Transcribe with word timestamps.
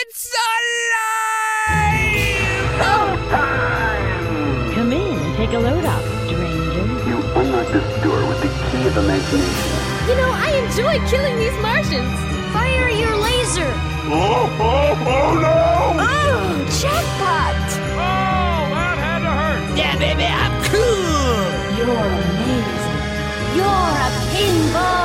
It's 0.00 0.24
alive! 0.48 1.84
Come 4.74 4.90
in 4.92 5.18
and 5.18 5.36
take 5.36 5.52
a 5.52 5.58
load 5.58 5.84
off, 5.84 6.02
stranger. 6.24 6.84
You 7.08 7.16
unlock 7.36 7.68
this 7.68 8.02
door 8.02 8.20
with 8.26 8.40
the 8.40 8.48
key 8.70 8.86
of 8.88 8.96
imagination. 8.96 9.76
You 10.08 10.14
know, 10.16 10.32
I 10.32 10.48
enjoy 10.64 10.98
killing 11.10 11.36
these 11.38 11.58
Martians. 11.60 12.16
Fire 12.54 12.88
your 12.88 13.16
laser! 13.18 13.70
Oh, 14.08 14.48
oh, 14.60 14.96
oh 15.14 15.34
no! 15.44 15.56
Oh, 16.00 16.64
jackpot! 16.80 17.68
Oh, 17.92 18.72
that 18.72 18.96
had 18.96 19.20
to 19.26 19.32
hurt! 19.40 19.62
Yeah, 19.76 19.94
baby, 19.98 20.24
I'm 20.24 20.54
cool! 20.72 21.52
You're 21.76 22.06
amazing. 22.16 23.00
You're 23.58 23.92
a 23.92 24.10
pinball 24.32 24.80
wizard! 24.80 25.01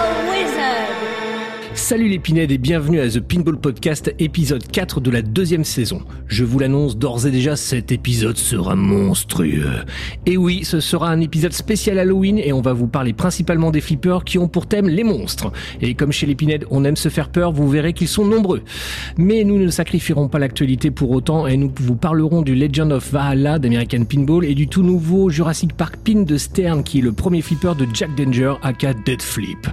Salut 1.88 2.10
les 2.10 2.20
Pinèdes 2.20 2.52
et 2.52 2.58
bienvenue 2.58 3.00
à 3.00 3.08
The 3.08 3.22
Pinball 3.22 3.58
Podcast 3.58 4.14
épisode 4.20 4.68
4 4.70 5.00
de 5.00 5.10
la 5.10 5.22
deuxième 5.22 5.64
saison. 5.64 6.02
Je 6.28 6.44
vous 6.44 6.60
l'annonce 6.60 6.98
d'ores 6.98 7.26
et 7.26 7.32
déjà, 7.32 7.56
cet 7.56 7.94
épisode 7.94 8.36
sera 8.36 8.76
monstrueux. 8.76 9.86
Et 10.26 10.36
oui, 10.36 10.66
ce 10.66 10.82
sera 10.82 11.10
un 11.10 11.22
épisode 11.22 11.54
spécial 11.54 11.98
Halloween 11.98 12.40
et 12.40 12.52
on 12.52 12.60
va 12.60 12.74
vous 12.74 12.88
parler 12.88 13.14
principalement 13.14 13.72
des 13.72 13.80
flippers 13.80 14.26
qui 14.26 14.38
ont 14.38 14.50
pour 14.50 14.68
thème 14.68 14.90
les 14.90 15.06
monstres. 15.06 15.54
Et 15.82 15.94
comme 15.94 16.12
chez 16.12 16.26
les 16.26 16.36
Pinèdes, 16.36 16.66
on 16.72 16.84
aime 16.84 16.98
se 16.98 17.08
faire 17.08 17.30
peur, 17.30 17.54
vous 17.54 17.70
verrez 17.70 17.94
qu'ils 17.94 18.10
sont 18.10 18.26
nombreux. 18.26 18.64
Mais 19.16 19.46
nous 19.46 19.58
ne 19.58 19.70
sacrifierons 19.70 20.28
pas 20.28 20.40
l'actualité 20.40 20.92
pour 20.92 21.12
autant 21.12 21.48
et 21.48 21.56
nous 21.56 21.72
vous 21.80 21.96
parlerons 21.96 22.42
du 22.42 22.54
Legend 22.54 22.92
of 22.92 23.14
Valhalla 23.14 23.60
d'American 23.60 24.04
Pinball 24.04 24.44
et 24.44 24.56
du 24.56 24.68
tout 24.68 24.84
nouveau 24.84 25.30
Jurassic 25.30 25.72
Park 25.72 25.96
Pin 26.04 26.24
de 26.24 26.36
Stern 26.36 26.84
qui 26.84 27.00
est 27.00 27.02
le 27.02 27.14
premier 27.14 27.42
flipper 27.42 27.76
de 27.76 27.88
Jack 27.94 28.14
Danger 28.18 28.56
aka 28.62 28.94
Dead 28.94 29.22
Flip. 29.22 29.70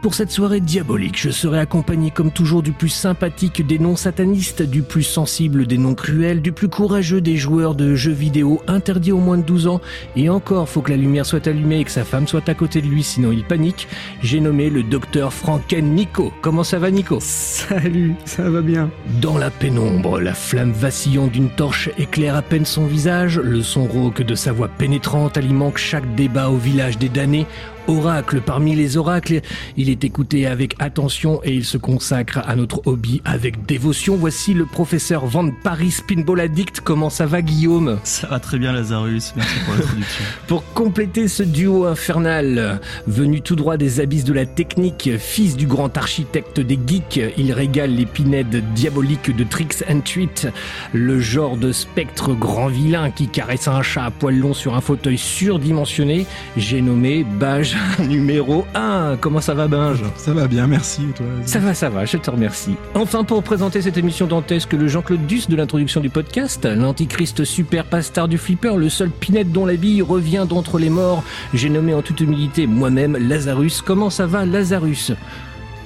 Pour 0.00 0.14
cette 0.14 0.30
soirée 0.30 0.60
diabolique, 0.60 1.20
je 1.20 1.41
serai 1.42 1.58
accompagné 1.58 2.12
comme 2.12 2.30
toujours 2.30 2.62
du 2.62 2.70
plus 2.70 2.88
sympathique 2.88 3.66
des 3.66 3.80
non 3.80 3.96
satanistes, 3.96 4.62
du 4.62 4.82
plus 4.82 5.02
sensible 5.02 5.66
des 5.66 5.76
non 5.76 5.96
cruels, 5.96 6.40
du 6.40 6.52
plus 6.52 6.68
courageux 6.68 7.20
des 7.20 7.36
joueurs 7.36 7.74
de 7.74 7.96
jeux 7.96 8.12
vidéo 8.12 8.62
interdits 8.68 9.10
aux 9.10 9.18
moins 9.18 9.38
de 9.38 9.42
12 9.42 9.66
ans. 9.66 9.80
Et 10.14 10.28
encore, 10.28 10.68
faut 10.68 10.82
que 10.82 10.92
la 10.92 10.96
lumière 10.96 11.26
soit 11.26 11.48
allumée 11.48 11.80
et 11.80 11.84
que 11.84 11.90
sa 11.90 12.04
femme 12.04 12.28
soit 12.28 12.48
à 12.48 12.54
côté 12.54 12.80
de 12.80 12.86
lui, 12.86 13.02
sinon 13.02 13.32
il 13.32 13.42
panique. 13.42 13.88
J'ai 14.22 14.38
nommé 14.38 14.70
le 14.70 14.84
docteur 14.84 15.32
Franken 15.32 15.84
Nico. 15.84 16.32
Comment 16.42 16.62
ça 16.62 16.78
va 16.78 16.92
Nico? 16.92 17.18
Salut, 17.20 18.14
ça 18.24 18.48
va 18.48 18.60
bien. 18.60 18.88
Dans 19.20 19.36
la 19.36 19.50
pénombre, 19.50 20.20
la 20.20 20.34
flamme 20.34 20.70
vacillante 20.70 21.32
d'une 21.32 21.50
torche 21.50 21.90
éclaire 21.98 22.36
à 22.36 22.42
peine 22.42 22.66
son 22.66 22.86
visage, 22.86 23.40
le 23.40 23.62
son 23.62 23.86
rauque 23.86 24.22
de 24.22 24.36
sa 24.36 24.52
voix 24.52 24.68
pénétrante 24.68 25.36
alimente 25.36 25.76
chaque 25.76 26.14
débat 26.14 26.50
au 26.50 26.56
village 26.56 26.98
des 26.98 27.08
damnés. 27.08 27.48
Oracle 27.86 28.40
parmi 28.40 28.74
les 28.74 28.96
oracles, 28.96 29.40
il 29.76 29.88
est 29.88 30.04
écouté 30.04 30.46
avec 30.46 30.74
attention 30.78 31.40
et 31.44 31.52
il 31.52 31.64
se 31.64 31.76
consacre 31.76 32.40
à 32.46 32.56
notre 32.56 32.86
hobby 32.86 33.20
avec 33.24 33.66
dévotion. 33.66 34.16
Voici 34.16 34.54
le 34.54 34.66
professeur 34.66 35.26
Van 35.26 35.50
Paris 35.62 35.96
Pinball 36.06 36.40
Addict. 36.40 36.80
Comment 36.80 37.10
ça 37.10 37.26
va 37.26 37.42
Guillaume? 37.42 37.98
Ça 38.04 38.26
va 38.28 38.38
très 38.38 38.58
bien 38.58 38.72
Lazarus, 38.72 39.32
merci 39.36 39.54
pour 39.64 39.74
l'introduction. 39.74 40.24
Pour 40.46 40.64
compléter 40.74 41.28
ce 41.28 41.42
duo 41.42 41.86
infernal, 41.86 42.80
venu 43.06 43.40
tout 43.40 43.56
droit 43.56 43.76
des 43.76 44.00
abysses 44.00 44.24
de 44.24 44.32
la 44.32 44.46
technique, 44.46 45.10
fils 45.18 45.56
du 45.56 45.66
grand 45.66 45.96
architecte 45.96 46.60
des 46.60 46.78
geeks, 46.86 47.20
il 47.38 47.52
régale 47.52 47.94
les 47.94 48.06
pinèdes 48.06 48.62
diaboliques 48.74 49.34
de 49.34 49.44
Tricks 49.44 49.84
and 49.90 50.00
Treat, 50.00 50.48
le 50.92 51.20
genre 51.20 51.56
de 51.56 51.72
spectre 51.72 52.34
grand 52.34 52.68
vilain 52.68 53.10
qui 53.10 53.28
caresse 53.28 53.68
un 53.68 53.82
chat 53.82 54.04
à 54.04 54.10
poil 54.10 54.38
long 54.38 54.54
sur 54.54 54.74
un 54.74 54.80
fauteuil 54.80 55.18
surdimensionné. 55.18 56.26
J'ai 56.56 56.82
nommé 56.82 57.24
Bage 57.24 57.71
numéro 58.08 58.66
1. 58.74 59.16
Comment 59.20 59.40
ça 59.40 59.54
va 59.54 59.68
Binge? 59.68 60.02
Ça 60.16 60.32
va 60.32 60.46
bien, 60.48 60.66
merci. 60.66 61.02
Toi 61.16 61.26
ça 61.44 61.58
va, 61.58 61.74
ça 61.74 61.88
va, 61.90 62.04
je 62.04 62.16
te 62.16 62.30
remercie. 62.30 62.76
Enfin, 62.94 63.24
pour 63.24 63.42
présenter 63.42 63.82
cette 63.82 63.96
émission 63.96 64.26
dantesque, 64.26 64.72
le 64.72 64.88
Jean-Claude 64.88 65.26
Duss 65.26 65.48
de 65.48 65.56
l'introduction 65.56 66.00
du 66.00 66.10
podcast, 66.10 66.64
l'antichrist 66.66 67.44
super 67.44 67.84
pastar 67.84 68.28
du 68.28 68.38
flipper, 68.38 68.76
le 68.76 68.88
seul 68.88 69.10
pinette 69.10 69.52
dont 69.52 69.66
la 69.66 69.76
bille 69.76 70.02
revient 70.02 70.46
d'entre 70.48 70.78
les 70.78 70.90
morts, 70.90 71.22
j'ai 71.54 71.68
nommé 71.68 71.94
en 71.94 72.02
toute 72.02 72.20
humilité 72.20 72.66
moi-même 72.66 73.16
Lazarus. 73.16 73.82
Comment 73.82 74.10
ça 74.10 74.26
va 74.26 74.44
Lazarus? 74.44 75.12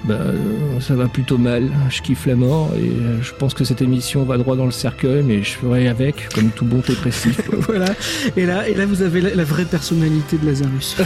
Bah, 0.06 0.14
euh, 0.14 0.80
ça 0.80 0.94
va 0.94 1.08
plutôt 1.08 1.38
mal. 1.38 1.68
Je 1.90 2.00
kiffe 2.02 2.26
la 2.26 2.36
mort 2.36 2.70
et 2.76 2.88
euh, 2.88 3.20
je 3.22 3.32
pense 3.32 3.54
que 3.54 3.64
cette 3.64 3.82
émission 3.82 4.24
va 4.24 4.36
droit 4.38 4.56
dans 4.56 4.64
le 4.64 4.70
cercueil, 4.70 5.22
mais 5.24 5.42
je 5.42 5.52
ferai 5.52 5.88
avec, 5.88 6.28
comme 6.34 6.50
tout 6.50 6.64
bon 6.64 6.82
dépressif. 6.86 7.40
voilà. 7.66 7.86
Et 8.36 8.46
là, 8.46 8.68
et 8.68 8.74
là, 8.74 8.86
vous 8.86 9.02
avez 9.02 9.20
la, 9.20 9.34
la 9.34 9.44
vraie 9.44 9.64
personnalité 9.64 10.38
de 10.38 10.46
Lazarus. 10.46 10.96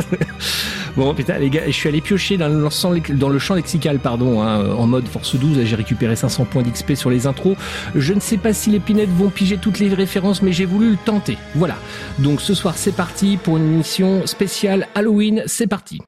bon, 0.96 1.14
putain, 1.14 1.38
les 1.38 1.50
gars, 1.50 1.62
je 1.66 1.72
suis 1.72 1.88
allé 1.88 2.00
piocher 2.00 2.36
dans 2.36 2.48
le, 2.48 2.68
champ- 2.70 2.94
dans 3.10 3.28
le 3.28 3.38
champ 3.38 3.54
lexical, 3.54 3.98
pardon, 3.98 4.42
hein, 4.42 4.70
en 4.76 4.86
mode 4.86 5.06
Force 5.08 5.36
12. 5.36 5.58
Là, 5.58 5.64
j'ai 5.64 5.76
récupéré 5.76 6.16
500 6.16 6.44
points 6.46 6.62
d'XP 6.62 6.94
sur 6.94 7.10
les 7.10 7.26
intros. 7.26 7.56
Je 7.94 8.12
ne 8.12 8.20
sais 8.20 8.36
pas 8.38 8.52
si 8.52 8.70
les 8.70 8.80
pinettes 8.80 9.10
vont 9.10 9.30
piger 9.30 9.56
toutes 9.58 9.78
les 9.78 9.92
références, 9.92 10.42
mais 10.42 10.52
j'ai 10.52 10.66
voulu 10.66 10.90
le 10.92 10.98
tenter. 11.04 11.38
Voilà. 11.54 11.76
Donc 12.18 12.40
ce 12.40 12.54
soir, 12.54 12.74
c'est 12.76 12.94
parti 12.94 13.36
pour 13.36 13.56
une 13.56 13.74
émission 13.74 14.26
spéciale 14.26 14.88
Halloween. 14.94 15.42
C'est 15.46 15.66
parti. 15.66 16.00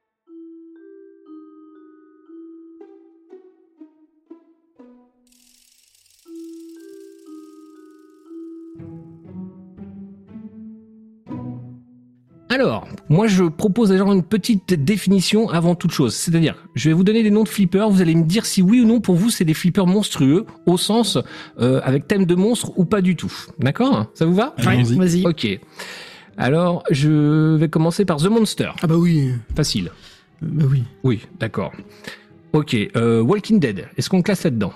Alors, 12.53 12.87
moi 13.09 13.27
je 13.29 13.45
propose 13.45 13.89
déjà 13.89 14.05
une 14.05 14.23
petite 14.23 14.75
définition 14.75 15.49
avant 15.49 15.75
toute 15.75 15.93
chose. 15.93 16.15
C'est-à-dire, 16.15 16.55
je 16.75 16.91
vais 16.91 16.93
vous 16.93 17.03
donner 17.03 17.23
des 17.23 17.31
noms 17.31 17.45
de 17.45 17.49
flippers, 17.49 17.89
vous 17.89 18.03
allez 18.03 18.15
me 18.15 18.25
dire 18.25 18.45
si 18.45 18.61
oui 18.61 18.83
ou 18.83 18.85
non 18.87 19.01
pour 19.01 19.15
vous 19.17 19.31
c'est 19.31 19.47
des 19.47 19.55
flippers 19.55 19.87
monstrueux, 19.87 20.45
au 20.67 20.77
sens 20.77 21.17
euh, 21.61 21.81
avec 21.83 22.07
thème 22.07 22.27
de 22.27 22.35
monstre 22.35 22.73
ou 22.79 22.85
pas 22.85 23.01
du 23.01 23.17
tout. 23.17 23.33
D'accord? 23.59 24.07
Ça 24.13 24.27
vous 24.27 24.35
va? 24.35 24.55
Vas-y. 24.59 25.27
Ok. 25.27 25.61
Alors, 26.37 26.83
je 26.91 27.57
vais 27.57 27.69
commencer 27.71 28.05
par 28.05 28.19
The 28.19 28.27
Monster. 28.29 28.71
Ah 28.83 28.87
bah 28.87 28.97
oui. 28.97 29.31
Facile. 29.55 29.91
Euh, 30.43 30.47
Bah 30.51 30.65
oui. 30.71 30.83
Oui, 31.05 31.21
d'accord. 31.41 31.73
Ok, 32.53 32.77
euh, 32.97 33.23
Walking 33.23 33.61
Dead, 33.61 33.87
est-ce 33.97 34.11
qu'on 34.11 34.21
classe 34.23 34.45
là-dedans? 34.45 34.73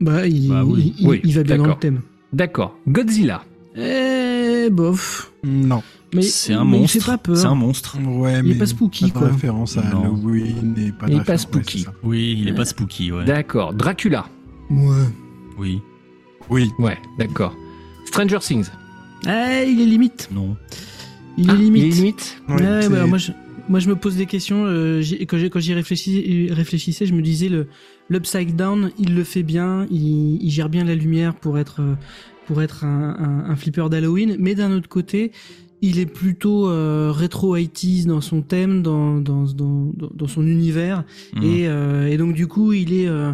Bah, 0.00 0.26
il, 0.26 0.48
Bah 0.48 0.62
oui. 0.64 0.94
il- 0.98 1.02
il- 1.02 1.08
Oui, 1.08 1.20
il 1.24 1.34
va 1.34 1.42
bien 1.42 1.56
dans 1.56 1.62
d'accord. 1.64 1.76
le 1.76 1.80
thème. 1.80 2.00
D'accord. 2.32 2.76
Godzilla. 2.86 3.42
Eh, 3.76 4.68
bof. 4.70 5.32
Non. 5.44 5.82
Mais 6.14 6.22
C'est 6.22 6.52
un 6.54 6.64
mais 6.64 6.76
il 6.76 6.80
monstre. 6.80 6.98
fait 7.00 7.06
pas 7.12 7.18
peur. 7.18 7.36
C'est 7.36 7.46
un 7.46 7.54
monstre. 7.54 7.98
Ouais, 8.04 8.32
Il 8.32 8.38
est 8.38 8.42
mais 8.42 8.54
pas 8.56 8.66
spooky, 8.66 9.06
de 9.06 9.10
quoi. 9.12 9.28
référence 9.28 9.76
à 9.76 9.82
Non. 9.90 10.02
Halloween 10.14 10.74
et 10.78 10.92
pas 10.92 11.06
de 11.06 11.12
Il 11.12 11.18
est 11.20 11.24
pas 11.24 11.38
spooky. 11.38 11.86
ouais. 11.86 11.92
Oui, 12.02 12.36
il 12.40 12.48
est 12.48 12.54
pas 12.54 12.64
spooky, 12.64 13.12
ouais. 13.12 13.24
D'accord. 13.24 13.72
Dracula. 13.74 14.26
Ouais. 14.70 15.06
Oui, 15.58 15.80
Oui. 16.48 16.70
Ouais, 16.78 16.98
d'accord. 17.18 17.54
Stranger 18.06 18.38
Things. 18.40 18.66
Eh, 19.26 19.66
il 19.70 19.80
est 19.80 19.86
limite. 19.86 20.28
non. 20.32 20.56
Il 21.38 21.48
Ah, 21.48 21.54
est 21.54 21.56
limite. 21.58 21.82
Il 21.84 21.86
est 21.88 21.94
limite 21.94 22.42
Ouais, 22.48 22.54
Ouais, 22.56 22.82
c'est- 22.82 22.88
bah, 22.88 23.06
moi, 23.06 23.18
je, 23.18 23.30
moi, 23.68 23.78
je 23.78 23.88
me 23.88 23.94
pose 23.96 24.16
des 24.16 24.26
questions. 24.26 24.64
euh, 24.66 25.00
quand 25.28 25.60
j'y 25.60 25.74
réfléchis, 25.74 26.48
réfléchissais, 26.50 27.06
je 27.06 27.14
me 27.14 27.22
disais 27.22 27.48
le 27.48 27.68
l'upside 28.08 28.56
down, 28.56 28.90
il 28.98 29.14
le 29.14 29.22
fait 29.22 29.44
bien, 29.44 29.86
il, 29.92 30.42
il 30.42 30.50
gère 30.50 30.68
bien 30.68 30.82
la 30.82 30.96
lumière 30.96 31.34
pour 31.36 31.56
être 31.58 31.80
euh, 31.80 31.94
pour 32.48 32.60
être 32.62 32.84
un, 32.84 33.14
un, 33.46 33.50
un 33.50 33.54
flipper 33.56 33.88
d'Halloween. 33.88 34.34
Mais 34.40 34.56
d'un 34.56 34.72
autre 34.72 34.88
côté, 34.88 35.30
il 35.82 35.98
est 35.98 36.06
plutôt 36.06 36.68
euh, 36.68 37.10
rétro 37.14 37.56
80s 37.56 38.06
dans 38.06 38.20
son 38.20 38.42
thème, 38.42 38.82
dans 38.82 39.18
dans 39.18 39.44
dans, 39.44 39.90
dans, 40.14 40.26
son 40.28 40.46
univers, 40.46 41.04
Mhm. 41.36 41.42
et, 41.42 41.68
euh, 41.68 42.08
et 42.08 42.16
donc 42.16 42.34
du 42.34 42.46
coup, 42.46 42.72
il 42.72 42.92
est 42.92 43.08
euh, 43.08 43.32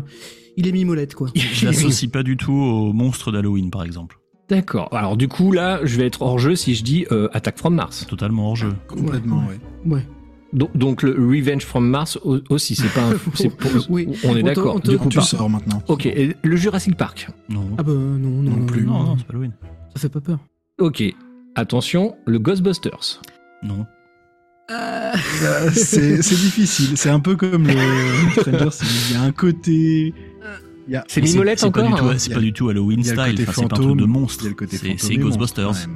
il 0.56 0.66
est 0.68 0.72
mimolette 0.72 1.14
quoi. 1.14 1.28
Je 1.34 1.64
l'associe 1.66 2.10
pas 2.10 2.22
du 2.22 2.36
tout 2.36 2.52
au 2.52 2.92
monstre 2.92 3.32
d'Halloween, 3.32 3.70
par 3.70 3.82
exemple. 3.84 4.18
D'accord. 4.48 4.88
Alors 4.92 5.16
du 5.16 5.26
coup, 5.28 5.50
là, 5.50 5.80
je 5.84 5.96
vais 5.96 6.06
être 6.06 6.22
hors 6.22 6.38
jeu 6.38 6.54
si 6.54 6.74
je 6.76 6.84
dis 6.84 7.04
euh, 7.10 7.28
Attack 7.32 7.58
from 7.58 7.74
Mars. 7.74 8.06
Totalement 8.08 8.48
hors 8.50 8.56
jeu. 8.56 8.72
Complètement, 8.86 9.38
Ouais. 9.40 9.58
ouais. 9.86 9.94
Ouais. 9.96 10.06
Donc, 10.52 10.74
donc 10.76 11.02
le 11.02 11.10
Revenge 11.12 11.64
from 11.64 11.88
Mars 11.88 12.16
au- 12.24 12.38
aussi, 12.50 12.76
c'est 12.76 12.88
pas 12.94 13.02
un... 13.10 13.14
c'est 13.34 13.50
pour- 13.50 13.70
Oui. 13.90 14.06
On 14.24 14.36
est 14.36 14.44
d'accord. 14.44 14.78
Du 14.80 14.96
coup, 14.96 15.08
Tu 15.08 15.16
par- 15.16 15.26
sors 15.26 15.50
maintenant. 15.50 15.82
Ok, 15.88 16.06
et 16.06 16.36
le 16.42 16.56
Jurassic 16.56 16.96
Park. 16.96 17.28
Non. 17.48 17.64
Ah 17.76 17.82
bah 17.82 17.92
non 17.92 18.16
non 18.42 18.56
Non 18.56 18.66
plus. 18.66 18.84
non, 18.86 19.02
non, 19.02 19.16
c'est 19.18 19.24
pas 19.26 19.32
Halloween. 19.32 19.52
ça 19.96 20.02
fait 20.02 20.08
pas 20.08 20.20
peur. 20.20 20.38
Ok. 20.78 21.02
Attention, 21.56 22.16
le 22.26 22.38
Ghostbusters. 22.38 23.20
Non. 23.62 23.86
Euh, 24.70 25.12
c'est 25.72 26.18
difficile. 26.18 26.96
C'est 26.96 27.08
un 27.10 27.20
peu 27.20 27.34
comme 27.36 27.66
le 27.66 27.72
Stranger 28.40 28.68
Things. 28.70 29.06
Il 29.10 29.14
y 29.14 29.16
a 29.18 29.22
un 29.22 29.32
côté. 29.32 30.14
y 30.88 30.96
a- 30.96 31.04
C'est 31.08 31.20
Mimolette 31.22 31.58
c'est 31.60 31.70
pas 31.70 31.80
encore 31.82 31.94
du 31.96 32.00
tout- 32.02 32.08
hein 32.08 32.14
C'est 32.18 32.34
pas 32.34 32.40
du 32.40 32.52
tout 32.52 32.68
Halloween 32.68 33.00
Il 33.00 33.06
y 33.06 33.10
a 33.10 33.14
le 33.14 33.20
style. 33.22 33.30
côté 33.36 33.42
Enfin, 33.48 33.52
c'est 33.54 33.60
pas 33.60 33.64
un 33.64 33.68
truc 33.68 33.82
fantôme. 33.88 34.00
de 34.00 34.04
monstre. 34.06 34.44
C'est 34.98 35.16
Ghostbusters. 35.16 35.74
Ça, 35.74 35.88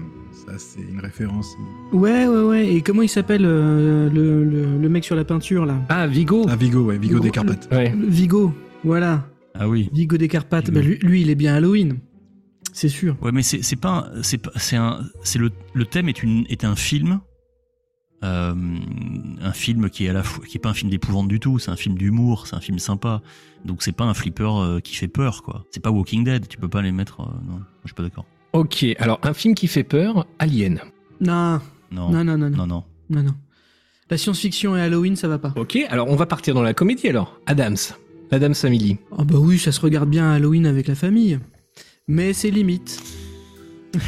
c'est 0.56 0.80
une 0.80 1.00
référence. 1.00 1.46
Ouais 1.92 2.26
ouais 2.26 2.42
ouais. 2.42 2.72
Et 2.74 2.80
comment 2.80 3.02
il 3.02 3.08
s'appelle 3.08 3.44
euh, 3.44 4.08
le, 4.10 4.42
le 4.44 4.78
le 4.78 4.88
mec 4.88 5.04
sur 5.04 5.14
la 5.14 5.24
peinture 5.24 5.66
là? 5.66 5.76
Ah, 5.88 6.06
Vigo. 6.06 6.46
Ah, 6.48 6.56
Vigo, 6.56 6.80
ouais. 6.84 6.98
Vigo 6.98 7.20
des 7.20 7.30
Carpates. 7.30 7.68
Ouais. 7.70 7.94
Vigo, 8.08 8.52
voilà. 8.82 9.26
Ah 9.58 9.68
oui. 9.68 9.90
Vigo 9.92 10.16
des 10.16 10.28
Carpates. 10.28 10.70
Vigo. 10.70 10.80
Bah, 10.80 10.86
lui, 10.86 10.98
lui, 11.02 11.20
il 11.22 11.30
est 11.30 11.34
bien 11.34 11.54
Halloween. 11.54 11.98
C'est 12.72 12.88
sûr. 12.88 13.17
Ouais, 13.22 13.32
mais 13.32 13.43
c'est 13.43 13.62
c'est 13.62 13.76
pas 13.76 14.11
un- 14.14 14.22
c'est 14.22 14.38
pas 14.38 14.50
c'est 14.56 14.76
un 14.76 15.00
c'est 15.22 15.38
le 15.38 15.50
le 15.75 15.84
thème 15.84 16.08
est 16.08 16.22
une 16.22 16.44
est 16.49 16.64
un 16.64 16.76
film 16.76 17.20
Euh, 18.22 18.55
un 19.40 19.52
film 19.52 19.88
qui 19.88 20.05
est 20.05 20.11
à 20.11 20.12
la 20.12 20.22
fois, 20.22 20.44
qui 20.44 20.58
est 20.58 20.61
pas 20.61 20.69
un 20.69 20.75
film 20.75 20.90
d'épouvante 20.90 21.26
du 21.28 21.40
tout, 21.40 21.58
c'est 21.58 21.70
un 21.70 21.76
film 21.76 21.96
d'humour, 21.96 22.46
c'est 22.46 22.55
un 22.55 22.61
film 22.61 22.78
sympa. 22.78 23.22
Donc 23.64 23.82
c'est 23.82 23.93
pas 23.93 24.05
un 24.05 24.12
flipper 24.12 24.50
euh, 24.61 24.81
qui 24.81 24.94
fait 24.94 25.08
peur, 25.08 25.43
quoi. 25.43 25.64
C'est 25.70 25.81
pas 25.81 25.90
Walking 25.90 26.22
Dead, 26.22 26.46
tu 26.46 26.58
peux 26.58 26.69
pas 26.69 26.82
les 26.82 26.93
mettre. 26.93 27.20
euh, 27.22 27.25
non, 27.49 27.61
je 27.84 27.88
suis 27.88 27.94
pas 27.94 28.02
d'accord. 28.02 28.26
Ok, 28.52 28.84
alors 28.99 29.20
un 29.23 29.32
film 29.32 29.55
qui 29.55 29.69
fait 29.69 29.84
peur, 29.84 30.26
Alien. 30.38 30.81
Non, 31.23 31.61
Non. 31.90 32.11
non, 32.11 32.23
non, 32.25 32.37
non, 32.37 32.50
non, 32.50 32.56
non, 32.58 32.66
non. 32.66 32.84
non, 33.08 33.23
non. 33.23 33.34
La 34.11 34.19
science-fiction 34.19 34.76
et 34.76 34.82
Halloween, 34.82 35.16
ça 35.16 35.26
va 35.28 35.38
pas. 35.38 35.55
Ok, 35.56 35.78
alors 35.88 36.08
on 36.11 36.16
va 36.16 36.26
partir 36.26 36.52
dans 36.55 36.62
la 36.62 36.75
comédie 36.75 37.08
alors. 37.08 37.40
Adams. 37.46 37.76
Adams 38.32 38.55
Family. 38.55 38.99
Ah 39.16 39.25
bah 39.25 39.38
oui, 39.38 39.58
ça 39.58 39.73
se 39.73 39.81
regarde 39.81 40.11
bien 40.11 40.31
à 40.31 40.34
Halloween 40.34 40.66
avec 40.66 40.88
la 40.88 40.94
famille. 40.94 41.38
Mais 42.10 42.32
c'est 42.32 42.50
limite. 42.50 43.00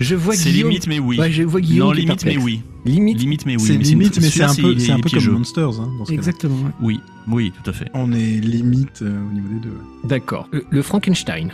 Je 0.00 0.14
vois 0.14 0.34
C'est 0.34 0.50
Guillaume. 0.50 0.68
limite, 0.68 0.86
mais 0.86 0.98
oui. 0.98 1.18
Ouais, 1.18 1.32
je 1.32 1.42
vois 1.44 1.62
Guillaume. 1.62 1.88
non, 1.88 1.92
limite, 1.94 2.24
mais 2.26 2.36
oui. 2.36 2.62
Limite. 2.84 3.18
Limite, 3.18 3.46
mais 3.46 3.56
oui. 3.56 3.62
c'est 3.66 3.76
limite, 3.78 4.20
mais 4.20 4.28
c'est 4.28 4.42
un 4.42 4.54
peu, 4.54 4.78
c'est 4.78 4.92
un 4.92 5.00
comme 5.00 5.30
Monsters. 5.32 5.80
Hein, 5.80 5.90
dans 5.98 6.04
ce 6.04 6.10
cas-là. 6.10 6.14
Exactement. 6.18 6.56
ouais. 6.64 6.70
Oui, 6.82 7.00
oui, 7.26 7.52
tout 7.64 7.70
à 7.70 7.72
fait. 7.72 7.86
On 7.94 8.12
est 8.12 8.38
limite 8.40 9.00
euh, 9.00 9.18
au 9.26 9.32
niveau 9.32 9.48
des 9.54 9.60
deux. 9.60 9.78
D'accord. 10.04 10.46
Le, 10.52 10.62
le 10.70 10.82
Frankenstein. 10.82 11.52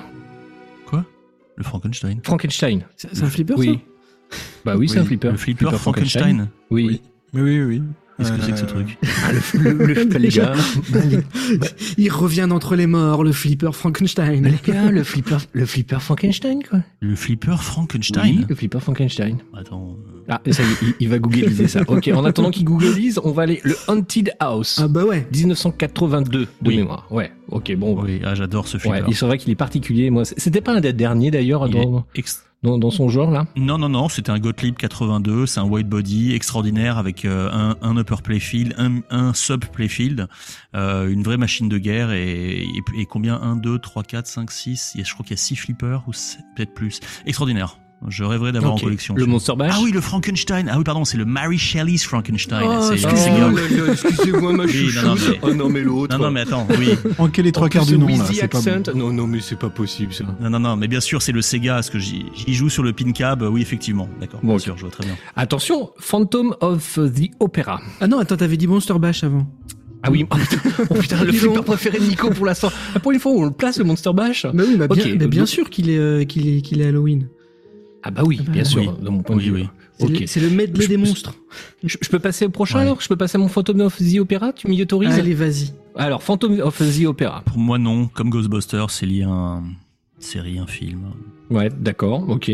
Quoi? 0.87 1.05
Le 1.57 1.63
Frankenstein? 1.63 2.21
Frankenstein. 2.25 2.85
C'est 2.97 3.15
c'est 3.15 3.23
un 3.23 3.31
flipper, 3.31 3.55
Oui. 3.57 3.79
Bah 4.65 4.77
oui, 4.77 4.89
c'est 4.89 4.97
Oui. 4.97 5.03
un 5.03 5.05
flipper. 5.05 5.31
Le 5.31 5.37
flipper 5.37 5.71
Frankenstein 5.79 6.49
Oui. 6.71 7.01
Oui. 7.33 7.41
Oui, 7.41 7.63
oui. 7.63 7.83
Qu'est-ce 8.19 8.33
que 8.33 8.43
c'est 8.43 8.53
que 8.53 8.59
ce 8.59 8.65
Euh, 8.65 8.67
truc 8.69 8.99
Ah, 9.25 9.33
le, 9.55 9.73
le, 9.73 9.95
le- 10.05 10.19
les 10.19 10.29
gars. 10.29 10.53
bah, 10.91 11.01
les, 11.09 11.19
Il 11.99 12.11
revient 12.13 12.47
d'entre 12.49 12.77
les 12.77 12.87
morts, 12.87 13.25
le 13.25 13.33
flipper 13.33 13.73
Frankenstein. 13.75 14.43
bah, 14.43 14.49
les 14.51 14.73
gars, 14.73 14.91
le 14.91 15.03
flipper, 15.03 15.39
le 15.53 15.67
flipper 15.67 16.01
Frankenstein, 16.01 16.63
quoi. 16.69 16.81
Le 17.01 17.17
flipper 17.17 17.57
Frankenstein 17.61 18.23
Oui, 18.41 18.47
le 18.49 18.55
flipper 18.55 18.81
Frankenstein. 18.81 19.39
Attends. 19.57 19.97
euh, 19.99 20.21
Ah, 20.29 20.41
ça 20.51 20.63
y 20.63 20.67
est, 20.67 20.77
il, 20.83 20.95
il 21.01 21.09
va 21.09 21.19
googliser 21.19 21.67
ça. 21.69 21.81
Ok, 21.89 22.09
en 22.15 22.25
attendant 22.25 22.51
qu'il 22.51 22.65
googlise, 22.65 23.21
on 23.25 23.33
va 23.33 23.43
aller 23.43 23.61
le 23.65 23.77
Haunted 23.89 24.33
House. 24.39 24.79
Ah 24.83 24.87
bah 24.89 25.05
ouais. 25.05 25.27
1982 25.33 26.41
de 26.41 26.47
Oui. 26.65 26.77
mémoire. 26.77 27.07
Ouais. 27.11 27.33
Ok, 27.49 27.75
bon. 27.77 28.01
Oui, 28.03 28.21
ah, 28.25 28.35
j'adore 28.35 28.69
ce 28.69 28.77
Ouais, 28.77 28.81
flipper. 28.83 29.05
il 29.09 29.15
c'est 29.17 29.27
vrai 29.27 29.39
qu'il 29.39 29.51
est 29.51 29.55
particulier. 29.57 30.11
Moi, 30.11 30.25
c'était 30.25 30.61
pas 30.61 30.73
un 30.75 30.81
des 30.81 30.93
derniers 30.93 31.31
d'ailleurs 31.31 31.67
Il 31.69 31.77
est 31.77 31.83
dans, 31.85 32.07
ex- 32.15 32.45
dans, 32.65 32.79
dans 32.79 32.91
son 32.91 33.09
genre 33.09 33.31
là. 33.31 33.47
Non, 33.57 33.79
non, 33.79 33.89
non, 33.89 34.09
c'était 34.09 34.31
un 34.31 34.39
Gottlieb 34.41 34.75
82, 34.77 35.47
c'est 35.47 35.61
un 35.61 35.65
white 35.65 35.89
body 35.89 36.35
extraordinaire 36.35 36.99
avec 36.99 37.25
euh, 37.25 37.51
un, 37.53 37.77
un 37.83 37.97
upper 37.97 38.17
playfield, 38.25 38.75
un, 38.79 39.01
un 39.11 39.35
sub 39.35 39.67
playfield, 39.67 40.27
euh, 40.75 41.09
une 41.09 41.23
vraie 41.23 41.37
machine 41.37 41.69
de 41.69 41.79
guerre 41.79 42.11
et, 42.11 42.63
et, 42.63 42.83
et 42.99 43.07
combien? 43.07 43.41
1, 43.41 43.57
2, 43.57 43.79
3, 43.79 44.03
4, 44.03 44.27
5, 44.27 44.51
6, 44.51 44.93
il 44.95 44.99
y 44.99 45.01
a, 45.03 45.05
je 45.05 45.13
crois 45.13 45.25
qu'il 45.25 45.37
y 45.37 45.39
a 45.39 45.43
6 45.43 45.57
flippers 45.57 46.03
ou 46.09 46.13
peut-être 46.57 46.75
plus. 46.75 47.01
Extraordinaire. 47.27 47.79
Je 48.09 48.23
rêverais 48.25 48.53
d'avoir 48.53 48.75
en 48.75 48.79
collection. 48.79 49.15
Le 49.17 49.25
Monster 49.27 49.55
Bash. 49.57 49.73
Ah 49.75 49.81
oui, 49.83 49.91
le 49.91 50.01
Frankenstein. 50.01 50.69
Ah 50.71 50.77
oui, 50.79 50.85
pardon, 50.85 51.05
c'est 51.05 51.17
le 51.17 51.25
Mary 51.25 51.57
Shelley's 51.59 52.05
Frankenstein. 52.05 52.63
Oh, 52.65 52.91
excusez- 52.93 54.09
excusez-moi 54.09 54.53
ma 54.53 54.65
Oui, 54.65 54.73
chouchoute. 54.73 55.05
non, 55.05 55.15
non, 55.15 55.21
mais- 55.31 55.39
Oh 55.43 55.55
non 55.55 55.69
mais 55.71 55.81
l'autre. 55.81 56.17
Non, 56.19 56.25
non, 56.25 56.31
mais 56.31 56.41
attends, 56.41 56.67
oui. 56.79 56.91
Manquer 57.19 57.43
les 57.43 57.53
trois 57.53 57.67
En 57.67 57.71
quarts 57.71 57.87
du 57.87 57.97
nom, 57.97 58.07
là. 58.09 58.15
the 58.25 58.33
C'est 58.35 58.49
pas 58.49 58.59
accent. 58.59 58.93
bon. 58.93 58.99
Non 58.99 59.13
non 59.13 59.27
mais 59.27 59.41
c'est 59.41 59.59
pas 59.59 59.71
possible 59.71 60.13
ça. 60.13 60.25
Non, 60.41 60.51
non, 60.51 60.61
non, 60.61 60.77
mais 60.77 60.87
bien 60.89 61.01
sûr, 61.01 61.23
c'est 61.23 61.33
le 61.33 61.41
Sega, 61.43 61.75
parce 61.75 61.91
que 61.91 61.99
j'y 61.99 62.27
joue 62.49 62.69
sur 62.69 62.83
le 62.83 62.93
pin 62.93 63.13
cab. 63.13 63.43
Oui, 63.43 63.63
effectivement. 63.63 64.09
D'accord, 64.21 64.41
Bon, 64.43 64.49
bien 64.51 64.59
sûr, 64.59 64.77
je 64.77 64.83
vois 64.83 64.91
très 64.91 65.05
bien. 65.05 65.17
Attention, 65.37 65.91
Phantom 65.99 66.55
of 66.61 66.99
the 66.99 67.31
Opera. 67.41 67.81
Ah 68.01 68.07
non, 68.07 68.19
attends, 68.19 68.37
t'avais 68.37 68.57
dit 68.57 68.67
Monster 68.67 68.95
Bash 68.99 69.25
avant. 69.25 69.47
Ah 70.03 70.11
oui, 70.11 70.27
oh 70.31 70.37
putain, 70.37 70.59
oh 70.91 70.95
putain, 70.95 71.25
le 71.25 71.33
flipper 71.33 71.63
préféré 71.63 71.99
de 71.99 72.05
Nico 72.05 72.29
pour 72.31 72.45
l'instant. 72.45 72.71
Ah, 72.95 73.01
pour 73.01 73.13
une 73.13 73.19
fois 73.21 73.33
où 73.33 73.41
on 73.41 73.45
le 73.47 73.51
place 73.53 73.79
le 73.79 73.85
Monster 73.85 74.11
Bash. 74.13 74.45
Bah 74.45 74.63
oui, 74.69 74.77
bah 74.77 74.87
bien, 74.89 75.03
Ok, 75.05 75.17
bah 75.19 75.27
bien 75.29 75.47
sûr 75.47 75.71
qu'il 75.71 75.89
est, 75.89 75.97
euh, 75.97 76.25
qu'il 76.25 76.47
est, 76.47 76.61
qu'il 76.61 76.83
est 76.83 76.87
Halloween. 76.87 77.29
Ah 78.07 78.11
bah 78.11 78.23
oui, 78.25 78.37
Ah 78.41 78.45
bah 78.47 78.53
bien 78.53 78.63
oui. 78.63 78.69
sûr, 78.69 78.93
de 78.99 79.09
mon 79.09 79.23
point 79.23 79.37
de 79.37 79.41
Oui, 79.41 79.49
vue. 79.49 79.67
oui. 80.01 80.19
Le, 80.21 80.27
c'est 80.27 80.41
le 80.41 80.51
medley 80.51 80.85
Je- 80.85 80.89
des 80.89 80.97
monstres. 80.97 81.35
Je, 81.85 81.97
je 82.01 82.09
peux 82.09 82.19
passer 82.19 82.47
au 82.47 82.51
prochain 82.51 82.77
Ouais. 82.79 82.83
alors 82.83 83.01
Je 83.01 83.09
peux 83.09 83.17
passer 83.17 83.37
à 83.37 83.39
mon 83.39 83.49
Phantom 83.49 83.81
of 83.81 83.97
the 83.99 84.19
Opera 84.19 84.53
Tu 84.53 84.69
m'y 84.69 84.81
autorises 84.83 85.15
Allez, 85.19 85.35
vas-y. 85.35 85.73
Alors, 85.97 86.23
Phantom 86.23 86.61
of 86.61 86.77
the 86.79 87.07
Opera. 87.07 87.43
Pour 87.47 87.59
moi, 87.59 87.79
non. 87.79 88.09
Comme 88.09 88.29
Ghostbusters, 88.31 88.91
c'est 88.91 89.07
lié 89.07 89.23
à 89.23 89.29
un 89.29 89.63
série, 90.19 90.59
un 90.59 90.67
film. 90.67 91.01
Ouais, 91.51 91.71
d'accord, 91.79 92.29
ok. 92.29 92.51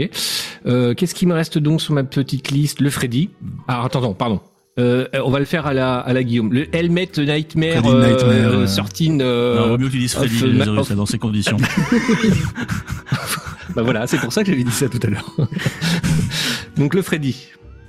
Euh, 0.67 0.93
Qu'est-ce 0.95 1.15
qui 1.15 1.25
me 1.27 1.33
reste 1.35 1.57
donc 1.59 1.81
sur 1.81 1.95
ma 1.95 2.05
petite 2.05 2.51
liste? 2.51 2.81
Le 2.81 2.91
Freddy. 2.91 3.31
Ah, 3.69 3.85
attends, 3.85 4.01
attends, 4.01 4.15
pardon. 4.15 4.41
Euh, 4.79 5.07
on 5.25 5.31
va 5.31 5.39
le 5.41 5.45
faire 5.47 5.67
à 5.67 5.73
la, 5.75 5.99
à 5.99 6.13
la 6.13 6.23
Guillaume. 6.23 6.53
Le 6.53 6.75
Helmet 6.75 7.09
Nightmare, 7.17 7.79
Freddy 7.83 7.89
Nightmare, 7.89 8.23
euh, 8.23 8.67
euh. 8.67 8.67
13, 8.67 9.19
euh, 9.21 9.69
non, 9.69 9.79
mieux 9.79 9.87
que 9.89 9.93
tu 9.93 9.99
dises 9.99 10.13
Freddy 10.15 10.35
of- 10.37 10.43
le 10.43 10.53
Lazarus, 10.53 10.91
of- 10.91 10.97
dans 10.97 11.07
ces 11.07 11.19
conditions. 11.19 11.57
Bah 13.75 13.83
voilà, 13.83 14.07
c'est 14.07 14.19
pour 14.19 14.33
ça 14.33 14.43
que 14.43 14.51
j'avais 14.51 14.65
dit 14.65 14.71
ça 14.73 14.89
tout 14.89 15.01
à 15.03 15.09
l'heure. 15.09 15.35
donc 16.77 16.95
le 16.95 17.03
Freddy. 17.03 17.37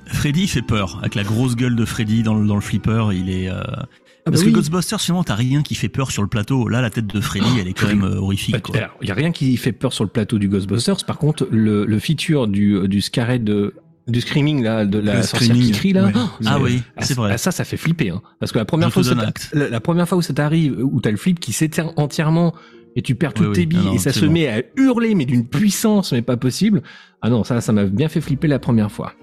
Freddy 0.07 0.47
fait 0.47 0.61
peur, 0.61 0.97
avec 0.99 1.15
la 1.15 1.23
grosse 1.23 1.55
gueule 1.55 1.75
de 1.75 1.85
Freddy 1.85 2.21
dans 2.23 2.35
le, 2.35 2.45
dans 2.45 2.55
le 2.55 2.61
flipper, 2.61 3.11
il 3.13 3.29
est... 3.29 3.49
euh, 3.49 3.61
Ah 3.63 3.75
bah 3.77 4.31
Parce 4.31 4.41
oui. 4.43 4.51
que 4.51 4.55
Ghostbusters, 4.55 4.99
finalement, 4.99 5.23
t'as 5.23 5.35
rien 5.35 5.61
qui 5.63 5.73
fait 5.75 5.87
peur 5.89 6.11
sur 6.11 6.21
le 6.21 6.27
plateau. 6.27 6.67
Là, 6.67 6.81
la 6.81 6.89
tête 6.89 7.07
de 7.07 7.21
Freddy, 7.21 7.59
elle 7.59 7.67
est 7.69 7.73
quand 7.73 7.87
même 7.87 8.03
euh, 8.03 8.17
horrifique. 8.17 8.55
Bah, 8.73 8.79
alors, 8.79 8.97
il 9.01 9.07
y 9.07 9.11
a 9.11 9.15
rien 9.15 9.31
qui 9.31 9.55
fait 9.55 9.71
peur 9.71 9.93
sur 9.93 10.03
le 10.03 10.09
plateau 10.09 10.37
du 10.37 10.49
Ghostbusters. 10.49 11.05
Par 11.05 11.17
contre, 11.17 11.47
le, 11.49 11.85
le 11.85 11.99
feature 11.99 12.47
du, 12.47 12.87
du 12.87 13.01
Scared 13.01 13.43
de 13.43 13.73
du 14.07 14.19
screaming 14.19 14.63
là, 14.63 14.85
de 14.85 14.97
la 14.97 15.21
sorcière 15.21 15.55
qui 15.55 15.71
crie 15.71 15.93
là. 15.93 16.05
ouais. 16.05 16.11
oh, 16.15 16.19
Ah 16.45 16.55
c'est- 16.57 16.61
oui, 16.63 16.81
ah, 16.97 17.03
c'est 17.05 17.13
vrai. 17.13 17.31
ah, 17.33 17.37
ça, 17.37 17.51
ça 17.51 17.63
fait 17.63 17.77
flipper. 17.77 18.09
Hein. 18.09 18.21
Parce 18.39 18.51
que 18.51 18.57
la 18.57 18.65
première 18.65 18.89
Je 18.89 18.93
fois, 19.01 19.15
la 19.53 19.79
première 19.79 20.09
fois 20.09 20.17
où 20.17 20.21
ça 20.23 20.33
t'arrive, 20.33 20.75
où 20.83 20.99
t'as 20.99 21.11
le 21.11 21.17
flip 21.17 21.39
qui 21.39 21.53
s'éteint 21.53 21.93
entièrement 21.95 22.53
et 22.95 23.01
tu 23.01 23.15
perds 23.15 23.33
toutes 23.33 23.47
Oui, 23.47 23.53
tes 23.53 23.59
oui. 23.61 23.65
billes 23.67 23.79
Ah 23.83 23.87
non, 23.89 23.93
et 23.95 23.97
ça 23.99 24.11
se 24.11 24.25
bon. 24.25 24.31
met 24.33 24.47
à 24.47 24.61
hurler 24.77 25.15
mais 25.15 25.25
d'une 25.25 25.47
puissance 25.47 26.11
mais 26.13 26.21
pas 26.21 26.37
possible. 26.37 26.81
Ah 27.21 27.29
non, 27.29 27.43
ça, 27.43 27.61
ça 27.61 27.71
m'a 27.71 27.85
bien 27.85 28.09
fait 28.09 28.19
flipper 28.21 28.47
la 28.47 28.57
première 28.59 28.91
fois. 28.91 29.13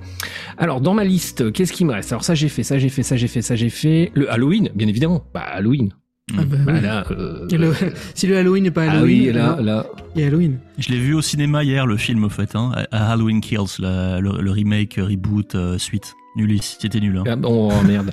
Alors 0.56 0.80
dans 0.80 0.94
ma 0.94 1.04
liste, 1.04 1.52
qu'est-ce 1.52 1.72
qui 1.72 1.84
me 1.84 1.92
reste? 1.92 2.12
Alors 2.12 2.24
ça 2.24 2.34
j'ai 2.34 2.48
fait, 2.48 2.62
ça 2.62 2.78
j'ai 2.78 2.88
fait, 2.88 3.02
ça 3.02 3.16
j'ai 3.16 3.28
fait, 3.28 3.42
ça 3.42 3.56
j'ai 3.56 3.70
fait. 3.70 4.10
Le 4.14 4.30
Halloween, 4.32 4.70
bien 4.74 4.86
évidemment. 4.88 5.24
Bah 5.34 5.40
Halloween. 5.40 5.90
Ah 6.36 6.42
bah 6.44 6.56
Bah 6.66 6.72
oui. 6.74 6.80
là. 6.82 7.04
euh, 7.10 7.46
le- 7.50 7.72
si 8.14 8.26
le 8.26 8.36
Halloween 8.36 8.64
n'est 8.64 8.70
pas 8.70 8.84
ah 8.86 8.90
Halloween, 8.92 9.28
oui, 9.28 9.32
là, 9.32 9.58
là. 9.62 9.86
il 10.14 10.20
y 10.20 10.24
a 10.24 10.26
Halloween. 10.28 10.58
Je 10.78 10.90
l'ai 10.90 10.98
vu 10.98 11.14
au 11.14 11.22
cinéma 11.22 11.64
hier, 11.64 11.86
le 11.86 11.96
film, 11.96 12.22
au 12.24 12.28
fait. 12.28 12.54
Hein, 12.54 12.70
à 12.92 13.12
Halloween 13.12 13.40
Kills, 13.40 13.78
la- 13.80 14.20
le, 14.20 14.40
le 14.42 14.50
remake, 14.50 14.96
reboot, 15.02 15.54
euh, 15.54 15.78
suite. 15.78 16.14
Nul, 16.38 16.62
c'était 16.62 17.00
nul. 17.00 17.16
Hein. 17.18 17.24
Ah 17.26 17.36
bon, 17.36 17.68
oh, 17.72 17.82
merde. 17.86 18.12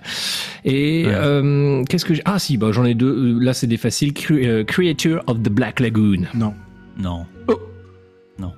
Et 0.66 1.06
Ouais. 1.06 1.14
euh, 1.14 1.84
qu'est-ce 1.88 2.04
que 2.06 2.14
j'ai 2.16 2.24
Ah 2.26 2.40
si, 2.40 2.58
bah 2.58 2.72
j'en 2.72 2.84
ai 2.84 2.96
deux. 2.96 3.08
Euh, 3.38 3.40
Là 3.40 3.54
c'est 3.54 3.68
des 3.68 3.78
faciles. 3.78 4.12
Cre- 4.14 4.44
euh, 4.46 4.64
Creature 4.64 5.22
of 5.28 5.42
the 5.44 5.50
Black 5.50 5.80
Lagoon. 5.80 6.24
Non. 6.34 6.54
Non. 6.98 7.26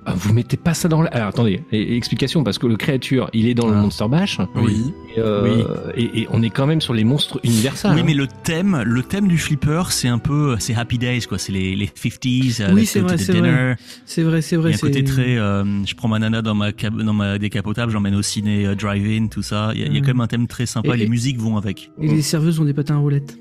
Ah, 0.05 0.13
vous 0.15 0.33
mettez 0.33 0.57
pas 0.57 0.73
ça 0.73 0.87
dans 0.87 1.01
la... 1.01 1.09
Alors 1.09 1.27
attendez, 1.27 1.61
explication, 1.71 2.43
parce 2.43 2.57
que 2.57 2.65
le 2.67 2.77
créature, 2.77 3.29
il 3.33 3.47
est 3.47 3.53
dans 3.53 3.67
le 3.67 3.75
Ah. 3.75 3.81
Monster 3.81 4.07
Bash, 4.09 4.39
Oui. 4.55 4.93
et, 5.15 5.19
euh, 5.19 5.91
et, 5.95 6.21
et 6.21 6.27
on 6.31 6.41
est 6.41 6.49
quand 6.49 6.65
même 6.65 6.81
sur 6.81 6.93
les 6.93 7.03
monstres 7.03 7.39
universels. 7.43 7.91
Oui, 7.93 7.99
hein. 7.99 8.03
mais 8.05 8.13
le 8.13 8.27
thème, 8.43 8.81
le 8.83 9.03
thème 9.03 9.27
du 9.27 9.37
flipper, 9.37 9.83
c'est 9.91 10.07
un 10.07 10.17
peu, 10.17 10.55
c'est 10.59 10.73
Happy 10.75 10.97
Days, 10.97 11.21
quoi. 11.27 11.37
C'est 11.37 11.51
les, 11.51 11.75
les 11.75 11.85
50s, 11.87 12.61
euh, 12.61 12.73
Oui, 12.73 12.85
c'est 12.85 13.01
vrai, 13.01 13.17
c'est 13.17 13.33
vrai. 13.39 13.77
C'est 14.05 14.23
vrai, 14.23 14.41
c'est 14.41 14.55
Il 14.55 14.59
vrai. 14.59 14.71
y 14.71 14.73
a 14.73 14.77
un 14.77 14.79
côté 14.79 15.03
très, 15.03 15.37
euh, 15.37 15.85
je 15.85 15.93
prends 15.95 16.07
ma 16.07 16.19
nana 16.19 16.41
dans 16.41 16.55
ma, 16.55 16.71
dans 16.71 17.13
ma 17.13 17.37
décapotable, 17.37 17.91
j'emmène 17.91 18.15
au 18.15 18.21
ciné 18.23 18.65
euh, 18.65 18.75
drive-in, 18.75 19.27
tout 19.27 19.41
ça. 19.43 19.71
Il 19.75 19.81
y, 19.81 19.83
a, 19.83 19.87
il 19.87 19.93
y 19.93 19.97
a 19.97 19.99
Mm. 19.99 20.03
quand 20.03 20.07
même 20.09 20.21
un 20.21 20.27
thème 20.27 20.47
très 20.47 20.65
sympa. 20.65 20.95
Et- 20.95 20.97
les 20.97 21.07
musiques 21.07 21.37
vont 21.39 21.57
avec. 21.57 21.91
Et 22.01 22.07
les 22.07 22.21
serveuses 22.23 22.59
ont 22.59 22.65
des 22.65 22.73
patins 22.73 22.95
à 22.95 22.99
roulettes. 22.99 23.37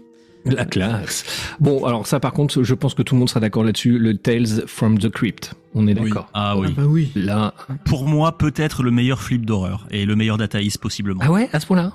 La 0.55 0.65
classe. 0.65 1.25
Bon, 1.61 1.85
alors 1.85 2.07
ça 2.07 2.21
par 2.21 2.33
contre, 2.33 2.63
je 2.63 2.75
pense 2.75 2.95
que 2.95 3.03
tout 3.03 3.15
le 3.15 3.19
monde 3.21 3.29
sera 3.29 3.41
d'accord 3.41 3.65
là-dessus, 3.65 3.99
le 3.99 4.17
Tales 4.17 4.67
from 4.67 4.99
the 4.99 5.09
Crypt. 5.11 5.55
On 5.75 5.87
est 5.87 5.99
Oui. 5.99 6.09
d'accord. 6.09 6.29
Ah 6.35 6.57
oui. 6.57 6.69
Ah 6.71 6.81
bah 6.81 6.87
oui. 6.87 7.11
Là... 7.15 7.55
Pour 7.85 8.07
moi, 8.07 8.39
peut-être 8.39 8.83
le 8.83 8.91
meilleur 8.91 9.21
flip 9.21 9.45
d'horreur 9.45 9.87
et 9.91 10.07
le 10.07 10.17
meilleur 10.17 10.39
dataïs 10.39 10.79
possiblement. 10.79 11.21
Ah 11.23 11.31
ouais, 11.33 11.49
à 11.53 11.61
ce 11.61 11.67
point-là? 11.67 11.93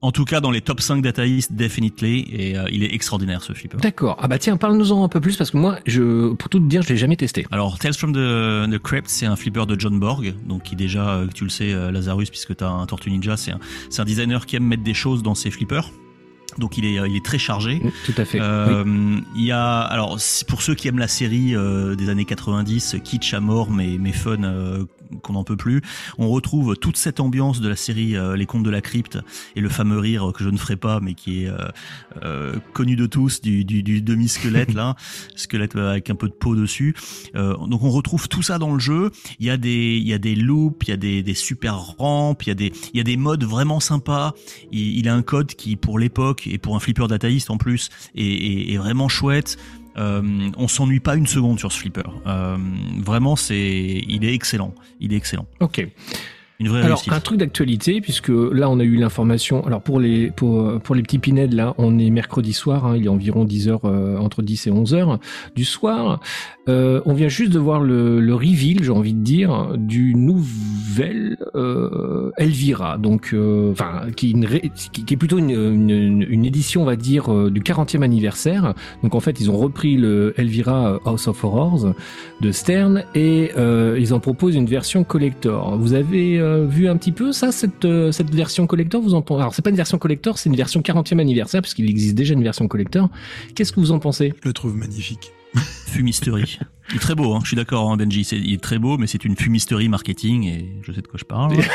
En 0.00 0.12
tout 0.12 0.24
cas, 0.24 0.40
dans 0.40 0.52
les 0.52 0.60
top 0.60 0.80
5 0.80 1.02
dataïs, 1.02 1.50
definitely. 1.50 2.20
Et 2.32 2.56
euh, 2.56 2.66
il 2.70 2.84
est 2.84 2.94
extraordinaire 2.94 3.42
ce 3.42 3.52
flipper. 3.52 3.78
D'accord. 3.78 4.16
Ah 4.20 4.28
bah 4.28 4.38
tiens, 4.38 4.56
parle-nous-en 4.56 5.02
un 5.02 5.08
peu 5.08 5.20
plus, 5.20 5.36
parce 5.36 5.50
que 5.50 5.56
moi, 5.56 5.80
je, 5.86 6.32
pour 6.34 6.48
tout 6.48 6.60
te 6.60 6.66
dire, 6.68 6.82
je 6.82 6.90
l'ai 6.90 6.96
jamais 6.96 7.16
testé. 7.16 7.46
Alors, 7.50 7.80
Tales 7.80 7.94
from 7.94 8.12
the, 8.12 8.70
the 8.70 8.78
Crypt, 8.78 9.08
c'est 9.08 9.26
un 9.26 9.34
flipper 9.34 9.66
de 9.66 9.74
John 9.76 9.98
Borg, 9.98 10.34
donc 10.46 10.62
qui 10.62 10.76
déjà, 10.76 11.16
euh, 11.16 11.26
tu 11.34 11.42
le 11.42 11.50
sais, 11.50 11.72
euh, 11.72 11.90
Lazarus, 11.90 12.30
puisque 12.30 12.54
tu 12.56 12.62
as 12.62 12.68
un 12.68 12.86
Tortue 12.86 13.10
Ninja, 13.10 13.36
c'est 13.36 13.50
un, 13.50 13.58
c'est 13.90 14.00
un 14.00 14.04
designer 14.04 14.46
qui 14.46 14.54
aime 14.54 14.66
mettre 14.66 14.84
des 14.84 14.94
choses 14.94 15.24
dans 15.24 15.34
ses 15.34 15.50
flippers. 15.50 15.90
Donc 16.58 16.76
il 16.78 16.84
est, 16.84 16.98
euh, 16.98 17.08
il 17.08 17.16
est 17.16 17.24
très 17.24 17.38
chargé. 17.38 17.76
Mm, 17.76 17.90
Tout 18.04 18.14
à 18.18 18.24
fait. 18.24 18.38
Oui. 18.40 18.46
Euh, 18.46 19.20
Il 19.36 19.44
y 19.44 19.52
a 19.52 19.78
alors 19.80 20.18
pour 20.48 20.62
ceux 20.62 20.74
qui 20.74 20.88
aiment 20.88 20.98
la 20.98 21.08
série 21.08 21.54
euh, 21.54 21.94
des 21.94 22.08
années 22.08 22.24
90, 22.24 22.96
kitsch 23.04 23.32
à 23.34 23.40
mort 23.40 23.70
mais 23.70 23.96
mais 23.98 24.12
fun 24.12 24.42
euh, 24.42 24.84
qu'on 25.22 25.34
n'en 25.34 25.44
peut 25.44 25.56
plus, 25.56 25.82
on 26.18 26.28
retrouve 26.28 26.76
toute 26.76 26.96
cette 26.96 27.20
ambiance 27.20 27.60
de 27.60 27.68
la 27.68 27.76
série 27.76 28.16
euh, 28.16 28.36
Les 28.36 28.46
Contes 28.46 28.62
de 28.62 28.70
la 28.70 28.80
Crypte 28.80 29.18
et 29.56 29.60
le 29.60 29.68
fameux 29.68 29.98
rire 29.98 30.32
que 30.34 30.44
je 30.44 30.48
ne 30.48 30.56
ferai 30.56 30.76
pas 30.76 31.00
mais 31.00 31.14
qui 31.14 31.44
est 31.44 31.48
euh, 31.48 31.56
euh, 32.22 32.56
connu 32.72 32.96
de 32.96 33.06
tous 33.06 33.40
du, 33.40 33.64
du, 33.64 33.82
du 33.82 34.02
demi 34.02 34.28
squelette 34.28 34.74
là, 34.74 34.96
squelette 35.36 35.76
avec 35.76 36.10
un 36.10 36.14
peu 36.14 36.28
de 36.28 36.34
peau 36.34 36.54
dessus. 36.54 36.94
Donc 37.34 37.82
on 37.82 37.90
retrouve 37.90 38.28
tout 38.28 38.42
ça 38.42 38.58
dans 38.58 38.72
le 38.72 38.78
jeu. 38.78 39.10
Il 39.38 39.46
y 39.46 39.50
a 39.50 39.56
des 39.56 39.96
il 39.96 40.06
y 40.06 40.12
a 40.12 40.18
des 40.18 40.34
loops, 40.34 40.86
il 40.86 40.90
y 40.90 40.92
a 40.92 40.96
des, 40.96 41.22
des 41.22 41.34
super 41.34 41.78
rampes, 41.98 42.42
il 42.44 42.48
y 42.48 42.52
a 42.52 42.54
des 42.54 42.72
il 42.92 42.98
y 42.98 43.00
a 43.00 43.04
des 43.04 43.16
modes 43.16 43.44
vraiment 43.44 43.80
sympas. 43.80 44.34
Il, 44.72 44.98
il 44.98 45.08
a 45.08 45.14
un 45.14 45.22
code 45.22 45.54
qui 45.54 45.76
pour 45.76 45.98
l'époque 45.98 46.46
et 46.46 46.58
pour 46.58 46.76
un 46.76 46.80
flipper 46.80 47.06
dataïste 47.08 47.50
en 47.50 47.58
plus 47.58 47.90
est, 48.14 48.72
est 48.72 48.76
vraiment 48.76 49.08
chouette. 49.08 49.58
Euh, 49.98 50.50
on 50.56 50.68
s'ennuie 50.68 51.00
pas 51.00 51.16
une 51.16 51.26
seconde 51.26 51.58
sur 51.58 51.72
ce 51.72 51.78
flipper. 51.78 52.02
Euh, 52.26 52.56
vraiment, 52.98 53.36
c'est, 53.36 53.58
il 54.06 54.24
est 54.24 54.34
excellent. 54.34 54.74
Il 55.00 55.12
est 55.12 55.16
excellent. 55.16 55.46
Ok. 55.60 55.86
Une 56.60 56.68
vraie 56.68 56.80
Alors, 56.82 56.98
réussite. 56.98 57.12
un 57.12 57.20
truc 57.20 57.38
d'actualité, 57.38 58.00
puisque 58.00 58.30
là, 58.30 58.68
on 58.68 58.80
a 58.80 58.84
eu 58.84 58.96
l'information. 58.96 59.64
Alors, 59.64 59.80
pour 59.80 60.00
les, 60.00 60.32
pour, 60.32 60.80
pour 60.80 60.94
les 60.96 61.02
petits 61.02 61.20
pinèdes, 61.20 61.52
là, 61.54 61.72
on 61.78 61.98
est 62.00 62.10
mercredi 62.10 62.52
soir, 62.52 62.84
hein, 62.84 62.96
il 62.96 63.04
est 63.04 63.08
environ 63.08 63.44
10 63.44 63.68
heures, 63.68 63.84
euh, 63.84 64.16
entre 64.18 64.42
10 64.42 64.66
et 64.66 64.70
11 64.72 64.94
heures 64.94 65.18
du 65.54 65.64
soir. 65.64 66.18
Euh, 66.68 67.00
on 67.06 67.14
vient 67.14 67.28
juste 67.28 67.52
de 67.52 67.58
voir 67.60 67.80
le, 67.80 68.20
le 68.20 68.34
reveal, 68.34 68.82
j'ai 68.82 68.90
envie 68.90 69.14
de 69.14 69.22
dire, 69.22 69.68
du 69.76 70.14
nouvel 70.16 71.36
euh, 71.54 72.30
Elvira, 72.36 72.98
donc, 72.98 73.30
euh, 73.32 73.70
enfin, 73.70 74.10
qui, 74.16 74.26
est 74.26 74.30
une 74.32 74.44
ré- 74.44 74.70
qui, 74.92 75.04
qui 75.04 75.14
est 75.14 75.16
plutôt 75.16 75.38
une, 75.38 75.50
une, 75.50 76.26
une 76.28 76.44
édition, 76.44 76.82
on 76.82 76.86
va 76.86 76.96
dire, 76.96 77.32
euh, 77.32 77.50
du 77.50 77.60
40e 77.60 78.02
anniversaire. 78.02 78.74
Donc, 79.04 79.14
en 79.14 79.20
fait, 79.20 79.40
ils 79.40 79.48
ont 79.50 79.56
repris 79.56 79.96
le 79.96 80.34
Elvira 80.36 80.94
euh, 80.94 80.98
House 81.04 81.28
of 81.28 81.42
Horrors 81.44 81.94
de 82.40 82.50
Stern 82.52 83.04
et 83.14 83.52
euh, 83.56 83.96
ils 83.98 84.12
en 84.12 84.18
proposent 84.20 84.56
une 84.56 84.66
version 84.66 85.04
collector. 85.04 85.76
Vous 85.78 85.94
avez 85.94 86.38
euh, 86.48 86.66
vu 86.66 86.88
un 86.88 86.96
petit 86.96 87.12
peu 87.12 87.32
ça, 87.32 87.52
cette, 87.52 87.84
euh, 87.84 88.12
cette 88.12 88.34
version 88.34 88.66
collector 88.66 89.00
Vous 89.00 89.14
en 89.14 89.22
pensez 89.22 89.40
Alors, 89.40 89.54
c'est 89.54 89.62
pas 89.62 89.70
une 89.70 89.76
version 89.76 89.98
collector, 89.98 90.38
c'est 90.38 90.48
une 90.48 90.56
version 90.56 90.80
40e 90.80 91.20
anniversaire, 91.20 91.62
puisqu'il 91.62 91.88
existe 91.88 92.14
déjà 92.14 92.34
une 92.34 92.42
version 92.42 92.66
collector. 92.68 93.08
Qu'est-ce 93.54 93.72
que 93.72 93.80
vous 93.80 93.92
en 93.92 93.98
pensez? 93.98 94.34
Je 94.42 94.48
le 94.48 94.52
trouve 94.52 94.76
magnifique. 94.76 95.32
Fumisterie. 95.54 96.58
Il 96.90 96.96
est 96.96 97.00
très 97.00 97.14
beau, 97.14 97.34
hein, 97.34 97.40
je 97.42 97.48
suis 97.48 97.56
d'accord, 97.56 97.90
hein, 97.90 97.96
Benji. 97.96 98.24
C'est, 98.24 98.38
il 98.38 98.54
est 98.54 98.62
très 98.62 98.78
beau, 98.78 98.96
mais 98.98 99.06
c'est 99.06 99.24
une 99.24 99.36
fumisterie 99.36 99.88
marketing 99.88 100.44
et 100.44 100.78
je 100.82 100.92
sais 100.92 101.00
de 101.02 101.06
quoi 101.06 101.18
je 101.18 101.24
parle. 101.24 101.56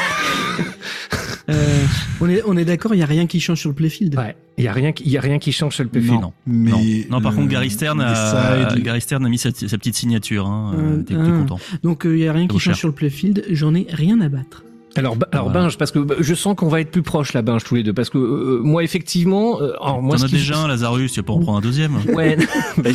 Euh, 1.49 1.85
on 2.21 2.29
est, 2.29 2.41
on 2.45 2.55
est 2.55 2.63
d'accord, 2.63 2.95
il 2.95 2.99
y 2.99 3.03
a 3.03 3.05
rien 3.05 3.27
qui 3.27 3.41
change 3.41 3.59
sur 3.59 3.69
le 3.69 3.75
playfield. 3.75 4.15
Ouais, 4.17 4.33
il 4.57 4.63
y 4.63 4.67
a 4.69 4.71
rien, 4.71 4.93
qui- 4.93 5.03
il 5.03 5.11
y 5.11 5.17
a 5.17 5.21
rien 5.21 5.39
qui 5.39 5.51
change 5.51 5.75
sur 5.75 5.83
le 5.83 5.89
PF. 5.89 6.05
non. 6.05 6.31
mais 6.47 6.71
non. 6.71 6.79
Non, 7.17 7.21
par 7.21 7.31
le- 7.33 7.37
contre, 7.37 7.49
Gary 7.49 7.69
Stern 7.69 7.99
a, 7.99 8.73
Gary 8.79 9.01
Stern 9.01 9.25
a 9.25 9.29
mis 9.29 9.37
sa, 9.37 9.49
sa 9.51 9.77
petite 9.77 9.95
signature. 9.95 10.47
Hein, 10.47 10.73
Euh, 10.77 10.97
euh, 10.99 11.03
t'es, 11.03 11.15
ah. 11.19 11.25
content. 11.25 11.59
Donc 11.83 12.05
euh, 12.05 12.15
il 12.15 12.23
y 12.23 12.27
a 12.29 12.31
rien 12.31 12.47
qui 12.47 12.53
change 12.53 12.63
cher. 12.63 12.75
sur 12.77 12.87
le 12.87 12.93
playfield. 12.93 13.43
J'en 13.49 13.75
ai 13.75 13.85
rien 13.89 14.21
à 14.21 14.29
battre. 14.29 14.63
Alors, 14.95 15.17
alors 15.31 15.45
Voilà. 15.49 15.61
Binge, 15.61 15.77
parce 15.77 15.91
que 15.91 15.99
bah, 15.99 16.15
je 16.19 16.33
sens 16.35 16.55
qu'on 16.55 16.67
va 16.67 16.81
être 16.81 16.91
plus 16.91 17.01
proche 17.01 17.33
là, 17.33 17.41
Binge, 17.41 17.63
tous 17.63 17.75
les 17.75 17.83
deux, 17.83 17.93
parce 17.93 18.09
que 18.09 18.17
euh, 18.17 18.59
moi, 18.63 18.83
effectivement, 18.83 19.61
euh, 19.61 19.73
alors, 19.81 20.01
moi, 20.01 20.17
T'en 20.17 20.25
as 20.25 20.27
déjà 20.27 20.57
un, 20.59 20.67
Lazarus, 20.67 21.11
tu 21.13 21.19
vas 21.19 21.25
pas 21.25 21.33
en 21.33 21.39
prendre 21.39 21.57
un 21.57 21.61
deuxième. 21.61 21.97
Ouais. 22.13 22.37
bah, 22.77 22.89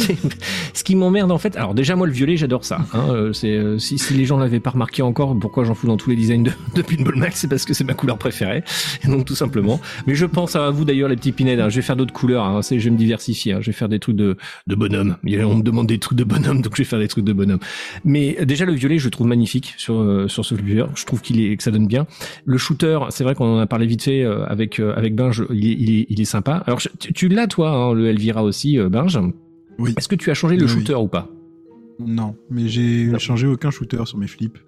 ce 0.74 0.84
qui 0.84 0.94
m'emmerde 0.94 1.32
en 1.32 1.38
fait. 1.38 1.56
Alors 1.56 1.74
déjà 1.74 1.96
moi 1.96 2.06
le 2.06 2.12
violet 2.12 2.36
j'adore 2.36 2.64
ça. 2.64 2.78
Hein, 2.92 3.06
euh, 3.10 3.32
c'est 3.32 3.50
euh, 3.50 3.78
si, 3.78 3.98
si 3.98 4.14
les 4.14 4.24
gens 4.26 4.38
l'avaient 4.38 4.60
pas 4.60 4.70
remarqué 4.70 5.02
encore, 5.02 5.36
pourquoi 5.38 5.64
j'en 5.64 5.74
fous 5.74 5.86
dans 5.88 5.96
tous 5.96 6.10
les 6.10 6.16
designs 6.16 6.42
de, 6.44 6.52
de 6.74 6.82
Pinball 6.82 7.16
Max, 7.16 7.40
c'est 7.40 7.48
parce 7.48 7.64
que 7.64 7.74
c'est 7.74 7.84
ma 7.84 7.94
couleur 7.94 8.16
préférée. 8.16 8.62
Et 9.04 9.08
donc 9.08 9.24
tout 9.24 9.34
simplement. 9.34 9.80
Mais 10.06 10.14
je 10.14 10.24
pense 10.24 10.54
à 10.56 10.70
vous 10.70 10.84
d'ailleurs 10.84 11.08
les 11.08 11.16
petits 11.16 11.32
pinèdes. 11.32 11.58
hein, 11.60 11.68
je 11.68 11.76
vais 11.76 11.82
faire 11.82 11.96
d'autres 11.96 12.12
couleurs. 12.12 12.44
Hein, 12.44 12.62
c'est 12.62 12.78
je 12.78 12.84
vais 12.84 12.90
me 12.90 12.96
diversifier. 12.98 13.54
hein, 13.54 13.58
je 13.60 13.66
vais 13.66 13.72
faire 13.72 13.88
des 13.88 13.98
trucs 13.98 14.16
de 14.16 14.36
de 14.68 14.74
bonhomme. 14.76 15.16
On 15.24 15.56
me 15.56 15.62
demande 15.62 15.88
des 15.88 15.98
trucs 15.98 16.18
de 16.18 16.24
bonhomme 16.24 16.62
donc 16.62 16.74
je 16.76 16.82
vais 16.82 16.88
faire 16.88 17.00
des 17.00 17.08
trucs 17.08 17.24
de 17.24 17.32
bonhomme. 17.32 17.60
Mais 18.04 18.36
euh, 18.40 18.44
déjà 18.44 18.64
le 18.64 18.72
violet 18.72 18.98
je 18.98 19.04
le 19.06 19.10
trouve 19.10 19.26
magnifique 19.26 19.74
sur 19.78 19.94
euh, 19.94 20.28
sur 20.28 20.44
ce. 20.44 20.54
Je 20.94 21.04
trouve 21.06 21.20
qu'il 21.22 21.40
est 21.40 21.56
que 21.56 21.62
ça 21.62 21.70
donne 21.70 21.87
bien. 21.88 22.06
Le 22.44 22.56
shooter, 22.58 22.98
c'est 23.10 23.24
vrai 23.24 23.34
qu'on 23.34 23.56
en 23.56 23.58
a 23.58 23.66
parlé 23.66 23.86
vite 23.86 24.02
fait 24.02 24.22
euh, 24.22 24.44
avec 24.46 24.78
euh, 24.78 24.94
avec 24.96 25.16
Binge. 25.16 25.44
Il 25.50 25.66
est, 25.66 25.72
il 25.72 25.90
est, 26.00 26.06
il 26.08 26.20
est 26.20 26.24
sympa. 26.24 26.62
Alors 26.66 26.78
je- 26.78 26.88
tu, 26.98 27.12
tu 27.12 27.28
l'as 27.28 27.46
toi 27.48 27.70
hein, 27.70 27.92
le 27.94 28.06
Elvira 28.08 28.44
aussi 28.44 28.78
euh, 28.78 28.88
Binge? 28.88 29.18
Oui. 29.78 29.94
Est-ce 29.96 30.08
que 30.08 30.14
tu 30.16 30.30
as 30.30 30.34
changé 30.34 30.56
le 30.56 30.64
Oui, 30.64 30.68
shooter 30.70 30.94
ou 30.94 31.08
pas? 31.08 31.28
Non, 31.98 32.36
mais 32.50 32.68
j'ai 32.68 33.18
changé 33.18 33.46
aucun 33.48 33.70
shooter 33.72 34.04
sur 34.04 34.18
mes 34.18 34.28
flips. 34.28 34.58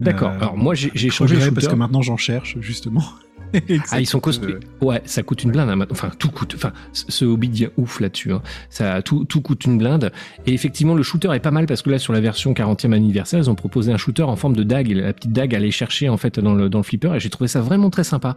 D'accord. 0.00 0.30
Euh, 0.30 0.36
Alors 0.40 0.56
moi 0.56 0.74
j'ai 0.74 0.90
changé 1.10 1.34
le 1.36 1.40
shooter. 1.40 1.54
parce 1.54 1.68
que 1.68 1.74
maintenant 1.74 2.02
j'en 2.02 2.16
cherche 2.16 2.56
justement. 2.60 3.02
Ah 3.90 4.00
ils 4.00 4.06
sont 4.06 4.20
euh, 4.26 4.60
Ouais, 4.80 5.00
ça 5.04 5.22
coûte 5.22 5.42
une 5.42 5.52
blinde. 5.52 5.70
hein. 5.70 5.86
Enfin 5.90 6.10
tout 6.18 6.30
coûte. 6.30 6.54
Enfin 6.56 6.72
ce 6.92 7.24
hobby 7.24 7.48
devient 7.48 7.68
ouf 7.76 8.00
là-dessus. 8.00 8.32
Hein. 8.32 8.42
Ça 8.70 9.00
tout 9.02 9.24
tout 9.24 9.40
coûte 9.40 9.64
une 9.64 9.78
blinde. 9.78 10.12
Et 10.46 10.52
effectivement 10.52 10.94
le 10.94 11.02
shooter 11.02 11.30
est 11.34 11.40
pas 11.40 11.50
mal 11.50 11.66
parce 11.66 11.82
que 11.82 11.90
là 11.90 11.98
sur 11.98 12.12
la 12.12 12.20
version 12.20 12.52
40e 12.52 12.92
anniversaire 12.92 13.38
ils 13.38 13.50
ont 13.50 13.54
proposé 13.54 13.92
un 13.92 13.96
shooter 13.96 14.22
en 14.24 14.36
forme 14.36 14.54
de 14.54 14.62
dague. 14.62 14.90
La 14.90 15.12
petite 15.12 15.32
dague 15.32 15.54
à 15.54 15.58
aller 15.58 15.70
chercher 15.70 16.08
en 16.08 16.16
fait 16.16 16.38
dans 16.40 16.54
le 16.54 16.68
dans 16.68 16.78
le 16.78 16.84
flipper 16.84 17.14
et 17.14 17.20
j'ai 17.20 17.30
trouvé 17.30 17.48
ça 17.48 17.60
vraiment 17.60 17.90
très 17.90 18.04
sympa. 18.04 18.36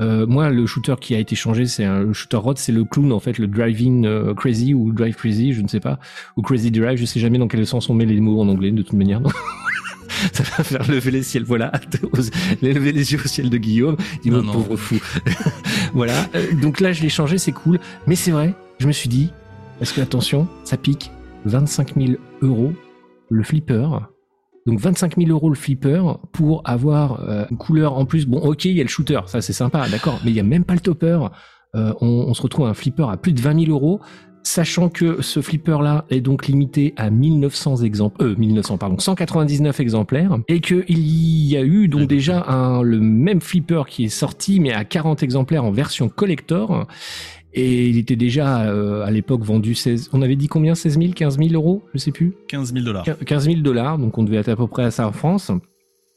Euh, 0.00 0.26
moi 0.26 0.50
le 0.50 0.66
shooter 0.66 0.94
qui 1.00 1.14
a 1.14 1.18
été 1.18 1.34
changé 1.34 1.66
c'est 1.66 1.84
un 1.84 2.00
le 2.00 2.12
shooter 2.12 2.36
rod 2.36 2.58
c'est 2.58 2.72
le 2.72 2.84
clown 2.84 3.12
en 3.12 3.20
fait 3.20 3.38
le 3.38 3.46
driving 3.46 4.06
euh, 4.06 4.34
crazy 4.34 4.74
ou 4.74 4.92
drive 4.92 5.16
crazy 5.16 5.52
je 5.52 5.62
ne 5.62 5.68
sais 5.68 5.80
pas 5.80 5.98
ou 6.36 6.42
crazy 6.42 6.70
drive 6.70 6.98
je 6.98 7.04
sais 7.04 7.20
jamais 7.20 7.38
dans 7.38 7.48
quel 7.48 7.66
sens 7.66 7.88
on 7.90 7.94
met 7.94 8.06
les 8.06 8.20
mots 8.20 8.40
en 8.40 8.48
anglais 8.48 8.70
de 8.70 8.82
toute 8.82 8.92
manière. 8.92 9.20
ça 10.32 10.42
va 10.42 10.64
faire 10.64 10.90
lever 10.90 11.10
les 11.10 11.22
ciels. 11.22 11.44
Voilà, 11.44 11.72
lever 12.62 12.92
les 12.92 13.12
yeux 13.12 13.20
au 13.24 13.28
ciel 13.28 13.50
de 13.50 13.56
Guillaume. 13.56 13.96
Il 14.24 14.32
Pauvre 14.50 14.76
fou. 14.76 14.96
voilà. 15.94 16.14
Euh, 16.34 16.52
Donc 16.60 16.80
là, 16.80 16.92
je 16.92 17.02
l'ai 17.02 17.08
changé, 17.08 17.38
c'est 17.38 17.52
cool. 17.52 17.78
Mais 18.06 18.16
c'est 18.16 18.30
vrai, 18.30 18.54
je 18.78 18.86
me 18.86 18.92
suis 18.92 19.08
dit, 19.08 19.30
parce 19.78 19.92
que 19.92 20.00
attention, 20.00 20.48
ça 20.64 20.76
pique 20.76 21.10
25 21.44 21.94
000 21.96 22.12
euros 22.40 22.72
le 23.30 23.42
flipper. 23.42 23.88
Donc 24.66 24.78
25 24.78 25.16
000 25.16 25.30
euros 25.30 25.48
le 25.48 25.56
flipper 25.56 26.02
pour 26.32 26.62
avoir 26.64 27.20
euh, 27.28 27.44
une 27.50 27.56
couleur 27.56 27.94
en 27.98 28.04
plus. 28.04 28.26
Bon, 28.26 28.38
ok, 28.38 28.64
il 28.66 28.72
y 28.76 28.80
a 28.80 28.84
le 28.84 28.88
shooter, 28.88 29.20
ça 29.26 29.40
c'est 29.40 29.52
sympa, 29.52 29.88
d'accord. 29.88 30.20
Mais 30.24 30.30
il 30.30 30.36
y 30.36 30.40
a 30.40 30.44
même 30.44 30.64
pas 30.64 30.74
le 30.74 30.80
topper. 30.80 31.18
Euh, 31.74 31.92
on, 32.00 32.06
on 32.28 32.34
se 32.34 32.42
retrouve 32.42 32.66
à 32.66 32.68
un 32.68 32.74
flipper 32.74 33.08
à 33.10 33.16
plus 33.16 33.32
de 33.32 33.40
20 33.40 33.64
000 33.64 33.72
euros. 33.72 34.00
Sachant 34.44 34.88
que 34.88 35.22
ce 35.22 35.40
flipper-là 35.40 36.04
est 36.10 36.20
donc 36.20 36.48
limité 36.48 36.94
à 36.96 37.10
1900 37.10 37.76
exemplaires, 37.84 38.26
euh, 38.26 38.34
1900 38.36 38.76
pardon, 38.76 38.98
199 38.98 39.78
exemplaires, 39.78 40.38
et 40.48 40.60
qu'il 40.60 40.84
y 40.88 41.56
a 41.56 41.62
eu 41.62 41.86
donc 41.86 42.08
déjà 42.08 42.44
un, 42.48 42.82
le 42.82 42.98
même 42.98 43.40
flipper 43.40 43.84
qui 43.88 44.04
est 44.04 44.08
sorti, 44.08 44.58
mais 44.58 44.72
à 44.72 44.84
40 44.84 45.22
exemplaires 45.22 45.64
en 45.64 45.70
version 45.70 46.08
collector, 46.08 46.88
et 47.54 47.88
il 47.88 47.98
était 47.98 48.16
déjà 48.16 48.62
euh, 48.62 49.04
à 49.04 49.10
l'époque 49.10 49.42
vendu 49.42 49.74
16, 49.74 50.10
on 50.12 50.22
avait 50.22 50.36
dit 50.36 50.48
combien 50.48 50.74
16 50.74 50.98
000, 50.98 51.12
15 51.12 51.38
000 51.38 51.50
euros, 51.52 51.84
je 51.94 51.98
sais 51.98 52.12
plus? 52.12 52.34
15 52.48 52.72
000 52.72 52.84
dollars. 52.84 53.04
15 53.24 53.44
000 53.44 53.56
dollars, 53.60 53.98
donc 53.98 54.18
on 54.18 54.24
devait 54.24 54.38
être 54.38 54.48
à 54.48 54.56
peu 54.56 54.66
près 54.66 54.84
à 54.84 54.90
ça 54.90 55.06
en 55.06 55.12
France. 55.12 55.52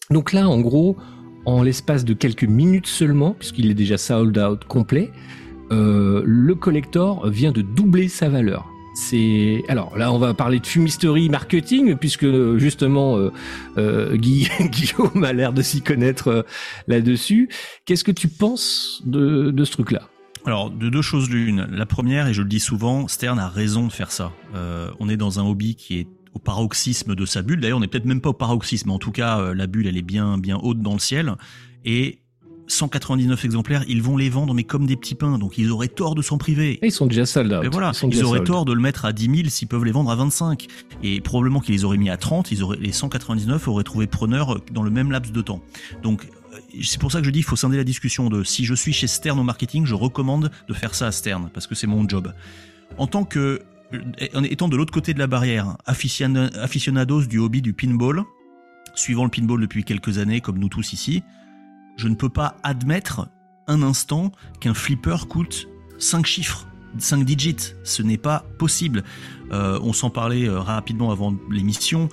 Donc 0.10 0.34
là, 0.34 0.48
en 0.48 0.60
gros, 0.62 0.98
en 1.46 1.62
l'espace 1.62 2.06
de 2.06 2.14
quelques 2.14 2.44
minutes 2.44 2.88
seulement, 2.88 3.36
puisqu'il 3.38 3.70
est 3.70 3.76
déjà 3.76 3.98
sold 3.98 4.38
out 4.38 4.64
complet, 4.66 5.12
euh, 5.72 6.22
le 6.26 6.56
collector 6.56 7.28
vient 7.30 7.52
de 7.52 7.62
doubler 7.62 8.08
sa 8.08 8.30
valeur. 8.30 8.66
C'est 8.98 9.62
alors 9.68 9.98
là 9.98 10.14
on 10.14 10.18
va 10.20 10.34
parler 10.34 10.62
de 10.62 10.66
fumisterie 10.66 11.28
marketing 11.28 11.96
puisque 11.98 12.26
justement 12.58 13.18
euh, 13.18 13.30
euh, 13.78 14.16
Guy- 14.16 14.48
Guillaume 14.70 15.24
a 15.26 15.34
l'air 15.34 15.52
de 15.52 15.62
s'y 15.62 15.82
connaître 15.82 16.30
euh, 16.30 16.42
là-dessus. 16.88 17.50
Qu'est-ce 17.86 18.06
que 18.06 18.12
tu 18.14 18.30
penses 18.30 19.02
de, 19.06 19.52
de 19.52 19.64
ce 19.66 19.72
truc-là? 19.74 20.04
Alors, 20.46 20.70
de 20.70 20.90
deux 20.90 21.02
choses 21.02 21.30
l'une. 21.30 21.68
La 21.72 21.86
première, 21.88 22.28
et 22.28 22.34
je 22.34 22.44
le 22.44 22.48
dis 22.48 22.60
souvent, 22.60 23.08
Stern 23.08 23.40
a 23.40 23.50
raison 23.50 23.88
de 23.88 23.92
faire 23.92 24.12
ça. 24.12 24.32
Euh, 24.54 24.92
on 25.00 25.10
est 25.10 25.18
dans 25.18 25.40
un 25.40 25.44
hobby 25.44 25.76
qui 25.76 25.98
est 26.00 26.08
au 26.36 26.40
paroxysme 26.40 27.16
de 27.16 27.26
sa 27.26 27.42
bulle. 27.42 27.60
D'ailleurs, 27.62 27.80
on 27.80 27.82
n'est 27.82 27.88
peut-être 27.88 28.06
même 28.06 28.22
pas 28.22 28.30
au 28.30 28.34
paroxysme. 28.34 28.92
En 28.92 29.00
tout 29.00 29.12
cas, 29.12 29.54
la 29.56 29.66
bulle, 29.66 29.88
elle 29.88 29.98
est 29.98 30.04
bien, 30.04 30.38
bien 30.38 30.60
haute 30.62 30.82
dans 30.82 30.94
le 30.94 31.00
ciel. 31.00 31.34
Et 31.84 32.20
199 32.68 33.46
exemplaires, 33.46 33.84
ils 33.88 34.02
vont 34.02 34.18
les 34.18 34.30
vendre, 34.30 34.54
mais 34.54 34.64
comme 34.64 34.86
des 34.86 34.96
petits 34.96 35.16
pains. 35.16 35.38
Donc, 35.38 35.58
ils 35.58 35.72
auraient 35.72 35.88
tort 35.88 36.16
de 36.16 36.22
s'en 36.22 36.38
priver. 36.38 36.80
Ils 36.82 36.92
sont 36.92 37.06
déjà 37.06 37.26
sold 37.26 37.52
out. 37.54 37.66
Voilà, 37.72 37.94
sont 37.94 38.10
ils, 38.10 38.24
auraient 38.24 38.40
sold. 38.40 38.48
tort 38.48 38.66
de 38.66 38.74
le 38.74 38.82
mettre 38.82 39.06
à 39.06 39.14
10 39.14 39.36
000 39.36 39.50
s'ils 39.50 39.68
peuvent 39.68 39.86
les 39.86 39.92
vendre 39.92 40.10
à 40.12 40.16
25. 40.16 40.68
Et 41.04 41.22
probablement 41.22 41.60
qu'ils 41.60 41.76
les 41.76 41.84
auraient 41.86 41.98
mis 41.98 42.10
à 42.10 42.18
30, 42.18 42.52
ils 42.52 42.64
auraient, 42.64 42.78
les 42.80 42.92
199 42.92 43.68
auraient 43.68 43.84
trouvé 43.84 44.08
preneur 44.08 44.60
dans 44.72 44.84
le 44.84 44.90
même 44.90 45.12
laps 45.12 45.32
de 45.32 45.42
temps. 45.42 45.62
Donc, 46.04 46.26
euh, 46.54 46.58
c'est 46.82 47.00
pour 47.00 47.12
ça 47.12 47.20
que 47.20 47.26
je 47.26 47.32
dis, 47.32 47.40
il 47.40 47.44
faut 47.44 47.56
scinder 47.56 47.78
la 47.78 47.84
discussion 47.84 48.30
de 48.30 48.44
si 48.44 48.66
je 48.66 48.74
suis 48.74 48.94
chez 48.94 49.08
Stern 49.08 49.40
au 49.40 49.44
marketing, 49.44 49.86
je 49.86 49.94
recommande 49.96 50.52
de 50.68 50.74
faire 50.74 50.96
ça 50.96 51.08
à 51.08 51.12
Stern, 51.12 51.50
parce 51.54 51.68
que 51.68 51.76
c'est 51.76 51.88
mon 51.88 52.08
job. 52.08 52.34
En 52.98 53.08
tant 53.08 53.24
que, 53.26 53.62
en 54.34 54.44
étant 54.44 54.68
de 54.68 54.76
l'autre 54.76 54.94
côté 54.94 55.14
de 55.14 55.20
la 55.20 55.28
barrière, 55.28 55.78
aficion- 55.86 56.50
aficionados 56.60 57.26
du 57.26 57.38
hobby 57.40 57.62
du 57.62 57.74
pinball, 57.74 58.24
suivant 58.96 59.24
le 59.26 59.30
pinball 59.30 59.60
depuis 59.62 59.84
quelques 59.84 60.18
années, 60.18 60.42
comme 60.42 60.58
nous 60.58 60.70
tous 60.70 60.94
ici, 60.94 61.22
je 61.96 62.08
ne 62.08 62.16
peux 62.16 62.30
pas 62.30 62.58
admettre 62.64 63.28
un 63.68 63.82
instant 63.82 64.32
qu'un 64.60 64.74
flipper 64.74 65.28
coûte 65.28 65.68
5 65.98 66.26
chiffres, 66.26 66.68
5 66.98 67.24
digits. 67.24 67.74
Ce 67.84 68.02
n'est 68.02 68.18
pas 68.18 68.46
possible. 68.58 69.04
Euh, 69.52 69.80
on 69.82 69.94
s'en 69.94 70.10
parlait 70.10 70.48
euh, 70.48 70.60
rapidement 70.60 71.12
avant 71.12 71.36
l'émission. 71.50 72.10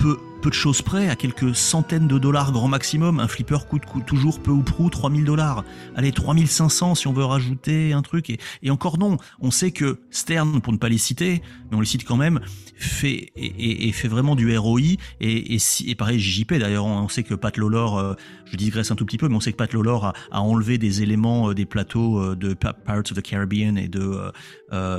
Peu, 0.00 0.18
de 0.48 0.54
choses 0.54 0.80
près, 0.80 1.10
à 1.10 1.16
quelques 1.16 1.54
centaines 1.54 2.08
de 2.08 2.18
dollars 2.18 2.52
grand 2.52 2.68
maximum, 2.68 3.20
un 3.20 3.28
flipper 3.28 3.66
coûte, 3.68 3.82
toujours 4.06 4.40
peu 4.40 4.50
ou 4.50 4.62
prou 4.62 4.88
3000 4.88 5.26
dollars. 5.26 5.62
Allez, 5.94 6.10
3500 6.10 6.94
si 6.94 7.06
on 7.06 7.12
veut 7.12 7.24
rajouter 7.24 7.92
un 7.92 8.00
truc. 8.00 8.30
Et, 8.62 8.70
encore 8.70 8.98
non, 8.98 9.18
on 9.40 9.50
sait 9.50 9.72
que 9.72 10.00
Stern, 10.10 10.62
pour 10.62 10.72
ne 10.72 10.78
pas 10.78 10.88
les 10.88 10.96
citer, 10.96 11.42
mais 11.70 11.76
on 11.76 11.80
les 11.80 11.86
cite 11.86 12.04
quand 12.04 12.16
même, 12.16 12.40
fait, 12.76 13.30
et, 13.36 13.92
fait 13.92 14.08
vraiment 14.08 14.34
du 14.34 14.56
ROI. 14.56 14.96
Et, 15.20 15.58
si, 15.58 15.94
pareil, 15.94 16.18
JP 16.18 16.54
d'ailleurs, 16.54 16.86
on 16.86 17.08
sait 17.08 17.22
que 17.22 17.34
Pat 17.34 17.54
Lawlor, 17.58 17.98
euh, 17.98 18.14
je 18.46 18.56
digresse 18.56 18.90
un 18.90 18.96
tout 18.96 19.04
petit 19.04 19.18
peu, 19.18 19.28
mais 19.28 19.36
on 19.36 19.40
sait 19.40 19.52
que 19.52 19.58
Pat 19.58 19.70
Lawlor 19.70 20.14
a, 20.30 20.40
enlevé 20.40 20.78
des 20.78 21.02
éléments 21.02 21.50
euh, 21.50 21.54
des 21.54 21.66
plateaux 21.66 22.18
euh, 22.18 22.34
de 22.34 22.54
Pirates 22.54 23.12
of 23.12 23.18
the 23.18 23.22
Caribbean 23.22 23.76
et 23.76 23.88
de, 23.88 24.32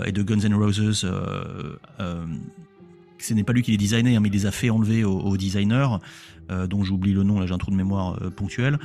et 0.05 0.12
de 0.12 0.22
Guns 0.22 0.41
N' 0.41 0.53
Roses. 0.53 1.08
Ce 3.21 3.33
n'est 3.33 3.43
pas 3.43 3.53
lui 3.53 3.61
qui 3.61 3.71
les 3.71 3.77
designait, 3.77 4.15
hein, 4.15 4.19
mais 4.19 4.29
il 4.29 4.33
les 4.33 4.45
a 4.45 4.51
fait 4.51 4.69
enlever 4.69 5.03
aux 5.03 5.37
designers, 5.37 5.87
euh, 6.51 6.67
dont 6.67 6.83
j'oublie 6.83 7.13
le 7.13 7.23
nom, 7.23 7.39
là 7.39 7.45
j'ai 7.45 7.53
un 7.53 7.57
trou 7.57 7.71
de 7.71 7.75
mémoire 7.75 8.17
euh, 8.21 8.29
ponctuel. 8.29 8.79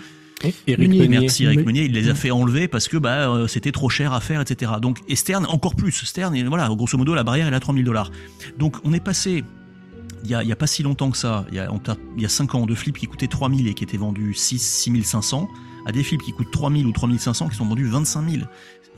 Et 0.45 0.53
Eric 0.67 0.89
Meunier, 0.89 1.01
Meunier. 1.01 1.21
Merci 1.21 1.45
Eric 1.45 1.65
Meunier, 1.65 1.85
il 1.87 1.93
les 1.93 2.11
a 2.11 2.15
fait 2.15 2.31
enlever 2.31 2.69
parce 2.69 2.89
que 2.89 2.99
bah 2.99 3.31
euh, 3.31 3.47
c'était 3.47 3.73
trop 3.73 3.89
cher 3.89 4.13
à 4.13 4.21
faire, 4.21 4.41
etc. 4.43 4.73
Donc 4.83 5.01
et 5.09 5.17
Stern 5.17 5.47
encore 5.47 5.75
plus. 5.75 6.05
Stern, 6.05 6.37
voilà, 6.49 6.69
grosso 6.69 6.99
modo 6.99 7.15
la 7.15 7.25
barrière 7.25 7.47
elle 7.47 7.55
est 7.55 7.57
à 7.57 7.61
3000 7.61 7.85
dollars. 7.85 8.11
Donc 8.59 8.77
on 8.85 8.93
est 8.93 9.01
passé 9.01 9.45
il 10.25 10.31
y 10.31 10.53
a, 10.53 10.57
pas 10.57 10.67
si 10.67 10.83
longtemps 10.83 11.11
que 11.11 11.17
ça, 11.17 11.47
il 11.51 11.57
y 11.57 11.61
a, 11.61 11.73
on 11.73 11.81
il 12.17 12.23
y 12.23 12.27
a 12.27 12.29
5 12.29 12.55
ans, 12.57 12.67
de 12.67 12.75
flips 12.75 12.99
qui 12.99 13.07
coûtaient 13.07 13.29
3000 13.29 13.69
et 13.69 13.75
qui 13.75 13.85
étaient 13.85 13.97
vendus 13.97 14.35
6, 14.35 14.59
6500, 14.59 15.49
à 15.87 15.93
des 15.93 16.03
flips 16.03 16.21
qui 16.23 16.33
coûtent 16.33 16.51
3000 16.51 16.85
ou 16.87 16.93
3500 16.93 17.49
qui 17.49 17.57
sont 17.57 17.65
vendus 17.65 17.87
25 17.87 18.29
000. 18.29 18.43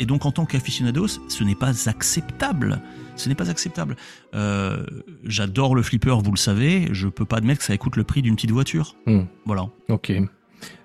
Et 0.01 0.07
donc 0.07 0.27
en 0.27 0.31
tant 0.33 0.45
qu'aficionados, 0.47 1.07
ce 1.29 1.45
n'est 1.45 1.55
pas 1.55 1.89
acceptable. 1.89 2.81
Ce 3.17 3.29
n'est 3.29 3.35
pas 3.35 3.51
acceptable. 3.51 3.97
Euh, 4.35 4.85
J'adore 5.25 5.75
le 5.75 5.83
flipper, 5.83 6.17
vous 6.23 6.31
le 6.33 6.37
savez. 6.39 6.89
Je 6.93 7.09
peux 7.09 7.25
pas 7.25 7.37
admettre 7.37 7.61
que 7.61 7.65
ça 7.67 7.77
coûte 7.77 7.97
le 7.97 8.05
prix 8.05 8.23
d'une 8.23 8.35
petite 8.37 8.51
voiture. 8.53 8.95
Hmm. 9.07 9.23
Voilà. 9.45 9.69
Ok. 9.89 10.13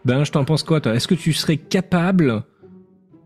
Ben, 0.05 0.24
je 0.24 0.31
t'en 0.31 0.45
pense 0.45 0.63
quoi, 0.63 0.81
toi? 0.81 0.93
Est-ce 0.95 1.07
que 1.07 1.15
tu 1.15 1.31
serais 1.33 1.57
capable, 1.57 2.43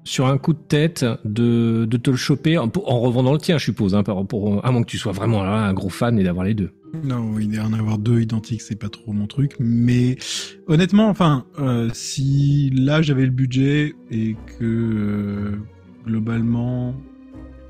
sur 0.04 0.28
un 0.28 0.38
coup 0.38 0.54
de 0.54 0.60
tête, 0.60 1.06
de, 1.26 1.86
de 1.90 1.98
te 1.98 2.10
le 2.12 2.16
choper 2.18 2.58
en, 2.58 2.72
en 2.86 3.00
revendant 3.00 3.32
le 3.34 3.40
tien, 3.40 3.58
je 3.58 3.66
suppose, 3.66 3.96
hein, 3.96 4.04
pour, 4.04 4.26
pour- 4.28 4.66
à 4.66 4.72
moins 4.72 4.82
que 4.84 4.90
tu 4.90 4.98
sois 4.98 5.12
vraiment 5.14 5.44
là, 5.44 5.52
un 5.66 5.74
gros 5.74 5.90
fan 5.90 6.18
et 6.20 6.24
d'avoir 6.24 6.46
les 6.46 6.54
deux? 6.54 6.72
Non, 7.04 7.32
oui, 7.34 7.50
en 7.60 7.74
avoir 7.74 7.98
deux 7.98 8.22
identiques, 8.22 8.62
c'est 8.62 8.76
pas 8.76 8.90
trop 8.90 9.14
mon 9.14 9.28
truc. 9.28 9.56
Mais 9.60 10.18
honnêtement, 10.68 11.10
enfin, 11.10 11.46
euh, 11.60 11.90
si 11.94 12.72
là 12.74 13.02
j'avais 13.02 13.26
le 13.26 13.32
budget 13.32 13.94
et 14.10 14.36
que 14.60 14.64
euh, 14.64 15.58
globalement, 16.06 16.96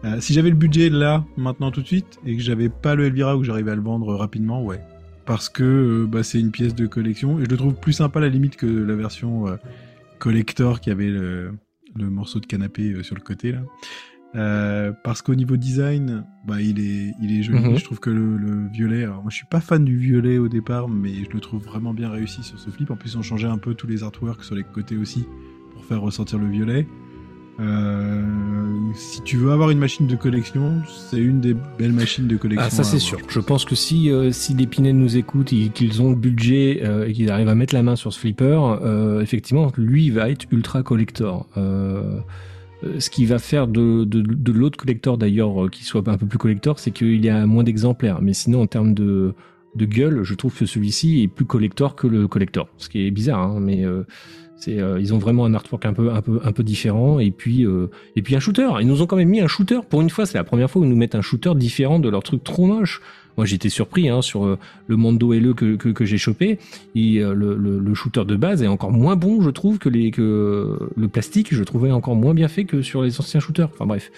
euh, 0.05 0.19
si 0.21 0.33
j'avais 0.33 0.50
le 0.50 0.55
budget 0.55 0.89
là, 0.89 1.25
maintenant 1.36 1.71
tout 1.71 1.81
de 1.81 1.88
suite, 1.88 2.19
et 2.25 2.36
que 2.36 2.41
j'avais 2.41 2.69
pas 2.69 2.95
le 2.95 3.05
Elvira 3.05 3.36
ou 3.36 3.39
que 3.39 3.45
j'arrivais 3.45 3.71
à 3.71 3.75
le 3.75 3.81
vendre 3.81 4.13
rapidement, 4.15 4.63
ouais. 4.63 4.79
Parce 5.25 5.50
que 5.50 5.63
euh, 5.63 6.07
bah, 6.07 6.24
c'est 6.24 6.39
une 6.39 6.51
pièce 6.51 6.75
de 6.75 6.88
collection 6.88 7.39
et 7.39 7.45
je 7.45 7.50
le 7.50 7.57
trouve 7.57 7.74
plus 7.74 7.93
sympa 7.93 8.19
à 8.19 8.21
la 8.21 8.29
limite 8.29 8.55
que 8.55 8.65
la 8.65 8.95
version 8.95 9.47
euh, 9.47 9.55
collector 10.19 10.79
qui 10.79 10.91
avait 10.91 11.09
le, 11.09 11.53
morceau 11.95 12.39
de 12.39 12.45
canapé 12.45 13.03
sur 13.03 13.15
le 13.15 13.21
côté 13.21 13.51
là. 13.51 13.59
Euh, 14.38 14.94
parce 15.03 15.24
qu'au 15.24 15.34
niveau 15.34 15.58
design, 15.58 16.24
bah, 16.46 16.62
il 16.62 16.79
est, 16.79 17.15
il 17.20 17.39
est 17.39 17.41
joli. 17.41 17.60
Mhm. 17.60 17.77
Je 17.77 17.84
trouve 17.84 18.00
que 18.00 18.12
le, 18.12 18.38
le 18.38 18.67
violet, 18.67 19.03
alors 19.03 19.24
moi 19.24 19.32
je 19.32 19.36
suis 19.36 19.48
pas 19.48 19.60
fan 19.60 19.84
du 19.84 19.98
violet 19.98 20.38
au 20.38 20.48
départ, 20.48 20.88
mais 20.88 21.12
je 21.24 21.29
le 21.34 21.39
trouve 21.39 21.63
vraiment 21.63 21.94
bien 21.94 22.10
réussi 22.10 22.44
sur 22.44 22.60
ce 22.60 22.70
flip. 22.70 22.91
En 22.91 22.96
plus, 22.96 23.15
on 23.15 23.24
changeait 23.24 23.48
un 23.48 23.58
peu 23.58 23.74
tous 23.74 23.88
les 23.88 24.03
artworks 24.03 24.44
sur 24.44 24.53
les 24.53 24.63
côtés 24.63 24.96
aussi 24.96 25.25
pour 25.74 25.84
faire 25.86 26.01
ressortir 26.01 26.38
le 26.38 26.48
violet. 26.48 26.88
Euh, 27.60 28.24
si 28.94 29.24
tu 29.24 29.38
veux 29.38 29.51
avoir 29.51 29.72
une 29.72 29.79
machine 29.79 30.06
de 30.06 30.15
collection, 30.15 30.84
c'est 30.88 31.17
une 31.17 31.41
des 31.41 31.56
belles 31.79 31.91
machines 31.91 32.27
de 32.27 32.38
collection. 32.38 32.67
Ah, 32.67 32.70
ça 32.70 32.84
c'est 32.84 33.00
sûr. 33.00 33.17
Je 33.27 33.39
pense 33.39 33.65
que 33.65 33.74
si, 33.74 34.12
euh, 34.12 34.32
si 34.32 34.53
les 34.53 34.67
Pinel 34.67 34.96
nous 34.96 35.17
écoutent 35.17 35.51
et 35.53 35.70
qu'ils 35.70 36.03
ont 36.03 36.12
le 36.12 36.15
budget 36.15 36.82
euh, 36.84 37.08
et 37.08 37.13
qu'ils 37.13 37.32
arrivent 37.32 37.50
à 37.50 37.56
mettre 37.56 37.74
la 37.74 37.82
main 37.82 37.96
sur 37.96 38.13
ce 38.13 38.20
flipper, 38.20 38.62
effectivement, 39.22 39.72
lui 39.77 40.06
il 40.06 40.13
va 40.13 40.29
être 40.29 40.46
ultra 40.51 40.84
collector. 40.84 41.48
Euh, 42.84 43.00
ce 43.00 43.10
qui 43.10 43.25
va 43.25 43.39
faire 43.39 43.67
de, 43.67 44.51
l'autre 44.51 44.77
collector 44.77 45.17
d'ailleurs 45.17 45.65
euh, 45.65 45.69
qui 45.69 45.84
soit 45.84 46.07
un 46.07 46.17
peu 46.17 46.27
plus 46.27 46.38
collector, 46.38 46.79
c'est 46.79 46.91
qu'il 46.91 47.24
y 47.24 47.29
a 47.29 47.46
moins 47.46 47.63
d'exemplaires. 47.63 48.22
Mais 48.22 48.34
sinon, 48.34 48.62
en 48.62 48.67
termes 48.67 48.93
de, 48.93 49.34
gueule, 49.75 50.24
je 50.24 50.34
trouve 50.36 50.55
que 50.55 50.65
celui-ci 50.65 51.24
est 51.24 51.27
plus 51.27 51.46
collector 51.46 51.96
que 51.96 52.07
le 52.07 52.27
collector. 52.27 52.67
Ce 52.77 52.89
qui 52.89 53.05
est 53.05 53.12
bizarre, 53.12 53.41
hein, 53.41 53.60
mais 53.60 53.86
euh, 53.86 54.03
ils 54.67 55.13
ont 55.13 55.19
vraiment 55.19 55.46
un 55.46 55.53
artwork 55.53 55.86
un 55.86 55.93
peu, 55.93 56.63
différent. 56.63 57.19
Et 57.19 57.31
puis, 57.31 57.65
et 58.15 58.22
puis 58.22 58.36
un 58.36 58.39
shooter. 58.39 58.69
Ils 58.79 58.88
nous 58.88 59.01
ont 59.01 59.05
quand 59.05 59.15
même 59.15 59.29
mis 59.29 59.41
un 59.41 59.48
shooter. 59.48 59.79
Pour 59.88 60.01
une 60.01 60.10
fois, 60.10 60.25
c'est 60.25 60.38
la 60.38 60.43
première 60.43 60.69
fois 60.69 60.81
où 60.81 60.86
ils 60.86 60.89
nous 60.89 60.96
mettent 60.96 61.15
un 61.15 61.22
shooter 61.22 61.53
différent 61.55 62.00
de 62.00 62.10
leur 62.10 62.24
truc 62.24 62.43
trop 62.43 62.65
moche. 62.65 63.01
Moi, 63.38 63.46
j'étais 63.46 63.70
surpris 63.70 64.10
hein, 64.10 64.22
sur 64.22 64.46
euh, 64.46 64.58
le 64.88 64.96
Mondo 64.96 65.32
LE 65.34 65.53
que, 65.53 65.75
que, 65.75 66.06
j'ai 66.06 66.17
chopé. 66.17 66.58
Et, 66.96 67.20
euh, 67.20 67.34
le, 67.34 67.56
le, 67.56 67.79
le 67.79 67.94
shooter 67.94 68.25
de 68.25 68.36
base 68.36 68.63
est 68.63 68.67
encore 68.67 68.91
moins 68.91 69.15
bon, 69.15 69.41
je 69.41 69.50
trouve, 69.50 69.77
que, 69.77 69.89
les, 69.89 70.12
que 70.12 70.77
le 70.96 71.08
plastique. 71.08 71.53
Je 71.53 71.63
trouvais 71.63 71.91
encore 71.91 72.15
moins 72.15 72.34
bien 72.34 72.48
fait 72.48 72.65
que 72.65 72.82
sur 72.82 73.03
les 73.03 73.20
anciens 73.20 73.39
shooters. 73.39 73.70
Enfin 73.74 73.86
bref, 73.86 74.12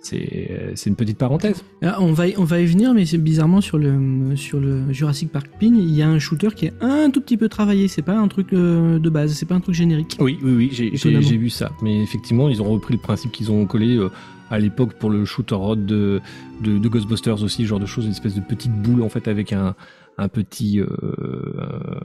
c'est 0.00 0.48
euh, 0.50 0.72
c'est 0.74 0.90
une 0.90 0.96
petite 0.96 1.18
parenthèse. 1.18 1.62
Ah, 1.82 1.96
on, 2.00 2.12
va 2.12 2.28
y, 2.28 2.34
on 2.38 2.44
va 2.44 2.60
y 2.60 2.66
venir, 2.66 2.94
mais 2.94 3.04
c'est 3.04 3.18
bizarrement 3.18 3.60
sur 3.60 3.78
le, 3.78 4.36
sur 4.36 4.60
le 4.60 4.92
Jurassic 4.92 5.30
Park 5.30 5.48
Pin, 5.60 5.74
il 5.74 5.90
y 5.94 6.02
a 6.02 6.08
un 6.08 6.18
shooter 6.18 6.48
qui 6.54 6.66
est 6.66 6.72
un 6.80 7.10
tout 7.10 7.20
petit 7.20 7.36
peu 7.36 7.48
travaillé. 7.48 7.88
C'est 7.88 8.02
pas 8.02 8.16
un 8.16 8.28
truc 8.28 8.52
euh, 8.52 8.98
de 8.98 9.10
base, 9.10 9.32
c'est 9.34 9.46
pas 9.46 9.54
un 9.56 9.60
truc 9.60 9.74
générique. 9.74 10.16
Oui, 10.20 10.38
oui, 10.42 10.52
oui, 10.56 10.68
j'ai- 10.72 10.96
j'ai 10.96 11.36
vu 11.36 11.50
ça. 11.50 11.72
Mais 11.82 12.02
effectivement, 12.02 12.48
ils 12.48 12.62
ont 12.62 12.70
repris 12.70 12.94
le 12.94 13.00
principe 13.00 13.32
qu'ils 13.32 13.50
ont 13.50 13.66
collé 13.66 13.96
euh, 13.96 14.08
à 14.50 14.58
l'époque 14.58 14.94
pour 14.94 15.10
le 15.10 15.24
shooter 15.24 15.54
rod 15.56 15.84
de, 15.84 16.20
de, 16.62 16.78
de 16.78 16.88
Ghostbusters 16.88 17.42
aussi, 17.42 17.66
genre 17.66 17.80
de 17.80 17.86
choses, 17.86 18.04
une 18.06 18.12
espèce 18.12 18.34
de 18.34 18.40
petite 18.40 18.72
boule 18.72 19.02
en 19.02 19.08
fait 19.08 19.28
avec 19.28 19.52
un, 19.52 19.74
un 20.16 20.28
petit, 20.28 20.80
euh, 20.80 20.86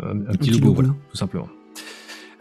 un, 0.03 0.11
un 0.11 0.35
petit 0.35 0.37
petit 0.37 0.49
logo, 0.51 0.65
logo. 0.65 0.73
voilà, 0.75 0.89
tout 1.11 1.17
simplement. 1.17 1.47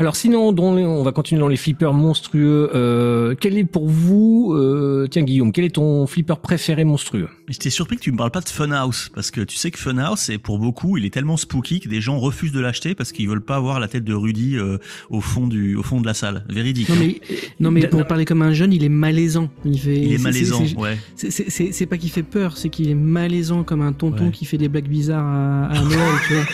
Alors 0.02 0.16
sinon, 0.16 0.50
dans 0.50 0.74
les- 0.74 0.84
on 0.84 1.04
va 1.04 1.12
continuer 1.12 1.38
dans 1.40 1.46
les 1.46 1.56
flippers 1.56 1.92
monstrueux. 1.94 2.70
Euh, 2.74 3.36
quel 3.38 3.56
est 3.56 3.62
pour 3.62 3.86
vous, 3.88 4.52
euh, 4.52 5.06
tiens 5.08 5.22
Guillaume, 5.22 5.52
quel 5.52 5.64
est 5.64 5.76
ton 5.76 6.08
flipper 6.08 6.34
préféré 6.42 6.82
monstrueux? 6.82 7.28
J'étais 7.46 7.70
surpris 7.70 7.94
que 7.98 8.00
tu 8.02 8.10
me 8.10 8.16
parles 8.16 8.32
pas 8.32 8.40
de 8.40 8.48
Funhouse 8.48 9.10
parce 9.14 9.30
que 9.30 9.40
tu 9.42 9.56
sais 9.56 9.70
que 9.70 9.78
Funhouse, 9.78 10.18
c'est 10.18 10.38
pour 10.38 10.58
beaucoup, 10.58 10.96
il 10.98 11.04
est 11.04 11.10
tellement 11.14 11.36
spooky 11.36 11.78
que 11.78 11.88
des 11.88 12.00
gens 12.00 12.18
refusent 12.18 12.50
de 12.50 12.58
l'acheter 12.58 12.96
parce 12.96 13.12
qu'ils 13.12 13.28
veulent 13.28 13.44
pas 13.44 13.54
avoir 13.54 13.78
la 13.78 13.86
tête 13.86 14.02
de 14.02 14.12
Rudy 14.12 14.56
euh, 14.56 14.78
au 15.08 15.20
fond 15.20 15.46
du, 15.46 15.76
au 15.76 15.84
fond 15.84 16.00
de 16.00 16.06
la 16.06 16.14
salle. 16.14 16.44
Véridique. 16.48 16.88
Non 16.88 16.96
hein. 16.96 16.98
mais, 17.00 17.20
non 17.60 17.70
mais 17.70 17.86
pour 17.86 18.04
parler 18.04 18.24
comme 18.24 18.42
un 18.42 18.52
jeune, 18.52 18.72
il 18.72 18.82
est 18.82 18.88
malaisant. 18.88 19.50
Il, 19.64 19.78
fait, 19.78 20.00
il 20.00 20.12
est 20.14 20.16
c'est- 20.16 20.22
malaisant, 20.24 20.64
c'est- 20.66 20.76
ouais. 20.76 20.98
c'est- 21.14 21.30
C'est 21.30 21.48
c'est- 21.48 21.70
c'est 21.70 21.86
pas 21.86 21.96
qu'il 21.96 22.10
fait 22.10 22.24
peur, 22.24 22.56
c'est 22.56 22.70
qu'il 22.70 22.90
est 22.90 22.94
malaisant 22.96 23.62
comme 23.62 23.82
un 23.82 23.92
tonton 23.92 24.24
Ouais. 24.24 24.30
qui 24.32 24.46
fait 24.46 24.58
des 24.58 24.68
blagues 24.68 24.88
bizarres 24.88 25.24
à, 25.24 25.66
à 25.66 25.80
Noël. 25.84 26.14
tu 26.26 26.34
vois. 26.34 26.44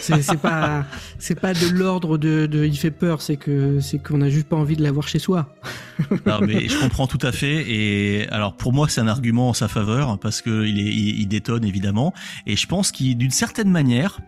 C'est 0.00 0.22
c'est 0.22 0.38
pas, 0.38 0.84
c'est 1.18 1.38
pas 1.40 1.54
de 1.54 1.68
l'ordre 1.74 2.18
de, 2.18 2.46
de 2.46 2.64
il 2.64 2.76
fait 2.76 2.90
peur, 2.98 3.22
c'est 3.22 3.36
que 3.36 3.80
c'est 3.80 4.02
qu'on 4.02 4.20
a 4.20 4.28
juste 4.28 4.48
pas 4.48 4.56
envie 4.56 4.76
de 4.76 4.82
l'avoir 4.82 5.08
chez 5.08 5.18
soi. 5.18 5.54
Non, 6.26 6.40
mais 6.40 6.68
je 6.68 6.78
comprends 6.78 7.06
tout 7.06 7.18
à 7.22 7.32
fait. 7.32 7.64
Et 7.68 8.28
alors 8.28 8.54
pour 8.56 8.72
moi, 8.72 8.88
c'est 8.88 9.00
un 9.00 9.08
argument 9.08 9.48
en 9.48 9.52
sa 9.52 9.66
faveur 9.66 10.18
parce 10.18 10.42
que 10.42 10.64
il, 10.64 10.78
est, 10.78 10.92
il, 10.92 11.26
détonne 11.26 11.64
évidemment. 11.64 12.14
Et 12.46 12.54
je 12.56 12.66
pense 12.66 12.92
qu'il, 12.92 13.16
d'une 13.16 13.32
certaine 13.32 13.70
manière, 13.70 14.20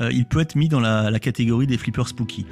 euh, 0.00 0.10
il 0.12 0.24
peut 0.24 0.40
être 0.40 0.54
mis 0.54 0.68
dans 0.68 0.80
la, 0.80 1.18
catégorie 1.18 1.66
des 1.66 1.76
flippers 1.76 2.08
spooky. 2.08 2.46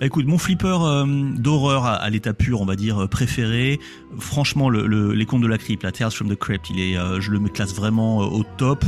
Écoute, 0.00 0.26
mon 0.26 0.38
flipper 0.38 0.78
euh, 0.82 1.04
d'horreur 1.34 1.86
à, 1.86 2.08
l'état 2.10 2.34
pur, 2.34 2.60
on 2.60 2.66
va 2.66 2.76
dire 2.76 3.02
euh, 3.02 3.06
préféré, 3.06 3.80
franchement, 4.18 4.68
le, 4.68 4.86
le- 4.86 5.12
les 5.14 5.26
contes 5.26 5.42
de 5.42 5.46
la 5.46 5.58
crypte, 5.58 5.82
la 5.82 5.92
Tales 5.92 6.10
from 6.10 6.28
the 6.28 6.38
Crypt, 6.38 6.68
il 6.70 6.80
est, 6.80 6.96
je 7.20 7.30
le 7.30 7.40
classe 7.48 7.74
vraiment 7.74 8.18
au 8.18 8.44
top. 8.58 8.84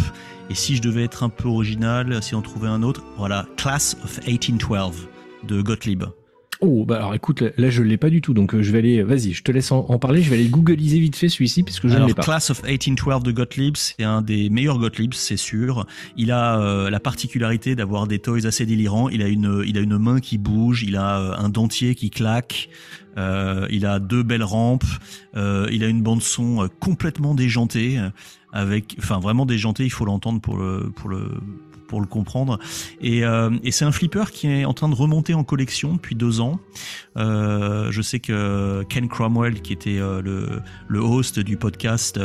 Et 0.51 0.55
si 0.55 0.77
je 0.77 0.83
devais 0.83 1.05
être 1.05 1.23
un 1.23 1.31
peu 1.31 1.49
original, 1.49 2.23
si 2.23 2.35
on 2.35 2.43
trouvait 2.43 2.69
un 2.69 2.83
autre, 2.83 3.03
voilà, 3.17 3.47
Class 3.57 3.97
of 4.05 4.21
1812 4.27 5.09
de 5.45 5.63
Gottlieb. 5.63 6.05
Oh, 6.65 6.85
bah 6.87 6.97
alors 6.99 7.15
écoute, 7.15 7.43
là, 7.57 7.71
je 7.71 7.83
l'ai 7.83 7.97
pas 7.97 8.09
du 8.09 8.21
tout, 8.21 8.35
donc 8.35 8.55
euh, 8.55 8.63
je 8.63 8.71
vais 8.71 8.79
aller, 8.79 9.03
vas-y, 9.03 9.33
je 9.33 9.43
te 9.43 9.51
laisse 9.51 9.73
en, 9.73 9.85
en 9.89 9.99
parler, 9.99 10.23
je 10.23 10.31
vais 10.31 10.37
aller 10.37 10.49
googliser 10.49 11.01
vite 11.01 11.17
fait 11.17 11.29
celui-ci, 11.29 11.65
puisque 11.65 11.89
je 11.89 11.99
ne 11.99 12.07
l'ai 12.07 12.15
pas. 12.15 12.23
Class 12.23 12.51
of 12.51 12.63
1812 12.63 13.25
de 13.25 13.33
Gottlieb, 13.33 13.77
c'est 13.77 14.05
un 14.05 14.23
des 14.23 14.49
meilleurs 14.49 14.79
Gottlieb, 14.79 15.13
c'est 15.13 15.37
sûr. 15.37 15.87
Il 16.17 16.31
a 16.31 16.61
euh, 16.61 16.89
la 16.89 17.01
particularité 17.01 17.75
d'avoir 17.75 18.07
des 18.07 18.21
toys 18.21 18.47
assez 18.47 18.65
délirants. 18.65 19.09
Il 19.09 19.23
a 19.23 19.27
une, 19.29 19.65
il 19.67 19.77
a 19.77 19.81
une 19.81 19.99
main 19.99 20.21
qui 20.21 20.39
bouge, 20.39 20.85
il 20.85 20.97
a 20.97 21.19
euh, 21.19 21.35
un 21.37 21.49
dentier 21.49 21.97
qui 21.97 22.11
claque, 22.11 22.69
euh, 23.19 23.67
il 23.71 23.85
a 23.85 23.99
deux 23.99 24.23
belles 24.23 24.45
rampes, 24.45 24.85
euh, 25.37 25.67
il 25.73 25.83
a 25.83 25.89
une 25.89 26.03
bande 26.03 26.23
son 26.23 26.63
euh, 26.63 26.69
complètement 26.81 27.35
déjantée, 27.35 27.99
euh, 27.99 28.11
avec, 28.53 28.95
enfin 28.99 29.19
vraiment 29.19 29.47
déjantée. 29.47 29.85
Il 29.85 29.91
faut 29.91 30.05
l'entendre 30.05 30.41
pour 30.41 30.57
le, 30.57 30.93
pour 30.95 31.09
le 31.09 31.29
pour 31.93 32.01
le 32.01 32.07
comprendre. 32.07 32.59
Et, 33.03 33.23
euh, 33.23 33.51
et 33.63 33.71
c'est 33.71 33.85
un 33.85 33.93
flipper 33.93 34.31
qui 34.31 34.47
est 34.47 34.65
en 34.65 34.73
train 34.73 34.89
de 34.89 34.95
remonter 34.95 35.35
en 35.35 35.45
collection 35.45 35.93
depuis 35.93 36.15
deux 36.15 36.41
ans. 36.41 36.59
Euh, 37.19 37.93
je 37.93 38.01
sais 38.01 38.19
que 38.19 38.83
Ken 38.89 39.09
Cromwell, 39.09 39.61
qui 39.61 39.75
était 39.75 39.99
euh, 39.99 40.23
le, 40.23 40.63
le 40.89 41.01
host 41.01 41.39
du 41.39 41.59
podcast, 41.59 42.19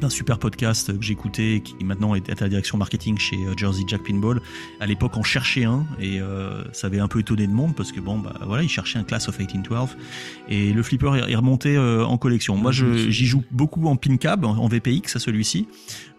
d'un 0.00 0.10
super 0.10 0.38
podcast 0.38 0.96
que 0.96 1.04
j'écoutais, 1.04 1.62
qui 1.64 1.84
maintenant 1.84 2.14
est 2.14 2.30
à 2.30 2.34
la 2.40 2.48
direction 2.48 2.78
marketing 2.78 3.18
chez 3.18 3.36
euh, 3.36 3.54
Jersey 3.56 3.84
Jack 3.86 4.02
Pinball, 4.04 4.40
à 4.80 4.86
l'époque 4.86 5.16
en 5.16 5.22
cherchait 5.22 5.64
un 5.64 5.86
et 6.00 6.20
euh, 6.20 6.62
ça 6.72 6.86
avait 6.86 7.00
un 7.00 7.08
peu 7.08 7.20
étonné 7.20 7.46
le 7.46 7.52
monde 7.52 7.74
parce 7.74 7.92
que 7.92 8.00
bon 8.00 8.18
bah 8.18 8.34
voilà 8.46 8.62
il 8.62 8.68
cherchait 8.68 8.98
un 8.98 9.04
Class 9.04 9.28
of 9.28 9.38
1812 9.38 9.96
et 10.48 10.72
le 10.72 10.82
flipper 10.82 11.28
est 11.28 11.34
remonté 11.34 11.76
euh, 11.76 12.04
en 12.04 12.18
collection. 12.18 12.56
Moi 12.56 12.72
j'y 12.72 13.26
joue 13.26 13.42
beaucoup 13.50 13.86
en 13.86 13.96
pin 13.96 14.16
cab, 14.16 14.44
en 14.44 14.68
VPX 14.68 15.16
à 15.16 15.18
celui-ci 15.18 15.68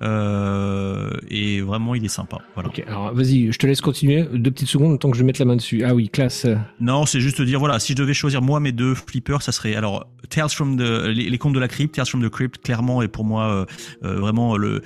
euh, 0.02 1.10
et 1.30 1.62
vraiment 1.62 1.96
il 1.96 2.04
est 2.06 2.10
sympa. 2.10 2.40
Voilà. 2.56 2.70
Ok, 2.70 2.84
alors 2.88 3.14
vas-y, 3.14 3.52
je 3.52 3.58
te 3.58 3.68
laisse 3.68 3.82
continuer, 3.82 4.26
deux 4.34 4.52
petites 4.52 4.70
secondes, 4.70 4.92
le 4.94 4.98
temps 4.98 5.12
que 5.12 5.18
je 5.18 5.24
mette 5.24 5.40
la 5.40 5.46
main 5.46 5.56
dessus. 5.56 5.84
Ah 5.84 5.94
oui, 5.94 6.10
classe. 6.10 6.48
Non, 6.80 7.06
c'est 7.06 7.20
juste 7.20 7.42
dire, 7.42 7.60
voilà, 7.60 7.80
si 7.80 7.94
je 7.94 7.98
devais 7.98 8.14
choisir 8.14 8.42
moi 8.42 8.60
mes 8.60 8.72
deux 8.72 8.96
flippers, 8.96 9.42
ça 9.42 9.52
serait 9.52 9.76
alors 9.76 10.08
Tales 10.30 10.50
from 10.50 10.78
the 10.78 11.08
les, 11.08 11.30
les 11.30 11.38
contes 11.38 11.54
de 11.54 11.60
la 11.60 11.68
crypte, 11.68 11.96
Tales 11.96 12.06
from 12.06 12.24
the 12.24 12.30
Crypt, 12.30 12.62
clairement 12.62 13.02
est 13.02 13.08
pour 13.08 13.26
moi 13.26 13.66
vraiment 14.02 14.58
le 14.58 14.82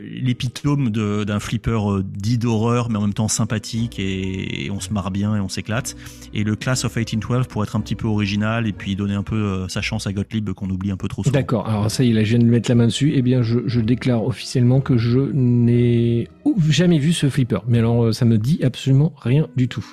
l'épitome 0.00 0.90
d'un 0.90 1.40
flipper 1.40 1.90
euh, 1.90 2.02
dit 2.04 2.38
d'horreur 2.38 2.90
mais 2.90 2.98
en 2.98 3.02
même 3.02 3.14
temps 3.14 3.28
sympathique 3.28 3.98
et, 3.98 4.70
on 4.70 4.80
se 4.80 4.92
marre 4.92 5.10
bien 5.10 5.34
et 5.34 5.40
on 5.40 5.48
s'éclate 5.48 5.96
et 6.34 6.44
le 6.44 6.56
Class 6.56 6.84
of 6.84 6.94
1812 6.94 7.46
pour 7.46 7.62
être 7.62 7.76
un 7.76 7.80
petit 7.80 7.94
peu 7.94 8.06
original 8.06 8.66
et 8.66 8.72
puis 8.72 8.96
donner 8.96 9.14
un 9.14 9.22
peu 9.22 9.36
euh, 9.36 9.68
sa 9.68 9.80
chance 9.80 10.06
à 10.06 10.12
Gottlieb 10.12 10.50
qu'on 10.50 10.68
oublie 10.70 10.90
un 10.90 10.96
peu 10.96 11.08
trop 11.08 11.22
souvent. 11.22 11.32
D'accord, 11.32 11.68
alors 11.68 11.90
ça 11.90 12.04
y 12.04 12.10
est, 12.10 12.12
là 12.12 12.22
je 12.22 12.30
viens 12.30 12.38
de 12.38 12.44
mettre 12.44 12.70
la 12.70 12.74
main 12.74 12.86
dessus, 12.86 13.12
eh 13.14 13.22
bien 13.22 13.42
je, 13.42 13.80
déclare 13.80 14.24
officiellement 14.24 14.80
que 14.80 14.98
je 14.98 15.18
n'ai 15.32 16.28
jamais 16.68 16.98
vu 16.98 17.12
ce 17.12 17.28
flipper. 17.30 17.60
Mais 17.66 17.78
alors 17.78 18.06
euh, 18.06 18.12
ça 18.12 18.24
me 18.24 18.38
dit 18.38 18.60
absolument 18.62 19.14
rien 19.16 19.48
du 19.56 19.68
tout. 19.68 19.86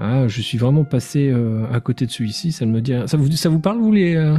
Ah, 0.00 0.28
je 0.28 0.40
suis 0.40 0.58
vraiment 0.58 0.84
passé 0.84 1.28
euh, 1.28 1.64
à 1.72 1.80
côté 1.80 2.06
de 2.06 2.10
celui-ci. 2.10 2.52
Ça 2.52 2.66
me 2.66 2.80
dit. 2.80 2.92
Ça 3.06 3.16
vous, 3.16 3.30
ça 3.32 3.48
vous 3.48 3.58
parle 3.58 3.78
vous 3.78 3.92
les 3.92 4.14
euh, 4.14 4.36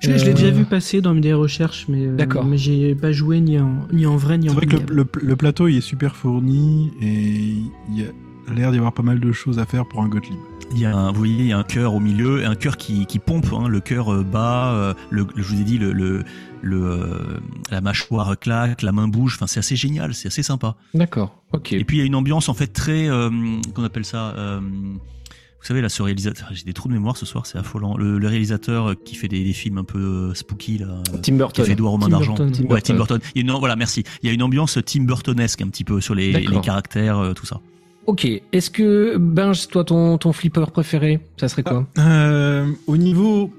Je, 0.00 0.10
je 0.16 0.24
l'ai 0.24 0.30
euh, 0.30 0.34
déjà 0.34 0.50
vu 0.50 0.64
passer 0.64 1.00
dans 1.02 1.14
des 1.14 1.34
recherches, 1.34 1.86
mais, 1.88 2.06
euh, 2.06 2.16
D'accord. 2.16 2.44
mais 2.46 2.56
j'ai 2.56 2.94
pas 2.94 3.12
joué 3.12 3.40
ni 3.40 3.58
en, 3.58 3.86
ni 3.92 4.06
en 4.06 4.16
vrai 4.16 4.38
ni 4.38 4.48
en 4.48 4.52
C'est 4.54 4.56
vrai 4.56 4.66
que 4.66 4.76
le, 4.90 4.96
le- 5.02 5.06
le 5.22 5.36
plateau 5.36 5.68
il 5.68 5.76
est 5.76 5.80
super 5.82 6.16
fourni 6.16 6.90
et 7.02 7.52
il 7.90 7.98
y 7.98 8.04
a 8.04 8.54
l'air 8.54 8.70
d'y 8.72 8.78
avoir 8.78 8.92
pas 8.94 9.02
mal 9.02 9.20
de 9.20 9.32
choses 9.32 9.58
à 9.58 9.66
faire 9.66 9.86
pour 9.86 10.02
un 10.02 10.08
Gottlieb. 10.08 10.38
Il 10.74 10.78
y 10.80 10.86
a 10.86 10.96
un, 10.96 11.12
vous 11.12 11.18
voyez, 11.18 11.34
il 11.40 11.46
y 11.48 11.52
a 11.52 11.58
un 11.58 11.62
cœur 11.64 11.94
au 11.94 12.00
milieu, 12.00 12.46
un 12.46 12.54
cœur 12.54 12.78
qui, 12.78 13.04
qui 13.04 13.18
pompe, 13.18 13.46
hein, 13.52 13.68
le 13.68 13.80
cœur 13.80 14.10
euh, 14.10 14.22
bas, 14.24 14.72
euh, 14.72 14.94
le, 15.10 15.26
le- 15.36 15.42
je 15.42 15.54
vous 15.54 15.60
ai 15.60 15.64
dit, 15.64 15.76
le, 15.76 15.92
le, 15.92 16.24
le, 16.62 16.82
euh, 16.82 17.40
la 17.70 17.80
mâchoire 17.80 18.38
claque, 18.38 18.82
la 18.82 18.92
main 18.92 19.08
bouge, 19.08 19.34
enfin 19.36 19.46
c'est 19.46 19.58
assez 19.60 19.76
génial, 19.76 20.14
c'est 20.14 20.28
assez 20.28 20.42
sympa. 20.42 20.76
D'accord. 20.94 21.42
Ok. 21.52 21.72
Et 21.72 21.84
puis 21.84 21.98
il 21.98 22.00
y 22.00 22.02
a 22.02 22.06
une 22.06 22.14
ambiance 22.14 22.48
en 22.48 22.54
fait 22.54 22.68
très, 22.68 23.08
euh, 23.10 23.28
qu'on 23.74 23.84
appelle 23.84 24.04
ça, 24.04 24.34
euh, 24.38 24.60
vous 24.60 25.68
savez 25.68 25.80
là, 25.80 25.88
ce 25.88 26.02
réalisateur, 26.02 26.48
j'ai 26.50 26.64
des 26.64 26.72
trous 26.72 26.88
de 26.88 26.94
mémoire 26.94 27.16
ce 27.16 27.24
soir, 27.24 27.46
c'est 27.46 27.56
affolant. 27.56 27.96
Le, 27.96 28.18
le 28.18 28.26
réalisateur 28.26 28.94
qui 29.04 29.14
fait 29.14 29.28
des, 29.28 29.44
des 29.44 29.52
films 29.52 29.78
un 29.78 29.84
peu 29.84 29.98
euh, 29.98 30.34
spooky 30.34 30.78
là, 30.78 30.86
euh, 30.86 31.02
Tim 31.14 31.20
qui 31.20 31.32
Burton. 31.32 31.62
a 31.62 31.66
fait 31.66 31.72
Edouard 31.74 31.94
aux 31.94 31.98
mains 31.98 32.06
Tim 32.06 32.10
d'argent. 32.10 32.34
Ouais, 32.68 32.80
Tim 32.80 32.94
Burton. 32.94 33.20
Il 33.34 33.42
y 33.46 33.48
a 33.48 33.52
une, 33.52 33.58
voilà, 33.58 33.76
merci. 33.76 34.02
Il 34.22 34.26
y 34.26 34.30
a 34.30 34.32
une 34.32 34.42
ambiance 34.42 34.78
Tim 34.84 35.04
Burtonesque 35.04 35.60
un 35.62 35.68
petit 35.68 35.84
peu 35.84 36.00
sur 36.00 36.14
les, 36.16 36.32
les 36.32 36.60
caractères, 36.60 37.18
euh, 37.18 37.32
tout 37.32 37.46
ça. 37.46 37.60
Ok. 38.06 38.26
Est-ce 38.52 38.70
que 38.70 39.16
Benj, 39.16 39.68
toi, 39.68 39.84
ton, 39.84 40.18
ton 40.18 40.32
flipper 40.32 40.72
préféré, 40.72 41.20
ça 41.36 41.46
serait 41.46 41.62
quoi? 41.62 41.86
Euh, 41.98 42.66
au 42.88 42.96
niveau 42.96 43.52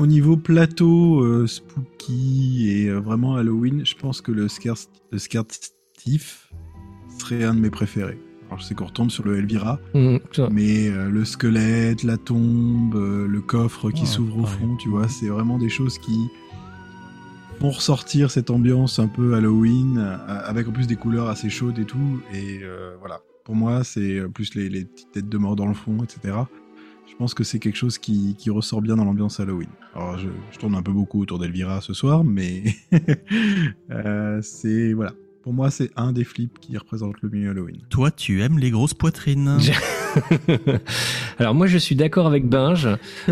au 0.00 0.06
niveau 0.06 0.38
plateau 0.38 1.20
euh, 1.20 1.46
spooky 1.46 2.70
et 2.70 2.88
euh, 2.88 3.00
vraiment 3.00 3.36
Halloween, 3.36 3.84
je 3.84 3.94
pense 3.94 4.22
que 4.22 4.32
le 4.32 4.48
Scared, 4.48 4.78
le 5.12 5.18
serait 7.18 7.44
un 7.44 7.52
de 7.54 7.60
mes 7.60 7.68
préférés. 7.68 8.18
Alors 8.46 8.60
je 8.60 8.64
sais 8.64 8.74
qu'on 8.74 8.86
retombe 8.86 9.10
sur 9.10 9.26
le 9.26 9.36
Elvira, 9.36 9.78
ça. 10.32 10.48
mais 10.50 10.88
euh, 10.88 11.10
le 11.10 11.26
squelette, 11.26 12.02
la 12.02 12.16
tombe, 12.16 12.94
le 12.94 13.40
coffre 13.42 13.90
qui 13.90 14.00
Ouais, 14.00 14.06
s'ouvre 14.06 14.38
au 14.38 14.46
fond, 14.46 14.76
tu 14.76 14.88
vois, 14.88 15.06
c'est 15.06 15.28
vraiment 15.28 15.58
des 15.58 15.68
choses 15.68 15.98
qui 15.98 16.28
font 17.60 17.70
ressortir 17.70 18.30
cette 18.30 18.48
ambiance 18.48 18.98
un 18.98 19.06
peu 19.06 19.34
Halloween, 19.34 19.98
avec 20.26 20.66
en 20.66 20.72
plus 20.72 20.86
des 20.86 20.96
couleurs 20.96 21.28
assez 21.28 21.50
chaudes 21.50 21.78
et 21.78 21.84
tout. 21.84 22.22
Et 22.32 22.60
voilà, 23.00 23.20
pour 23.44 23.54
moi, 23.54 23.84
c'est 23.84 24.22
plus 24.32 24.54
les, 24.54 24.70
les 24.70 24.86
petites 24.86 25.12
têtes 25.12 25.28
de 25.28 25.38
mort 25.38 25.56
dans 25.56 25.66
le 25.66 25.74
fond, 25.74 25.98
etc. 26.02 26.32
Je 27.10 27.16
pense 27.16 27.34
que 27.34 27.44
c'est 27.44 27.58
quelque 27.58 27.76
chose 27.76 27.98
qui, 27.98 28.34
qui 28.38 28.50
ressort 28.50 28.80
bien 28.80 28.96
dans 28.96 29.04
l'ambiance 29.04 29.40
Halloween. 29.40 29.68
Alors, 29.94 30.16
je, 30.18 30.28
je 30.52 30.58
tourne 30.58 30.74
un 30.74 30.82
peu 30.82 30.92
beaucoup 30.92 31.20
autour 31.20 31.38
d'Elvira 31.38 31.80
ce 31.80 31.92
soir, 31.92 32.24
mais 32.24 32.64
euh, 33.90 34.40
c'est 34.42 34.92
voilà. 34.92 35.12
Pour 35.42 35.52
moi, 35.52 35.70
c'est 35.70 35.90
un 35.96 36.12
des 36.12 36.24
flips 36.24 36.58
qui 36.60 36.76
représente 36.76 37.20
le 37.22 37.30
mieux 37.30 37.50
Halloween. 37.50 37.80
Toi, 37.88 38.10
tu 38.10 38.42
aimes 38.42 38.58
les 38.58 38.70
grosses 38.70 38.94
poitrines. 38.94 39.58
Alors 41.38 41.54
moi 41.54 41.66
je 41.66 41.78
suis 41.78 41.94
d'accord 41.94 42.26
avec 42.26 42.46
Binge. 42.46 42.88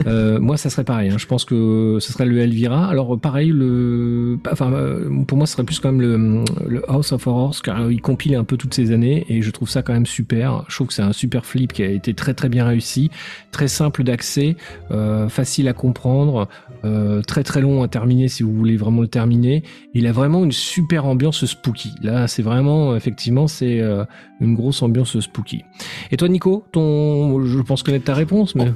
Euh, 0.06 0.38
moi 0.38 0.56
ça 0.56 0.70
serait 0.70 0.84
pareil. 0.84 1.10
hein. 1.10 1.18
Je 1.18 1.26
pense 1.26 1.44
que 1.44 1.98
ce 2.00 2.12
serait 2.12 2.26
le 2.26 2.38
Elvira. 2.38 2.88
Alors 2.88 3.18
pareil 3.18 3.50
le, 3.50 4.38
enfin 4.50 4.72
euh, 4.72 5.08
pour 5.26 5.38
moi 5.38 5.46
ce 5.46 5.54
serait 5.54 5.64
plus 5.64 5.80
quand 5.80 5.92
même 5.92 6.44
le, 6.66 6.82
House 6.90 7.12
of 7.12 7.26
Horrors 7.26 7.60
car 7.62 7.90
il 7.90 8.00
compile 8.00 8.34
un 8.34 8.44
peu 8.44 8.56
toutes 8.56 8.74
ces 8.74 8.92
années 8.92 9.26
et 9.28 9.42
je 9.42 9.50
trouve 9.50 9.68
ça 9.68 9.82
quand 9.82 9.92
même 9.92 10.06
super. 10.06 10.64
Je 10.68 10.74
trouve 10.74 10.88
que 10.88 10.94
c'est 10.94 11.02
un 11.02 11.12
super 11.12 11.44
flip 11.44 11.72
qui 11.72 11.82
a 11.82 11.88
été 11.90 12.14
très 12.14 12.34
très 12.34 12.48
bien 12.48 12.64
réussi, 12.66 13.10
très 13.50 13.68
simple 13.68 14.04
d'accès, 14.04 14.56
euh, 14.90 15.28
facile 15.28 15.68
à 15.68 15.72
comprendre, 15.72 16.48
euh, 16.84 17.22
très 17.22 17.42
très 17.42 17.60
long 17.60 17.82
à 17.82 17.88
terminer 17.88 18.28
si 18.28 18.42
vous 18.42 18.52
voulez 18.52 18.76
vraiment 18.76 19.02
le 19.02 19.08
terminer. 19.08 19.62
Il 19.94 20.06
a 20.06 20.12
vraiment 20.12 20.44
une 20.44 20.52
super 20.52 21.06
ambiance 21.06 21.44
spooky. 21.44 21.92
Là 22.02 22.28
c'est 22.28 22.42
vraiment 22.42 22.94
effectivement 22.96 23.46
c'est 23.48 23.80
euh, 23.80 24.04
une 24.40 24.54
grosse 24.54 24.82
ambiance 24.82 25.18
spooky. 25.20 25.64
Et 26.10 26.16
toi, 26.16 26.28
Nico, 26.28 26.64
ton, 26.72 27.44
je 27.44 27.60
pense 27.60 27.82
connaître 27.82 28.04
ta 28.04 28.14
réponse, 28.14 28.54
mais 28.54 28.72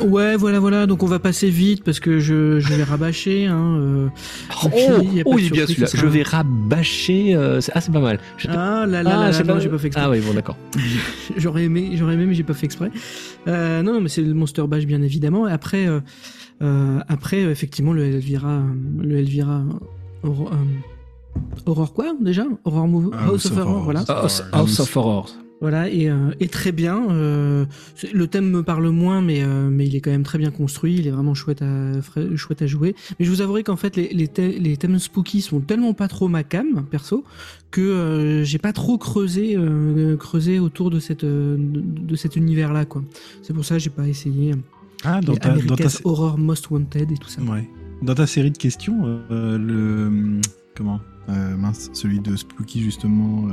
Ouais, 0.00 0.36
voilà, 0.36 0.60
voilà. 0.60 0.86
Donc 0.86 1.02
on 1.02 1.06
va 1.06 1.18
passer 1.18 1.48
vite 1.48 1.82
parce 1.82 1.98
que 1.98 2.18
je, 2.18 2.60
je 2.60 2.74
vais 2.74 2.82
rabâcher. 2.84 3.46
Hein, 3.46 3.76
euh, 3.80 4.08
oh, 4.64 4.68
puis, 4.68 5.22
oh, 5.24 5.38
est 5.38 5.50
bien 5.50 5.66
celui-là. 5.66 5.86
ça 5.86 5.96
Je 5.96 6.06
vais 6.06 6.22
rabâcher. 6.22 7.34
euh, 7.34 7.58
ah, 7.72 7.80
c'est 7.80 7.90
pas 7.92 8.00
mal. 8.00 8.18
Je- 8.36 8.48
Ah 8.50 8.84
là 8.86 9.02
là 9.02 9.02
là, 9.02 9.30
là, 9.30 9.44
non, 9.44 9.60
j'ai 9.60 9.70
pas 9.70 9.78
fait 9.78 9.86
exprès. 9.86 10.04
Ah 10.06 10.10
oui, 10.10 10.20
bon, 10.20 10.34
d'accord. 10.34 10.56
J'aurais 11.38 11.64
aimé, 11.64 11.92
j'aurais 11.94 12.14
aimé, 12.14 12.26
mais 12.26 12.34
j'ai 12.34 12.42
pas 12.42 12.52
fait 12.52 12.66
exprès. 12.66 12.90
Euh, 13.48 13.80
non, 13.82 13.94
non, 13.94 14.00
mais 14.02 14.10
c'est 14.10 14.20
le 14.20 14.34
Monster 14.34 14.64
Bash 14.68 14.84
bien 14.84 15.00
évidemment. 15.00 15.48
Et 15.48 15.52
après, 15.52 15.86
euh, 15.86 16.00
euh, 16.62 16.98
après, 17.08 17.40
effectivement, 17.40 17.94
le 17.94 18.04
Elvira, 18.04 18.60
le 19.00 19.16
Elvira, 19.18 19.62
Aurore, 20.22 20.52
euh, 21.66 21.86
quoi 21.86 22.12
déjà? 22.20 22.44
Aurore 22.64 22.88
Move, 22.88 23.10
Ah, 23.14 23.24
House 23.28 23.46
of 23.46 23.56
Horror, 23.56 23.82
voilà. 23.84 24.04
House, 24.06 24.44
House 24.52 24.80
of 24.80 24.94
Horrors. 24.96 25.30
Voilà, 25.62 25.88
et, 25.88 26.10
euh, 26.10 26.32
et 26.40 26.48
très 26.48 26.72
bien. 26.72 27.08
euh, 27.10 27.64
le 28.12 28.26
thème 28.26 28.50
me 28.50 28.64
parle 28.64 28.88
moins, 28.90 29.22
mais, 29.22 29.44
euh, 29.44 29.70
mais 29.70 29.86
il 29.86 29.94
est 29.94 30.00
quand 30.00 30.10
même 30.10 30.24
très 30.24 30.36
bien 30.36 30.50
construit. 30.50 30.96
Il 30.96 31.06
est 31.06 31.12
vraiment 31.12 31.34
chouette 31.34 31.62
à, 31.62 31.92
chouette 32.34 32.62
à 32.62 32.66
jouer. 32.66 32.96
Mais 33.20 33.24
je 33.24 33.30
vous 33.30 33.40
avouerai 33.42 33.62
qu'en 33.62 33.76
fait, 33.76 33.94
les, 33.94 34.08
les, 34.12 34.26
thè- 34.26 34.58
les 34.60 34.76
thèmes 34.76 34.98
spooky 34.98 35.40
sont 35.40 35.60
tellement 35.60 35.94
pas 35.94 36.08
trop 36.08 36.26
ma 36.26 36.42
cam, 36.42 36.84
perso, 36.90 37.22
que 37.70 38.42
j'ai 38.44 38.58
pas 38.58 38.72
trop 38.72 38.98
creusé, 38.98 39.56
creusé 40.18 40.58
autour 40.58 40.90
de, 40.90 40.98
cette, 40.98 41.24
de, 41.24 41.56
de 41.58 42.16
cet 42.16 42.34
univers-là. 42.34 42.84
quoi. 42.84 43.04
C'est 43.42 43.52
pour 43.54 43.64
ça 43.64 43.76
que 43.76 43.80
j'ai 43.82 43.90
pas 43.90 44.08
essayé. 44.08 44.56
Ah, 45.04 45.20
dans 45.20 45.36
ta, 45.36 45.50
dans 45.50 45.76
ta, 45.76 45.88
Horror 46.02 46.38
Most 46.38 46.70
Wanted 46.72 47.12
et 47.12 47.16
tout 47.18 47.28
ça. 47.28 47.40
ouais. 47.42 47.68
dans 48.02 48.14
ta 48.16 48.26
série 48.26 48.50
de 48.50 48.58
questions, 48.58 49.20
le 49.30 50.40
comment 50.76 51.00
mince, 51.28 51.88
celui 51.92 52.18
de 52.18 52.34
Spooky 52.34 52.82
justement. 52.82 53.46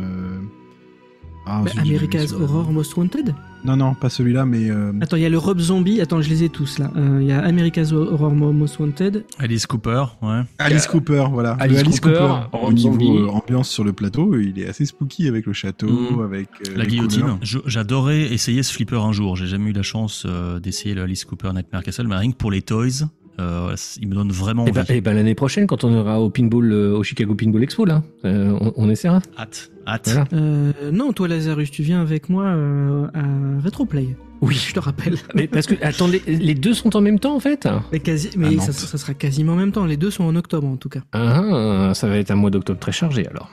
Ah, 1.49 1.62
Bah, 1.65 1.71
America's 1.81 2.31
Horror 2.33 2.71
Most 2.71 2.95
Wanted 2.95 3.33
Non, 3.65 3.75
non, 3.75 3.93
pas 3.95 4.09
celui-là, 4.09 4.45
mais 4.45 4.69
euh, 4.69 4.91
Attends, 5.01 5.17
il 5.17 5.23
y 5.23 5.25
a 5.25 5.29
le 5.29 5.38
Rob 5.38 5.59
Zombie. 5.59 5.99
Attends, 5.99 6.21
je 6.21 6.29
les 6.29 6.43
ai 6.43 6.49
tous 6.49 6.77
là. 6.79 6.91
Euh, 6.95 7.17
Il 7.21 7.27
y 7.27 7.31
a 7.31 7.39
America's 7.43 7.91
Horror 7.91 8.31
Most 8.33 8.79
Wanted. 8.79 9.25
Alice 9.39 9.65
Cooper, 9.65 10.03
ouais. 10.21 10.41
Alice 10.59 10.85
Cooper, 10.88 11.25
voilà. 11.31 11.57
Le 11.67 11.77
Alice 11.77 11.99
Cooper, 11.99 12.17
Rob 12.51 12.63
au 12.69 12.71
niveau 12.73 12.91
Zombie. 12.93 13.09
euh, 13.17 13.27
ambiance 13.29 13.69
sur 13.69 13.83
le 13.83 13.91
plateau, 13.93 14.38
il 14.39 14.59
est 14.59 14.67
assez 14.67 14.85
spooky 14.85 15.27
avec 15.27 15.45
le 15.47 15.53
château, 15.53 15.88
Mhm. 15.89 16.21
avec 16.23 16.49
euh, 16.67 16.73
La 16.77 16.85
guillotine. 16.85 17.38
J'adorais 17.65 18.21
essayer 18.33 18.63
ce 18.63 18.71
flipper 18.71 19.01
un 19.03 19.12
jour. 19.12 19.35
J'ai 19.35 19.47
jamais 19.47 19.71
eu 19.71 19.73
la 19.73 19.81
chance 19.83 20.23
euh, 20.27 20.59
d'essayer 20.59 20.93
le 20.95 21.01
Alice 21.03 21.25
Cooper 21.25 21.51
Nightmare 21.53 21.83
Castle, 21.83 22.07
mais 22.07 22.15
rien 22.15 22.31
que 22.31 22.38
pour 22.38 22.51
les 22.51 22.62
toys, 22.62 23.07
euh, 23.39 23.75
il 23.99 24.08
me 24.10 24.15
donne 24.15 24.32
vraiment 24.32 24.65
Et 24.65 24.69
envie. 24.69 24.80
ben, 24.80 24.86
eh 24.89 25.02
ben, 25.02 25.13
l'année 25.13 25.36
prochaine, 25.36 25.65
quand 25.65 25.84
on 25.84 25.91
ira 25.91 26.19
au 26.19 26.30
pinball, 26.30 26.71
euh, 26.71 26.97
au 26.97 27.04
Chicago 27.04 27.34
Pinball 27.36 27.63
Expo, 27.63 27.86
là, 27.86 28.04
euh, 28.25 28.58
on, 28.60 28.73
on 28.75 28.89
essaiera. 28.89 29.21
Hâte, 29.38 29.71
hâte. 29.88 30.10
Voilà. 30.10 30.25
Euh, 30.34 30.71
non, 30.91 31.13
toi 31.13 31.28
Lazarus, 31.28 31.71
tu 31.71 31.82
viens 31.84 32.02
avec 32.02 32.30
moi 32.30 32.45
euh, 32.45 33.08
à 33.13 33.63
Retroplay. 33.63 34.15
Oui. 34.41 34.56
je 34.56 34.73
te 34.73 34.80
rappelle. 34.80 35.15
Mais 35.36 35.47
parce 35.47 35.65
que, 35.67 35.75
attendez, 35.82 36.21
les 36.28 36.54
deux 36.56 36.73
sont 36.73 36.95
en 36.95 37.02
même 37.02 37.19
temps, 37.19 37.36
en 37.36 37.39
fait. 37.39 37.67
Mais, 37.91 37.99
quasi, 37.99 38.30
mais 38.38 38.58
ça, 38.60 38.71
ça 38.71 38.97
sera 38.97 39.13
quasiment 39.13 39.54
en 39.54 39.58
même 39.58 39.71
temps. 39.71 39.86
Les 39.86 39.97
deux 39.97 40.12
sont 40.12 40.23
en 40.23 40.36
octobre 40.36 40.67
en 40.67 40.78
tout 40.78 40.89
cas. 40.89 41.02
Ah, 41.13 41.91
ça 41.93 42.08
va 42.08 42.17
être 42.17 42.32
un 42.32 42.36
mois 42.36 42.49
d'octobre 42.49 42.80
très 42.80 42.91
chargé 42.93 43.28
alors. 43.28 43.49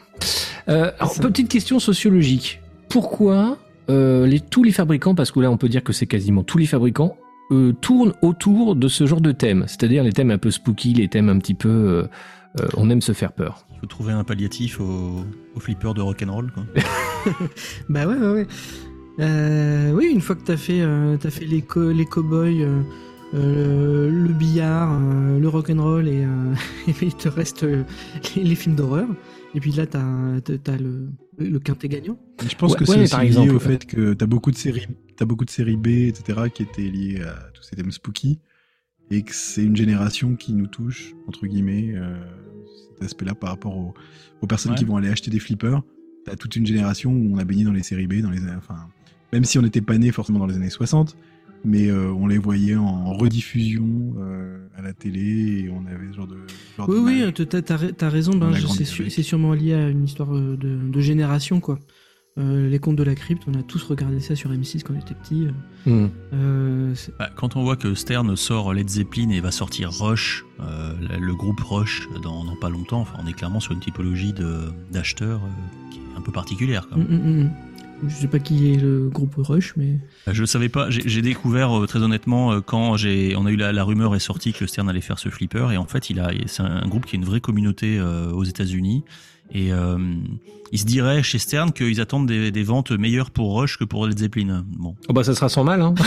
Euh, 0.69 0.91
alors, 0.99 1.13
Ça. 1.13 1.23
petite 1.23 1.49
question 1.49 1.79
sociologique. 1.79 2.61
Pourquoi 2.89 3.59
euh, 3.91 4.27
les, 4.27 4.41
tous 4.41 4.63
les 4.65 4.73
fabricants, 4.73 5.15
parce 5.15 5.31
que 5.31 5.39
là 5.41 5.51
on 5.51 5.57
peut 5.57 5.69
dire 5.69 5.83
que 5.85 5.93
c'est 5.93 6.07
quasiment 6.07 6.43
tous 6.43 6.59
les 6.59 6.67
fabricants, 6.67 7.17
euh, 7.53 7.73
tournent 7.73 8.13
autour 8.23 8.75
de 8.77 8.89
ce 8.89 9.07
genre 9.07 9.21
de 9.21 9.33
thème 9.33 9.65
C'est-à-dire 9.69 10.03
les 10.05 10.13
thèmes 10.13 10.31
un 10.31 10.39
peu 10.39 10.51
spooky, 10.51 10.95
les 10.95 11.09
thèmes 11.09 11.29
un 11.29 11.39
petit 11.39 11.55
peu... 11.55 11.69
euh, 11.69 12.07
euh, 12.61 12.67
on 12.77 12.89
aime 12.91 13.03
se 13.03 13.13
faire 13.13 13.33
peur. 13.33 13.67
Il 13.75 13.81
faut 13.81 13.87
trouver 13.87 14.13
un 14.13 14.25
palliatif 14.25 14.81
au, 14.81 15.25
au 15.55 15.61
flipper 15.61 15.93
de 15.95 16.01
rock'n'roll. 16.01 16.51
quoi. 16.53 16.65
Bah 17.89 18.07
ouais, 18.07 18.17
ouais, 18.17 18.31
ouais. 18.33 18.47
Euh, 19.21 19.93
oui, 19.93 20.11
une 20.13 20.21
fois 20.21 20.37
que 20.37 20.43
t'as 20.45 20.57
fait, 20.57 20.81
euh, 20.81 21.17
t'as 21.19 21.31
fait 21.31 21.45
les, 21.45 21.63
co 21.63 21.91
les 21.93 22.05
cow-boys, 22.07 22.67
le 23.33 24.33
billard, 24.33 24.93
euh, 24.93 25.39
le 25.39 25.49
rock'n'roll 25.49 26.09
et, 26.09 26.25
euh, 26.25 26.55
et 26.89 26.93
puis 26.93 27.07
il 27.09 27.15
te 27.15 27.29
reste 27.29 27.65
euh, 27.65 27.83
les, 28.37 28.45
les 28.45 28.55
films 28.55 28.77
d'horreur. 28.77 29.09
Et 29.55 29.61
puis 29.61 29.73
là, 29.73 29.87
t'as 29.87 30.03
le, 30.79 31.09
le 31.39 31.59
quintet 31.59 31.89
gagnant. 31.89 32.19
Je 32.49 32.55
pense 32.57 32.73
Ouais, 32.73 32.79
que 32.79 32.91
ouais, 32.91 33.07
c'est 33.07 33.11
par 33.11 33.21
lié 33.23 33.29
exemple, 33.29 33.55
au 33.55 33.59
fait 33.59 33.87
que 33.87 34.13
t'as 34.15 34.27
beaucoup 34.27 34.51
de 34.51 34.57
séries, 34.57 34.87
t'as 35.17 35.25
beaucoup 35.25 35.45
de 35.45 35.51
séries 35.51 35.77
B, 35.77 35.89
etc., 35.89 36.41
qui 36.53 36.63
étaient 36.63 36.83
liées 36.83 37.23
à 37.23 37.51
tous 37.55 37.63
ces 37.63 37.77
thèmes 37.77 37.91
spooky, 37.91 38.39
et 39.11 39.23
que 39.23 39.35
c'est 39.35 39.63
une 39.65 39.77
génération 39.77 40.35
qui 40.37 40.53
nous 40.53 40.67
touche 40.67 41.15
entre 41.29 41.47
guillemets 41.47 41.93
euh, 41.95 42.17
cet 42.95 43.05
aspect-là 43.05 43.35
par 43.35 43.51
rapport 43.51 43.77
aux, 43.77 43.95
aux 44.43 44.47
personnes 44.47 44.73
Ouais. 44.73 44.79
qui 44.79 44.85
vont 44.85 44.97
aller 44.97 45.09
acheter 45.09 45.31
des 45.31 45.39
flippers. 45.41 45.83
T'as 46.25 46.35
toute 46.37 46.57
une 46.57 46.67
génération 46.67 47.13
où 47.13 47.35
on 47.35 47.39
a 47.39 47.45
baigné 47.45 47.65
dans 47.65 47.73
les 47.73 47.83
séries 47.85 48.07
B, 48.09 48.21
dans 48.21 48.31
les, 48.31 48.41
enfin, 48.57 48.89
même 49.33 49.45
si 49.45 49.59
on 49.59 49.63
n'était 49.63 49.81
pas 49.81 49.97
né 49.97 50.11
forcément 50.11 50.41
dans 50.41 50.47
les 50.47 50.57
années 50.57 50.71
60, 50.71 51.17
mais 51.65 51.89
euh, 51.89 52.11
on 52.13 52.27
les 52.27 52.39
voyait 52.39 52.75
en 52.77 53.13
rediffusion 53.15 54.15
euh, 54.19 54.59
à 54.77 54.83
la 54.83 54.93
télé 54.93 55.65
et 55.65 55.71
on 55.71 55.85
avait 55.87 56.09
ce 56.11 56.17
genre 56.17 56.27
de. 56.27 56.37
genre 56.77 56.89
Oui, 56.89 56.97
oui, 57.01 57.15
d'image. 57.33 57.35
t'as 57.49 57.63
t'as 57.93 58.09
raison, 58.09 58.33
On 58.35 58.39
ben, 58.39 58.53
c'est 58.55 59.23
sûrement 59.23 59.53
lié 59.55 59.75
à 59.75 59.89
une 59.89 60.05
histoire 60.05 60.31
de, 60.33 60.57
de 60.57 61.01
génération, 61.01 61.61
quoi. 61.61 61.79
Euh, 62.39 62.69
les 62.69 62.79
contes 62.79 62.97
de 62.97 63.03
la 63.03 63.15
crypte, 63.15 63.45
on 63.47 63.55
a 63.59 63.63
tous 63.63 63.83
regardé 63.83 64.21
ça 64.21 64.37
sur 64.37 64.51
M6 64.53 64.83
quand 64.83 64.93
on 64.95 64.99
était 64.99 65.15
petit. 65.15 65.49
Hmm. 65.87 66.09
Euh, 66.35 66.95
Bah, 67.19 67.31
quand 67.35 67.57
on 67.57 67.63
voit 67.63 67.77
que 67.77 67.95
Stern 67.95 68.37
sort 68.37 68.75
Led 68.75 68.89
Zeppelin 68.91 69.31
et 69.31 69.41
va 69.41 69.51
sortir 69.51 69.91
Rush, 69.91 70.45
euh, 70.61 70.93
le 71.19 71.35
groupe 71.35 71.61
Rush 71.61 72.07
dans, 72.23 72.45
dans 72.45 72.57
pas 72.57 72.69
longtemps, 72.69 73.01
enfin, 73.01 73.15
on 73.23 73.27
est 73.27 73.33
clairement 73.33 73.61
sur 73.61 73.73
une 73.73 73.81
typologie 73.81 74.35
d'acheteurs 74.93 75.41
euh, 75.43 75.91
qui 75.91 75.99
est 75.99 76.19
un 76.19 76.21
peu 76.21 76.31
particulière. 76.33 76.87
Quand 76.91 76.99
Mm, 76.99 77.07
même. 77.09 77.23
mm, 77.23 77.43
mm. 77.45 77.51
Je 78.09 78.15
sais 78.15 78.29
pas 78.29 78.39
qui 78.39 78.71
est 78.75 78.77
le 78.77 79.09
groupe 79.09 79.35
Rush, 79.39 79.73
mais. 79.79 79.99
Je 80.31 80.45
savais 80.45 80.69
pas. 80.69 80.91
J'ai 80.91 81.23
découvert 81.23 81.79
euh, 81.81 81.87
très 81.87 82.01
honnêtement 82.03 82.53
euh, 82.53 82.61
quand 82.61 82.99
j'ai, 82.99 83.35
on 83.37 83.47
a 83.47 83.51
eu 83.51 83.57
la, 83.57 83.73
la 83.73 83.85
rumeur 83.85 84.15
est 84.15 84.19
sortie 84.19 84.53
que 84.53 84.67
Stern 84.67 84.91
allait 84.91 85.01
faire 85.01 85.19
ce 85.19 85.31
flipper 85.31 85.73
et 85.73 85.79
en 85.79 85.87
fait 85.87 86.11
il 86.11 86.21
a, 86.21 86.31
c'est 86.45 86.61
un 86.63 86.87
groupe 86.87 87.07
qui 87.07 87.17
a 87.17 87.19
une 87.19 87.25
vraie 87.25 87.41
communauté 87.41 87.99
euh, 87.99 88.31
aux 88.33 88.45
États-Unis 88.45 89.03
et 89.53 89.73
euh, 89.73 89.99
il 90.73 90.79
se 90.79 90.85
dirait 90.85 91.23
chez 91.23 91.39
Stern 91.39 91.73
qu'ils 91.73 92.01
attendent 92.01 92.27
des, 92.27 92.51
des 92.51 92.63
ventes 92.63 92.91
meilleures 92.91 93.31
pour 93.31 93.59
Rush 93.59 93.79
que 93.79 93.85
pour 93.85 94.07
Led 94.07 94.19
Zeppelin. 94.19 94.65
Bon. 94.67 94.95
Oh 95.09 95.13
bah 95.13 95.25
ça 95.25 95.35
sera 95.35 95.49
sans 95.49 95.65
mal. 95.65 95.81
Hein. 95.81 95.95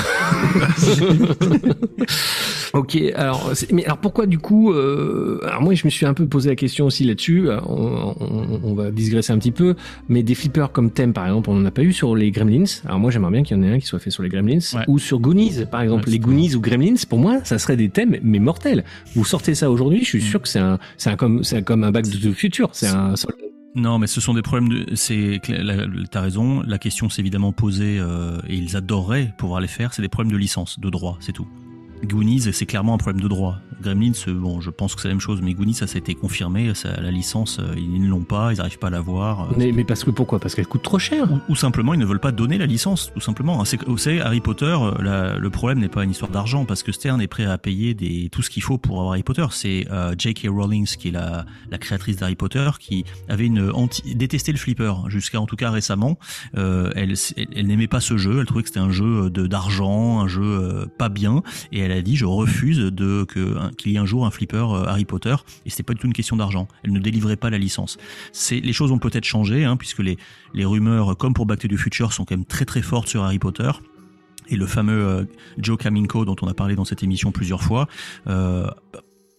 ok, 2.73 2.97
alors 3.15 3.51
mais 3.71 3.83
alors 3.85 3.97
pourquoi 3.97 4.25
du 4.25 4.37
coup 4.39 4.71
euh, 4.73 5.39
Alors 5.47 5.61
moi 5.61 5.73
je 5.73 5.85
me 5.85 5.89
suis 5.89 6.05
un 6.05 6.13
peu 6.13 6.27
posé 6.27 6.49
la 6.49 6.55
question 6.55 6.85
aussi 6.85 7.03
là-dessus. 7.03 7.49
Euh, 7.49 7.59
On, 7.65 8.15
on- 8.19 8.59
on 8.63 8.73
va 8.73 8.91
digresser 8.91 9.33
un 9.33 9.37
petit 9.39 9.51
peu, 9.51 9.75
mais 10.07 10.23
des 10.23 10.35
flippers 10.35 10.71
comme 10.71 10.91
thème 10.91 11.13
par 11.13 11.25
exemple, 11.25 11.49
on 11.49 11.55
n'en 11.55 11.65
a 11.65 11.71
pas 11.71 11.81
eu 11.83 11.93
sur 11.93 12.15
les 12.15 12.31
Gremlins. 12.31 12.65
Alors 12.85 12.99
moi 12.99 13.11
j'aimerais 13.11 13.31
bien 13.31 13.43
qu'il 13.43 13.57
y 13.57 13.59
en 13.59 13.63
ait 13.63 13.71
un 13.73 13.79
qui 13.79 13.85
soit 13.87 13.99
fait 13.99 14.11
sur 14.11 14.23
les 14.23 14.29
Gremlins 14.29 14.59
Ouais. 14.75 14.83
ou 14.87 14.99
sur 14.99 15.19
Goonies 15.19 15.65
par 15.71 15.81
exemple. 15.81 16.05
Ouais, 16.05 16.11
les 16.13 16.19
Goonies 16.19 16.55
ou 16.55 16.61
Gremlins, 16.61 16.95
pour 17.09 17.19
moi 17.19 17.39
ça 17.43 17.57
serait 17.59 17.77
des 17.77 17.89
thèmes 17.89 18.17
mais 18.21 18.39
mortels. 18.39 18.83
Vous 19.15 19.25
sortez 19.25 19.55
ça 19.55 19.69
aujourd'hui, 19.71 19.99
je 20.03 20.05
suis 20.09 20.19
Mm. 20.19 20.21
sûr 20.21 20.41
que 20.41 20.47
c'est 20.47 20.59
un, 20.59 20.77
c'est 20.97 21.09
un 21.09 21.15
comme, 21.15 21.43
c'est 21.43 21.57
un- 21.57 21.61
comme 21.63 21.83
un 21.83 21.91
bac 21.91 22.05
de 22.07 22.17
the 22.29 22.33
future. 22.33 22.69
C'est 22.73 22.87
un 22.87 23.13
Non, 23.75 23.99
mais 23.99 24.07
ce 24.07 24.19
sont 24.19 24.33
des 24.33 24.41
problèmes 24.41 24.69
de. 24.69 24.85
C'est, 24.95 25.39
t'as 26.11 26.21
raison. 26.21 26.61
La 26.67 26.77
question 26.79 27.07
s'est 27.09 27.21
évidemment 27.21 27.51
posée 27.51 27.97
euh, 27.99 28.39
et 28.47 28.55
ils 28.55 28.75
adoreraient 28.75 29.31
pouvoir 29.37 29.61
les 29.61 29.67
faire. 29.67 29.93
C'est 29.93 30.01
des 30.01 30.09
problèmes 30.09 30.31
de 30.31 30.37
licence, 30.37 30.79
de 30.79 30.89
droit, 30.89 31.17
c'est 31.19 31.33
tout. 31.33 31.47
Goonies, 32.03 32.53
c'est 32.53 32.65
clairement 32.65 32.93
un 32.93 32.97
problème 32.97 33.21
de 33.21 33.27
droit. 33.27 33.57
Gremlins, 33.81 34.11
euh, 34.27 34.33
bon, 34.33 34.59
je 34.59 34.69
pense 34.71 34.93
que 34.95 35.01
c'est 35.01 35.07
la 35.07 35.13
même 35.13 35.21
chose, 35.21 35.41
mais 35.41 35.53
Goonies, 35.53 35.73
ça, 35.73 35.87
ça 35.87 35.95
a 35.95 35.99
été 35.99 36.13
confirmé. 36.15 36.73
Ça, 36.73 36.99
la 36.99 37.11
licence, 37.11 37.59
euh, 37.59 37.73
ils 37.77 38.01
ne 38.01 38.07
l'ont 38.09 38.23
pas, 38.23 38.51
ils 38.53 38.57
n'arrivent 38.57 38.77
pas 38.79 38.87
à 38.87 38.89
l'avoir. 38.89 39.41
euh, 39.51 39.53
mais, 39.57 39.71
mais 39.71 39.83
parce 39.85 40.03
que 40.03 40.11
pourquoi? 40.11 40.39
Parce 40.39 40.53
qu'elle 40.55 40.67
coûte 40.67 40.81
trop 40.81 40.99
cher. 40.99 41.31
ou, 41.31 41.39
ou 41.49 41.55
simplement, 41.55 41.93
ils 41.93 41.99
ne 41.99 42.05
veulent 42.05 42.19
pas 42.19 42.31
donner 42.33 42.57
la 42.57 42.65
licence, 42.65 43.11
tout 43.13 43.21
simplement. 43.21 43.63
C'est, 43.65 43.81
vous 43.85 43.97
savez, 43.97 44.19
Harry 44.21 44.41
Potter, 44.41 44.77
la- 45.01 45.37
le 45.37 45.49
problème 45.49 45.79
n'est 45.79 45.87
pas 45.89 46.03
une 46.03 46.11
histoire 46.11 46.31
d'argent, 46.31 46.65
parce 46.65 46.83
que 46.83 46.91
Stern 46.91 47.21
est 47.21 47.27
prêt 47.27 47.45
à 47.45 47.57
payer 47.57 47.93
des, 47.93 48.29
tout 48.29 48.41
ce 48.41 48.49
qu'il 48.49 48.63
faut 48.63 48.77
pour 48.77 48.97
avoir 48.99 49.11
Harry 49.13 49.23
Potter. 49.23 49.45
C'est 49.51 49.87
euh, 49.91 50.13
J.K. 50.17 50.47
Rowling, 50.49 50.85
qui 50.85 51.09
est 51.09 51.11
la, 51.11 51.45
la 51.71 51.77
créatrice 51.77 52.17
d'Harry 52.17 52.35
Potter, 52.35 52.69
qui 52.79 53.05
avait 53.29 53.45
une 53.45 53.71
anti, 53.71 54.13
détesté 54.15 54.51
le 54.51 54.57
flipper, 54.57 54.93
jusqu'à 55.07 55.39
en 55.39 55.45
tout 55.45 55.55
cas 55.55 55.69
récemment. 55.71 56.17
Euh, 56.57 56.89
elle 56.95 57.13
elle, 57.37 57.47
elle 57.55 57.67
n'aimait 57.67 57.87
pas 57.87 58.01
ce 58.01 58.17
jeu, 58.17 58.39
elle 58.41 58.45
trouvait 58.45 58.61
que 58.63 58.67
c'était 58.69 58.79
un 58.79 58.91
jeu 58.91 59.29
de 59.29 59.47
d'argent, 59.47 60.19
un 60.19 60.27
jeu 60.27 60.43
euh, 60.43 60.85
pas 60.97 61.09
bien, 61.09 61.43
et 61.71 61.79
elle 61.79 61.88
a 61.91 62.01
dit 62.01 62.15
je 62.15 62.25
refuse 62.25 62.77
de 62.79 63.23
que 63.23 63.57
qu'il 63.75 63.91
y 63.91 63.95
ait 63.95 63.99
un 63.99 64.05
jour 64.05 64.25
un 64.25 64.31
flipper 64.31 64.57
euh, 64.73 64.85
Harry 64.85 65.05
Potter, 65.05 65.35
et 65.65 65.69
c'était 65.69 65.83
pas 65.83 65.93
du 65.93 65.99
tout 65.99 66.07
une 66.07 66.13
question 66.13 66.35
d'argent. 66.35 66.67
Elle 66.83 66.93
ne 66.93 66.99
délivrait 66.99 67.35
pas 67.37 67.49
la 67.49 67.57
licence. 67.57 67.97
C'est 68.31 68.59
les 68.59 68.73
choses 68.73 68.91
ont 68.91 68.99
peut-être 68.99 69.25
changé, 69.25 69.65
hein, 69.65 69.77
puisque 69.77 69.99
les 69.99 70.17
les 70.53 70.65
rumeurs, 70.65 71.17
comme 71.17 71.33
pour 71.33 71.45
Back 71.45 71.59
to 71.59 71.67
the 71.67 71.77
Future, 71.77 72.13
sont 72.13 72.25
quand 72.25 72.35
même 72.35 72.45
très 72.45 72.65
très 72.65 72.81
fortes 72.81 73.07
sur 73.07 73.23
Harry 73.23 73.39
Potter. 73.39 73.71
Et 74.51 74.55
le 74.55 74.65
fameux 74.65 75.05
euh, 75.05 75.23
Joe 75.59 75.77
Kaminko, 75.77 76.25
dont 76.25 76.35
on 76.41 76.47
a 76.47 76.53
parlé 76.55 76.75
dans 76.75 76.85
cette 76.85 77.03
émission 77.03 77.31
plusieurs 77.31 77.61
fois, 77.61 77.87
euh, 78.27 78.65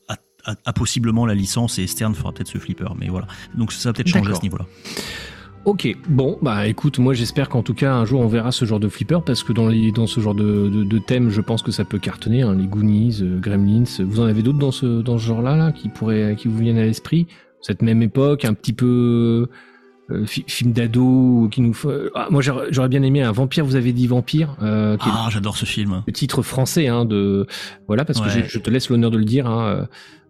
a, 0.09 0.17
a- 0.45 0.55
a 0.65 0.73
possiblement 0.73 1.27
la 1.27 1.35
licence 1.35 1.81
et 1.81 1.87
Stern 1.89 2.15
fera 2.15 2.31
peut-être 2.33 2.47
ce 2.49 2.59
flipper. 2.59 2.87
Mais 2.97 3.09
voilà. 3.09 3.27
Donc 3.57 3.73
ça 3.73 3.89
va 3.89 3.93
peut-être 3.93 4.07
changer 4.09 4.31
à 4.31 4.35
ce 4.37 4.43
niveau-là. 4.43 4.67
Ok, 5.67 5.95
bon, 6.09 6.39
bah 6.41 6.67
écoute, 6.67 6.99
moi 6.99 7.13
j'espère 7.13 7.51
qu'en 7.51 7.63
tout 7.63 7.75
cas 7.75 7.93
un 7.93 8.07
jour 8.07 8.23
on 8.23 8.27
verra 8.29 8.51
ce 8.51 8.65
genre 8.65 8.81
de 8.81 8.89
flipper 8.89 9.21
parce 9.25 9.43
que 9.43 9.53
dans, 9.53 9.69
les, 9.69 9.93
dans 9.93 10.07
ce 10.07 10.19
genre 10.21 10.35
de, 10.35 10.69
de, 10.69 10.85
de 10.85 10.99
thème, 10.99 11.29
je 11.29 11.41
pense 11.43 11.63
que 11.63 11.71
ça 11.71 11.85
peut 11.85 11.99
cartonner. 11.99 12.41
Hein, 12.43 12.55
les 12.59 12.67
Goonies, 12.67 13.19
euh, 13.23 13.39
Gremlins, 13.39 13.85
vous 14.01 14.21
en 14.21 14.25
avez 14.25 14.43
d'autres 14.43 14.59
dans 14.59 14.71
ce, 14.73 15.03
dans 15.03 15.19
ce 15.19 15.27
genre-là 15.27 15.57
là, 15.57 15.73
qui 15.73 15.91
pourraient, 15.91 16.35
qui 16.37 16.49
vous 16.49 16.59
viennent 16.59 16.79
à 16.79 16.85
l'esprit? 16.85 17.27
Cette 17.61 17.83
même 17.83 18.01
époque, 18.01 18.47
un 18.47 18.55
petit 18.55 18.73
peu 18.73 19.49
euh, 20.11 20.25
fi- 20.25 20.45
film 20.47 20.73
d'ado 20.73 21.49
qui 21.53 21.61
nous. 21.61 21.75
faut- 21.75 21.93
Ah, 22.15 22.29
moi 22.31 22.41
j'aurais 22.41 22.89
bien 22.89 23.03
aimé 23.03 23.21
un 23.23 23.33
vampire. 23.33 23.67
Vous 23.67 23.77
avez 23.77 23.93
dit 23.93 24.07
vampire, 24.07 24.57
euh, 24.63 24.97
Ah, 25.01 25.29
j'adore 25.31 25.59
ce 25.59 25.67
film. 25.67 26.03
le 26.07 26.13
titre 26.15 26.41
français 26.41 26.89
hein, 26.89 27.05
de 27.05 27.47
voilà 27.87 28.07
parce 28.07 28.19
que 28.23 28.27
Ouais. 28.29 28.47
je 28.49 28.59
te 28.59 28.71
laisse 28.71 28.89
l'honneur 28.89 29.11
de 29.11 29.19
le 29.19 29.25
dire. 29.27 29.47
Hein, 29.47 29.89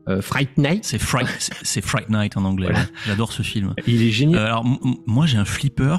euh, 0.08 0.22
Fright 0.22 0.56
Night. 0.58 0.84
C'est 0.84 0.98
Fright, 0.98 1.28
c'est- 1.62 1.80
Fright 1.84 2.08
Night 2.10 2.36
en 2.36 2.44
anglais. 2.44 2.66
Voilà. 2.66 2.80
ouais. 2.80 2.86
J'adore 3.06 3.32
ce 3.32 3.42
film. 3.42 3.74
Il 3.86 4.02
est 4.02 4.10
génial. 4.10 4.40
Euh, 4.40 4.46
alors 4.46 4.64
moi 5.06 5.26
j'ai 5.26 5.38
un 5.38 5.44
flipper 5.44 5.96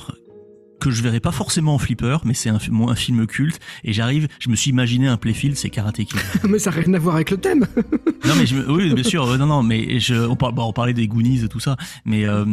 que 0.79 0.89
je 0.89 1.03
verrai 1.03 1.19
pas 1.19 1.31
forcément 1.31 1.75
en 1.75 1.77
flipper, 1.77 2.17
mais 2.25 2.33
c'est 2.33 2.49
un, 2.49 2.57
film 2.59 3.27
culte. 3.27 3.59
Et 3.83 3.93
j'arrive, 3.93 4.27
je 4.39 4.49
me 4.49 4.55
suis 4.55 4.71
imaginé 4.71 5.07
un 5.07 5.15
playfield, 5.17 5.55
c'est 5.55 5.69
Karate 5.69 5.97
Kid. 5.97 6.17
mais 6.49 6.57
ça 6.57 6.71
n'a 6.71 6.77
rien 6.77 6.93
à 6.95 6.99
voir 6.99 7.15
avec 7.15 7.29
le 7.29 7.37
thème. 7.37 7.67
non 8.25 8.33
mais 8.37 8.45
je 8.47 8.55
oui 8.57 8.93
bien 8.93 9.03
sûr 9.03 9.27
euh, 9.27 9.37
non 9.37 9.45
non 9.45 9.61
mais 9.63 9.99
je 9.99 10.15
on, 10.15 10.35
par- 10.35 10.53
bon, 10.53 10.63
on 10.65 10.73
parlait 10.73 10.93
des 10.93 11.07
Goonies 11.07 11.43
et 11.43 11.47
tout 11.49 11.59
ça 11.59 11.77
mais 12.05 12.25
euh, 12.25 12.45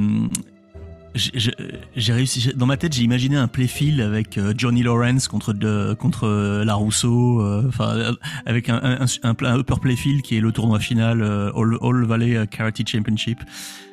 j'ai- 1.18 2.12
réussi 2.12 2.52
dans 2.56 2.66
ma 2.66 2.76
tête 2.76 2.92
j'ai 2.94 3.02
imaginé 3.02 3.36
un 3.36 3.48
playfield 3.48 4.00
avec 4.00 4.38
euh, 4.38 4.54
Johnny 4.56 4.82
Lawrence 4.82 5.28
contre 5.28 5.52
de, 5.52 5.94
contre 5.94 6.26
euh, 6.26 6.64
la 6.64 6.74
Rousseau 6.74 7.40
euh, 7.40 7.64
enfin 7.68 8.14
avec 8.46 8.68
un, 8.68 8.80
un, 8.82 9.04
un, 9.22 9.34
un- 9.42 9.58
upper 9.58 9.74
playfield 9.80 10.22
qui 10.22 10.36
est 10.36 10.40
le 10.40 10.52
tournoi 10.52 10.78
final 10.78 11.20
euh, 11.20 11.50
All, 11.56 11.76
All 11.82 12.04
Valley 12.06 12.46
Karate 12.46 12.88
Championship 12.88 13.38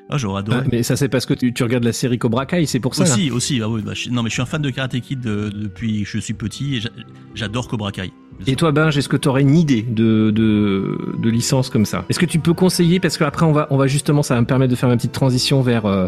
ah 0.09 0.17
j'aurais 0.17 0.39
adoré 0.41 0.59
Ah, 0.61 0.67
mais 0.71 0.83
ça 0.83 0.95
c'est 0.95 1.09
parce 1.09 1.25
que 1.25 1.33
tu, 1.33 1.51
tu 1.51 1.63
regardes 1.63 1.83
la 1.83 1.91
série 1.91 2.19
Cobra 2.19 2.45
Kai, 2.45 2.65
c'est 2.67 2.79
pour 2.79 2.93
ça. 2.93 3.05
là. 3.05 3.11
aussi 3.11 3.31
aussi 3.31 3.59
ah 3.63 3.67
oui, 3.69 3.81
bah, 3.83 3.93
je- 3.95 4.09
non 4.11 4.21
mais 4.21 4.29
je 4.29 4.33
suis 4.35 4.41
un 4.41 4.45
fan 4.45 4.61
de 4.61 4.69
Karate 4.69 4.99
Kid 5.01 5.21
depuis 5.21 6.03
que 6.03 6.09
je 6.09 6.19
suis 6.19 6.33
petit 6.35 6.75
et 6.75 6.79
j'a- 6.81 6.89
j'adore 7.33 7.67
Cobra 7.67 7.91
Kai 7.91 8.11
Et 8.47 8.55
toi, 8.55 8.71
Benj, 8.71 8.97
est-ce 8.97 9.09
que 9.09 9.17
tu 9.17 9.27
aurais 9.27 9.41
une 9.41 9.55
idée 9.55 9.81
de, 9.81 10.29
de, 10.31 10.97
de 11.21 11.29
licence 11.29 11.69
comme 11.69 11.85
ça? 11.85 12.05
Est-ce 12.09 12.19
que 12.19 12.25
tu 12.25 12.39
peux 12.39 12.53
conseiller 12.53 12.99
Parce 12.99 13.17
qu'après, 13.17 13.45
on 13.45 13.51
va, 13.51 13.67
on 13.69 13.77
va 13.77 13.87
justement, 13.87 14.23
ça 14.23 14.35
va 14.35 14.41
me 14.41 14.45
permettre 14.45 14.71
de 14.71 14.75
faire 14.75 14.89
une 14.89 14.97
petite 14.97 15.11
transition 15.13 15.61
vers, 15.61 15.85
euh, 15.85 16.07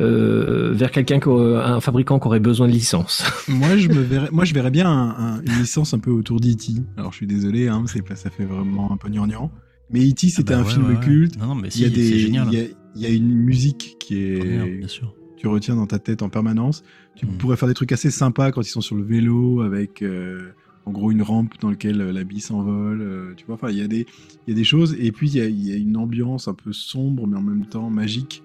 euh, 0.00 0.72
vers 0.72 0.90
quelqu'un, 0.90 1.20
un 1.26 1.80
fabricant 1.80 2.18
qui 2.18 2.26
aurait 2.26 2.40
besoin 2.40 2.66
de 2.66 2.72
licence. 2.72 3.22
moi, 3.48 3.76
je 3.76 3.88
me 3.88 4.00
verrais, 4.00 4.28
moi, 4.32 4.44
je 4.44 4.54
verrais 4.54 4.70
bien 4.70 4.88
un- 4.90 5.10
un- 5.36 5.40
une 5.42 5.58
licence 5.58 5.94
un 5.94 5.98
peu 5.98 6.10
autour 6.10 6.40
d'E.T. 6.40 6.72
Alors, 6.96 7.12
je 7.12 7.16
suis 7.18 7.26
désolé, 7.26 7.68
hein, 7.68 7.84
c'est 7.86 8.06
ça 8.16 8.30
fait 8.30 8.44
vraiment 8.44 8.92
un 8.92 8.96
peu 8.96 9.08
gnangnan. 9.08 9.50
Mais 9.90 10.00
E.T. 10.08 10.28
c'était 10.28 10.52
Ah 10.54 10.56
bah 10.58 10.62
un 10.62 10.64
ouais, 10.66 10.72
film 10.72 10.88
ouais, 10.88 11.00
culte. 11.00 11.38
non 11.38 11.46
non 11.46 11.54
mais 11.54 11.68
Il 11.74 11.80
y 11.80 11.84
a 11.84 11.88
si, 11.88 11.94
des, 11.94 12.18
génial 12.18 12.48
il 12.52 12.58
y 12.58 12.60
a, 12.62 12.64
il 12.96 13.02
y 13.02 13.06
a 13.06 13.10
une 13.10 13.32
musique 13.32 13.96
qui 14.00 14.16
est, 14.22 14.76
bien 14.78 14.88
sûr 14.88 15.14
tu 15.36 15.46
retiens 15.46 15.76
dans 15.76 15.86
ta 15.86 16.00
tête 16.00 16.22
en 16.22 16.28
permanence. 16.30 16.82
Tu 17.14 17.24
Mhm. 17.24 17.38
pourrais 17.38 17.56
faire 17.56 17.68
des 17.68 17.74
trucs 17.74 17.92
assez 17.92 18.10
sympas 18.10 18.50
quand 18.50 18.60
ils 18.62 18.70
sont 18.70 18.80
sur 18.80 18.96
le 18.96 19.04
vélo 19.04 19.60
avec, 19.62 20.02
euh, 20.02 20.48
en 20.88 20.92
gros, 20.92 21.10
une 21.10 21.22
rampe 21.22 21.52
dans 21.60 21.70
laquelle 21.70 22.00
euh, 22.00 22.12
la 22.12 22.24
bille 22.24 22.40
s'envole. 22.40 23.00
euh, 23.02 23.34
tu 23.36 23.44
vois, 23.46 23.56
enfin, 23.56 23.68
il 23.70 23.76
y 23.78 23.82
a 23.82 23.88
des, 23.88 24.06
il 24.46 24.50
y 24.50 24.52
a 24.52 24.56
des 24.56 24.64
choses. 24.64 24.96
Et 24.98 25.12
puis, 25.12 25.28
il 25.30 25.36
y 25.36 25.40
a, 25.40 25.44
il 25.46 25.68
y 25.68 25.72
a 25.72 25.76
une 25.76 25.96
ambiance 25.96 26.48
un 26.48 26.54
peu 26.54 26.72
sombre, 26.72 27.26
mais 27.26 27.36
en 27.36 27.42
même 27.42 27.66
temps 27.66 27.90
magique 27.90 28.42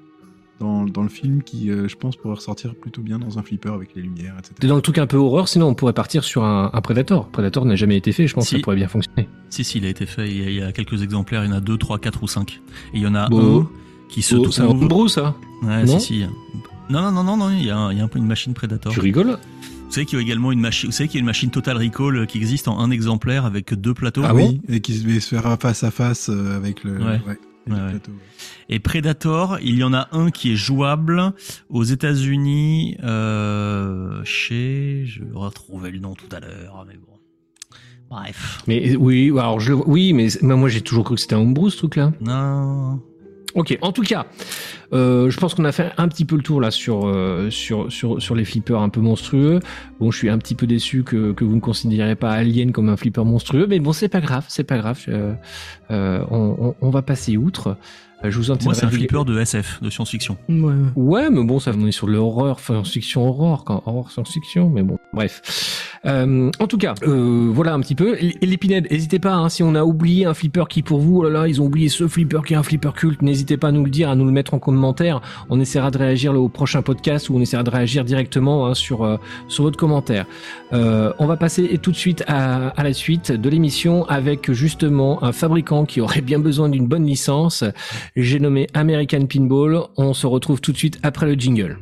dans, 0.59 0.83
dans 0.85 1.01
le 1.03 1.09
film 1.09 1.41
qui, 1.41 1.71
euh, 1.71 1.87
je 1.87 1.95
pense, 1.95 2.15
pourrait 2.15 2.35
ressortir 2.35 2.75
plutôt 2.75 3.01
bien 3.01 3.17
dans 3.17 3.39
un 3.39 3.43
flipper 3.43 3.73
avec 3.73 3.95
les 3.95 4.01
lumières, 4.01 4.35
etc. 4.37 4.53
Dans 4.67 4.75
le 4.75 4.81
truc 4.81 4.97
un 4.97 5.07
peu 5.07 5.17
horreur, 5.17 5.47
sinon 5.47 5.67
on 5.67 5.73
pourrait 5.73 5.93
partir 5.93 6.23
sur 6.23 6.43
un, 6.43 6.69
un 6.73 6.81
Predator. 6.81 7.27
Predator 7.29 7.65
n'a 7.65 7.75
jamais 7.75 7.97
été 7.97 8.11
fait, 8.11 8.27
je 8.27 8.33
pense 8.33 8.45
Si. 8.47 8.55
que 8.55 8.57
ça 8.59 8.63
pourrait 8.63 8.75
bien 8.75 8.87
fonctionner. 8.87 9.27
Si, 9.49 9.63
si, 9.63 9.77
il 9.79 9.85
a 9.85 9.89
été 9.89 10.05
fait. 10.05 10.29
Il 10.29 10.37
y 10.37 10.45
a, 10.45 10.49
il 10.49 10.55
y 10.57 10.61
a 10.61 10.71
quelques 10.71 11.01
exemplaires. 11.01 11.43
Il 11.43 11.49
y 11.49 11.53
en 11.53 11.55
a 11.57 11.61
deux, 11.61 11.77
trois, 11.77 11.97
quatre 11.97 12.21
ou 12.23 12.27
cinq. 12.27 12.61
Et 12.93 12.97
il 12.97 13.01
y 13.01 13.07
en 13.07 13.15
a 13.15 13.27
Bon. 13.29 13.61
un 13.61 13.69
qui 14.09 14.21
se 14.21 14.35
Oh, 14.35 14.51
c'est 14.51 14.61
un 14.61 14.67
homebrew, 14.67 15.07
ça 15.07 15.35
Ouais, 15.63 15.83
Non 15.85 15.97
si, 15.99 16.19
si. 16.19 16.25
Non, 16.89 17.01
non, 17.01 17.11
non, 17.11 17.23
non, 17.23 17.37
non. 17.37 17.49
Il 17.49 17.65
y 17.65 17.69
a, 17.71 17.77
un- 17.77 17.91
il 17.91 17.97
y 17.97 18.01
a 18.01 18.03
un 18.03 18.07
peu 18.09 18.19
une 18.19 18.27
machine 18.27 18.53
Predator. 18.53 18.91
Tu 18.93 18.99
rigoles? 18.99 19.37
Vous 19.93 19.97
savez 19.97 20.05
qu'il 20.07 20.17
y 20.17 20.21
a 20.23 20.25
également 20.25 20.51
une 20.51 20.59
machine. 20.59 20.89
Vous 20.89 20.95
savez 20.95 21.07
qu'il 21.07 21.17
y 21.17 21.19
a 21.19 21.21
une 21.21 21.27
machine 21.27 21.51
Total 21.51 21.77
Recall 21.77 22.17
euh, 22.17 22.25
qui 22.25 22.39
existe 22.39 22.67
en 22.67 22.79
un 22.79 22.89
exemplaire 22.89 23.45
avec 23.45 23.75
deux 23.75 23.93
plateaux? 23.93 24.23
Ah 24.25 24.33
oui, 24.33 24.59
et 24.67 24.79
qui 24.81 24.95
se 24.95 25.27
faire 25.27 25.55
face 25.61 25.83
à 25.83 25.91
face 25.91 26.29
euh, 26.29 26.57
avec 26.57 26.83
le, 26.83 26.93
Ouais. 26.97 27.21
Ouais, 27.27 27.37
ouais. 27.67 27.89
plateau. 27.91 28.11
Et 28.69 28.79
Predator, 28.79 29.59
il 29.61 29.75
y 29.77 29.83
en 29.83 29.93
a 29.93 30.07
un 30.11 30.31
qui 30.31 30.51
est 30.53 30.55
jouable 30.55 31.33
aux 31.69 31.83
États-Unis 31.83 32.97
euh, 33.03 34.19
chez. 34.23 35.03
Je 35.05 35.25
vais 35.25 35.29
retrouver 35.35 35.91
le 35.91 35.99
nom 35.99 36.15
tout 36.15 36.35
à 36.35 36.39
l'heure, 36.39 36.83
mais 36.87 36.95
bon. 36.95 37.77
Bref. 38.09 38.63
Mais 38.67 38.95
oui, 38.95 39.29
alors 39.29 39.59
je 39.59 39.69
le 39.69 39.75
vois- 39.75 39.87
oui, 39.87 40.11
mais, 40.13 40.27
mais 40.41 40.55
moi 40.55 40.69
j'ai 40.69 40.81
toujours 40.81 41.03
cru 41.03 41.13
que 41.13 41.21
c'était 41.21 41.35
un 41.35 41.39
homebrew 41.41 41.69
ce 41.69 41.77
truc-là. 41.77 42.13
Non. 42.19 42.99
Ok, 43.55 43.77
en 43.81 43.91
tout 43.91 44.01
cas, 44.01 44.25
euh, 44.93 45.29
je 45.29 45.39
pense 45.39 45.53
qu'on 45.53 45.65
a 45.65 45.71
fait 45.71 45.91
un 45.97 46.07
petit 46.07 46.25
peu 46.25 46.35
le 46.35 46.41
tour 46.41 46.59
là 46.59 46.71
sur, 46.71 47.07
euh, 47.07 47.51
sur, 47.51 47.91
sur, 47.91 48.19
sur 48.19 48.33
les 48.33 48.45
flippers 48.45 48.79
un 48.81 48.89
peu 48.89 48.99
monstrueux. 48.99 49.59
Bon, 49.99 50.09
je 50.09 50.17
suis 50.17 50.29
un 50.29 50.39
petit 50.39 50.55
peu 50.55 50.65
déçu 50.65 51.03
que, 51.03 51.33
que 51.33 51.43
vous 51.43 51.55
ne 51.55 51.61
considérez 51.61 52.15
pas 52.15 52.31
Alien 52.31 52.71
comme 52.71 52.89
un 52.89 52.97
flipper 52.97 53.23
monstrueux, 53.25 53.67
mais 53.67 53.79
bon, 53.79 53.93
c'est 53.93 54.09
pas 54.09 54.21
grave, 54.21 54.45
c'est 54.47 54.63
pas 54.63 54.77
grave. 54.77 54.99
euh, 55.91 56.25
on 56.29 56.89
va 56.89 57.01
passer 57.03 57.37
outre. 57.37 57.77
Euh, 58.23 58.31
Je 58.31 58.39
vous 58.39 58.53
Moi, 58.63 58.73
c'est 58.73 58.85
un 58.85 58.89
flipper 58.89 59.25
de 59.25 59.39
SF, 59.39 59.81
de 59.81 59.89
science-fiction. 59.89 60.37
Ouais, 60.95 61.29
mais 61.29 61.43
bon, 61.43 61.59
ça 61.59 61.71
on 61.77 61.87
est 61.87 61.91
sur 61.91 62.07
de 62.07 62.13
l'horreur, 62.13 62.59
science-fiction, 62.59 63.27
horreur, 63.27 63.63
quand 63.63 63.83
horreur, 63.85 64.11
science-fiction, 64.11 64.69
mais 64.69 64.83
bon, 64.83 64.97
bref. 65.13 65.89
Euh, 66.05 66.51
en 66.59 66.67
tout 66.67 66.77
cas, 66.77 66.95
euh, 67.03 67.49
voilà 67.51 67.73
un 67.73 67.79
petit 67.79 67.95
peu. 67.95 68.17
L'épinette, 68.41 68.91
n'hésitez 68.91 69.19
pas, 69.19 69.33
hein, 69.33 69.49
si 69.49 69.63
on 69.63 69.73
a 69.75 69.83
oublié 69.83 70.25
un 70.25 70.33
flipper 70.33 70.67
qui 70.67 70.81
pour 70.81 70.99
vous, 70.99 71.19
oh 71.19 71.23
là 71.23 71.29
là, 71.29 71.47
ils 71.47 71.61
ont 71.61 71.65
oublié 71.65 71.89
ce 71.89 72.07
flipper 72.07 72.41
qui 72.45 72.53
est 72.53 72.57
un 72.57 72.63
flipper 72.63 72.93
culte, 72.93 73.21
n'hésitez 73.21 73.57
pas 73.57 73.69
à 73.69 73.71
nous 73.71 73.83
le 73.83 73.89
dire, 73.89 74.09
à 74.09 74.15
nous 74.15 74.25
le 74.25 74.31
mettre 74.31 74.53
en 74.53 74.59
commentaire. 74.59 75.21
On 75.49 75.59
essaiera 75.59 75.91
de 75.91 75.97
réagir 75.97 76.33
au 76.33 76.49
prochain 76.49 76.81
podcast 76.81 77.29
ou 77.29 77.37
on 77.37 77.41
essaiera 77.41 77.63
de 77.63 77.69
réagir 77.69 78.03
directement 78.03 78.67
hein, 78.67 78.73
sur 78.73 79.03
euh, 79.03 79.17
sur 79.47 79.63
votre 79.63 79.77
commentaire. 79.77 80.25
Euh, 80.73 81.13
on 81.19 81.25
va 81.25 81.37
passer 81.37 81.77
tout 81.81 81.91
de 81.91 81.95
suite 81.95 82.23
à, 82.27 82.69
à 82.69 82.83
la 82.83 82.93
suite 82.93 83.31
de 83.31 83.49
l'émission 83.49 84.05
avec 84.07 84.51
justement 84.51 85.23
un 85.23 85.31
fabricant 85.31 85.85
qui 85.85 86.01
aurait 86.01 86.21
bien 86.21 86.39
besoin 86.39 86.69
d'une 86.69 86.87
bonne 86.87 87.05
licence. 87.05 87.63
J'ai 88.15 88.39
nommé 88.39 88.67
American 88.75 89.25
Pinball. 89.25 89.87
On 89.97 90.13
se 90.13 90.27
retrouve 90.27 90.61
tout 90.61 90.71
de 90.71 90.77
suite 90.77 90.99
après 91.01 91.25
le 91.25 91.33
jingle. 91.33 91.79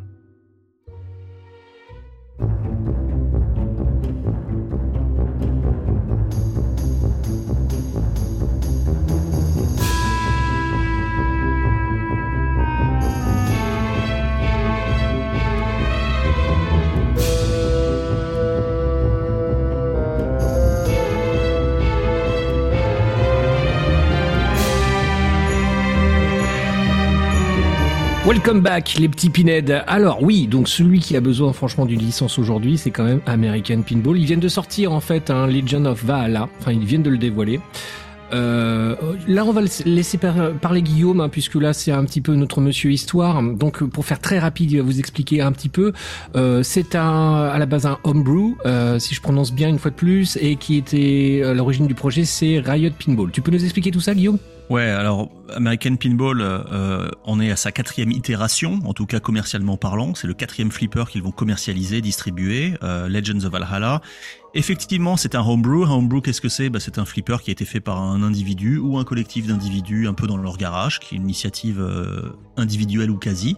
Welcome 28.31 28.61
back 28.61 28.95
les 28.97 29.09
petits 29.09 29.29
pinèdes. 29.29 29.83
Alors 29.87 30.23
oui, 30.23 30.47
donc 30.47 30.69
celui 30.69 30.99
qui 30.99 31.17
a 31.17 31.19
besoin 31.19 31.51
franchement 31.51 31.85
d'une 31.85 31.99
licence 31.99 32.39
aujourd'hui, 32.39 32.77
c'est 32.77 32.89
quand 32.89 33.03
même 33.03 33.19
American 33.25 33.81
Pinball. 33.81 34.17
Ils 34.17 34.23
viennent 34.23 34.39
de 34.39 34.47
sortir 34.47 34.93
en 34.93 35.01
fait 35.01 35.29
un 35.29 35.47
Legend 35.47 35.85
of 35.85 36.05
Valhalla, 36.05 36.47
enfin 36.57 36.71
ils 36.71 36.85
viennent 36.85 37.03
de 37.03 37.09
le 37.09 37.17
dévoiler. 37.17 37.59
Euh, 38.31 38.95
là, 39.27 39.43
on 39.43 39.51
va 39.51 39.63
laisser 39.83 40.17
parler 40.61 40.81
Guillaume, 40.81 41.19
hein, 41.19 41.27
puisque 41.27 41.55
là, 41.55 41.73
c'est 41.73 41.91
un 41.91 42.05
petit 42.05 42.21
peu 42.21 42.33
notre 42.35 42.61
monsieur 42.61 42.89
histoire. 42.89 43.43
Donc, 43.43 43.83
pour 43.83 44.05
faire 44.05 44.21
très 44.21 44.39
rapide, 44.39 44.71
il 44.71 44.77
va 44.77 44.83
vous 44.83 44.99
expliquer 44.99 45.41
un 45.41 45.51
petit 45.51 45.67
peu. 45.67 45.91
Euh, 46.37 46.63
c'est 46.63 46.95
un, 46.95 47.49
à 47.51 47.59
la 47.59 47.65
base 47.65 47.85
un 47.85 47.97
homebrew, 48.05 48.55
euh, 48.65 48.97
si 48.97 49.13
je 49.13 49.19
prononce 49.19 49.51
bien 49.51 49.67
une 49.67 49.77
fois 49.77 49.91
de 49.91 49.97
plus, 49.97 50.37
et 50.39 50.55
qui 50.55 50.77
était 50.77 51.43
à 51.45 51.53
l'origine 51.53 51.85
du 51.85 51.95
projet, 51.95 52.23
c'est 52.23 52.59
Riot 52.59 52.91
Pinball. 53.05 53.31
Tu 53.31 53.41
peux 53.41 53.51
nous 53.51 53.65
expliquer 53.65 53.91
tout 53.91 53.99
ça, 53.99 54.15
Guillaume? 54.15 54.37
Ouais, 54.71 54.83
alors 54.83 55.29
American 55.53 55.97
Pinball 55.97 56.39
euh, 56.39 57.09
en 57.25 57.41
est 57.41 57.51
à 57.51 57.57
sa 57.57 57.73
quatrième 57.73 58.09
itération, 58.09 58.79
en 58.85 58.93
tout 58.93 59.05
cas 59.05 59.19
commercialement 59.19 59.75
parlant. 59.75 60.15
C'est 60.15 60.27
le 60.27 60.33
quatrième 60.33 60.71
flipper 60.71 61.03
qu'ils 61.09 61.23
vont 61.23 61.31
commercialiser, 61.31 61.99
distribuer, 61.99 62.75
euh, 62.81 63.09
Legends 63.09 63.43
of 63.43 63.51
Valhalla. 63.51 64.01
Effectivement, 64.53 65.15
c'est 65.15 65.35
un 65.35 65.41
homebrew. 65.41 65.85
Un 65.85 65.91
homebrew, 65.91 66.21
qu'est-ce 66.21 66.41
que 66.41 66.49
c'est? 66.49 66.69
Bah, 66.69 66.79
C'est 66.81 66.97
un 66.97 67.05
flipper 67.05 67.41
qui 67.41 67.51
a 67.51 67.53
été 67.53 67.63
fait 67.63 67.79
par 67.79 68.01
un 68.01 68.21
individu 68.21 68.77
ou 68.77 68.97
un 68.97 69.05
collectif 69.05 69.47
d'individus 69.47 70.07
un 70.07 70.13
peu 70.13 70.27
dans 70.27 70.37
leur 70.37 70.57
garage, 70.57 70.99
qui 70.99 71.15
est 71.15 71.17
une 71.17 71.23
initiative 71.23 71.79
euh, 71.79 72.33
individuelle 72.57 73.11
ou 73.11 73.17
quasi. 73.17 73.55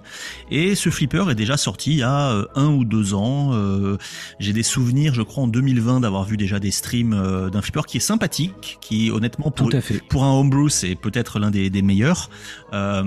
Et 0.52 0.76
ce 0.76 0.90
flipper 0.90 1.30
est 1.32 1.36
déjà 1.36 1.58
sorti 1.58 1.92
il 1.92 1.98
y 1.98 2.04
a 2.04 2.30
euh, 2.32 2.46
un 2.56 2.68
ou 2.68 2.86
deux 2.86 3.16
ans. 3.16 3.52
Euh, 3.54 3.98
J'ai 4.40 4.54
des 4.54 4.62
souvenirs, 4.62 5.16
je 5.16 5.24
crois, 5.24 5.44
en 5.44 5.48
2020 5.48 6.02
d'avoir 6.02 6.26
vu 6.26 6.38
déjà 6.38 6.60
des 6.60 6.72
streams 6.72 7.14
euh, 7.14 7.50
d'un 7.50 7.64
flipper 7.64 7.86
qui 7.88 7.98
est 7.98 8.02
sympathique, 8.02 8.78
qui 8.80 9.10
honnêtement 9.10 9.50
pour, 9.50 9.70
Tout 9.70 9.78
à 9.78 9.82
fait. 9.82 10.00
pour 10.10 10.24
un 10.24 10.32
homebrew 10.32 10.70
c'est 10.70 10.96
peut-être 11.04 11.38
l'un 11.38 11.52
des, 11.52 11.82
meilleurs. 11.84 12.30
Euh, 12.74 13.04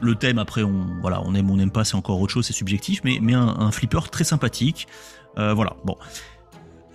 le 0.00 0.14
thème 0.14 0.38
après, 0.38 0.62
on 0.62 0.86
voilà, 1.02 1.20
on 1.24 1.34
aime 1.34 1.50
on 1.50 1.56
n'aime 1.56 1.70
pas, 1.70 1.84
c'est 1.84 1.96
encore 1.96 2.20
autre 2.20 2.32
chose, 2.32 2.46
c'est 2.46 2.54
subjectif, 2.54 3.00
mais 3.04 3.18
mais 3.20 3.34
un, 3.34 3.70
flipper 3.70 4.08
très 4.10 4.24
sympathique. 4.24 4.86
Euh, 5.38 5.52
voilà, 5.52 5.76
bon. 5.84 5.96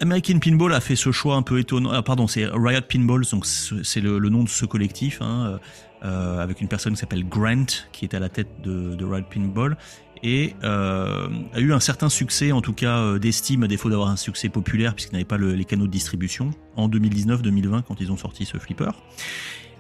American 0.02 0.40
Pinball 0.40 0.74
a 0.74 0.82
fait 0.82 0.98
ce 0.98 1.12
choix 1.12 1.36
un 1.36 1.42
peu 1.42 1.60
étonnant. 1.60 1.92
Ah, 1.92 2.02
pardon, 2.02 2.28
c'est 2.28 2.46
Riot 2.46 2.82
Pinball, 2.82 3.24
donc 3.32 3.46
c'est 3.46 4.02
le, 4.02 4.20
nom 4.30 4.44
de 4.44 4.50
ce 4.50 4.66
collectif, 4.66 5.22
hein, 5.22 5.58
euh, 6.04 6.40
avec 6.40 6.60
une 6.60 6.68
personne 6.68 6.94
qui 6.94 7.00
s'appelle 7.00 7.26
Grant, 7.26 7.66
qui 7.94 8.04
est 8.04 8.14
à 8.14 8.20
la 8.20 8.28
tête 8.28 8.50
de, 8.62 9.06
Riot 9.06 9.26
Pinball, 9.34 9.78
et 10.22 10.54
a 10.64 11.60
eu 11.60 11.72
un 11.72 11.80
certain 11.80 12.10
succès, 12.10 12.52
en 12.52 12.60
tout 12.60 12.74
cas 12.74 13.18
d'estime, 13.20 13.64
à 13.64 13.68
défaut 13.68 13.90
d'avoir 13.90 14.10
un 14.10 14.18
succès 14.18 14.50
populaire, 14.50 14.96
puisqu'il 14.96 15.14
n'avait 15.14 15.24
pas 15.24 15.38
le, 15.38 15.54
les 15.54 15.64
canaux 15.64 15.88
de 15.88 15.92
distribution, 15.92 16.52
en 16.76 16.90
2019-2020, 16.90 17.84
quand 17.84 18.02
ils 18.02 18.12
ont 18.12 18.18
sorti 18.18 18.46
ce 18.46 18.58
flipper. 18.58 18.92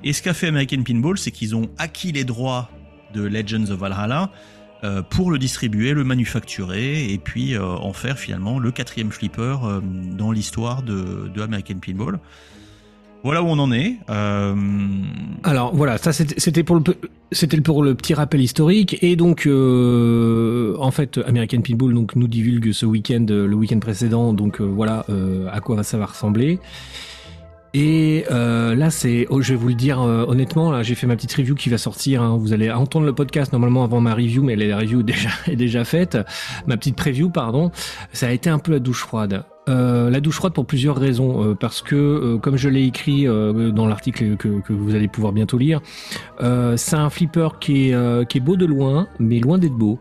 Et 0.05 0.13
ce 0.13 0.21
qu'a 0.21 0.33
fait 0.33 0.47
American 0.47 0.83
Pinball, 0.83 1.17
c'est 1.17 1.31
qu'ils 1.31 1.55
ont 1.55 1.67
acquis 1.77 2.11
les 2.11 2.23
droits 2.23 2.69
de 3.13 3.23
Legends 3.23 3.71
of 3.71 3.79
Valhalla, 3.79 4.31
euh, 4.83 5.01
pour 5.01 5.31
le 5.31 5.39
distribuer, 5.39 5.93
le 5.93 6.03
manufacturer 6.03 7.11
et 7.11 7.17
puis 7.17 7.55
euh, 7.55 7.63
en 7.63 7.93
faire 7.93 8.19
finalement 8.19 8.59
le 8.59 8.71
quatrième 8.71 9.09
flipper 9.09 9.57
euh, 9.63 9.79
dans 9.81 10.31
l'histoire 10.31 10.83
de, 10.83 11.31
American 11.41 11.79
Pinball. 11.83 12.19
Voilà 13.23 13.41
où 13.41 13.47
on 13.47 13.57
en 13.57 13.71
est. 13.71 13.95
Alors 15.43 15.73
voilà, 15.73 15.97
ça 15.97 16.13
c'était 16.13 16.63
pour 16.63 16.75
le 16.75 17.95
petit 17.95 18.13
rappel 18.13 18.39
historique 18.41 19.01
et 19.01 19.15
donc 19.15 19.49
en 19.49 20.91
fait 20.91 21.19
American 21.25 21.61
Pinball 21.61 21.91
nous 21.91 22.27
divulgue 22.27 22.71
ce 22.71 22.85
week-end 22.85 23.25
le 23.27 23.55
week-end 23.55 23.79
précédent 23.79 24.31
donc 24.33 24.61
voilà 24.61 25.07
à 25.51 25.59
quoi 25.59 25.81
ça 25.81 25.97
va 25.97 26.05
ressembler. 26.05 26.59
Et 27.77 28.23
euh, 28.31 28.73
là, 28.73 28.89
c'est, 28.89 29.27
oh, 29.29 29.41
je 29.41 29.51
vais 29.51 29.59
vous 29.59 29.67
le 29.67 29.73
dire 29.73 30.01
euh, 30.01 30.23
honnêtement, 30.25 30.71
là, 30.71 30.81
j'ai 30.81 30.95
fait 30.95 31.07
ma 31.07 31.17
petite 31.17 31.33
review 31.33 31.55
qui 31.55 31.67
va 31.69 31.77
sortir. 31.77 32.21
Hein. 32.21 32.37
Vous 32.39 32.53
allez 32.53 32.71
entendre 32.71 33.05
le 33.05 33.13
podcast 33.13 33.51
normalement 33.51 33.83
avant 33.83 33.99
ma 33.99 34.13
review, 34.13 34.43
mais 34.43 34.55
la 34.55 34.77
review 34.77 35.01
est 35.01 35.03
déjà 35.03 35.29
est 35.47 35.57
déjà 35.57 35.83
faite. 35.83 36.17
Ma 36.67 36.77
petite 36.77 36.95
preview, 36.95 37.29
pardon. 37.29 37.71
Ça 38.13 38.27
a 38.27 38.31
été 38.31 38.49
un 38.49 38.59
peu 38.59 38.71
la 38.71 38.79
douche 38.79 39.01
froide. 39.01 39.43
Euh, 39.67 40.09
la 40.09 40.21
douche 40.21 40.35
froide 40.35 40.53
pour 40.53 40.65
plusieurs 40.65 40.95
raisons, 40.95 41.43
euh, 41.43 41.55
parce 41.55 41.81
que 41.81 41.95
euh, 41.95 42.37
comme 42.37 42.55
je 42.55 42.69
l'ai 42.69 42.83
écrit 42.83 43.27
euh, 43.27 43.71
dans 43.71 43.87
l'article 43.87 44.37
que, 44.37 44.61
que, 44.61 44.73
vous 44.73 44.93
allez 44.95 45.07
pouvoir 45.07 45.33
bientôt 45.33 45.57
lire, 45.57 45.81
c'est 46.39 46.95
un 46.95 47.09
flipper 47.09 47.59
qui 47.59 47.89
est, 47.89 48.27
qui 48.29 48.37
est 48.37 48.41
beau 48.41 48.55
de 48.55 48.65
loin, 48.65 49.07
mais 49.19 49.39
loin 49.39 49.57
d'être 49.57 49.73
beau. 49.73 49.99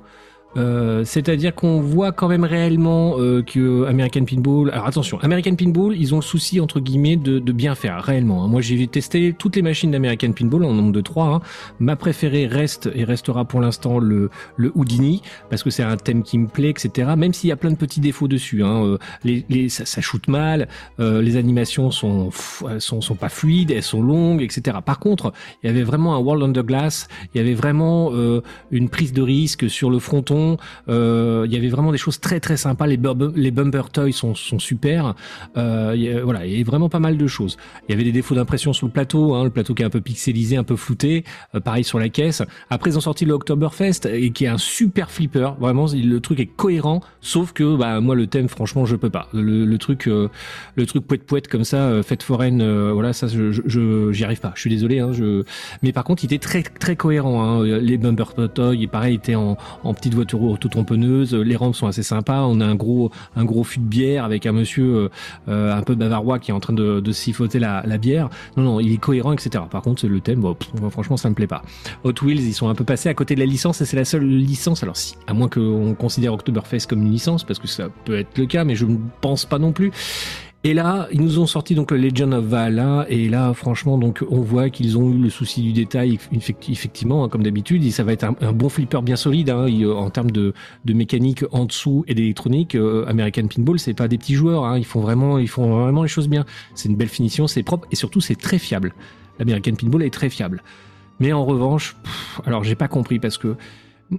Euh, 0.56 1.04
c'est-à-dire 1.04 1.54
qu'on 1.54 1.80
voit 1.80 2.12
quand 2.12 2.28
même 2.28 2.44
réellement 2.44 3.16
euh, 3.18 3.42
que 3.42 3.84
American 3.86 4.24
Pinball. 4.24 4.70
Alors 4.70 4.86
attention, 4.86 5.18
American 5.20 5.54
Pinball, 5.56 5.96
ils 5.96 6.14
ont 6.14 6.18
le 6.18 6.22
souci 6.22 6.60
entre 6.60 6.80
guillemets 6.80 7.16
de, 7.16 7.40
bien 7.52 7.74
faire 7.74 8.02
réellement. 8.02 8.44
Hein. 8.44 8.48
Moi, 8.48 8.60
j'ai 8.60 8.86
testé 8.86 9.34
toutes 9.36 9.56
les 9.56 9.62
machines 9.62 9.90
d'American 9.90 10.32
Pinball 10.32 10.64
en 10.64 10.72
nombre 10.72 10.92
de 10.92 11.00
trois. 11.00 11.26
Hein. 11.26 11.40
Ma 11.78 11.96
préférée 11.96 12.46
reste 12.46 12.90
et 12.94 13.04
restera 13.04 13.44
pour 13.44 13.60
l'instant 13.60 13.98
le, 13.98 14.30
Houdini 14.74 15.22
parce 15.50 15.62
que 15.62 15.70
c'est 15.70 15.82
un 15.82 15.96
thème 15.96 16.22
qui 16.22 16.38
me 16.38 16.48
plaît, 16.48 16.70
etc. 16.70 17.12
Même 17.16 17.32
s'il 17.32 17.48
y 17.48 17.52
a 17.52 17.56
plein 17.56 17.70
de 17.70 17.76
petits 17.76 18.00
défauts 18.00 18.28
dessus. 18.28 18.62
Hein. 18.64 18.98
Euh, 19.26 19.68
ça, 19.68 19.84
ça 19.84 20.00
mal, 20.28 20.68
euh, 21.00 21.22
les 21.22 21.36
animations 21.36 21.90
sont, 21.90 22.30
sont 22.78 23.00
sont 23.00 23.14
pas 23.14 23.28
fluides, 23.28 23.70
elles 23.70 23.82
sont 23.82 24.02
longues, 24.02 24.42
etc. 24.42 24.78
Par 24.84 24.98
contre, 24.98 25.32
il 25.62 25.66
y 25.66 25.70
avait 25.70 25.82
vraiment 25.82 26.14
un 26.14 26.18
World 26.18 26.42
Under 26.42 26.64
Glass. 26.64 27.08
Il 27.34 27.38
y 27.38 27.40
avait 27.40 27.54
vraiment 27.54 28.12
une 28.70 28.88
prise 28.88 29.12
de 29.12 29.22
risque 29.22 29.68
sur 29.68 29.90
le 29.90 29.98
fronton 29.98 30.43
euh, 30.88 31.44
il 31.46 31.52
y 31.52 31.56
avait 31.56 31.68
vraiment 31.68 31.92
des 31.92 31.98
choses 31.98 32.20
très 32.20 32.40
très 32.40 32.56
sympas. 32.56 32.86
Les, 32.86 32.98
les 33.34 33.50
bumper 33.50 33.90
toys 33.92 34.12
sont, 34.12 34.34
sont 34.34 34.58
super. 34.58 35.14
Euh, 35.56 35.94
y 35.96 36.10
voilà, 36.20 36.46
il 36.46 36.58
y 36.58 36.60
a 36.60 36.64
vraiment 36.64 36.88
pas 36.88 37.00
mal 37.00 37.16
de 37.16 37.26
choses. 37.26 37.56
Il 37.88 37.92
y 37.92 37.94
avait 37.94 38.04
des 38.04 38.12
défauts 38.12 38.34
d'impression 38.34 38.72
sur 38.72 38.86
le 38.86 38.92
plateau, 38.92 39.34
hein, 39.34 39.44
le 39.44 39.50
plateau 39.50 39.74
qui 39.74 39.82
est 39.82 39.86
un 39.86 39.90
peu 39.90 40.00
pixelisé, 40.00 40.56
un 40.56 40.64
peu 40.64 40.76
flouté. 40.76 41.24
Euh, 41.54 41.60
pareil 41.60 41.84
sur 41.84 41.98
la 41.98 42.08
caisse. 42.08 42.42
Après, 42.70 42.90
ils 42.90 42.96
ont 42.96 43.00
sorti 43.00 43.24
le 43.24 43.34
Oktoberfest 43.34 44.06
et 44.12 44.30
qui 44.30 44.44
est 44.44 44.48
un 44.48 44.58
super 44.58 45.10
flipper. 45.10 45.56
Vraiment, 45.58 45.86
le 45.92 46.18
truc 46.20 46.40
est 46.40 46.46
cohérent, 46.46 47.00
sauf 47.20 47.52
que 47.52 47.76
bah 47.76 48.00
moi 48.00 48.14
le 48.14 48.26
thème, 48.26 48.48
franchement, 48.48 48.84
je 48.86 48.96
peux 48.96 49.10
pas. 49.10 49.28
Le, 49.32 49.64
le 49.64 49.78
truc, 49.78 50.08
euh, 50.08 50.28
le 50.76 50.86
truc 50.86 51.06
poète 51.06 51.24
poète 51.24 51.48
comme 51.48 51.64
ça, 51.64 51.88
euh, 51.88 52.02
fête 52.02 52.22
foraine, 52.22 52.60
euh, 52.60 52.92
voilà, 52.92 53.12
ça, 53.12 53.26
je, 53.28 53.50
je 53.52 54.12
j'y 54.12 54.24
arrive 54.24 54.40
pas. 54.40 54.52
Je 54.54 54.60
suis 54.60 54.70
désolé. 54.70 54.98
Hein, 55.00 55.12
je... 55.12 55.44
Mais 55.82 55.92
par 55.92 56.04
contre, 56.04 56.24
il 56.24 56.26
était 56.26 56.38
très 56.38 56.62
très 56.62 56.96
cohérent. 56.96 57.42
Hein. 57.42 57.62
Les 57.62 57.98
bumper 57.98 58.34
toys, 58.54 58.86
pareil, 58.90 59.14
étaient 59.16 59.34
en, 59.34 59.56
en 59.82 59.94
petite 59.94 60.14
voiture 60.14 60.33
auto-tamponneuse. 60.42 61.34
Les 61.34 61.56
rampes 61.56 61.76
sont 61.76 61.86
assez 61.86 62.02
sympas. 62.02 62.42
On 62.42 62.60
a 62.60 62.66
un 62.66 62.74
gros, 62.74 63.10
un 63.36 63.44
gros 63.44 63.64
fût 63.64 63.80
de 63.80 63.84
bière 63.84 64.24
avec 64.24 64.46
un 64.46 64.52
monsieur 64.52 65.10
euh, 65.48 65.74
un 65.74 65.82
peu 65.82 65.94
bavarois 65.94 66.38
qui 66.38 66.50
est 66.50 66.54
en 66.54 66.60
train 66.60 66.72
de, 66.72 67.00
de 67.00 67.58
la, 67.58 67.98
bière. 67.98 68.28
Non, 68.56 68.62
non, 68.62 68.80
il 68.80 68.92
est 68.92 68.98
cohérent, 68.98 69.32
etc. 69.32 69.64
Par 69.70 69.82
contre, 69.82 70.06
le 70.06 70.20
thème, 70.20 70.42
franchement, 70.90 71.16
ça 71.16 71.28
me 71.28 71.34
plaît 71.34 71.46
pas. 71.46 71.62
Hot 72.04 72.14
Wheels, 72.22 72.40
ils 72.40 72.54
sont 72.54 72.68
un 72.68 72.74
peu 72.74 72.84
passés 72.84 73.08
à 73.08 73.14
côté 73.14 73.34
de 73.34 73.40
la 73.40 73.46
licence 73.46 73.80
et 73.80 73.84
c'est 73.84 73.96
la 73.96 74.04
seule 74.04 74.26
licence. 74.26 74.82
Alors, 74.82 74.96
si, 74.96 75.14
à 75.26 75.34
moins 75.34 75.48
qu'on 75.48 75.94
considère 75.94 76.32
Oktoberfest 76.34 76.86
comme 76.88 77.02
une 77.02 77.12
licence, 77.12 77.44
parce 77.44 77.58
que 77.58 77.66
ça 77.66 77.88
peut 78.04 78.18
être 78.18 78.36
le 78.38 78.46
cas, 78.46 78.64
mais 78.64 78.74
je 78.74 78.86
ne 78.86 78.96
pense 79.20 79.44
pas 79.44 79.58
non 79.58 79.72
plus. 79.72 79.92
Et 80.66 80.72
là, 80.72 81.08
ils 81.12 81.20
nous 81.20 81.38
ont 81.38 81.46
sorti 81.46 81.74
donc 81.74 81.90
le 81.90 81.98
Legend 81.98 82.32
of 82.32 82.46
Valhalla, 82.46 83.04
et 83.10 83.28
là, 83.28 83.52
franchement, 83.52 83.98
donc 83.98 84.24
on 84.30 84.40
voit 84.40 84.70
qu'ils 84.70 84.96
ont 84.96 85.10
eu 85.10 85.18
le 85.18 85.28
souci 85.28 85.60
du 85.60 85.74
détail, 85.74 86.18
effectivement, 86.32 87.22
hein, 87.22 87.28
comme 87.28 87.42
d'habitude, 87.42 87.84
et 87.84 87.90
ça 87.90 88.02
va 88.02 88.14
être 88.14 88.24
un, 88.24 88.52
bon 88.54 88.70
flipper 88.70 89.02
bien 89.02 89.16
solide 89.16 89.50
hein, 89.50 89.66
en 89.94 90.08
termes 90.08 90.30
de, 90.30 90.54
de, 90.86 90.94
mécanique 90.94 91.44
en 91.52 91.66
dessous 91.66 92.06
et 92.08 92.14
d'électronique. 92.14 92.76
Euh, 92.76 93.04
American 93.06 93.46
Pinball, 93.46 93.78
c'est 93.78 93.92
pas 93.92 94.08
des 94.08 94.16
petits 94.16 94.36
joueurs, 94.36 94.64
hein, 94.64 94.78
ils 94.78 94.86
font 94.86 95.00
vraiment, 95.00 95.36
ils 95.36 95.50
font 95.50 95.82
vraiment 95.82 96.02
les 96.02 96.08
choses 96.08 96.28
bien. 96.28 96.46
C'est 96.74 96.88
une 96.88 96.96
belle 96.96 97.08
finition, 97.08 97.46
c'est 97.46 97.62
propre, 97.62 97.86
et 97.92 97.96
surtout 97.96 98.22
c'est 98.22 98.34
très 98.34 98.58
fiable. 98.58 98.94
L'American 99.38 99.74
Pinball 99.74 100.02
est 100.02 100.14
très 100.14 100.30
fiable. 100.30 100.62
Mais 101.20 101.34
en 101.34 101.44
revanche, 101.44 101.94
pff, 102.02 102.40
alors 102.46 102.64
j'ai 102.64 102.74
pas 102.74 102.88
compris 102.88 103.18
parce 103.18 103.36
que 103.36 103.56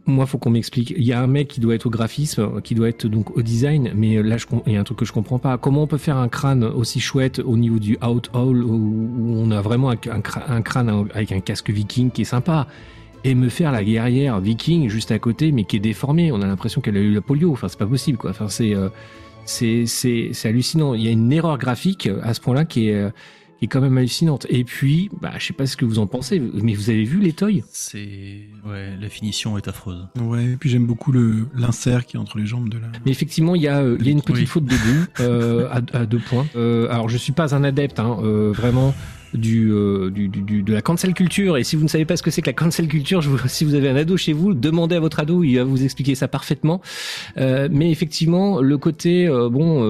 moi, 0.05 0.25
faut 0.25 0.37
qu'on 0.37 0.49
m'explique. 0.49 0.93
Il 0.97 1.03
y 1.03 1.13
a 1.13 1.21
un 1.21 1.27
mec 1.27 1.47
qui 1.47 1.59
doit 1.59 1.75
être 1.75 1.85
au 1.85 1.89
graphisme, 1.89 2.61
qui 2.61 2.75
doit 2.75 2.89
être 2.89 3.07
donc 3.07 3.35
au 3.37 3.41
design, 3.41 3.91
mais 3.95 4.21
là, 4.21 4.37
je, 4.37 4.45
il 4.65 4.73
y 4.73 4.77
a 4.77 4.79
un 4.79 4.83
truc 4.83 4.99
que 4.99 5.05
je 5.05 5.13
comprends 5.13 5.39
pas. 5.39 5.57
Comment 5.57 5.83
on 5.83 5.87
peut 5.87 5.97
faire 5.97 6.17
un 6.17 6.27
crâne 6.27 6.63
aussi 6.63 6.99
chouette 6.99 7.39
au 7.39 7.55
niveau 7.55 7.79
du 7.79 7.97
out 8.05 8.29
hall 8.33 8.63
où 8.63 9.35
on 9.37 9.51
a 9.51 9.61
vraiment 9.61 9.89
un, 9.89 10.61
crâne 10.61 11.07
avec 11.13 11.31
un 11.31 11.39
casque 11.39 11.69
viking 11.69 12.11
qui 12.11 12.23
est 12.23 12.25
sympa 12.25 12.67
et 13.23 13.35
me 13.35 13.49
faire 13.49 13.71
la 13.71 13.83
guerrière 13.83 14.39
viking 14.39 14.89
juste 14.89 15.11
à 15.11 15.19
côté, 15.19 15.51
mais 15.51 15.63
qui 15.63 15.77
est 15.77 15.79
déformée. 15.79 16.31
On 16.31 16.41
a 16.41 16.47
l'impression 16.47 16.81
qu'elle 16.81 16.97
a 16.97 17.01
eu 17.01 17.13
la 17.13 17.21
polio. 17.21 17.51
Enfin, 17.51 17.67
c'est 17.67 17.79
pas 17.79 17.87
possible, 17.87 18.17
quoi. 18.17 18.31
Enfin, 18.31 18.49
c'est 18.49 18.75
euh, 18.75 18.89
c'est 19.45 20.33
hallucinant. 20.45 20.93
Il 20.95 21.03
y 21.03 21.07
a 21.07 21.11
une 21.11 21.31
erreur 21.31 21.57
graphique 21.57 22.09
à 22.23 22.33
ce 22.33 22.41
point-là 22.41 22.65
qui 22.65 22.89
est 22.89 23.11
qui 23.59 23.65
est 23.65 23.67
quand 23.67 23.81
même 23.81 23.97
hallucinante. 23.97 24.45
Et 24.49 24.63
puis, 24.63 25.09
bah, 25.21 25.33
je 25.37 25.45
sais 25.45 25.53
pas 25.53 25.65
ce 25.65 25.77
que 25.77 25.85
vous 25.85 25.99
en 25.99 26.07
pensez, 26.07 26.39
mais 26.39 26.73
vous 26.73 26.89
avez 26.89 27.03
vu 27.03 27.19
les 27.19 27.33
toys? 27.33 27.61
C'est 27.71 28.39
ouais, 28.65 28.95
la 28.99 29.09
finition 29.09 29.57
est 29.57 29.67
affreuse. 29.67 30.07
Ouais, 30.19 30.45
et 30.45 30.55
puis 30.57 30.69
j'aime 30.69 30.85
beaucoup 30.85 31.11
le 31.11 31.47
l'insert 31.55 32.05
qui 32.05 32.17
est 32.17 32.19
entre 32.19 32.37
les 32.37 32.45
jambes 32.45 32.69
de 32.69 32.77
la. 32.77 32.87
Mais 33.05 33.11
effectivement, 33.11 33.55
il 33.55 33.61
y 33.61 33.67
a 33.67 33.79
euh, 33.79 33.97
il 33.99 34.05
y 34.05 34.09
a 34.09 34.11
une 34.11 34.21
petite 34.21 34.37
oui. 34.37 34.45
faute 34.45 34.65
de 34.65 34.75
goût 34.75 35.05
euh, 35.19 35.69
à, 35.69 35.97
à, 35.97 36.05
deux 36.05 36.19
points. 36.19 36.45
Euh, 36.55 36.89
alors, 36.89 37.09
je 37.09 37.17
suis 37.17 37.31
pas 37.31 37.55
un 37.55 37.63
adepte, 37.63 37.99
hein, 37.99 38.17
vraiment. 38.53 38.93
Du, 39.35 39.71
euh, 39.71 40.09
du, 40.09 40.27
de 40.29 40.73
la 40.73 40.81
cancel 40.81 41.13
culture. 41.13 41.57
Et 41.57 41.63
si 41.63 41.75
vous 41.75 41.83
ne 41.83 41.87
savez 41.89 42.05
pas 42.05 42.17
ce 42.17 42.23
que 42.23 42.31
c'est 42.31 42.41
que 42.41 42.47
la 42.49 42.53
cancel 42.53 42.87
culture, 42.87 43.21
je 43.21 43.29
vous- 43.29 43.37
si 43.47 43.63
vous 43.65 43.75
avez 43.75 43.89
un 43.89 43.95
ado 43.95 44.17
chez 44.17 44.33
vous, 44.33 44.53
demandez 44.53 44.95
à 44.95 44.99
votre 44.99 45.19
ado, 45.19 45.43
il 45.43 45.55
va 45.57 45.63
vous 45.63 45.83
expliquer 45.83 46.15
ça 46.15 46.27
parfaitement. 46.27 46.81
Euh, 47.37 47.67
mais 47.71 47.91
effectivement, 47.91 48.61
le 48.61 48.77
côté 48.77 49.27
euh, 49.27 49.49
bon, 49.49 49.81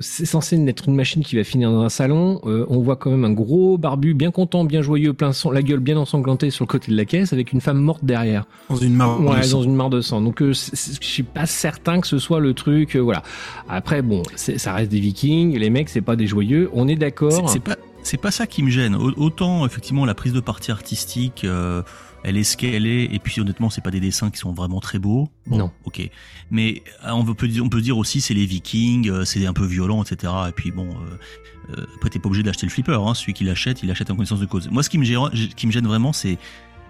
c'est 0.00 0.24
censé 0.26 0.56
être 0.68 0.88
une 0.88 0.94
machine 0.96 1.22
qui 1.22 1.36
va 1.36 1.44
finir 1.44 1.70
dans 1.70 1.82
un 1.82 1.88
salon. 1.88 2.40
On 2.44 2.78
voit 2.80 2.96
quand 2.96 3.10
même 3.10 3.24
un 3.24 3.32
gros 3.32 3.78
barbu, 3.78 4.14
bien 4.14 4.30
content, 4.30 4.64
bien 4.64 4.82
joyeux, 4.82 5.12
plein 5.12 5.32
sang, 5.32 5.50
la 5.50 5.62
gueule 5.62 5.80
bien 5.80 5.96
ensanglantée 5.96 6.50
sur 6.50 6.64
le 6.64 6.68
côté 6.68 6.92
de 6.92 6.96
la 6.96 7.04
caisse, 7.04 7.32
avec 7.32 7.52
une 7.52 7.60
femme 7.60 7.78
morte 7.78 8.04
derrière. 8.04 8.44
Dans 8.68 8.76
une 8.76 8.94
mare. 8.94 9.20
Ouais, 9.20 9.38
de 9.40 9.42
sang. 9.44 9.58
dans 9.58 9.62
une 9.64 9.74
mare 9.74 9.90
de 9.90 10.00
sang. 10.00 10.20
Donc, 10.20 10.42
je 10.42 10.52
suis 10.52 11.22
pas 11.22 11.46
certain 11.46 12.00
que 12.00 12.06
ce 12.06 12.18
soit 12.18 12.40
le 12.40 12.54
truc. 12.54 12.96
voilà. 12.96 13.22
Après, 13.68 14.02
bon, 14.02 14.22
ça 14.36 14.74
reste 14.74 14.90
des 14.90 15.00
Vikings. 15.00 15.56
Les 15.58 15.70
mecs, 15.70 15.88
c'est 15.88 16.00
pas 16.00 16.16
des 16.16 16.26
joyeux. 16.26 16.70
On 16.72 16.88
est 16.88 16.96
d'accord. 16.96 17.48
c'est 17.50 17.62
pas 17.62 17.76
c'est 18.02 18.16
pas 18.20 18.30
ça 18.30 18.46
qui 18.46 18.62
me 18.62 18.70
gêne. 18.70 18.94
Au- 18.94 19.12
Autant 19.16 19.64
effectivement 19.66 20.04
la 20.04 20.14
prise 20.14 20.32
de 20.32 20.40
parti 20.40 20.70
artistique, 20.70 21.44
euh, 21.44 21.82
elle 22.22 22.36
est 22.36 22.44
ce 22.44 22.56
qu'elle 22.56 22.86
est, 22.86 23.04
et 23.04 23.18
puis 23.18 23.40
honnêtement 23.40 23.70
c'est 23.70 23.80
pas 23.80 23.90
des 23.90 24.00
dessins 24.00 24.30
qui 24.30 24.38
sont 24.38 24.52
vraiment 24.52 24.80
très 24.80 24.98
beaux. 24.98 25.30
Bon, 25.46 25.58
Non. 25.58 25.70
Ok. 25.84 26.08
Mais 26.50 26.82
euh, 27.06 27.10
on 27.12 27.24
peut 27.24 27.48
on 27.62 27.68
peut 27.68 27.80
dire 27.80 27.96
aussi 27.98 28.20
c'est 28.20 28.34
les 28.34 28.46
Vikings, 28.46 29.08
euh, 29.10 29.24
c'est 29.24 29.44
un 29.46 29.52
peu 29.52 29.64
violent, 29.66 30.02
etc. 30.02 30.32
Et 30.48 30.52
puis 30.52 30.70
bon. 30.70 30.88
Euh, 30.88 31.74
euh, 31.78 31.86
après 31.96 32.10
t'es 32.10 32.18
pas 32.18 32.26
obligé 32.26 32.42
d'acheter 32.42 32.66
le 32.66 32.72
flipper. 32.72 33.00
Hein. 33.00 33.14
Celui 33.14 33.32
qui 33.32 33.44
l'achète, 33.44 33.82
il 33.82 33.88
l'achète 33.88 34.10
en 34.10 34.16
connaissance 34.16 34.40
de 34.40 34.46
cause. 34.46 34.68
Moi 34.70 34.82
ce 34.82 34.90
qui 34.90 34.98
me 34.98 35.04
gêne, 35.04 35.28
qui 35.56 35.66
me 35.66 35.72
gêne 35.72 35.86
vraiment 35.86 36.12
c'est 36.12 36.36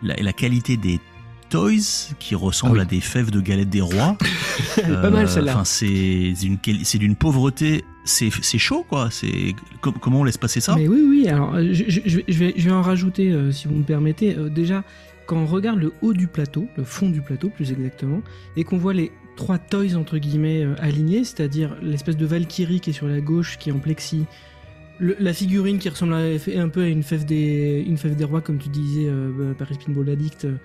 la, 0.02 0.14
la 0.16 0.32
qualité 0.32 0.76
des 0.78 0.98
toys 1.50 2.14
qui 2.18 2.34
ressemblent 2.34 2.78
Ah 2.80 2.82
oui. 2.84 2.86
à 2.86 2.90
des 2.96 3.00
fèves 3.00 3.30
de 3.30 3.40
galettes 3.40 3.68
des 3.68 3.80
rois. 3.82 4.16
Est 4.78 4.82
pas 5.02 5.10
mal, 5.10 5.28
celle-là. 5.28 5.52
Enfin, 5.56 5.64
c'est 5.64 6.32
d'une 6.40 6.56
quali- 6.56 6.84
c'est 6.84 6.98
d'une 6.98 7.16
pauvreté, 7.16 7.84
c'est 8.04 8.30
c'est 8.40 8.58
chaud 8.58 8.84
quoi. 8.88 9.08
C'est 9.10 9.54
com- 9.82 9.94
comment 10.00 10.20
on 10.20 10.24
laisse 10.24 10.38
passer 10.38 10.60
ça? 10.60 10.74
Mais 10.76 10.88
oui, 10.88 11.02
oui, 11.06 11.28
alors 11.28 11.54
euh, 11.54 11.68
je, 11.72 11.84
je- 11.88 12.20
je 12.26 12.38
vais- 12.38 12.54
je 12.56 12.70
en 12.70 12.80
rajouter, 12.82 13.30
euh, 13.32 13.52
si 13.52 13.68
vous 13.68 13.74
me 13.74 13.82
permettez. 13.84 14.36
Euh, 14.36 14.48
déjà, 14.48 14.84
quand 15.26 15.36
on 15.36 15.46
regarde 15.46 15.78
le 15.78 15.92
haut 16.02 16.12
du 16.14 16.26
plateau, 16.26 16.66
le 16.76 16.84
fond 16.84 17.08
du 17.10 17.20
plateau 17.20 17.50
plus 17.50 17.70
exactement, 17.72 18.22
et 18.56 18.64
qu'on 18.64 18.78
voit 18.78 18.94
les 18.94 19.12
trois 19.36 19.58
toys 19.58 19.94
entre 19.96 20.18
guillemets 20.18 20.64
euh, 20.64 20.74
alignés, 20.78 21.24
c'est-à-dire 21.24 21.76
l'espèce 21.82 22.16
de 22.16 22.26
Valkyrie 22.26 22.80
qui 22.80 22.90
est 22.90 22.94
sur 22.94 23.06
la 23.08 23.20
gauche, 23.20 23.58
qui 23.58 23.70
est 23.70 23.72
en 23.72 23.78
plexi, 23.78 24.24
la 25.00 25.32
figurine 25.32 25.78
qui 25.78 25.88
ressemble 25.88 26.14
à- 26.14 26.60
un 26.60 26.68
peu 26.68 26.82
à 26.82 26.88
une 26.88 27.02
fève 27.02 27.24
des, 27.24 27.84
rois, 28.22 28.40
comme 28.40 28.58
tu 28.58 28.68
disais, 28.68 29.06
euh, 29.08 29.54
Paris 29.54 29.78
Pinball 29.84 30.10
Addict, 30.10 30.44
euh, 30.44 30.56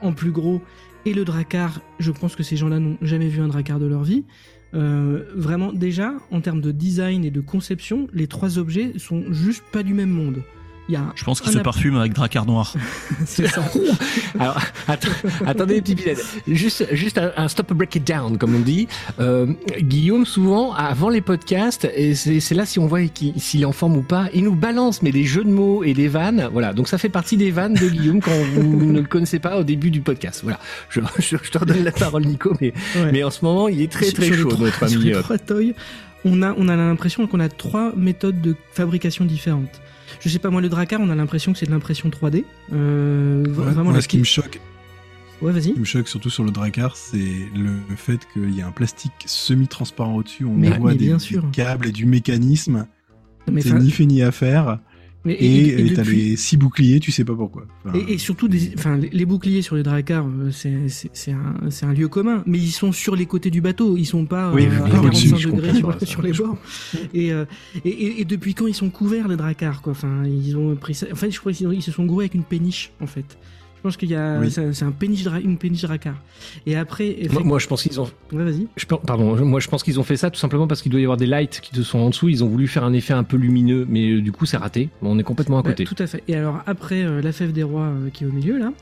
en 0.00 0.12
plus 0.12 0.32
gros, 0.32 0.60
et 1.04 1.14
le 1.14 1.24
Dracar, 1.24 1.80
je 2.00 2.10
pense 2.10 2.34
que 2.34 2.42
ces 2.42 2.56
gens-là 2.56 2.80
n'ont 2.80 2.98
jamais 3.00 3.28
vu 3.28 3.40
un 3.40 3.48
Dracar 3.48 3.78
de 3.78 3.86
leur 3.86 4.02
vie. 4.02 4.24
Euh, 4.74 5.22
vraiment, 5.34 5.72
déjà, 5.72 6.14
en 6.30 6.40
termes 6.40 6.60
de 6.60 6.72
design 6.72 7.24
et 7.24 7.30
de 7.30 7.40
conception, 7.40 8.08
les 8.12 8.26
trois 8.26 8.58
objets 8.58 8.92
sont 8.98 9.24
juste 9.32 9.62
pas 9.72 9.82
du 9.82 9.94
même 9.94 10.10
monde. 10.10 10.42
Il 10.88 10.92
y 10.92 10.96
a 10.96 11.02
Je 11.16 11.24
pense 11.24 11.40
qu'il 11.40 11.50
se 11.52 11.58
parfume 11.58 11.96
avec 11.96 12.12
Dracar 12.12 12.46
noir. 12.46 12.72
C'est 13.26 13.48
ça. 13.48 13.62
Alors, 14.38 14.56
att- 14.86 15.06
attendez, 15.44 15.80
petit 15.82 15.96
Pinhead. 15.96 16.18
Juste, 16.46 16.86
juste 16.94 17.18
un, 17.18 17.32
un 17.36 17.48
stop 17.48 17.72
break 17.72 17.96
it 17.96 18.06
down, 18.06 18.38
comme 18.38 18.54
on 18.54 18.60
dit. 18.60 18.86
Euh, 19.18 19.46
Guillaume, 19.80 20.24
souvent, 20.26 20.72
avant 20.74 21.08
les 21.08 21.20
podcasts, 21.20 21.88
et 21.96 22.14
c'est 22.14 22.54
là 22.54 22.66
si 22.66 22.78
on 22.78 22.86
voit 22.86 23.00
s'il 23.36 23.62
est 23.62 23.64
en 23.64 23.72
forme 23.72 23.96
ou 23.96 24.02
pas, 24.02 24.28
il 24.32 24.44
nous 24.44 24.54
balance, 24.54 25.02
mais 25.02 25.10
des 25.10 25.24
jeux 25.24 25.42
de 25.44 25.50
mots 25.50 25.82
et 25.82 25.92
des 25.92 26.06
vannes. 26.08 26.48
Voilà. 26.52 26.72
Donc 26.72 26.86
ça 26.88 26.98
fait 26.98 27.08
partie 27.08 27.36
des 27.36 27.50
vannes 27.50 27.74
de 27.74 27.88
Guillaume 27.88 28.20
quand 28.20 28.30
vous 28.54 28.62
ne 28.92 29.00
le 29.00 29.06
connaissez 29.06 29.38
pas 29.40 29.58
au 29.58 29.64
début 29.64 29.90
du 29.90 30.00
podcast. 30.02 30.40
Voilà. 30.44 30.60
Je, 30.88 31.00
je, 31.18 31.36
je 31.42 31.50
te 31.50 31.58
redonne 31.58 31.82
la 31.82 31.92
parole, 31.92 32.24
Nico, 32.24 32.52
mais, 32.60 32.72
Ouais. 32.96 33.10
mais 33.12 33.24
en 33.24 33.30
ce 33.30 33.44
moment, 33.44 33.68
il 33.68 33.80
est 33.82 33.90
très 33.90 34.10
très 34.12 34.32
chaud, 34.32 34.48
trois- 34.50 34.66
notre 34.66 34.86
les 34.86 35.14
euh, 35.14 35.72
on 36.24 36.42
a, 36.42 36.54
on 36.56 36.68
a 36.68 36.76
l'impression 36.76 37.26
qu'on 37.26 37.40
a 37.40 37.48
trois 37.48 37.92
méthodes 37.96 38.40
de 38.40 38.54
fabrication 38.72 39.24
différentes. 39.24 39.80
Je 40.20 40.28
sais 40.28 40.38
pas, 40.38 40.50
moi, 40.50 40.60
le 40.60 40.68
Dracar, 40.68 41.00
on 41.00 41.10
a 41.10 41.14
l'impression 41.14 41.52
que 41.52 41.58
c'est 41.58 41.66
de 41.66 41.70
l'impression 41.70 42.08
3D. 42.10 42.44
Euh, 42.72 43.44
Ouais, 43.44 43.50
vraiment, 43.72 44.00
ce 44.00 44.08
qui 44.08 44.18
me 44.18 44.24
choque, 44.24 44.60
Ouais, 45.42 45.52
vas-y. 45.52 45.62
ce 45.64 45.68
qui 45.70 45.80
me 45.80 45.84
choque 45.84 46.08
surtout 46.08 46.30
sur 46.30 46.44
le 46.44 46.50
Dracar, 46.50 46.96
c'est 46.96 47.18
le 47.54 47.70
fait 47.96 48.20
qu'il 48.32 48.54
y 48.54 48.62
a 48.62 48.66
un 48.66 48.70
plastique 48.72 49.12
semi-transparent 49.26 50.14
au-dessus. 50.16 50.44
On 50.44 50.54
Mais- 50.54 50.70
voit 50.78 50.92
mais 50.92 50.96
des, 50.96 51.14
des 51.14 51.40
câbles 51.52 51.88
et 51.88 51.92
du 51.92 52.06
mécanisme. 52.06 52.86
C'est 53.60 53.72
ni 53.78 53.90
fait 53.90 54.06
ni 54.06 54.22
à 54.22 54.32
faire. 54.32 54.78
Mais- 55.26 55.34
Et 55.34 55.86
et 55.88 55.92
t'as 55.92 56.02
depuis- 56.02 56.30
les 56.30 56.36
six 56.36 56.56
boucliers, 56.56 57.00
tu 57.00 57.12
sais 57.12 57.24
pas 57.24 57.34
pourquoi. 57.34 57.66
Enfin, 57.84 57.98
Et, 58.08 58.14
et 58.14 58.18
surtout, 58.18 58.48
des, 58.48 58.72
enfin, 58.78 58.96
les- 58.96 59.10
les 59.10 59.24
boucliers 59.26 59.60
sur 59.62 59.76
les 59.76 59.82
dracars, 59.82 60.26
euh, 60.26 60.50
c'est 60.52 61.32
un, 61.32 61.88
un 61.88 61.92
lieu 61.92 62.08
commun, 62.08 62.42
mais 62.46 62.58
ils 62.58 62.70
sont 62.70 62.92
sur 62.92 63.16
les 63.16 63.26
côtés 63.26 63.50
du 63.50 63.60
bateau, 63.60 63.96
ils 63.96 64.06
sont 64.06 64.24
pas 64.24 64.52
Oui, 64.54 64.66
euh, 64.66 64.80
à 64.80 64.84
oui, 64.84 64.90
45 64.92 65.34
oui, 65.36 65.40
je 65.40 65.48
degrés 65.50 65.74
sur, 66.06 66.22
les 66.22 66.32
bords. 66.32 66.56
Et, 67.12 67.32
euh, 67.32 67.44
et, 67.84 68.20
et- 68.20 68.24
depuis 68.24 68.54
quand 68.54 68.66
ils 68.66 68.74
sont 68.74 68.88
couverts 68.90 69.28
les 69.28 69.36
dracars, 69.36 69.82
quoi? 69.82 69.92
Enfin, 69.92 70.24
ils 70.24 70.56
ont 70.56 70.74
pris 70.76 70.94
ça. 70.94 71.06
En 71.12 71.16
fait, 71.16 71.30
je 71.30 71.38
crois 71.40 71.52
qu'ils 71.52 71.82
se 71.82 71.92
sont 71.92 72.04
gourés 72.06 72.24
avec 72.24 72.34
une 72.34 72.44
péniche, 72.44 72.92
en 73.00 73.06
fait. 73.06 73.36
Je 73.86 73.90
pense 73.92 73.96
qu'il 73.98 74.10
y 74.10 74.16
a, 74.16 74.40
Oui. 74.40 74.50
c'est 74.50 74.82
un 74.84 74.90
péniche, 74.90 75.26
une 75.44 75.58
péniche. 75.58 75.86
Et 76.66 76.74
après, 76.74 77.16
Moi, 77.30 77.42
moi, 77.44 77.58
je 77.60 77.68
pense 77.68 77.84
qu'ils 77.84 78.00
ont, 78.00 78.10
ouais, 78.32 78.42
vas-y. 78.42 78.66
Je 78.76 78.84
pardon, 78.86 79.36
moi 79.44 79.60
je 79.60 79.68
pense 79.68 79.84
qu'ils 79.84 80.00
ont 80.00 80.02
fait 80.02 80.16
ça 80.16 80.28
tout 80.28 80.40
simplement 80.40 80.66
parce 80.66 80.82
qu'il 80.82 80.90
doit 80.90 81.00
y 81.00 81.04
avoir 81.04 81.16
des 81.16 81.26
lights 81.26 81.60
qui 81.62 81.70
te 81.70 81.82
sont 81.82 82.00
en 82.00 82.10
dessous. 82.10 82.28
Ils 82.28 82.42
ont 82.42 82.48
voulu 82.48 82.66
faire 82.66 82.82
un 82.82 82.92
effet 82.92 83.12
un 83.12 83.22
peu 83.22 83.36
lumineux, 83.36 83.86
mais 83.88 84.10
euh, 84.10 84.20
du 84.22 84.32
coup 84.32 84.44
c'est 84.44 84.56
raté. 84.56 84.88
On 85.02 85.20
est 85.20 85.22
complètement 85.22 85.58
à 85.58 85.62
Ouais, 85.62 85.68
côté. 85.68 85.84
tout 85.84 85.94
à 86.00 86.08
fait. 86.08 86.24
Et 86.26 86.34
alors 86.34 86.62
après 86.66 87.04
euh, 87.04 87.22
la 87.22 87.30
fève 87.30 87.52
des 87.52 87.62
rois 87.62 87.82
euh, 87.84 88.10
qui 88.12 88.24
est 88.24 88.26
au 88.26 88.32
milieu 88.32 88.58
là. 88.58 88.72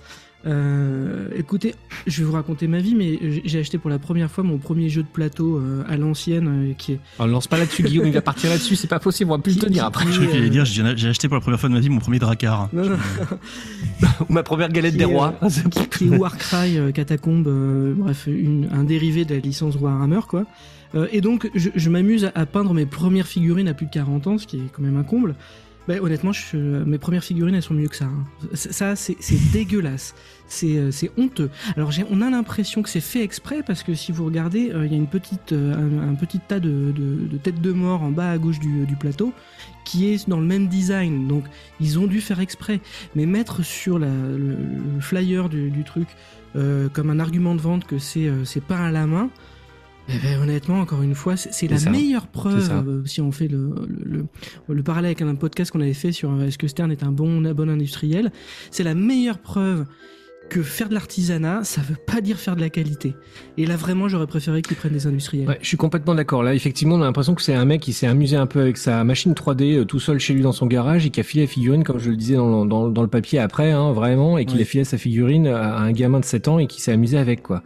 Euh, 0.47 1.29
écoutez, 1.37 1.75
je 2.07 2.21
vais 2.21 2.25
vous 2.27 2.33
raconter 2.33 2.67
ma 2.69 2.79
vie, 2.79 2.95
mais 2.95 3.19
j'ai- 3.45 3.59
acheté 3.61 3.79
pour 3.79 3.89
la 3.91 3.99
première 3.99 4.31
fois 4.31 4.45
mon 4.45 4.59
premier 4.59 4.89
jeu 4.89 5.03
de 5.03 5.09
plateau 5.09 5.59
euh, 5.59 5.85
à 5.89 5.97
l'ancienne, 5.97 6.71
euh, 6.71 6.73
qui 6.77 6.93
est 6.93 6.99
Alors, 7.19 7.29
lance 7.33 7.47
pas 7.47 7.57
là-dessus, 7.59 7.83
Guillaume. 7.83 8.07
Il 8.07 8.13
va 8.13 8.21
partir 8.21 8.51
là-dessus. 8.51 8.77
C'est 8.77 8.89
pas 8.89 8.99
possible. 8.99 9.31
On 9.31 9.37
va 9.37 9.43
plus 9.43 9.55
le 9.55 9.61
tenir 9.61 9.85
après. 9.85 10.05
Je 10.07 10.13
crois 10.13 10.27
qu'il 10.27 10.37
allait 10.39 10.47
euh, 10.49 10.51
dire, 10.51 10.65
j'ai 10.65 11.09
acheté 11.09 11.29
pour 11.29 11.37
la 11.37 11.41
première 11.41 11.59
fois 11.61 11.69
de 11.69 11.75
ma 11.75 11.81
vie 11.81 11.89
mon 11.89 12.01
premier 12.01 12.19
Dracar. 12.19 12.69
non, 12.73 12.85
non, 12.91 12.97
Ou 14.29 14.33
ma 14.33 14.43
première 14.43 14.71
galette 14.71 14.93
qui 14.93 14.99
des 14.99 15.05
est, 15.05 15.07
rois. 15.07 15.35
euh, 15.43 15.49
qui 15.91 16.07
est 16.07 16.17
Warcry 16.17 16.79
euh, 16.79 16.93
Catacombe, 16.93 17.47
euh, 17.49 17.95
bref, 17.97 18.27
une- 18.27 18.69
un 18.73 18.85
dérivé 18.85 19.25
de 19.25 19.35
la 19.35 19.41
licence 19.41 19.77
Warhammer, 19.77 20.21
quoi. 20.29 20.45
Euh, 20.95 21.09
et 21.13 21.21
donc, 21.21 21.51
je, 21.55 21.71
je 21.75 21.91
m'amuse 21.91 22.25
à, 22.27 22.33
à 22.35 22.47
peindre 22.47 22.73
mes 22.75 22.87
premières 22.87 23.27
figurines 23.27 23.67
à 23.69 23.75
plus 23.75 23.87
de 23.87 23.91
40 23.91 24.27
ans, 24.29 24.39
ce 24.39 24.47
qui 24.47 24.59
est 24.59 24.63
quand 24.73 24.83
même 24.83 24.97
un 24.97 25.03
comble. 25.03 25.35
Ben, 25.87 26.01
honnêtement, 26.01 26.33
je- 26.33 26.57
mes 26.57 26.97
premières 26.99 27.23
figurines, 27.25 27.55
elles 27.55 27.63
sont 27.63 27.75
mieux 27.75 27.89
que 27.89 27.97
ça. 27.97 28.07
hein. 28.07 28.25
Ça, 28.55 28.97
c'est 28.97 29.17
dégueulasse. 29.53 30.15
C'est 30.47 30.77
euh, 30.79 30.91
c'est 30.91 31.11
honteux. 31.19 31.51
Alors, 31.77 31.91
on 32.11 32.21
a 32.23 32.31
l'impression 32.31 32.83
que 32.83 32.89
c'est 32.89 33.01
fait 33.01 33.23
exprès 33.23 33.63
parce 33.63 33.83
que 33.83 33.95
si 33.95 34.13
vous 34.13 34.25
regardez, 34.25 34.71
euh, 34.73 34.87
il 34.87 34.93
y 34.93 34.95
a 34.95 34.99
une 34.99 35.07
petite, 35.07 35.53
euh, 35.53 36.11
un, 36.11 36.15
petit 36.15 36.39
tas 36.39 36.61
de, 36.61 36.93
de, 36.95 37.27
de 37.31 37.37
têtes 37.39 37.61
de 37.61 37.73
mort 37.73 38.03
en 38.03 38.11
bas 38.11 38.31
à 38.31 38.39
gauche 38.39 38.59
du, 38.61 38.87
du 38.87 38.97
plateau 38.97 39.33
qui 39.85 40.07
est 40.07 40.29
dans 40.29 40.41
le 40.41 40.47
même 40.47 40.69
design. 40.69 41.27
Donc, 41.29 41.45
ils 41.81 41.99
ont 41.99 42.07
dû 42.07 42.21
faire 42.21 42.41
exprès. 42.41 42.81
Mais 43.15 43.27
mettre 43.27 43.63
sur 43.63 43.99
la, 43.99 44.09
le, 44.09 44.57
flyer 45.01 45.49
du, 45.49 45.71
du 45.71 45.85
truc 45.85 46.09
euh, 46.57 46.89
comme 46.89 47.11
un 47.11 47.21
argument 47.21 47.55
de 47.55 47.61
vente 47.61 47.85
que 47.87 47.99
c'est 47.99 48.31
pas 48.67 48.79
à 48.79 48.91
la 48.91 49.07
main, 49.07 49.29
eh 50.09 50.19
ben, 50.23 50.41
honnêtement, 50.43 50.81
encore 50.81 51.03
une 51.03 51.15
fois, 51.15 51.37
c'est 51.37 51.67
la 51.69 51.79
ça. 51.79 51.91
meilleure 51.91 52.27
preuve, 52.27 52.71
euh, 52.87 53.03
si 53.07 53.21
on 53.21 53.33
fait 53.33 53.49
le, 53.49 53.71
le, 53.89 54.27
le, 54.69 54.75
le 54.75 54.83
parallèle 54.83 55.07
avec 55.07 55.23
un 55.23 55.35
podcast 55.35 55.71
qu'on 55.71 55.81
avait 55.81 55.95
fait 55.95 56.13
sur 56.13 56.31
euh, 56.31 56.47
est-ce 56.47 56.59
que 56.59 56.69
Stern 56.69 56.91
est 56.93 57.03
un 57.03 57.13
bon, 57.13 57.45
un 57.45 57.55
bon 57.55 57.71
industriel, 57.71 58.31
c'est 58.71 58.83
la 58.85 58.95
meilleure 58.95 59.39
preuve 59.39 59.87
que 60.51 60.63
faire 60.63 60.91
de 60.91 60.95
l'artisanat, 60.95 61.65
ça 61.65 61.81
veut 61.81 61.97
pas 61.97 62.21
dire 62.21 62.37
faire 62.37 62.55
de 62.55 62.61
la 62.61 62.69
qualité. 62.69 63.15
Et 63.57 63.65
là, 63.65 63.77
vraiment, 63.77 64.09
j'aurais 64.09 64.27
préféré 64.27 64.61
qu'ils 64.61 64.77
prennent 64.77 64.93
des 64.93 65.07
industriels. 65.07 65.49
Ouais, 65.49 65.59
je 65.63 65.67
suis 65.67 65.79
complètement 65.79 66.15
d'accord. 66.15 66.43
Là, 66.43 66.55
effectivement, 66.55 66.97
on 66.97 67.01
a 67.01 67.05
l'impression 67.07 67.35
que 67.35 67.41
c'est 67.41 67.55
un 67.55 67.65
mec 67.65 67.81
qui 67.81 67.95
s'est 67.95 68.07
amusé 68.07 68.37
un 68.37 68.45
peu 68.47 68.61
avec 68.61 68.77
sa 68.77 69.03
machine 69.05 69.33
3D 69.33 69.79
euh, 69.79 69.85
tout 69.87 70.01
seul 70.01 70.19
chez 70.21 70.35
lui 70.35 70.43
dans 70.43 70.53
son 70.53 70.67
garage 70.67 71.07
et 71.07 71.11
qui 71.11 71.19
a 71.21 71.23
filé 71.23 71.45
la 71.45 71.49
figurine, 71.51 71.83
comme 71.83 71.99
je 71.99 72.11
le 72.11 72.17
disais 72.17 72.35
dans, 72.37 72.65
le- 72.65 72.69
dans, 72.69 72.91
dans 72.91 73.03
le 73.03 73.09
papier 73.09 73.39
après, 73.39 73.71
hein, 73.73 73.93
vraiment, 73.93 74.37
et 74.37 74.45
qu'il 74.45 74.57
Ouais. 74.59 74.63
a 74.65 74.67
filé 74.67 74.85
sa 74.85 74.99
figurine 74.99 75.47
à 75.47 75.79
un 75.79 75.93
gamin 75.93 76.21
de 76.21 76.27
7 76.27 76.47
ans 76.49 76.59
et 76.59 76.67
qui 76.67 76.83
s'est 76.83 76.93
amusé 76.93 77.17
avec, 77.17 77.43
quoi. 77.43 77.63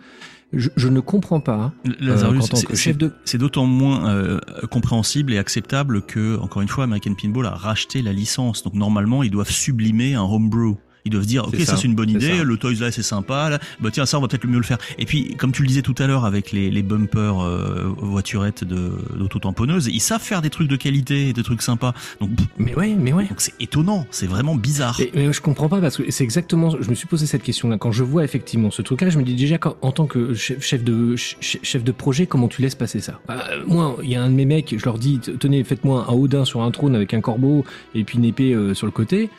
Je, 0.53 0.71
je 0.77 0.89
ne 0.89 1.01
comprends 1.01 1.41
pas. 1.41 1.73
Lazarus, 2.01 2.49
de- 2.95 3.13
c'est 3.25 3.37
d'autant 3.39 3.67
moins 3.67 4.09
euh, 4.11 4.41
compréhensible 4.71 5.33
et 5.35 5.39
acceptable 5.39 6.01
que, 6.03 6.39
encore 6.39 6.63
une 6.63 6.69
fois, 6.69 6.85
American 6.85 7.15
Pinball 7.15 7.47
a 7.47 7.51
racheté 7.51 8.01
la 8.01 8.13
licence. 8.15 8.63
Donc 8.63 8.73
normalement, 8.75 9.23
ils 9.23 9.31
doivent 9.31 9.51
sublimer 9.51 10.15
un 10.15 10.23
homebrew. 10.23 10.77
Ils 11.05 11.11
doivent 11.11 11.27
dire, 11.27 11.47
ok, 11.47 11.57
ça, 11.61 11.65
ça, 11.65 11.77
c'est 11.77 11.87
une 11.87 11.95
bonne 11.95 12.11
idée, 12.11 12.43
le 12.45 12.57
Toys 12.57 12.75
là 12.81 12.91
c'est 12.91 13.03
sympa, 13.03 13.49
là, 13.51 13.59
bah 13.81 13.91
tiens 13.93 14.05
ça 14.07 14.19
on 14.19 14.21
va 14.21 14.29
peut-être 14.29 14.47
mieux 14.47 14.59
le 14.59 14.63
faire. 14.65 14.79
Et 14.99 15.07
puis 15.07 15.35
comme 15.37 15.53
tu 15.53 15.63
le 15.63 15.69
disais 15.69 15.83
tout 15.83 15.95
à 15.99 16.07
l'heure 16.07 16.25
avec 16.25 16.53
les, 16.53 16.71
les 16.71 16.83
bumpers 16.83 17.39
euh, 17.43 17.93
voiturettes 17.97 18.65
de 18.65 18.93
d'auto-tamponneuses, 19.17 19.89
ils 19.93 20.01
savent 20.01 20.23
faire 20.23 20.43
des 20.43 20.51
trucs 20.51 20.69
de 20.69 20.77
qualité, 20.77 21.33
des 21.33 21.43
trucs 21.43 21.63
sympas. 21.63 21.95
Donc 22.21 22.35
pff, 22.37 22.47
Mais 22.59 22.75
ouais, 22.75 22.95
mais 22.99 23.13
ouais. 23.13 23.25
donc 23.27 23.41
c'est 23.41 23.55
étonnant, 23.61 24.07
c'est 24.11 24.27
vraiment 24.27 24.55
bizarre. 24.57 24.99
Et, 25.01 25.11
mais 25.15 25.33
je 25.33 25.41
comprends 25.41 25.69
pas 25.69 25.81
parce 25.81 25.97
que 25.97 26.11
c'est 26.11 26.25
exactement. 26.25 26.71
Je 26.81 26.89
me 26.91 26.95
suis 26.95 27.07
posé 27.07 27.27
cette 27.27 27.43
question-là 27.43 27.79
quand 27.79 27.93
je 27.93 28.03
vois 28.05 28.25
effectivement 28.25 28.71
ce 28.71 28.83
truc-là. 28.83 29.11
Je 29.11 29.19
me 29.19 29.23
dis 29.25 29.35
déjà 29.35 29.57
en 29.83 29.93
tant 29.93 30.07
que 30.07 30.35
chef, 30.35 30.83
de 30.85 31.17
ch- 31.17 31.59
chef 31.63 31.85
de 31.85 31.93
projet, 31.93 32.27
comment 32.27 32.49
tu 32.49 32.63
laisses 32.63 32.75
passer 32.75 33.01
ça? 33.01 33.21
Bah, 33.29 33.45
Moi, 33.67 33.97
il 34.03 34.11
y 34.11 34.17
a 34.17 34.23
un 34.23 34.29
de 34.31 34.35
mes 34.35 34.45
mecs, 34.45 34.75
je 34.79 34.85
leur 34.85 34.99
dis 34.99 35.19
tenez, 35.19 35.63
faites-moi 35.65 36.07
un 36.09 36.13
Odin 36.13 36.45
sur 36.45 36.63
un 36.63 36.71
trône 36.71 36.95
avec 36.95 37.15
un 37.15 37.21
corbeau 37.21 37.65
et 37.95 38.05
puis 38.05 38.19
une 38.19 38.25
épée 38.25 38.53
euh, 38.55 38.75
sur 38.75 38.87
le 38.87 38.93
côté. 38.93 39.31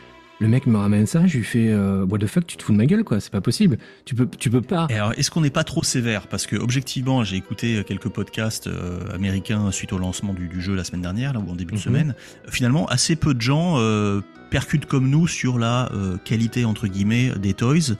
Le 0.42 0.48
mec 0.48 0.68
me 0.68 0.78
ramène 0.78 1.06
ça, 1.06 1.28
je 1.28 1.38
lui 1.38 1.44
fais 1.44 1.68
euh, 1.70 2.06
What 2.06 2.20
the 2.20 2.28
fuck, 2.28 2.48
tu 2.48 2.56
te 2.56 2.64
fous 2.64 2.72
de 2.72 2.78
ma 2.78 2.86
gueule, 2.86 3.04
quoi, 3.04 3.20
c'est 3.20 3.32
pas 3.32 3.42
possible. 3.42 3.78
Tu 4.06 4.16
peux, 4.16 4.26
tu 4.40 4.50
peux 4.50 4.62
pas. 4.62 4.88
Et 4.90 4.94
alors, 4.96 5.12
est-ce 5.18 5.30
qu'on 5.32 5.42
n'est 5.42 5.50
pas 5.50 5.66
trop 5.66 5.84
sévère? 5.84 6.28
Parce 6.28 6.48
que, 6.48 6.56
objectivement, 6.56 7.26
j'ai 7.26 7.36
écouté 7.36 7.84
quelques 7.86 8.08
podcasts 8.08 8.68
euh, 8.68 9.00
américains 9.14 9.70
suite 9.72 9.92
au 9.92 9.98
lancement 9.98 10.34
du, 10.34 10.48
du, 10.48 10.62
jeu 10.62 10.76
la 10.76 10.86
semaine 10.86 11.02
dernière, 11.02 11.34
là, 11.34 11.40
ou 11.46 11.52
en 11.52 11.56
début 11.56 11.74
de 11.74 11.78
Mhm. 11.80 11.84
semaine. 11.84 12.16
Finalement, 12.48 12.86
assez 12.88 13.18
peu 13.18 13.34
de 13.34 13.42
gens 13.42 13.76
euh, 13.80 14.22
percutent 14.50 14.86
comme 14.86 15.10
nous 15.10 15.28
sur 15.28 15.60
la 15.60 15.92
euh, 15.94 16.16
qualité, 16.24 16.64
entre 16.64 16.88
guillemets, 16.88 17.32
des 17.38 17.54
toys. 17.54 17.96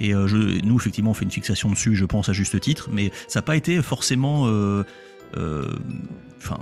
Et 0.00 0.12
euh, 0.16 0.26
je, 0.26 0.36
nous, 0.64 0.74
effectivement, 0.76 1.12
on 1.12 1.14
fait 1.14 1.24
une 1.24 1.30
fixation 1.30 1.70
dessus, 1.70 1.94
je 1.94 2.04
pense, 2.04 2.28
à 2.28 2.32
juste 2.32 2.58
titre, 2.58 2.88
mais 2.92 3.12
ça 3.28 3.38
n'a 3.38 3.42
pas 3.44 3.54
été 3.56 3.80
forcément. 3.82 4.48
euh, 4.48 4.82
euh, 5.36 5.68
Enfin. 6.38 6.58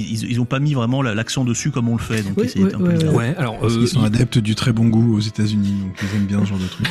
Ils, 0.00 0.30
ils 0.32 0.40
ont 0.40 0.44
pas 0.44 0.58
mis 0.60 0.74
vraiment 0.74 1.02
la- 1.02 1.14
l'accent 1.14 1.44
dessus 1.44 1.70
comme 1.70 1.88
on 1.88 1.96
le 1.96 2.02
fait, 2.02 2.22
donc 2.22 2.36
Ouais, 2.38 2.48
c'est 2.48 2.60
ouais, 2.62 2.74
un 2.74 2.78
peu 2.78 3.08
ouais, 3.08 3.34
alors. 3.36 3.58
Parce 3.58 3.74
euh, 3.74 3.78
qu'ils 3.78 3.88
sont 3.88 4.02
adeptes 4.02 4.38
du 4.38 4.54
très 4.54 4.72
bon 4.72 4.86
goût 4.88 5.16
aux 5.16 5.20
États-Unis, 5.20 5.74
donc 5.82 5.96
ils 6.02 6.16
aiment 6.16 6.26
bien 6.26 6.40
ce 6.40 6.46
genre 6.50 6.58
de 6.58 6.66
truc. 6.66 6.86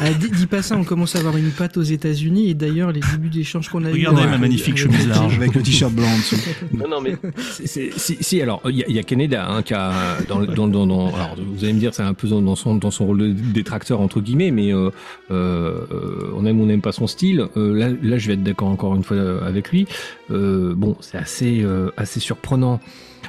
Ah, 0.00 0.10
dis, 0.12 0.30
dis 0.30 0.46
pas 0.46 0.62
ça, 0.62 0.76
on 0.76 0.84
commence 0.84 1.16
à 1.16 1.18
avoir 1.20 1.36
une 1.36 1.50
patte 1.50 1.76
aux 1.76 1.82
États-Unis 1.82 2.48
et 2.50 2.54
d'ailleurs 2.54 2.92
les 2.92 3.00
débuts 3.00 3.28
d'échanges 3.30 3.68
qu'on 3.68 3.84
a 3.84 3.90
eu. 3.90 3.92
Regardez 3.92 4.20
avec- 4.22 4.30
ma 4.32 4.38
magnifique 4.38 4.76
chemise 4.76 5.06
large. 5.08 5.36
Avec 5.36 5.54
le 5.54 5.62
t-shirt 5.62 5.92
blanc 5.92 6.08
en 6.08 6.16
dessous. 6.18 6.36
Non, 6.76 6.88
non, 6.88 7.00
mais 7.00 7.16
c'est- 7.40 7.66
c'est- 7.66 7.90
si, 7.96 8.16
si, 8.20 8.40
alors 8.42 8.60
il 8.68 8.76
y, 8.76 8.82
a- 8.82 8.86
il 8.88 8.94
y 8.94 8.98
a 8.98 9.02
Canada 9.02 9.46
hein, 9.48 9.62
qui 9.62 9.74
a 9.74 9.92
dans, 10.28 10.38
le- 10.38 10.46
dans, 10.46 10.68
dans, 10.68 10.86
dans- 10.86 11.14
alors 11.14 11.36
vous 11.36 11.64
allez 11.64 11.72
me 11.72 11.78
dire 11.80 11.92
c'est 11.94 12.02
un 12.02 12.14
peu 12.14 12.28
dans 12.28 12.54
son 12.56 12.76
dans 12.76 12.90
son 12.90 13.06
rôle 13.06 13.18
de 13.18 13.32
détracteur 13.32 14.00
entre 14.00 14.20
guillemets, 14.20 14.50
mais 14.50 14.72
euh, 14.72 14.90
euh, 15.30 15.80
euh, 15.92 16.32
on 16.36 16.46
aime 16.46 16.60
ou 16.60 16.64
on 16.64 16.66
n'aime 16.66 16.80
pas 16.80 16.92
son 16.92 17.06
style. 17.06 17.46
Euh, 17.56 17.74
là, 17.74 17.88
là, 18.02 18.18
je 18.18 18.28
vais 18.28 18.34
être 18.34 18.42
d'accord 18.42 18.68
encore 18.68 18.94
une 18.94 19.04
fois 19.04 19.16
euh, 19.16 19.46
avec 19.46 19.70
lui. 19.70 19.86
Euh, 20.30 20.74
bon, 20.74 20.96
c'est 21.00 21.18
assez 21.18 21.62
euh, 21.62 21.90
assez 21.96 22.20
surprenant. 22.20 22.80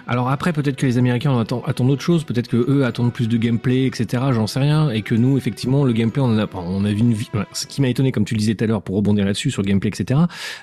Alors 0.08 0.30
après, 0.30 0.54
peut-être 0.54 0.76
que 0.76 0.86
les 0.86 0.98
Américains 0.98 1.32
en 1.32 1.40
attendent, 1.40 1.90
autre 1.90 2.02
chose, 2.02 2.24
peut-être 2.26 2.48
que 2.48 2.58
eux 2.70 2.86
attendent 2.86 3.12
plus 3.12 3.28
de 3.28 3.38
gameplay, 3.38 3.86
etc. 3.86 4.24
J'en 4.32 4.46
sais 4.46 4.60
rien, 4.60 4.92
et 4.92 5.02
que 5.02 5.16
nous, 5.16 5.36
effectivement, 5.38 5.84
le 5.84 5.94
gameplay, 5.94 6.22
on 6.22 6.26
en 6.28 6.38
a, 6.38 6.48
on 6.54 6.86
a 6.86 6.92
vu 6.92 7.00
une, 7.00 7.14
vi- 7.14 7.30
voilà, 7.34 7.48
ce 7.54 7.66
qui 7.66 7.82
m'a 7.82 7.88
étonné, 7.90 8.12
comme 8.12 8.24
tu 8.26 8.36
le 8.36 8.40
disais 8.40 8.54
tout 8.56 8.64
à 8.64 8.68
l'heure, 8.68 8.84
pour 8.84 8.96
rebondir 8.98 9.26
là-dessus 9.26 9.50
sur 9.52 9.62
le 9.64 9.68
gameplay, 9.68 9.90
etc. 9.90 10.20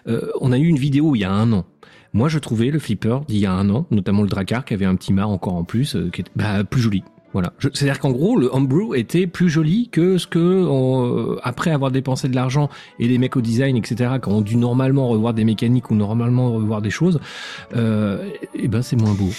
euh, 0.06 0.30
on 0.40 0.52
a 0.52 0.58
eu 0.58 0.66
une 0.66 0.78
vidéo 0.78 1.16
il 1.16 1.20
y 1.20 1.24
a 1.24 1.32
un 1.32 1.52
an. 1.52 1.64
Moi, 2.12 2.28
je 2.28 2.38
trouvais 2.38 2.70
le 2.70 2.78
flipper 2.78 3.18
d'il 3.26 3.38
y 3.38 3.46
a 3.46 3.52
un 3.52 3.68
an, 3.70 3.86
notamment 3.90 4.22
le 4.22 4.28
Dracar, 4.28 4.64
qui 4.64 4.74
avait 4.74 4.84
un 4.84 4.94
petit 4.94 5.12
mât 5.12 5.26
encore 5.26 5.54
en 5.54 5.64
plus, 5.64 5.96
euh, 5.96 6.08
qui 6.12 6.20
était 6.20 6.30
bah, 6.36 6.62
plus 6.62 6.80
joli. 6.82 7.02
Voilà. 7.32 7.52
C'est-à-dire 7.60 7.98
qu'en 7.98 8.10
gros, 8.10 8.36
le 8.38 8.48
homebrew 8.52 8.94
était 8.94 9.26
plus 9.26 9.48
joli 9.48 9.88
que 9.90 10.18
ce 10.18 10.26
que, 10.26 10.38
on- 10.66 11.32
euh, 11.32 11.40
après 11.42 11.70
avoir 11.70 11.90
dépensé 11.90 12.28
de 12.28 12.34
l'argent 12.34 12.68
et 12.98 13.08
les 13.08 13.16
mecs 13.18 13.36
au 13.36 13.40
design, 13.40 13.76
etc., 13.76 14.14
qui 14.22 14.28
ont 14.28 14.42
dû 14.42 14.56
normalement 14.56 15.08
revoir 15.08 15.32
des 15.32 15.44
mécaniques 15.44 15.90
ou 15.90 15.94
normalement 15.94 16.52
revoir 16.52 16.82
des 16.82 16.90
choses, 16.90 17.20
euh, 17.74 18.28
et 18.54 18.68
ben 18.68 18.82
c'est 18.82 18.96
moins 18.96 19.14
beau. 19.14 19.30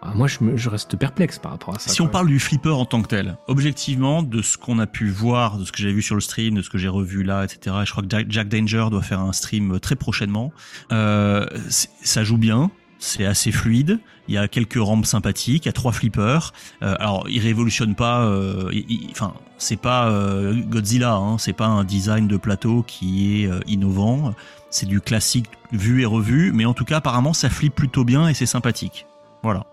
Ah, 0.00 0.12
moi, 0.14 0.28
je, 0.28 0.38
me- 0.44 0.56
je 0.56 0.68
reste 0.68 0.96
perplexe 0.96 1.40
par 1.40 1.50
rapport 1.52 1.74
à 1.74 1.78
ça. 1.80 1.90
Si 1.90 2.00
on 2.02 2.06
parle 2.06 2.28
du 2.28 2.38
flipper 2.38 2.68
en 2.70 2.84
tant 2.84 3.02
que 3.02 3.08
tel, 3.08 3.36
objectivement, 3.48 4.22
de 4.22 4.42
ce 4.42 4.56
qu'on 4.56 4.78
a 4.78 4.86
pu 4.86 5.08
voir, 5.08 5.58
de 5.58 5.64
ce 5.64 5.72
que 5.72 5.78
j'ai 5.78 5.92
vu 5.92 6.02
sur 6.02 6.14
le 6.14 6.20
stream, 6.20 6.54
de 6.54 6.62
ce 6.62 6.70
que 6.70 6.78
j'ai 6.78 6.86
revu 6.88 7.24
là, 7.24 7.42
etc. 7.44 7.76
et 7.82 7.84
Je 7.86 7.90
crois 7.90 8.04
que 8.04 8.08
Jack, 8.08 8.26
Jack 8.30 8.48
Danger 8.48 8.86
doit 8.92 9.02
faire 9.02 9.18
un 9.20 9.32
stream 9.32 9.80
très 9.80 9.96
prochainement. 9.96 10.52
Euh, 10.92 11.46
ça 11.68 12.22
joue 12.22 12.38
bien. 12.38 12.70
C'est 13.00 13.24
assez 13.26 13.50
fluide. 13.52 13.98
Il 14.28 14.34
y 14.34 14.38
a 14.38 14.46
quelques 14.48 14.78
rampes 14.78 15.06
sympathiques. 15.06 15.64
Il 15.64 15.68
y 15.68 15.70
a 15.70 15.72
trois 15.72 15.92
flippers. 15.92 16.52
Euh, 16.82 16.94
alors, 17.00 17.26
ils 17.28 17.40
révolutionnent 17.40 17.94
pas. 17.94 18.22
euh, 18.26 18.70
Enfin, 19.10 19.32
c'est 19.56 19.80
pas 19.80 20.08
euh, 20.10 20.54
Godzilla. 20.68 21.14
Hein, 21.14 21.38
c'est 21.38 21.52
pas 21.54 21.66
un 21.66 21.84
design 21.84 22.28
de 22.28 22.36
plateau 22.36 22.84
qui 22.86 23.42
est 23.44 23.50
innovant. 23.66 24.34
C'est 24.70 24.86
du 24.86 25.00
classique 25.00 25.46
vu 25.72 26.02
et 26.02 26.06
revu. 26.06 26.52
Mais 26.52 26.66
en 26.66 26.74
tout 26.74 26.84
cas, 26.84 26.98
apparemment, 26.98 27.32
ça 27.32 27.48
flippe 27.48 27.74
plutôt 27.74 28.04
bien 28.04 28.28
et 28.28 28.34
c'est 28.34 28.44
sympathique. 28.46 29.06
Voilà. 29.42 29.64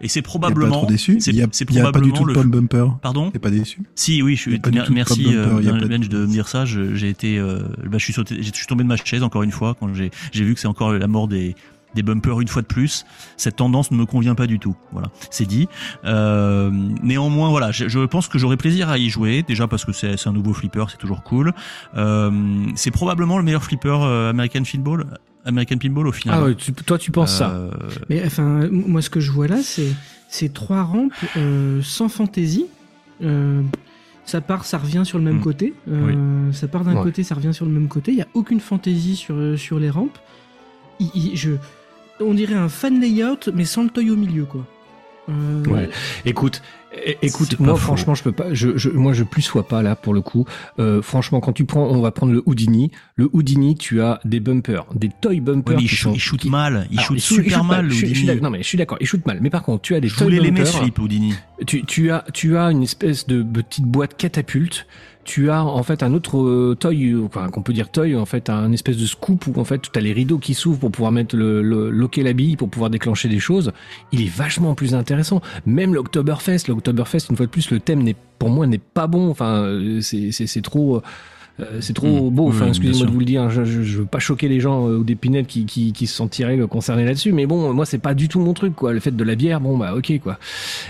Et 0.00 0.08
c'est 0.08 0.22
probablement. 0.22 0.78
trop 0.78 0.86
déçu? 0.86 1.20
c'est- 1.20 1.30
Il 1.30 1.36
il 1.36 1.42
a 1.42 1.46
pas 1.46 1.52
du 1.54 1.64
probablement 2.10 2.14
tout 2.16 2.24
le- 2.24 2.32
pump 2.34 2.46
bumper? 2.50 2.86
Pardon? 3.00 3.30
T'es 3.30 3.38
pas 3.38 3.50
déçu? 3.50 3.80
Si, 3.94 4.22
oui, 4.22 4.34
je 4.36 4.50
Il 4.50 4.60
suis. 4.60 4.94
merci, 4.94 5.22
il 5.22 5.88
Benj, 5.88 6.08
de 6.08 6.18
me 6.18 6.26
dire 6.26 6.48
ça. 6.48 6.64
J'ai 6.64 7.08
été, 7.08 7.38
bah, 7.38 7.98
je 7.98 8.04
suis 8.04 8.66
tombé 8.66 8.82
de 8.82 8.88
ma 8.88 8.96
chaise 8.96 9.22
encore 9.22 9.42
une 9.44 9.52
fois 9.52 9.74
quand 9.78 9.88
j'ai 9.94 10.10
vu 10.32 10.54
que 10.54 10.60
c'est 10.60 10.66
encore 10.68 10.92
la 10.92 11.06
mort 11.06 11.28
des 11.28 11.54
des 11.94 12.02
bumpers 12.02 12.40
une 12.40 12.48
fois 12.48 12.62
de 12.62 12.66
plus. 12.66 13.04
Cette 13.36 13.56
tendance 13.56 13.90
ne 13.90 13.96
me 13.96 14.06
convient 14.06 14.34
pas 14.34 14.46
du 14.46 14.58
tout. 14.58 14.74
Voilà, 14.92 15.08
c'est 15.30 15.46
dit. 15.46 15.68
Euh, 16.04 16.70
néanmoins, 17.02 17.50
voilà, 17.50 17.70
je, 17.72 17.88
je 17.88 18.00
pense 18.00 18.28
que 18.28 18.38
j'aurai 18.38 18.56
plaisir 18.56 18.88
à 18.88 18.98
y 18.98 19.08
jouer. 19.08 19.42
Déjà 19.46 19.66
parce 19.66 19.84
que 19.84 19.92
c'est 19.92 20.26
un 20.26 20.32
nouveau 20.32 20.52
flipper, 20.52 20.84
c'est 20.90 20.98
toujours 20.98 21.22
cool. 21.22 21.52
Euh, 21.96 22.30
c'est 22.76 22.90
probablement 22.90 23.38
le 23.38 23.44
meilleur 23.44 23.62
flipper 23.64 23.98
euh, 24.02 24.30
American 24.30 24.62
Pinball, 24.62 25.06
American 25.44 25.76
Pinball 25.78 26.06
au 26.08 26.12
final. 26.12 26.38
Ah 26.40 26.44
ouais, 26.44 26.54
tu- 26.54 26.72
toi, 26.72 26.98
tu 26.98 27.10
penses 27.10 27.36
ça 27.36 27.68
Mais 28.08 28.22
enfin, 28.24 28.68
moi 28.70 29.02
ce 29.02 29.10
que 29.10 29.20
je 29.20 29.30
vois 29.30 29.46
là, 29.48 29.58
c'est 29.62 29.92
c'est 30.28 30.52
trois 30.52 30.82
rampes 30.82 31.12
euh, 31.36 31.80
sans 31.82 32.08
fantaisie. 32.08 32.66
Euh, 33.22 33.62
ça 34.24 34.40
part, 34.40 34.64
ça 34.64 34.78
revient 34.78 35.02
sur 35.04 35.18
le 35.18 35.24
même 35.24 35.36
Mm. 35.36 35.42
côté. 35.42 35.74
Euh, 35.88 36.50
Ça 36.52 36.66
part 36.66 36.82
d'un 36.84 36.96
Ouais. 36.96 37.02
côté, 37.02 37.22
ça 37.22 37.34
revient 37.34 37.52
sur 37.52 37.66
le 37.66 37.70
même 37.72 37.88
côté. 37.88 38.10
Il 38.12 38.18
y 38.18 38.22
a 38.22 38.26
aucune 38.34 38.58
fantaisie 38.60 39.16
sur 39.16 39.36
sur 39.58 39.78
les 39.78 39.90
rampes. 39.90 40.18
Il- 40.98 41.10
il- 41.14 41.36
je, 41.36 41.50
on 42.20 42.34
dirait 42.34 42.54
un 42.54 42.68
fan 42.68 43.00
layout, 43.00 43.50
mais 43.54 43.64
sans 43.64 43.82
le 43.82 43.90
toy 43.90 44.10
au 44.10 44.16
milieu, 44.16 44.44
quoi. 44.44 44.66
Euh, 45.28 45.64
Ouais. 45.64 45.88
Écoute, 46.26 46.60
écoute, 47.22 47.58
moi 47.58 47.76
franchement, 47.76 48.14
je 48.14 48.22
peux 48.22 48.32
pas, 48.32 48.52
je, 48.52 48.76
je, 48.76 48.90
moi 48.90 49.14
je 49.14 49.24
plus 49.24 49.40
sois 49.40 49.66
pas 49.66 49.82
là 49.82 49.96
pour 49.96 50.12
le 50.12 50.20
coup. 50.20 50.44
Euh, 50.78 51.00
franchement, 51.00 51.40
quand 51.40 51.54
tu 51.54 51.64
prends, 51.64 51.82
on 51.88 52.02
va 52.02 52.10
prendre 52.10 52.32
le 52.34 52.42
Houdini. 52.44 52.90
Le 53.16 53.30
Houdini, 53.32 53.74
tu 53.74 54.02
as 54.02 54.20
des 54.26 54.38
bumpers, 54.38 54.84
des 54.94 55.08
toy 55.22 55.40
bumpers. 55.40 55.76
ouais, 55.76 55.76
mais 55.78 55.82
il, 55.84 55.88
qui 55.88 55.96
shoot, 55.96 56.10
sont- 56.10 56.14
il 56.14 56.20
shoot 56.20 56.40
qui- 56.40 56.50
mal, 56.50 56.86
il 56.90 56.98
Alors, 56.98 57.06
shoot 57.08 57.16
il 57.16 57.22
shoot- 57.22 57.38
il 57.38 57.44
super 57.44 57.58
shoot 57.60 57.66
mal. 57.68 57.90
Je, 57.90 58.06
suis 58.06 58.40
non 58.42 58.50
mais 58.50 58.58
je 58.62 58.68
suis 58.68 58.76
d'accord, 58.78 58.98
il 59.00 59.06
shoot 59.06 59.24
mal. 59.24 59.38
Mais 59.40 59.48
par 59.50 59.62
contre, 59.62 59.80
tu 59.80 59.94
as 59.94 60.00
des 60.00 60.08
Je 60.08 60.16
toy 60.16 60.24
voulais 60.24 60.50
bumpers. 60.50 60.66
flip 60.68 60.98
Houdini. 60.98 61.32
Tu, 61.66 61.84
tu 61.86 62.10
as, 62.10 62.22
tu 62.34 62.58
as 62.58 62.70
une 62.70 62.82
espèce 62.82 63.26
de 63.26 63.42
petite 63.42 63.86
boîte 63.86 64.18
catapulte. 64.18 64.86
Tu 65.24 65.50
as 65.50 65.64
en 65.64 65.82
fait 65.82 66.02
un 66.02 66.12
autre 66.12 66.38
euh, 66.38 66.76
toy, 66.78 67.12
euh, 67.12 67.24
enfin, 67.24 67.48
qu'on 67.48 67.62
peut 67.62 67.72
dire 67.72 67.90
toy, 67.90 68.14
en 68.14 68.26
fait, 68.26 68.50
un 68.50 68.72
espèce 68.72 68.96
de 68.96 69.06
scoop 69.06 69.46
où 69.46 69.58
en 69.58 69.64
fait 69.64 69.80
tu 69.80 69.98
as 69.98 70.02
les 70.02 70.12
rideaux 70.12 70.38
qui 70.38 70.54
s'ouvrent 70.54 70.78
pour 70.78 70.90
pouvoir 70.90 71.12
mettre 71.12 71.34
le, 71.36 71.62
le 71.62 71.90
loquer 71.90 72.22
la 72.22 72.32
bille 72.32 72.56
pour 72.56 72.68
pouvoir 72.68 72.90
déclencher 72.90 73.28
des 73.28 73.40
choses. 73.40 73.72
Il 74.12 74.22
est 74.22 74.34
vachement 74.34 74.74
plus 74.74 74.94
intéressant. 74.94 75.40
Même 75.66 75.94
l'Oktoberfest, 75.94 76.68
l'Oktoberfest, 76.68 77.26
une 77.30 77.36
fois 77.36 77.46
de 77.46 77.50
plus, 77.50 77.70
le 77.70 77.80
thème 77.80 78.02
n'est 78.02 78.16
pour 78.38 78.50
moi 78.50 78.66
n'est 78.66 78.78
pas 78.78 79.06
bon. 79.06 79.30
Enfin, 79.30 79.62
euh, 79.62 80.00
c'est 80.00 80.62
trop. 80.62 81.02
Euh, 81.60 81.80
c'est 81.80 81.92
trop 81.92 82.30
Mm. 82.30 82.34
beau, 82.34 82.48
enfin 82.48 82.60
bien 82.60 82.68
excusez-moi 82.68 83.06
de 83.06 83.12
vous 83.12 83.18
le 83.20 83.24
dire, 83.24 83.48
je, 83.50 83.64
je, 83.64 83.82
je 83.82 83.98
veux 83.98 84.06
pas 84.06 84.18
choquer 84.18 84.48
les 84.48 84.58
gens 84.60 84.88
euh, 84.88 84.96
ou 84.98 85.04
des 85.04 85.14
pinettes 85.14 85.46
qui, 85.46 85.66
qui, 85.66 85.92
qui 85.92 86.06
se 86.06 86.14
sentiraient 86.14 86.58
euh, 86.58 86.66
concernés 86.66 87.04
là-dessus, 87.04 87.32
mais 87.32 87.46
bon, 87.46 87.72
moi 87.72 87.86
c'est 87.86 87.98
pas 87.98 88.14
du 88.14 88.28
tout 88.28 88.40
mon 88.40 88.54
truc 88.54 88.74
quoi, 88.74 88.92
le 88.92 89.00
fait 89.00 89.14
de 89.14 89.24
la 89.24 89.34
bière, 89.36 89.60
bon 89.60 89.78
bah 89.78 89.94
ok 89.94 90.18
quoi. 90.20 90.38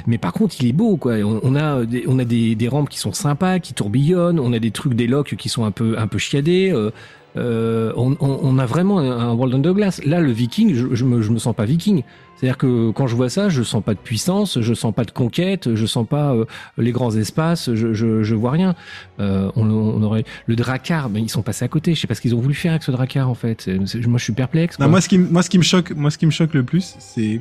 Mais 0.07 0.19
par 0.19 0.33
contre, 0.33 0.57
il 0.61 0.69
est 0.69 0.73
beau, 0.73 0.97
quoi. 0.97 1.15
On, 1.25 1.41
on 1.43 1.55
a 1.57 1.85
des, 1.85 2.05
on 2.07 2.19
a 2.19 2.25
des, 2.25 2.55
des 2.55 2.69
rampes 2.69 2.89
qui 2.89 2.99
sont 2.99 3.13
sympas, 3.13 3.59
qui 3.59 3.75
tourbillonnent. 3.75 4.41
On 4.41 4.53
a 4.53 4.59
des 4.59 4.71
trucs, 4.71 4.95
des 4.95 5.07
locks 5.07 5.35
qui 5.37 5.49
sont 5.49 5.65
un 5.65 5.71
peu, 5.71 5.99
un 5.99 6.07
peu 6.07 6.19
chiadés. 6.19 6.71
Euh, 6.73 6.91
euh, 7.37 7.93
on, 7.97 8.13
on, 8.21 8.39
on 8.43 8.59
a 8.59 8.67
vraiment 8.67 8.99
un, 9.01 9.33
World 9.33 9.55
Under 9.55 9.75
Glass. 9.75 10.05
Là, 10.05 10.21
le 10.21 10.31
Viking, 10.31 10.75
je, 10.75 10.95
je 10.95 11.05
me, 11.05 11.21
je 11.23 11.31
me 11.31 11.39
sens 11.39 11.55
pas 11.55 11.65
Viking. 11.65 12.03
C'est-à-dire 12.37 12.59
que 12.59 12.91
quand 12.91 13.07
je 13.07 13.15
vois 13.15 13.29
ça, 13.29 13.49
je 13.49 13.63
sens 13.63 13.83
pas 13.83 13.95
de 13.95 13.99
puissance, 13.99 14.61
je 14.61 14.75
sens 14.75 14.93
pas 14.95 15.05
de 15.05 15.11
conquête, 15.13 15.75
je 15.75 15.87
sens 15.87 16.07
pas 16.07 16.35
euh, 16.35 16.45
les 16.79 16.91
grands 16.93 17.15
espaces, 17.15 17.73
je, 17.75 17.95
je, 17.95 18.23
je 18.23 18.35
vois 18.35 18.51
rien. 18.51 18.75
Euh, 19.21 19.51
on, 19.57 19.69
on 19.71 20.03
aurait 20.03 20.25
le 20.47 20.57
Dracar, 20.57 21.09
mais 21.11 21.21
ils 21.23 21.29
sont 21.31 21.43
passés 21.43 21.65
à 21.65 21.69
côté. 21.69 21.95
Je 21.95 22.01
sais 22.01 22.07
pas 22.07 22.15
ce 22.15 22.21
qu'ils 22.21 22.35
ont 22.35 22.41
voulu 22.41 22.55
faire 22.55 22.73
avec 22.73 22.83
ce 22.83 22.91
Dracar 22.91 23.29
en 23.31 23.35
fait. 23.35 23.69
Moi, 23.69 24.19
je 24.19 24.25
suis 24.25 24.33
perplexe. 24.33 24.79
Non, 24.79 24.89
moi, 24.89 25.01
ce 25.01 25.09
qui, 25.09 25.15
m- 25.17 25.29
moi, 25.31 25.43
ce 25.43 25.51
qui 25.51 25.59
me 25.59 25.63
choque, 25.63 25.93
moi, 25.93 26.11
ce 26.11 26.19
qui 26.19 26.27
me 26.27 26.31
choque 26.33 26.55
le 26.55 26.65
plus, 26.65 26.97
c'est 26.99 27.41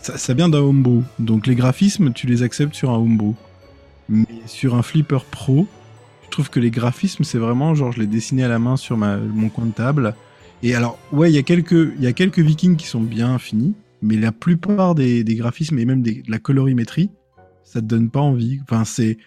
ça, 0.00 0.16
ça 0.16 0.32
vient 0.34 0.48
d'un 0.48 0.60
homebrew. 0.60 1.02
Donc 1.18 1.46
les 1.46 1.54
graphismes, 1.54 2.12
tu 2.12 2.26
les 2.26 2.42
acceptes 2.42 2.74
sur 2.74 2.90
un 2.90 2.96
homebrew. 2.96 3.34
Mais 4.08 4.26
sur 4.46 4.74
un 4.74 4.82
flipper 4.82 5.24
pro, 5.30 5.68
trouve 6.40 6.48
que 6.50 6.60
les 6.60 6.70
graphismes, 6.70 7.22
c'est 7.22 7.36
vraiment 7.36 7.74
genre, 7.74 7.92
je 7.92 8.00
l'ai 8.00 8.06
dessiné 8.06 8.44
à 8.44 8.48
la 8.48 8.58
main 8.58 8.78
sur 8.78 8.96
ma, 8.96 9.18
mon 9.18 9.50
coin 9.50 9.66
de 9.66 9.72
table. 9.72 10.14
Et 10.62 10.74
alors, 10.74 10.98
ouais, 11.12 11.30
il 11.30 11.34
y 11.34 11.38
a 11.38 11.42
quelques, 11.42 11.72
il 11.72 12.02
y 12.02 12.06
a 12.06 12.14
quelques 12.14 12.38
Vikings 12.38 12.76
qui 12.76 12.86
sont 12.86 13.02
bien 13.02 13.38
finis, 13.38 13.74
mais 14.00 14.16
la 14.16 14.32
plupart 14.32 14.94
des, 14.94 15.22
graphismes 15.22 15.78
et 15.78 15.84
même 15.84 16.00
de 16.00 16.14
la 16.28 16.38
colorimétrie, 16.38 17.10
ça 17.62 17.82
te 17.82 17.84
donne 17.84 18.08
pas 18.08 18.20
envie. 18.20 18.58
Enfin, 18.62 18.86
c'est 18.86 19.18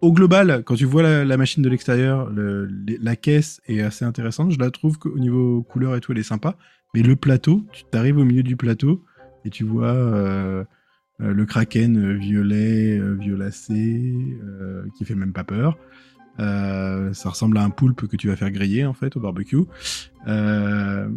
au 0.00 0.12
global, 0.14 0.62
quand 0.64 0.76
tu 0.76 0.86
vois 0.86 1.02
la, 1.02 1.36
machine 1.36 1.62
de 1.62 1.68
l'extérieur, 1.68 2.30
le- 2.30 2.64
les- 2.64 2.96
la 2.96 3.16
caisse 3.16 3.60
est 3.66 3.82
assez 3.82 4.06
intéressante. 4.06 4.50
Je 4.50 4.58
la 4.58 4.70
trouve 4.70 4.98
qu'au 4.98 5.18
niveau 5.18 5.62
couleur 5.62 5.94
et 5.94 6.00
tout, 6.00 6.12
elle 6.12 6.18
est 6.18 6.22
sympa. 6.22 6.56
Mais 6.94 7.02
le 7.02 7.16
plateau, 7.16 7.66
tu 7.72 7.84
t'arrives 7.84 8.16
au 8.16 8.24
milieu 8.24 8.42
du 8.42 8.56
plateau 8.56 9.04
et 9.44 9.50
tu 9.50 9.64
vois 9.64 9.92
euh, 9.92 10.64
euh, 11.20 11.34
le 11.34 11.44
kraken 11.44 11.98
euh, 11.98 12.16
violet, 12.16 12.98
violacé, 13.18 14.14
qui 14.96 15.04
fait 15.04 15.14
même 15.14 15.34
pas 15.34 15.44
peur. 15.44 15.76
Euh, 16.40 17.12
ça 17.12 17.30
ressemble 17.30 17.58
à 17.58 17.62
un 17.62 17.70
poulpe 17.70 18.06
que 18.06 18.16
tu 18.16 18.28
vas 18.28 18.36
faire 18.36 18.50
griller 18.50 18.86
en 18.86 18.94
fait 18.94 19.16
au 19.16 19.20
barbecue. 19.20 19.64
Euh, 20.28 21.08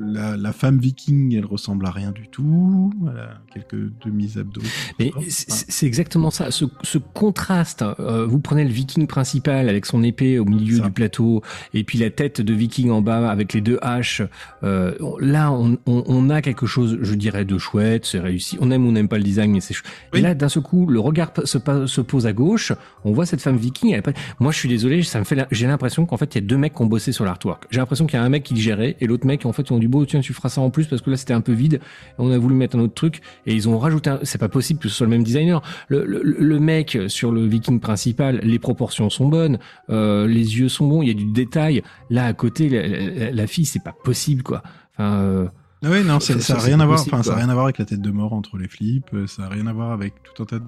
la, 0.00 0.36
la 0.36 0.52
femme 0.52 0.78
viking, 0.78 1.34
elle 1.36 1.44
ressemble 1.44 1.86
à 1.86 1.90
rien 1.90 2.12
du 2.12 2.28
tout. 2.28 2.92
Elle 3.10 3.18
a 3.20 3.40
quelques 3.52 3.90
demi-abdos. 4.04 4.60
Mais 4.98 5.10
c'est 5.28 5.86
exactement 5.86 6.30
ça, 6.30 6.50
ce, 6.50 6.64
ce 6.82 6.98
contraste. 6.98 7.82
hein. 7.82 7.94
Euh, 8.00 8.26
vous 8.26 8.38
prenez 8.38 8.64
le 8.64 8.70
viking 8.70 9.06
principal 9.06 9.68
avec 9.68 9.86
son 9.86 10.02
épée 10.02 10.38
au 10.38 10.44
milieu 10.44 10.78
Ça. 10.78 10.84
du 10.84 10.90
plateau, 10.90 11.42
et 11.72 11.84
puis 11.84 11.98
la 11.98 12.10
tête 12.10 12.40
de 12.40 12.52
viking 12.54 12.90
en 12.90 13.00
bas 13.02 13.28
avec 13.30 13.52
les 13.54 13.60
deux 13.60 13.78
haches. 13.82 14.22
Euh, 14.62 14.94
là, 15.20 15.50
on, 15.52 15.78
on, 15.86 16.04
on 16.06 16.30
a 16.30 16.42
quelque 16.42 16.66
chose, 16.66 16.98
je 17.02 17.14
dirais, 17.14 17.44
de 17.44 17.58
chouette, 17.58 18.04
c'est 18.06 18.20
réussi. 18.20 18.56
On 18.60 18.70
aime 18.70 18.84
ou 18.86 18.88
on 18.88 18.92
n'aime 18.92 19.08
pas 19.08 19.18
le 19.18 19.24
design, 19.24 19.50
mais 19.52 19.60
c'est 19.60 19.74
chou- 19.74 19.84
Oui. 20.12 20.20
Et 20.20 20.22
là, 20.22 20.34
d'un 20.34 20.48
seul 20.48 20.62
coup, 20.62 20.86
le 20.86 21.00
regard 21.00 21.32
se, 21.44 21.58
se 21.86 22.00
pose 22.00 22.26
à 22.26 22.32
gauche. 22.32 22.72
On 23.04 23.12
voit 23.12 23.26
cette 23.26 23.40
femme 23.40 23.56
viking. 23.56 23.92
Elle. 23.92 24.02
Moi, 24.40 24.52
je 24.52 24.58
suis 24.58 24.68
désolé, 24.68 25.02
ça 25.02 25.18
me 25.18 25.24
fait. 25.24 25.34
la- 25.34 25.48
J'ai 25.50 25.66
l'impression 25.66 26.06
qu'en 26.06 26.16
fait, 26.16 26.34
il 26.34 26.40
y 26.42 26.44
a 26.44 26.46
deux 26.46 26.56
mecs 26.56 26.74
qui 26.74 26.82
ont 26.82 26.86
bossé 26.86 27.12
sur 27.12 27.24
l'artwork. 27.24 27.66
J'ai 27.70 27.78
l'impression 27.80 28.06
qu'il 28.06 28.18
y 28.18 28.22
a 28.22 28.24
un 28.24 28.28
mec 28.28 28.43
qui 28.44 28.54
le 28.54 28.60
gérait 28.60 28.96
et 29.00 29.06
l'autre 29.08 29.26
mec, 29.26 29.44
en 29.46 29.52
fait, 29.52 29.62
ils 29.68 29.72
ont 29.72 29.78
dit 29.80 29.88
bon, 29.88 30.04
tiens, 30.04 30.20
tu 30.20 30.32
feras 30.32 30.48
ça 30.48 30.60
en 30.60 30.70
plus 30.70 30.86
parce 30.86 31.02
que 31.02 31.10
là, 31.10 31.16
c'était 31.16 31.32
un 31.34 31.40
peu 31.40 31.52
vide. 31.52 31.80
On 32.18 32.30
a 32.30 32.38
voulu 32.38 32.54
mettre 32.54 32.76
un 32.76 32.80
autre 32.80 32.94
truc 32.94 33.20
et 33.46 33.54
ils 33.54 33.68
ont 33.68 33.78
rajouté. 33.78 34.10
Un... 34.10 34.20
C'est 34.22 34.38
pas 34.38 34.48
possible 34.48 34.78
que 34.80 34.88
ce 34.88 34.94
soit 34.94 35.06
le 35.06 35.10
même 35.10 35.24
designer. 35.24 35.62
Le, 35.88 36.04
le, 36.04 36.22
le 36.22 36.60
mec 36.60 36.96
sur 37.08 37.32
le 37.32 37.44
viking 37.46 37.80
principal, 37.80 38.38
les 38.42 38.58
proportions 38.60 39.10
sont 39.10 39.28
bonnes, 39.28 39.58
euh, 39.90 40.26
les 40.28 40.58
yeux 40.58 40.68
sont 40.68 40.86
bons, 40.86 41.02
il 41.02 41.08
y 41.08 41.10
a 41.10 41.14
du 41.14 41.24
détail. 41.32 41.82
Là, 42.10 42.26
à 42.26 42.32
côté, 42.34 42.68
la, 42.68 42.86
la- 42.86 43.30
la 43.32 43.46
fille, 43.46 43.64
c'est 43.64 43.82
pas 43.82 43.94
possible, 44.04 44.42
quoi. 44.44 44.62
Enfin. 44.94 45.14
euh, 45.20 45.48
ouais, 45.82 46.04
non, 46.04 46.20
c'est- 46.20 46.38
Ça, 46.40 46.54
n'a 46.54 46.60
rien 46.60 46.80
à 46.80 46.86
voir. 46.86 47.00
Enfin, 47.00 47.22
ça 47.22 47.32
a 47.32 47.36
rien 47.36 47.48
à 47.48 47.54
voir 47.54 47.64
avec 47.64 47.78
la 47.78 47.84
tête 47.84 48.00
de 48.00 48.10
mort 48.10 48.32
entre 48.32 48.58
les 48.58 48.68
flips. 48.68 49.12
euh, 49.14 49.26
Ça 49.26 49.44
a 49.44 49.48
rien 49.48 49.66
à 49.66 49.72
voir 49.72 49.90
avec 49.92 50.14
tout 50.22 50.42
un 50.42 50.46
tas 50.46 50.60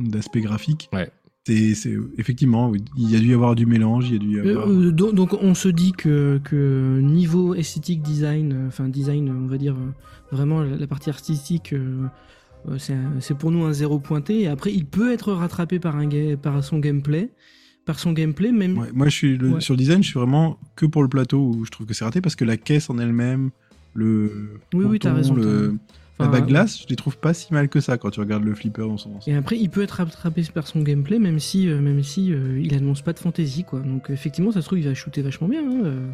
d'aspects 0.00 0.38
graphiques. 0.38 0.88
Ouais. 0.92 1.10
C'est, 1.46 1.74
c'est 1.76 1.96
effectivement, 2.18 2.70
oui, 2.70 2.82
il 2.96 3.08
y 3.08 3.14
a 3.14 3.20
dû 3.20 3.28
y 3.28 3.32
avoir 3.32 3.54
du 3.54 3.66
mélange, 3.66 4.08
il 4.08 4.14
y 4.14 4.16
a 4.16 4.18
dû 4.18 4.30
y 4.32 4.38
Euh, 4.40 4.50
avoir. 4.50 4.68
euh, 4.68 4.90
donc, 4.90 5.14
donc 5.14 5.32
on 5.40 5.54
se 5.54 5.68
dit 5.68 5.92
que, 5.92 6.40
que 6.42 6.98
niveau 7.00 7.54
esthétique 7.54 8.02
design, 8.02 8.52
euh, 8.52 8.66
enfin 8.66 8.88
design, 8.88 9.30
on 9.30 9.46
va 9.46 9.56
dire 9.56 9.76
vraiment 10.32 10.62
la, 10.64 10.88
partie 10.88 11.08
artistique, 11.08 11.72
c'est 13.20 13.38
pour 13.38 13.52
nous 13.52 13.62
un 13.64 13.72
zéro 13.72 14.00
pointé. 14.00 14.40
Et 14.40 14.48
après, 14.48 14.72
il 14.74 14.86
peut 14.86 15.12
être 15.12 15.32
rattrapé 15.32 15.78
par 15.78 15.94
un 15.94 16.08
ga- 16.08 16.36
par 16.36 16.64
son 16.64 16.80
gameplay, 16.80 17.30
par 17.84 18.00
son 18.00 18.12
gameplay 18.12 18.50
même. 18.50 18.76
Ouais, 18.78 18.88
moi, 18.92 19.06
je 19.08 19.14
suis 19.14 19.36
le- 19.38 19.50
Ouais. 19.52 19.60
sur 19.60 19.74
le 19.74 19.78
design, 19.78 20.02
je 20.02 20.08
suis 20.08 20.18
vraiment 20.18 20.58
que 20.74 20.84
pour 20.86 21.02
le 21.04 21.08
plateau 21.08 21.52
où 21.54 21.64
je 21.64 21.70
trouve 21.70 21.86
que 21.86 21.94
c'est 21.94 22.04
raté 22.04 22.20
parce 22.20 22.34
que 22.34 22.44
la 22.44 22.56
caisse 22.56 22.90
en 22.90 22.98
elle-même, 22.98 23.50
le 23.94 24.58
Oui, 24.74 24.84
oui, 24.84 24.98
t'as 24.98 25.10
ponton, 25.10 25.16
raison, 25.22 25.34
le- 25.36 25.66
la 25.68 25.72
Enfin, 26.18 26.30
bague 26.30 26.46
glace, 26.46 26.80
je 26.82 26.86
les 26.88 26.96
trouve 26.96 27.18
pas 27.18 27.34
si 27.34 27.52
mal 27.52 27.68
que 27.68 27.80
ça 27.80 27.98
quand 27.98 28.10
tu 28.10 28.20
regardes 28.20 28.44
le 28.44 28.54
flipper 28.54 28.82
dans 28.82 28.96
son 28.96 29.10
ensemble. 29.16 29.36
Et 29.36 29.38
après, 29.38 29.58
il 29.58 29.68
peut 29.68 29.82
être 29.82 29.92
rattrapé 29.92 30.42
par 30.54 30.66
son 30.66 30.80
gameplay, 30.80 31.18
même 31.18 31.38
si, 31.38 31.68
euh, 31.68 31.78
même 31.80 32.02
si 32.02 32.32
euh, 32.32 32.58
il 32.60 32.74
annonce 32.74 33.02
pas 33.02 33.12
de 33.12 33.18
fantasy, 33.18 33.64
quoi. 33.64 33.80
Donc 33.80 34.08
effectivement, 34.10 34.50
ça 34.50 34.62
se 34.62 34.66
trouve, 34.66 34.78
il 34.78 34.86
va 34.86 34.94
shooter 34.94 35.20
vachement 35.22 35.48
bien. 35.48 35.60
hein, 35.62 35.82
euh. 35.84 36.08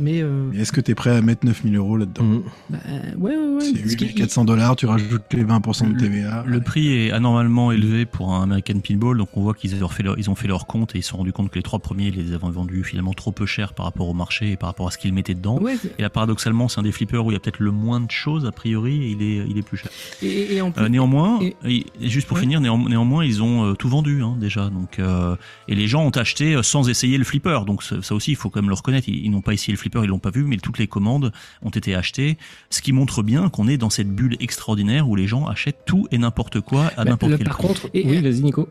Mais, 0.00 0.22
euh, 0.22 0.50
Mais 0.52 0.58
est-ce 0.60 0.72
que 0.72 0.80
t'es 0.80 0.94
prêt 0.96 1.10
à 1.16 1.22
mettre 1.22 1.46
9000 1.46 1.76
euros 1.76 1.96
là-dedans 1.96 2.24
mm. 2.24 2.42
bah, 2.70 2.78
ouais, 3.18 3.36
ouais, 3.36 3.36
ouais. 3.36 3.60
C'est 3.60 3.72
parce 3.80 3.94
qu'il- 3.94 4.08
8400 4.08 4.44
dollars, 4.44 4.74
tu 4.74 4.86
rajoutes 4.86 5.22
les 5.32 5.44
20% 5.44 5.92
de 5.92 5.98
TVA. 5.98 6.42
Le 6.46 6.60
prix 6.60 6.88
est 6.92 7.10
anormalement 7.12 7.70
élevé 7.70 8.04
pour 8.04 8.34
un 8.34 8.42
American 8.42 8.80
Pinball, 8.80 9.16
donc 9.16 9.28
on 9.36 9.42
voit 9.42 9.54
qu'ils 9.54 9.84
ont 9.84 9.88
fait 9.88 10.02
leur, 10.02 10.18
ils 10.18 10.28
ont 10.30 10.34
fait 10.34 10.48
leur 10.48 10.66
compte 10.66 10.94
et 10.96 10.98
ils 10.98 11.02
se 11.02 11.10
sont 11.10 11.18
rendus 11.18 11.32
compte 11.32 11.50
que 11.50 11.56
les 11.56 11.62
trois 11.62 11.78
premiers 11.78 12.08
ils 12.08 12.16
les 12.16 12.32
avaient 12.32 12.50
vendus 12.50 12.82
finalement 12.82 13.12
trop 13.12 13.30
peu 13.30 13.46
cher 13.46 13.72
par 13.72 13.86
rapport 13.86 14.08
au 14.08 14.14
marché 14.14 14.52
et 14.52 14.56
par 14.56 14.68
rapport 14.68 14.88
à 14.88 14.90
ce 14.90 14.98
qu'ils 14.98 15.12
mettaient 15.14 15.34
dedans. 15.34 15.58
Ouais, 15.60 15.76
Et 15.98 16.02
là, 16.02 16.10
paradoxalement, 16.10 16.68
c'est 16.68 16.80
un 16.80 16.82
des 16.82 16.92
flippers 16.92 17.24
où 17.24 17.30
il 17.30 17.34
y 17.34 17.36
a 17.36 17.40
peut-être 17.40 17.60
le 17.60 17.70
moins 17.70 18.00
de 18.00 18.10
choses 18.10 18.46
a 18.46 18.52
priori 18.52 19.00
et 19.04 19.10
il 19.10 19.22
est, 19.22 19.46
il 19.48 19.56
est 19.58 19.62
plus 19.62 19.76
cher. 19.76 19.90
et, 20.22 20.56
et 20.56 20.60
en 20.60 20.72
plus, 20.72 20.82
Euh, 20.84 20.88
néanmoins, 20.88 21.38
et- 21.40 21.54
et- 21.64 21.86
et 22.00 22.08
juste 22.08 22.26
pour 22.26 22.34
Ouais. 22.36 22.40
finir, 22.42 22.60
néan- 22.60 22.88
néanmoins, 22.88 23.24
ils 23.24 23.42
ont 23.44 23.64
euh, 23.64 23.74
tout 23.74 23.88
vendu 23.88 24.22
hein, 24.22 24.36
déjà. 24.40 24.70
Donc, 24.70 24.98
euh, 24.98 25.36
et 25.68 25.74
les 25.76 25.86
gens 25.86 26.04
ont 26.04 26.10
acheté 26.10 26.60
sans 26.64 26.88
essayer 26.88 27.16
le 27.16 27.24
flipper. 27.24 27.60
Donc 27.64 27.84
ça, 27.84 28.02
ça 28.02 28.14
aussi, 28.16 28.32
il 28.32 28.36
faut 28.36 28.50
quand 28.50 28.60
même 28.60 28.68
le 28.70 28.74
reconnaître. 28.74 29.08
Ils, 29.08 29.24
ils 29.26 29.30
n'ont 29.30 29.40
pas 29.40 29.52
essayé 29.54 29.72
le 29.72 29.78
flipper, 29.78 29.83
ils 30.04 30.08
l'ont 30.08 30.18
pas 30.18 30.30
vu, 30.30 30.44
mais 30.44 30.56
toutes 30.56 30.78
les 30.78 30.86
commandes 30.86 31.32
ont 31.62 31.70
été 31.70 31.94
achetées. 31.94 32.38
Ce 32.70 32.82
qui 32.82 32.92
montre 32.92 33.22
bien 33.22 33.48
qu'on 33.48 33.68
est 33.68 33.76
dans 33.78 33.90
cette 33.90 34.10
bulle 34.10 34.36
extraordinaire 34.40 35.08
où 35.08 35.16
les 35.16 35.26
gens 35.26 35.46
achètent 35.46 35.84
tout 35.86 36.06
et 36.10 36.18
n'importe 36.18 36.60
quoi 36.60 36.86
à 36.96 37.04
Bah, 37.04 37.10
n'importe 37.10 37.36
quel 37.36 37.46
par 37.46 37.56
prix. 37.58 37.66
contre, 37.68 37.88
Et- 37.94 38.04
oui, 38.06 38.20
vas-y, 38.20 38.40
Nico. 38.42 38.68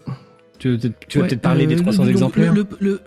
Tu 0.60 0.70
veux 0.70 0.78
peut-être 0.78 1.08
tu 1.08 1.38
parler 1.38 1.68
des 1.68 1.76
euh, 1.76 1.82
300 1.82 2.04
le- 2.04 2.10
exemplaires 2.12 2.54
le- 2.54 2.66
le- 2.80 2.88
le- 2.88 3.02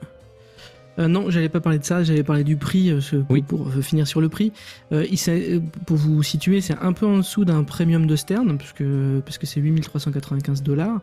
Euh, 0.99 1.09
non, 1.09 1.29
j'allais 1.29 1.51
pas 1.51 1.61
parler 1.61 1.79
de 1.79 1.85
ça, 1.85 2.03
j'allais 2.03 2.23
parler 2.23 2.43
du 2.43 2.57
prix, 2.57 2.91
euh, 2.91 3.03
ce- 3.03 3.17
Oui. 3.29 3.43
pour, 3.43 3.69
euh, 3.69 3.83
finir 3.83 4.07
sur 4.07 4.23
le 4.23 4.31
prix. 4.31 4.53
Euh, 4.93 5.05
il 5.11 5.19
euh, 5.29 5.61
pour 5.85 5.99
vous 5.99 6.23
situer, 6.23 6.63
c'est 6.63 6.77
un 6.81 6.95
peu 6.95 7.05
en 7.05 7.19
dessous 7.19 7.45
d'un 7.45 7.65
premium 7.65 8.07
de 8.07 8.17
Stern, 8.17 8.57
puisque, 8.57 8.83
parce 9.27 9.37
que 9.37 9.45
c'est 9.47 9.61
8395 9.61 10.63
dollars. 10.63 11.01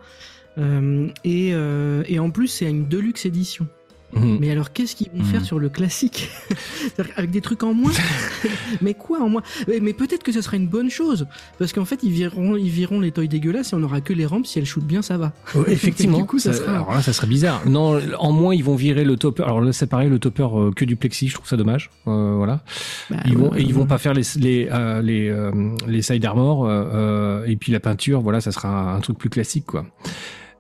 Euh, 0.58 1.08
et, 1.24 1.52
euh, 1.54 2.04
et 2.08 2.18
en 2.20 2.32
plus, 2.32 2.48
c'est 2.48 2.70
une 2.70 2.88
deluxe 2.88 3.26
édition. 3.28 3.68
Mhm. 4.16 4.38
Mais 4.40 4.52
alors, 4.52 4.74
qu'est-ce 4.74 4.96
qu'ils 4.96 5.10
vont 5.12 5.20
Mhm. 5.20 5.26
faire 5.26 5.46
sur 5.46 5.60
le 5.60 5.70
classique 5.70 6.30
Avec 7.16 7.32
des 7.32 7.42
trucs 7.42 7.64
en 7.64 7.74
moins 7.74 7.92
Mais 8.82 8.94
quoi 8.94 9.22
en 9.22 9.30
moins 9.30 9.42
Mais, 9.68 9.80
mais 9.82 9.94
peut-être 9.94 10.24
que 10.24 10.32
ce 10.32 10.42
sera 10.42 10.58
une 10.58 10.68
bonne 10.68 10.90
chose, 10.90 11.28
parce 11.60 11.74
qu'en 11.74 11.86
fait, 11.86 12.00
ils 12.04 12.12
vireront, 12.12 12.56
ils 12.56 12.70
vireront 12.70 13.00
les 13.00 13.12
toys 13.12 13.28
dégueulasses 13.28 13.74
et 13.74 13.76
on 13.76 13.84
aura 13.84 14.02
que 14.02 14.14
les 14.14 14.26
rampes. 14.26 14.46
Si 14.48 14.60
elles 14.60 14.66
shootent 14.66 14.84
bien, 14.88 15.02
ça 15.02 15.18
va. 15.18 15.34
Ouais, 15.56 15.64
effectivement. 15.72 16.18
Du 16.20 16.26
coup, 16.26 16.40
ça 16.40 16.54
Ça- 16.54 16.60
sera- 16.60 16.74
Alors 16.74 16.92
là, 16.94 17.02
ça 17.02 17.14
serait 17.14 17.28
bizarre. 17.28 17.62
Non, 17.68 18.00
en 18.20 18.32
moins, 18.32 18.54
ils 18.56 18.64
vont 18.64 18.76
virer 18.76 19.04
le 19.04 19.16
topper. 19.18 19.44
Alors 19.44 19.62
là, 19.62 19.72
c'est 19.74 19.88
pareil, 19.88 20.10
le 20.10 20.20
topper 20.20 20.48
euh, 20.54 20.72
que 20.72 20.86
du 20.86 20.96
plexi. 20.96 21.28
Je 21.28 21.34
trouve 21.36 21.48
ça 21.48 21.58
dommage. 21.58 21.90
Euh, 22.08 22.34
voilà. 22.38 22.62
Bah, 23.10 23.18
Ils 23.26 23.38
vont, 23.38 23.52
ouais, 23.52 23.62
et 23.62 23.64
ils 23.64 23.74
vont 23.74 23.82
ouais. 23.82 23.88
pas 23.88 23.98
faire 23.98 24.14
les 24.14 24.24
les 24.38 24.68
euh, 24.72 25.02
les, 25.02 25.30
euh, 25.30 25.52
les 25.88 26.02
side 26.02 26.26
armor 26.26 26.66
euh, 26.68 27.46
et 27.46 27.56
puis 27.56 27.72
la 27.72 27.80
peinture. 27.80 28.22
Voilà, 28.22 28.42
ça 28.42 28.52
sera 28.52 28.94
un 28.96 29.00
truc 29.00 29.18
plus 29.18 29.30
classique, 29.30 29.66
quoi. 29.66 29.86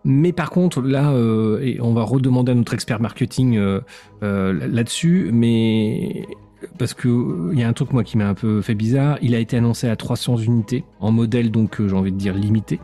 Mais 0.05 0.33
par 0.33 0.49
contre, 0.49 0.81
là, 0.81 1.11
euh, 1.11 1.77
on 1.79 1.93
va 1.93 2.03
redemander 2.03 2.51
à 2.51 2.55
notre 2.55 2.73
expert 2.73 2.99
marketing 2.99 3.57
euh, 3.57 3.79
euh, 4.21 4.67
là-dessus, 4.67 5.29
mais 5.31 6.27
parce 6.77 6.93
que 6.93 7.51
il 7.53 7.59
y 7.59 7.63
a 7.63 7.67
un 7.67 7.73
truc 7.73 7.93
moi 7.93 8.03
qui 8.03 8.17
m'a 8.17 8.27
un 8.27 8.33
peu 8.33 8.61
fait 8.61 8.75
bizarre. 8.75 9.17
Il 9.21 9.33
a 9.35 9.39
été 9.39 9.57
annoncé 9.57 9.87
à 9.87 9.95
300 9.95 10.37
unités 10.37 10.83
en 10.99 11.11
modèle 11.11 11.51
donc 11.51 11.85
j'ai 11.85 11.95
envie 11.95 12.11
de 12.11 12.17
dire 12.17 12.33
limité. 12.33 12.79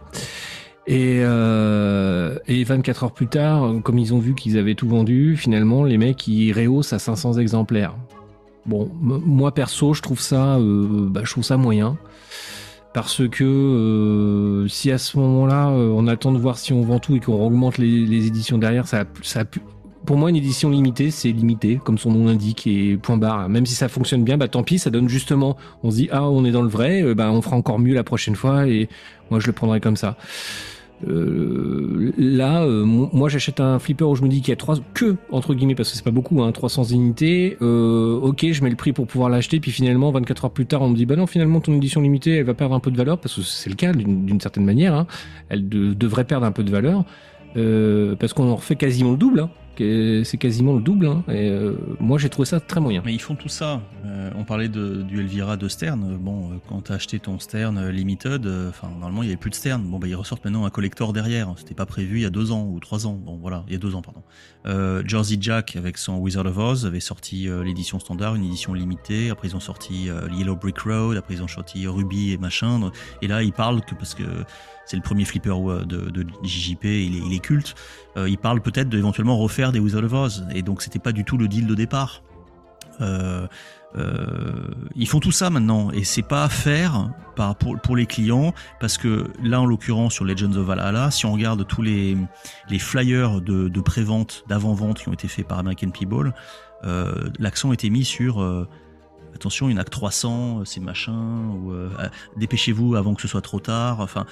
Et, 0.88 1.20
euh, 1.22 2.40
et 2.48 2.64
24 2.64 3.04
heures 3.04 3.12
plus 3.12 3.28
tard, 3.28 3.74
comme 3.84 4.00
ils 4.00 4.14
ont 4.14 4.18
vu 4.18 4.34
qu'ils 4.34 4.58
avaient 4.58 4.74
tout 4.74 4.88
vendu, 4.88 5.38
finalement, 5.38 5.84
les 5.84 5.98
mecs 5.98 6.28
ils 6.28 6.52
rehaussent 6.52 6.94
à 6.94 7.00
500 7.00 7.34
exemplaires. 7.34 7.96
Bon, 8.66 8.90
moi 9.00 9.54
perso, 9.54 9.94
je 9.94 10.02
trouve 10.02 10.20
ça, 10.20 10.58
bah, 10.60 11.22
je 11.24 11.32
trouve 11.32 11.44
ça 11.44 11.58
moyen. 11.58 11.98
Parce 12.94 13.28
que 13.30 13.44
euh, 13.44 14.68
si 14.68 14.92
à 14.92 14.98
ce 14.98 15.18
moment-là, 15.20 15.70
euh, 15.70 15.94
on 15.96 16.08
attend 16.08 16.32
de 16.32 16.40
voir 16.40 16.58
si 16.58 16.74
on 16.74 16.82
vend 16.82 17.00
tout 17.00 17.16
et 17.16 17.20
qu'on 17.20 17.46
augmente 17.46 17.78
les, 17.78 18.28
éditions 18.28 18.58
derrière, 18.58 18.88
ça, 18.88 19.06
ça 19.22 19.44
pour 20.06 20.18
moi, 20.18 20.32
une 20.32 20.38
édition 20.38 20.72
limitée, 20.72 21.12
c'est 21.12 21.32
limité, 21.32 21.80
comme 21.84 22.00
son 22.00 22.12
nom 22.12 22.26
l'indique, 22.26 22.66
et 22.66 22.98
point 22.98 23.18
barre. 23.18 23.48
Même 23.48 23.68
si 23.68 23.76
ça 23.76 23.90
fonctionne 23.90 24.24
bien, 24.24 24.38
bah 24.38 24.48
tant 24.48 24.64
pis, 24.64 24.80
ça 24.80 24.90
donne 24.90 25.08
justement, 25.08 25.56
on 25.84 25.92
se 25.92 25.98
dit, 25.98 26.10
ah, 26.12 26.28
on 26.28 26.46
est 26.46 26.52
dans 26.52 26.64
le 26.64 26.68
vrai, 26.68 27.04
euh, 27.04 27.14
bah 27.14 27.32
on 27.32 27.44
fera 27.44 27.56
encore 27.56 27.78
mieux 27.78 27.94
la 27.94 28.04
prochaine 28.04 28.36
fois, 28.36 28.68
et 28.68 28.90
moi 29.30 29.40
je 29.40 29.46
le 29.46 29.54
prendrai 29.54 29.80
comme 29.80 29.98
ça. 29.98 30.18
Euh, 31.08 32.12
là, 32.18 32.64
euh, 32.64 32.84
mo- 32.84 33.10
moi 33.14 33.30
j'achète 33.30 33.60
un 33.60 33.80
flipper 33.80 34.04
où 34.04 34.16
je 34.16 34.22
me 34.24 34.28
dis 34.28 34.41
qu'il 34.41 34.50
y 34.50 34.54
a 34.54 34.58
trois 34.58 34.76
que 34.93 35.16
entre 35.32 35.54
guillemets 35.54 35.76
parce 35.76 35.89
que 35.91 35.95
c'est 35.95 36.04
pas 36.04 36.12
beaucoup, 36.12 36.41
hein, 36.43 36.52
300 36.52 36.84
unités. 36.86 37.58
Euh, 37.62 38.20
ok, 38.22 38.45
je 38.52 38.64
mets 38.64 38.70
le 38.70 38.76
prix 38.76 38.91
pour 38.93 39.08
pouvoir 39.08 39.30
l'acheter, 39.30 39.60
puis 39.60 39.72
finalement 39.72 40.12
24 40.12 40.45
heures 40.45 40.52
plus 40.52 40.66
tard, 40.66 40.82
on 40.82 40.89
me 40.89 40.95
dit 40.95 41.06
bah 41.06 41.16
non, 41.16 41.28
finalement 41.28 41.62
ton 41.62 41.74
édition 41.74 42.02
limitée, 42.02 42.38
elle 42.38 42.45
va 42.45 42.54
perdre 42.54 42.76
un 42.76 42.80
peu 42.80 42.91
de 42.91 42.97
valeur 42.97 43.18
parce 43.18 43.36
que 43.36 43.41
c'est 43.41 43.70
le 43.70 43.76
cas 43.76 43.93
d'une 43.93 44.41
certaine 44.41 44.66
manière. 44.66 44.93
hein. 44.93 45.08
Elle 45.50 45.70
de- 45.70 45.93
devrait 45.93 46.26
perdre 46.26 46.45
un 46.45 46.52
peu 46.52 46.64
de 46.64 46.72
valeur 46.72 47.06
euh, 47.58 48.16
parce 48.16 48.34
qu'on 48.34 48.50
en 48.50 48.56
refait 48.56 48.76
quasiment 48.76 49.12
le 49.12 49.18
double. 49.18 49.39
hein. 49.41 49.50
C'est 49.80 50.38
quasiment 50.38 50.74
le 50.76 50.82
double. 50.82 51.06
hein. 51.08 51.24
Et 51.30 51.50
euh, 51.50 51.76
moi 52.00 52.18
j'ai 52.18 52.30
trouvé 52.30 52.46
ça 52.46 52.60
très 52.60 52.80
moyen. 52.82 53.02
Mais 53.06 53.14
ils 53.14 53.22
font 53.22 53.36
tout 53.36 53.50
ça. 53.50 53.82
Euh, 54.06 54.30
on 54.36 54.44
parlait 54.44 54.70
de, 54.70 55.02
du 55.04 55.20
Elvira 55.20 55.58
de 55.58 55.68
Stern. 55.68 56.18
Bon, 56.18 56.52
euh, 56.52 56.56
quand 56.68 56.82
t'as 56.82 56.96
acheté 56.96 57.20
ton 57.20 57.40
Stern 57.40 57.78
euh, 57.78 57.92
Limited, 57.92 58.46
euh, 58.46 58.70
enfin 58.70 58.90
normalement 58.90 59.24
il 59.24 59.28
y 59.28 59.30
avait 59.30 59.38
plus 59.38 59.50
de 59.50 59.56
Stern. 59.56 59.82
Bon, 59.84 60.00
bah 60.00 60.08
ils 60.08 60.16
ressortent 60.16 60.44
maintenant 60.44 60.66
un 60.66 60.70
collector 60.70 61.14
derrière. 61.14 61.54
C'était 61.58 61.76
pas 61.76 61.86
prévu 61.86 62.18
il 62.18 62.22
y 62.24 62.26
a 62.26 62.30
deux 62.30 62.52
ans 62.52 62.66
ou 62.70 62.80
trois 62.80 63.08
ans. 63.08 63.14
Bon, 63.14 63.38
voilà, 63.38 63.64
il 63.68 63.74
y 63.74 63.76
a 63.76 63.80
deux 63.80 63.96
ans, 63.96 64.02
pardon. 64.02 64.22
Euh, 64.66 65.02
Jersey 65.06 65.38
Jack 65.40 65.76
avec 65.76 65.98
son 65.98 66.18
Wizard 66.18 66.46
of 66.46 66.58
Oz 66.58 66.86
avait 66.86 67.00
sorti 67.00 67.48
l'édition 67.64 68.00
standard, 68.00 68.36
une 68.36 68.44
édition 68.46 68.74
limitée. 68.74 69.30
Après 69.30 69.48
ils 69.48 69.56
ont 69.56 69.62
sorti 69.62 70.10
Yellow 70.38 70.56
Brick 70.56 70.80
Road. 70.80 71.18
Après 71.18 71.36
ils 71.36 71.44
ont 71.44 71.48
sorti 71.48 71.88
Ruby 71.88 72.34
et 72.34 72.38
machin. 72.38 72.92
Et 73.22 73.28
là 73.28 73.44
ils 73.44 73.54
parlent 73.54 73.82
que 73.82 73.96
parce 73.96 74.14
que 74.16 74.24
c'est 74.90 74.98
le 74.98 75.04
premier 75.04 75.24
flipper 75.24 75.52
euh, 75.52 75.86
de, 75.86 76.10
de 76.10 76.26
JJP, 76.42 76.84
il 76.86 77.16
est, 77.16 77.36
il 77.36 77.42
culte. 77.42 77.76
Euh, 78.18 78.28
ils 78.28 78.40
parlent 78.40 78.62
peut-être 78.62 78.90
d'éventuellement 78.90 79.38
refaire 79.38 79.72
des 79.72 79.80
Wizard 79.80 80.04
of 80.04 80.14
Oz. 80.14 80.48
Et 80.54 80.64
donc 80.64 80.82
c'était 80.82 81.00
pas 81.00 81.12
du 81.12 81.24
tout 81.24 81.38
le 81.38 81.48
deal 81.48 81.68
de 81.68 81.76
départ. 81.76 82.24
Euh, 83.02 83.48
ils 84.96 85.08
font 85.08 85.20
tout 85.20 85.32
ça 85.32 85.50
maintenant 85.50 85.90
et 85.92 86.04
c'est 86.04 86.22
pas 86.22 86.44
à 86.44 86.50
faire 86.50 87.10
pour, 87.82 87.96
les 87.96 88.06
clients 88.06 88.54
parce 88.80 88.98
que 89.00 89.26
là 89.42 89.62
en 89.62 89.66
l'occurrence 89.66 90.14
sur 90.14 90.26
Legends 90.26 90.52
of 90.52 90.68
Valhalla 90.68 91.10
si 91.10 91.26
on 91.26 91.32
regarde 91.32 91.66
tous 91.66 91.82
les, 91.82 92.16
flyers 92.78 93.42
de, 93.42 93.68
de 93.68 93.82
pré-vente 93.82 94.44
d'avant-vente 94.48 95.00
qui 95.00 95.10
ont 95.10 95.14
été 95.14 95.28
faits 95.28 95.48
par 95.48 95.58
American 95.58 95.90
People 95.90 96.34
euh, 96.84 97.30
l'accent 97.40 97.74
était 97.74 97.90
mis 97.90 98.06
sur 98.06 98.68
attention, 99.36 99.70
il 99.70 99.74
n'y 99.74 99.80
en 99.80 99.82
a 99.82 99.86
que 99.86 99.90
300, 99.90 100.66
c'est 100.66 100.80
machin, 100.80 101.50
ou 101.50 101.74
dépêchez-vous 102.38 102.96
avant 102.96 103.14
que 103.14 103.22
ce 103.22 103.28
soit 103.28 103.42
trop 103.42 103.60
tard. 103.60 104.00
Enfin, 104.00 104.26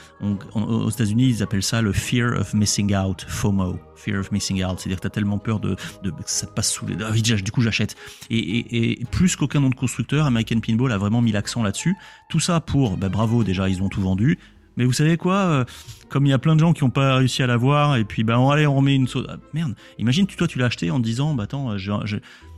aux 0.56 0.90
États-Unis, 0.90 1.28
ils 1.28 1.44
appellent 1.44 1.64
ça 1.64 1.82
le 1.82 1.94
fear 1.94 2.40
of 2.40 2.54
missing 2.54 2.96
out, 2.96 3.26
FOMO, 3.28 3.80
fear 3.96 4.20
of 4.20 4.32
missing 4.32 4.64
out. 4.64 4.80
C'est-à-dire 4.80 4.98
que 4.98 5.04
t'as 5.04 5.10
tellement 5.10 5.38
peur 5.38 5.60
de, 5.60 5.76
que 5.76 6.12
ça 6.26 6.48
te 6.48 6.54
passe 6.54 6.72
sous 6.72 6.86
les. 6.86 6.96
Ah, 7.02 7.12
du 7.12 7.52
coup, 7.52 7.62
j'achète. 7.62 7.96
Et, 8.30 9.04
plus 9.12 9.36
qu'aucun 9.36 9.64
autre 9.64 9.78
constructeur, 9.78 10.26
American 10.26 10.60
Pinball 10.60 10.92
a 10.92 10.98
vraiment 10.98 11.22
mis 11.22 11.32
l'accent 11.32 11.64
là-dessus. 11.64 11.96
Tout 12.30 12.40
ça 12.40 12.60
pour, 12.60 12.98
bah, 12.98 13.10
bravo, 13.10 13.44
déjà, 13.44 13.70
ils 13.70 13.82
ont 13.82 13.90
tout 13.90 14.02
vendu. 14.02 14.38
Mais 14.78 14.86
vous 14.86 14.94
savez 14.94 15.18
quoi 15.18 15.36
euh, 15.36 15.66
Comme 16.08 16.28
il 16.28 16.30
y 16.30 16.34
a 16.34 16.38
plein 16.38 16.56
de 16.56 16.60
gens 16.60 16.72
qui 16.72 16.84
n'ont 16.84 16.92
pas 16.92 17.16
réussi 17.16 17.42
à 17.42 17.48
l'avoir, 17.48 17.98
et 17.98 18.06
puis 18.06 18.24
on, 18.30 18.52
allez, 18.52 18.68
on 18.68 18.76
remet 18.76 18.96
une 18.96 19.08
sauce. 19.08 19.26
Ah, 19.28 19.38
merde, 19.54 19.76
imagine, 19.98 20.28
tu, 20.28 20.38
toi, 20.38 20.48
tu 20.48 20.60
l'as 20.60 20.68
acheté 20.68 20.92
en 20.92 21.00
disant, 21.00 21.34
bah 21.34 21.44
attends, 21.44 21.72
euh, 21.72 21.78
je, 21.78 21.92
je- 22.06 22.18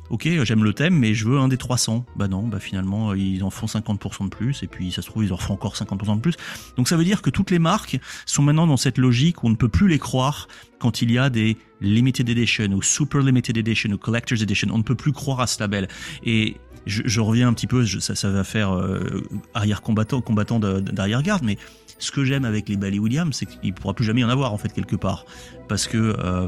ok, 0.09 0.27
j'aime 0.43 0.63
le 0.63 0.73
thème, 0.73 0.97
mais 0.97 1.13
je 1.13 1.27
veux 1.27 1.39
un 1.39 1.47
des 1.47 1.57
300. 1.57 2.05
Bah 2.15 2.27
non, 2.27 2.47
bah 2.47 2.59
finalement, 2.59 3.11
euh, 3.11 3.17
ils 3.17 3.43
en 3.43 3.49
font 3.49 3.67
50% 3.67 4.25
de 4.25 4.29
plus, 4.29 4.63
et 4.63 4.67
puis 4.67 4.91
ça 4.91 5.01
se 5.01 5.07
trouve, 5.07 5.23
ils 5.23 5.33
en 5.33 5.37
feront 5.37 5.55
encore 5.55 5.75
50% 5.75 6.15
de 6.15 6.21
plus. 6.21 6.35
Donc 6.77 6.87
ça 6.87 6.97
veut 6.97 7.03
dire 7.03 7.21
que 7.21 7.29
toutes 7.29 7.51
les 7.51 7.59
marques 7.59 7.99
sont 8.25 8.41
maintenant 8.43 8.67
dans 8.67 8.77
cette 8.77 8.97
logique 8.97 9.43
où 9.43 9.47
on 9.47 9.51
ne 9.51 9.55
peut 9.55 9.69
plus 9.69 9.87
les 9.87 9.99
croire 9.99 10.47
quand 10.79 11.01
il 11.01 11.11
y 11.11 11.17
a 11.17 11.29
des 11.29 11.57
limited 11.81 12.29
edition 12.29 12.71
ou 12.71 12.81
super 12.81 13.21
limited 13.21 13.57
edition 13.57 13.91
ou 13.91 13.97
collector's 13.97 14.41
edition. 14.41 14.69
On 14.71 14.77
ne 14.77 14.83
peut 14.83 14.95
plus 14.95 15.11
croire 15.11 15.39
à 15.39 15.47
ce 15.47 15.59
label. 15.59 15.87
Et 16.23 16.57
je, 16.85 17.19
reviens 17.19 17.47
un 17.47 17.53
petit 17.53 17.67
peu, 17.67 17.85
ça, 17.85 18.31
va 18.31 18.43
faire 18.43 18.71
euh, 18.71 19.23
arrière 19.53 19.81
combattant, 19.81 20.21
combattant 20.21 20.59
de- 20.59 20.79
d'arrière-garde, 20.79 21.43
mais 21.43 21.57
ce 21.99 22.11
que 22.11 22.23
j'aime 22.23 22.45
avec 22.45 22.69
les 22.69 22.77
Bally 22.77 22.99
Williams, 22.99 23.35
c'est 23.35 23.45
qu'il 23.45 23.73
pourra 23.73 23.93
plus 23.93 24.05
jamais 24.05 24.21
y 24.21 24.23
en 24.23 24.29
avoir 24.29 24.53
en 24.53 24.57
fait 24.57 24.73
quelque 24.73 24.95
part, 24.95 25.25
parce 25.67 25.87
que 25.87 26.15
euh, 26.17 26.47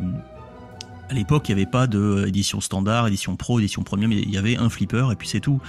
à 1.12 1.14
l'époque, 1.14 1.50
il 1.50 1.56
n'y 1.56 1.62
avait 1.62 1.70
pas 1.70 1.88
de 1.88 2.00
euh, 2.00 2.28
édition 2.28 2.62
standard, 2.62 3.06
édition 3.08 3.36
pro, 3.36 3.60
édition 3.60 3.84
premium, 3.84 4.14
il 4.14 4.30
y 4.30 4.38
avait 4.38 4.56
un 4.56 4.70
flipper 4.70 5.12
et 5.12 5.16
puis 5.18 5.28
c'est 5.28 5.42
tout. 5.42 5.60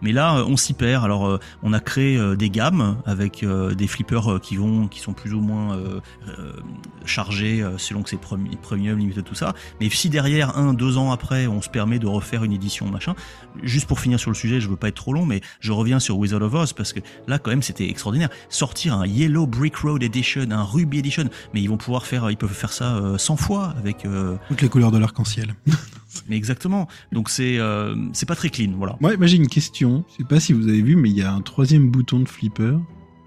Mais 0.00 0.12
là, 0.12 0.36
euh, 0.38 0.44
on 0.46 0.56
s'y 0.56 0.74
perd. 0.74 1.04
Alors, 1.04 1.26
euh, 1.26 1.40
on 1.64 1.72
a 1.72 1.80
créé 1.80 2.20
des 2.36 2.50
gammes 2.50 2.96
avec 3.04 3.44
des 3.44 3.86
flippers 3.86 4.38
qui 4.40 4.56
vont, 4.56 4.86
qui 4.86 5.00
sont 5.00 5.12
plus 5.12 5.34
ou 5.34 5.40
moins 5.40 5.76
chargés 7.04 7.64
selon 7.78 8.02
que 8.02 8.10
c'est 8.10 8.20
premi- 8.20 8.56
premium, 8.56 8.98
limité, 8.98 9.22
tout 9.22 9.34
ça. 9.34 9.54
Mais 9.80 9.90
si 9.90 10.08
derrière, 10.08 10.56
un, 10.56 10.72
deux 10.74 10.98
ans 10.98 11.10
après, 11.10 11.46
on 11.46 11.60
se 11.62 11.68
permet 11.68 11.98
de 11.98 12.06
refaire 12.06 12.44
une 12.44 12.52
édition 12.52 12.86
machin, 12.88 13.14
juste 13.62 13.86
pour 13.86 13.98
finir 14.00 14.20
sur 14.20 14.30
le 14.30 14.34
sujet, 14.36 14.60
je 14.60 14.68
veux 14.68 14.76
pas 14.76 14.88
être 14.88 14.94
trop 14.96 15.12
long, 15.12 15.26
mais 15.26 15.40
je 15.60 15.72
reviens 15.72 15.98
sur 15.98 16.18
Wizard 16.18 16.42
of 16.42 16.54
Oz 16.54 16.72
parce 16.72 16.92
que 16.92 17.00
là, 17.26 17.38
quand 17.38 17.50
même, 17.50 17.62
c'était 17.62 17.88
extraordinaire. 17.88 18.28
Sortir 18.48 18.94
un 18.94 19.06
Yellow 19.06 19.46
Brick 19.46 19.76
Road 19.76 20.02
Edition, 20.02 20.46
un 20.50 20.62
Ruby 20.62 20.98
Edition, 21.00 21.24
mais 21.54 21.60
ils 21.60 21.68
vont 21.68 21.76
pouvoir 21.78 22.06
faire, 22.06 22.30
ils 22.30 22.36
peuvent 22.36 22.52
faire 22.52 22.72
ça 22.72 22.96
euh, 22.96 23.18
100 23.18 23.36
fois 23.36 23.74
avec. 23.78 24.06
Toutes 24.48 24.62
les 24.62 24.68
couleurs 24.68 24.91
de 24.92 24.98
l'arc-en-ciel. 24.98 25.54
mais 26.28 26.36
exactement. 26.36 26.88
Donc 27.10 27.28
c'est 27.28 27.58
euh, 27.58 27.96
c'est 28.12 28.26
pas 28.26 28.36
très 28.36 28.50
clean, 28.50 28.72
voilà. 28.76 28.96
Ouais, 29.00 29.16
moi 29.16 29.26
j'ai 29.26 29.36
une 29.36 29.48
question. 29.48 30.04
Je 30.12 30.18
sais 30.18 30.28
pas 30.28 30.40
si 30.40 30.52
vous 30.52 30.68
avez 30.68 30.82
vu, 30.82 30.96
mais 30.96 31.10
il 31.10 31.16
y 31.16 31.22
a 31.22 31.32
un 31.32 31.40
troisième 31.40 31.90
bouton 31.90 32.20
de 32.20 32.28
flipper 32.28 32.76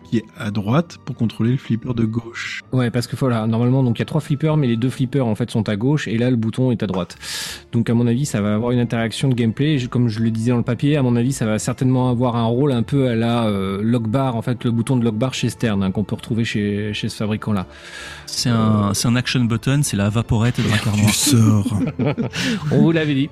qui 0.09 0.17
est 0.17 0.25
à 0.37 0.51
droite 0.51 0.97
pour 1.03 1.15
contrôler 1.15 1.51
le 1.51 1.57
flipper 1.57 1.93
de 1.93 2.05
gauche. 2.05 2.63
Ouais, 2.71 2.89
parce 2.91 3.07
que 3.07 3.15
voilà, 3.15 3.47
normalement, 3.47 3.83
donc 3.83 3.97
il 3.97 4.01
y 4.01 4.03
a 4.03 4.05
trois 4.05 4.21
flippers, 4.21 4.57
mais 4.57 4.67
les 4.67 4.77
deux 4.77 4.89
flippers 4.89 5.25
en 5.25 5.35
fait 5.35 5.51
sont 5.51 5.67
à 5.69 5.75
gauche, 5.75 6.07
et 6.07 6.17
là 6.17 6.29
le 6.29 6.35
bouton 6.35 6.71
est 6.71 6.83
à 6.83 6.87
droite. 6.87 7.17
Donc 7.71 7.89
à 7.89 7.93
mon 7.93 8.07
avis, 8.07 8.25
ça 8.25 8.41
va 8.41 8.55
avoir 8.55 8.71
une 8.71 8.79
interaction 8.79 9.29
de 9.29 9.33
gameplay. 9.33 9.77
Comme 9.89 10.07
je 10.07 10.19
le 10.19 10.31
disais 10.31 10.51
dans 10.51 10.57
le 10.57 10.63
papier, 10.63 10.97
à 10.97 11.03
mon 11.03 11.15
avis, 11.15 11.33
ça 11.33 11.45
va 11.45 11.59
certainement 11.59 12.09
avoir 12.09 12.35
un 12.35 12.45
rôle 12.45 12.71
un 12.71 12.83
peu 12.83 13.07
à 13.07 13.15
la 13.15 13.45
euh, 13.45 13.81
lock 13.81 14.07
bar, 14.07 14.35
en 14.35 14.41
fait, 14.41 14.63
le 14.63 14.71
bouton 14.71 14.97
de 14.97 15.03
lock 15.03 15.15
bar 15.15 15.33
chez 15.33 15.49
Stern 15.49 15.83
hein, 15.83 15.91
qu'on 15.91 16.03
peut 16.03 16.15
retrouver 16.15 16.45
chez, 16.45 16.93
chez 16.93 17.09
ce 17.09 17.17
fabricant-là. 17.17 17.67
C'est 18.25 18.49
un, 18.49 18.93
c'est 18.93 19.07
un 19.07 19.15
action 19.15 19.43
button, 19.45 19.81
c'est 19.83 19.97
la 19.97 20.09
vaporette 20.09 20.57
de 20.57 20.67
Drakkar 20.67 20.97
Noir. 20.97 21.13
sors. 21.13 21.79
On 22.71 22.81
vous 22.81 22.91
l'avait 22.91 23.15
dit. 23.15 23.29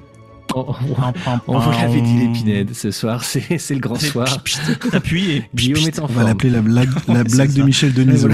On, 0.56 1.60
vous 1.60 1.72
l'avait 1.72 2.02
dit 2.02 2.18
l'épinède 2.20 2.74
ce 2.74 2.92
soir, 2.92 3.24
c'est 3.24 3.58
c'est 3.58 3.74
le 3.74 3.80
grand 3.80 3.96
soir. 4.00 4.28
T'appuies 4.92 5.32
et 5.32 5.44
Guillaume 5.56 5.88
est 5.88 6.00
en 6.00 6.04
On 6.04 6.08
va 6.08 6.14
forme. 6.14 6.28
l'appeler 6.28 6.50
la 6.52 6.62
blague, 6.62 6.90
la 7.08 7.24
blague 7.24 7.54
de. 7.54 7.64
Michel 7.64 7.94
Denisot. 7.94 8.30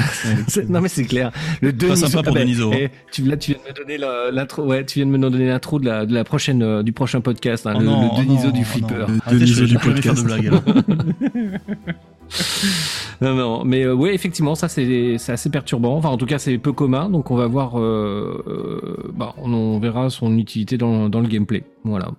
Non 0.68 0.82
mais 0.82 0.90
c'est 0.90 1.06
clair. 1.06 1.32
Le 1.62 1.72
Pas 1.72 1.78
Deniso. 1.88 2.08
sympa 2.08 2.24
pour 2.24 2.32
Ah 2.36 2.40
ben, 2.40 2.46
Deniso, 2.46 2.72
hein. 2.72 2.76
eh, 2.80 2.90
tu 3.12 3.24
là 3.24 3.38
tu 3.38 3.52
viens 3.52 3.62
de 3.64 3.70
me 3.70 3.74
donner 3.76 3.98
l'intro. 4.36 4.64
Ouais, 4.64 4.86
tu 4.86 5.00
viens 5.00 5.06
de 5.06 5.12
me 5.12 5.18
donner 5.18 5.48
l'intro 5.48 5.80
de 5.80 5.86
la 5.86 6.06
de 6.06 6.14
la 6.14 6.24
prochaine 6.24 6.62
euh, 6.64 6.84
du 6.84 6.92
prochain 6.92 7.22
podcast. 7.22 7.66
hein, 7.68 7.74
Oh 7.78 7.80
le, 7.82 7.88
oh 7.90 8.12
Deniso 8.18 8.48
non, 8.48 8.52
du 8.54 8.62
oh 8.62 8.66
flipper. 8.66 8.96
Le 8.96 9.04
Arrêtez, 9.26 9.36
Deniso 9.40 9.62
je- 9.62 9.66
du 9.66 9.78
podcast. 9.78 10.26
Non, 13.22 13.36
non, 13.36 13.66
mais 13.66 13.84
euh, 13.84 13.94
ouais, 13.94 14.16
effectivement, 14.16 14.56
ça 14.56 14.70
c'est 14.70 15.18
assez 15.28 15.50
perturbant. 15.50 15.98
Enfin, 15.98 16.10
en 16.10 16.18
tout 16.18 16.26
cas, 16.26 16.38
c'est 16.38 16.58
peu 16.58 16.72
commun. 16.72 17.10
Donc, 17.10 17.32
on 17.32 17.36
va 17.36 17.48
voir. 17.48 17.78
Euh, 17.78 18.44
euh, 18.48 19.12
bah, 19.14 19.34
on, 19.38 19.52
on 19.54 19.80
verra 19.80 20.10
son 20.10 20.38
utilité 20.38 20.78
dans, 20.78 21.10
dans 21.10 21.20
le 21.20 21.28
gameplay. 21.28 21.64
Voilà. 21.84 22.12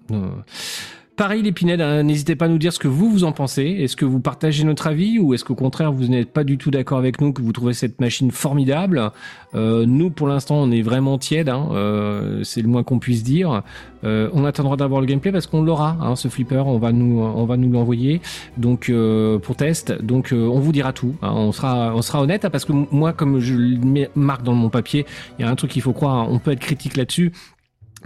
Pareil, 1.20 1.42
l'épinette, 1.42 1.82
hein, 1.82 2.02
n'hésitez 2.02 2.34
pas 2.34 2.46
à 2.46 2.48
nous 2.48 2.56
dire 2.56 2.72
ce 2.72 2.78
que 2.78 2.88
vous, 2.88 3.10
vous 3.10 3.24
en 3.24 3.32
pensez. 3.32 3.62
Est-ce 3.62 3.94
que 3.94 4.06
vous 4.06 4.20
partagez 4.20 4.64
notre 4.64 4.86
avis 4.86 5.18
ou 5.18 5.34
est-ce 5.34 5.44
qu'au 5.44 5.54
contraire, 5.54 5.92
vous 5.92 6.06
n'êtes 6.06 6.32
pas 6.32 6.44
du 6.44 6.56
tout 6.56 6.70
d'accord 6.70 6.96
avec 6.96 7.20
nous, 7.20 7.34
que 7.34 7.42
vous 7.42 7.52
trouvez 7.52 7.74
cette 7.74 8.00
machine 8.00 8.30
formidable? 8.30 9.12
Euh, 9.54 9.84
Nous, 9.84 10.08
pour 10.08 10.28
l'instant, 10.28 10.54
on 10.54 10.70
est 10.70 10.80
vraiment 10.80 11.18
tiède, 11.18 11.50
hein, 11.50 11.68
euh, 11.72 12.42
c'est 12.42 12.62
le 12.62 12.68
moins 12.68 12.84
qu'on 12.84 12.98
puisse 12.98 13.22
dire. 13.22 13.62
Euh, 14.02 14.30
on 14.32 14.46
attendra 14.46 14.78
d'avoir 14.78 15.02
le 15.02 15.06
gameplay 15.06 15.30
parce 15.30 15.46
qu'on 15.46 15.60
l'aura, 15.60 15.98
hein, 16.00 16.16
ce 16.16 16.28
flipper, 16.28 16.66
on 16.66 16.78
va 16.78 16.90
nous, 16.90 17.20
on 17.20 17.44
va 17.44 17.58
nous 17.58 17.70
l'envoyer 17.70 18.22
donc 18.56 18.88
euh, 18.88 19.38
pour 19.38 19.56
test. 19.56 19.92
Donc 20.02 20.32
euh, 20.32 20.46
on 20.46 20.58
vous 20.58 20.72
dira 20.72 20.94
tout. 20.94 21.16
hein. 21.20 21.32
on 21.34 21.52
sera, 21.52 21.94
on 21.94 22.00
sera 22.00 22.22
honnête 22.22 22.46
hein, 22.46 22.50
parce 22.50 22.64
que 22.64 22.72
moi, 22.72 23.12
comme 23.12 23.40
je 23.40 23.52
le 23.56 24.08
marque 24.14 24.42
dans 24.42 24.54
mon 24.54 24.70
papier, 24.70 25.04
il 25.38 25.42
y 25.42 25.44
a 25.44 25.50
un 25.50 25.54
truc 25.54 25.70
qu'il 25.72 25.82
faut 25.82 25.92
croire. 25.92 26.16
hein, 26.16 26.28
on 26.30 26.38
peut 26.38 26.52
être 26.52 26.60
critique 26.60 26.96
là-dessus. 26.96 27.32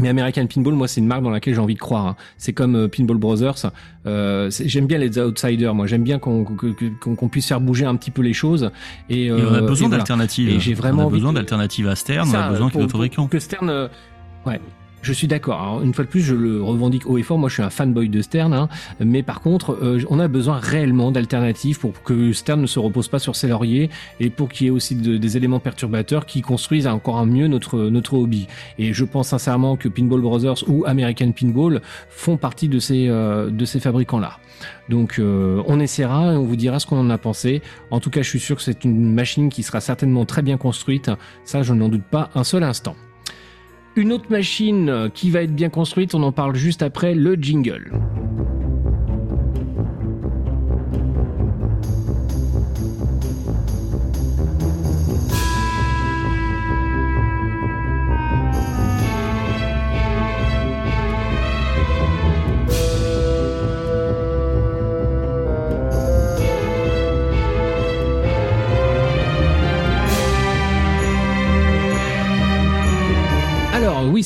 Mais 0.01 0.09
American 0.09 0.47
Pinball, 0.47 0.74
moi, 0.74 0.88
c'est 0.88 1.01
une 1.01 1.07
marque 1.07 1.22
dans 1.22 1.30
laquelle 1.30 1.55
j'ai 1.55 1.61
envie 1.61 1.74
de 1.74 1.78
croire. 1.80 2.07
hein. 2.07 2.16
C'est 2.36 2.53
comme 2.53 2.74
euh, 2.74 2.88
Pinball 2.88 3.16
Brothers. 3.16 3.70
Euh, 4.07 4.51
j'aime 4.51 4.86
bien 4.86 4.99
les 4.99 5.18
outsiders. 5.18 5.72
Moi, 5.74 5.86
j'aime 5.86 6.03
bien 6.03 6.18
qu'on 6.18 6.45
que- 6.45 6.72
que- 6.72 7.26
puisse 7.26 7.47
faire 7.47 7.61
bouger 7.61 7.84
un 7.86 7.95
petit 7.95 8.11
peu 8.11 8.22
les 8.22 8.32
choses. 8.32 8.70
Et, 9.09 9.26
Et 9.26 9.32
on 9.32 9.36
a 9.36 9.59
euh, 9.59 9.61
besoin 9.61 9.86
voilà. 9.88 9.99
d'alternatives. 9.99 10.59
J'ai 10.61 10.74
vraiment 10.74 11.05
on 11.05 11.09
a 11.09 11.11
besoin 11.11 11.32
d'alternatives 11.32 11.86
à 11.88 11.95
Stern, 11.95 12.28
on 12.28 12.32
Ça, 12.32 12.47
a 12.47 12.51
besoin 12.51 12.70
qu'il 12.70 12.80
y 12.80 12.82
ait 12.82 12.86
pour- 12.86 12.92
fabricants. 12.92 13.26
Que 13.28 13.38
Stern, 13.38 13.70
euh, 13.70 13.88
ouais. 14.47 14.61
Je 15.05 15.13
suis 15.13 15.27
d'accord. 15.27 15.83
Une 15.85 15.93
fois 15.93 16.05
de 16.05 16.09
plus, 16.09 16.23
je 16.23 16.35
le 16.35 16.63
revendique 16.63 17.07
haut 17.07 17.19
et 17.19 17.23
fort. 17.23 17.37
Moi, 17.37 17.51
je 17.51 17.55
suis 17.57 17.63
un 17.63 17.69
fanboy 17.69 18.09
de 18.09 18.23
Stern, 18.23 18.55
hein. 18.55 18.71
mais 19.01 19.23
par 19.23 19.43
contre, 19.43 19.77
euh, 19.83 20.01
on 20.09 20.19
a 20.19 20.29
besoin 20.29 20.59
réellement 20.59 21.13
d'alternatives 21.13 21.79
pour 21.79 22.03
que 22.03 22.33
Stern 22.33 22.59
ne 22.63 22.67
se 22.67 22.79
repose 22.79 23.09
pas 23.09 23.19
sur 23.19 23.37
ses 23.37 23.49
lauriers 23.49 23.91
et 24.19 24.31
pour 24.31 24.49
qu'il 24.49 24.65
y 24.65 24.69
ait 24.69 24.71
aussi 24.71 24.95
de- 24.95 25.19
des 25.19 25.37
éléments 25.37 25.61
perturbateurs 25.61 26.25
qui 26.25 26.41
construisent 26.41 26.87
encore 26.87 27.27
mieux 27.27 27.49
notre 27.49 27.79
notre 27.91 28.15
hobby. 28.15 28.47
Et 28.79 28.95
je 28.95 29.05
pense 29.05 29.29
sincèrement 29.29 29.77
que 29.77 29.91
Pinball 29.91 30.23
Brothers 30.23 30.65
ou 30.69 30.85
American 30.87 31.33
Pinball 31.33 31.83
font 32.09 32.39
partie 32.39 32.69
de 32.69 32.79
ces 32.79 33.07
euh, 33.09 33.51
ces 33.67 33.81
fabricants-là. 33.81 34.39
Donc, 34.89 35.19
euh, 35.19 35.63
on 35.67 35.81
essaiera 35.81 36.33
et 36.33 36.37
on 36.37 36.45
vous 36.45 36.57
dira 36.57 36.79
ce 36.81 36.87
qu'on 36.87 36.99
en 36.99 37.11
a 37.11 37.19
pensé. 37.19 37.61
En 37.91 38.01
tout 38.01 38.09
cas, 38.09 38.23
je 38.23 38.29
suis 38.31 38.41
sûr 38.41 38.57
que 38.57 38.63
c'est 38.63 38.85
une 38.85 39.13
machine 39.13 39.51
qui 39.51 39.63
sera 39.63 39.81
certainement 39.81 40.25
très 40.25 40.41
bien 40.41 40.57
construite. 40.57 41.11
Ça, 41.45 41.63
je 41.63 41.75
n'en 41.75 41.91
doute 41.91 42.05
pas 42.05 42.31
un 42.35 42.45
seul 42.45 42.63
instant. 42.63 42.97
Une 43.97 44.12
autre 44.12 44.26
machine 44.28 44.88
euh, 44.88 45.09
qui 45.09 45.30
va 45.30 45.42
être 45.42 45.55
bien 45.55 45.70
construite, 45.70 46.16
on 46.16 46.22
en 46.24 46.32
parle 46.32 46.57
juste 46.57 46.82
après 46.82 47.14
le 47.14 47.34
jingle. 47.34 47.92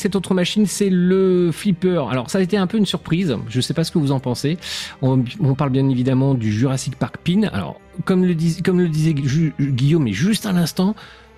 Cette 0.09 0.17
autre 0.17 0.33
machine, 0.33 0.65
c'est 0.65 0.89
le 0.89 1.51
flipper. 1.53 2.09
Alors 2.11 2.31
ça 2.31 2.39
a 2.39 2.41
été 2.41 2.57
un 2.57 2.67
peu 2.67 2.79
une 2.79 2.87
surprise. 2.87 3.37
Je 3.51 3.61
sais 3.61 3.75
pas 3.75 3.85
ce 3.85 3.93
que 3.93 3.99
vous 3.99 4.11
en 4.11 4.21
pensez. 4.21 4.57
On, 5.03 5.23
parle 5.55 5.69
bien 5.69 5.87
évidemment 5.87 6.33
du 6.33 6.51
Jurassic 6.51 6.97
Park 6.97 7.17
Pin. 7.23 7.43
Alors 7.53 7.79
comme 8.07 8.25
le, 8.25 8.35
disait 8.35 9.13
Guillaume, 9.61 10.05
mais 10.05 10.15
juste 10.15 10.47
à 10.47 10.53
l'instant. 10.53 10.95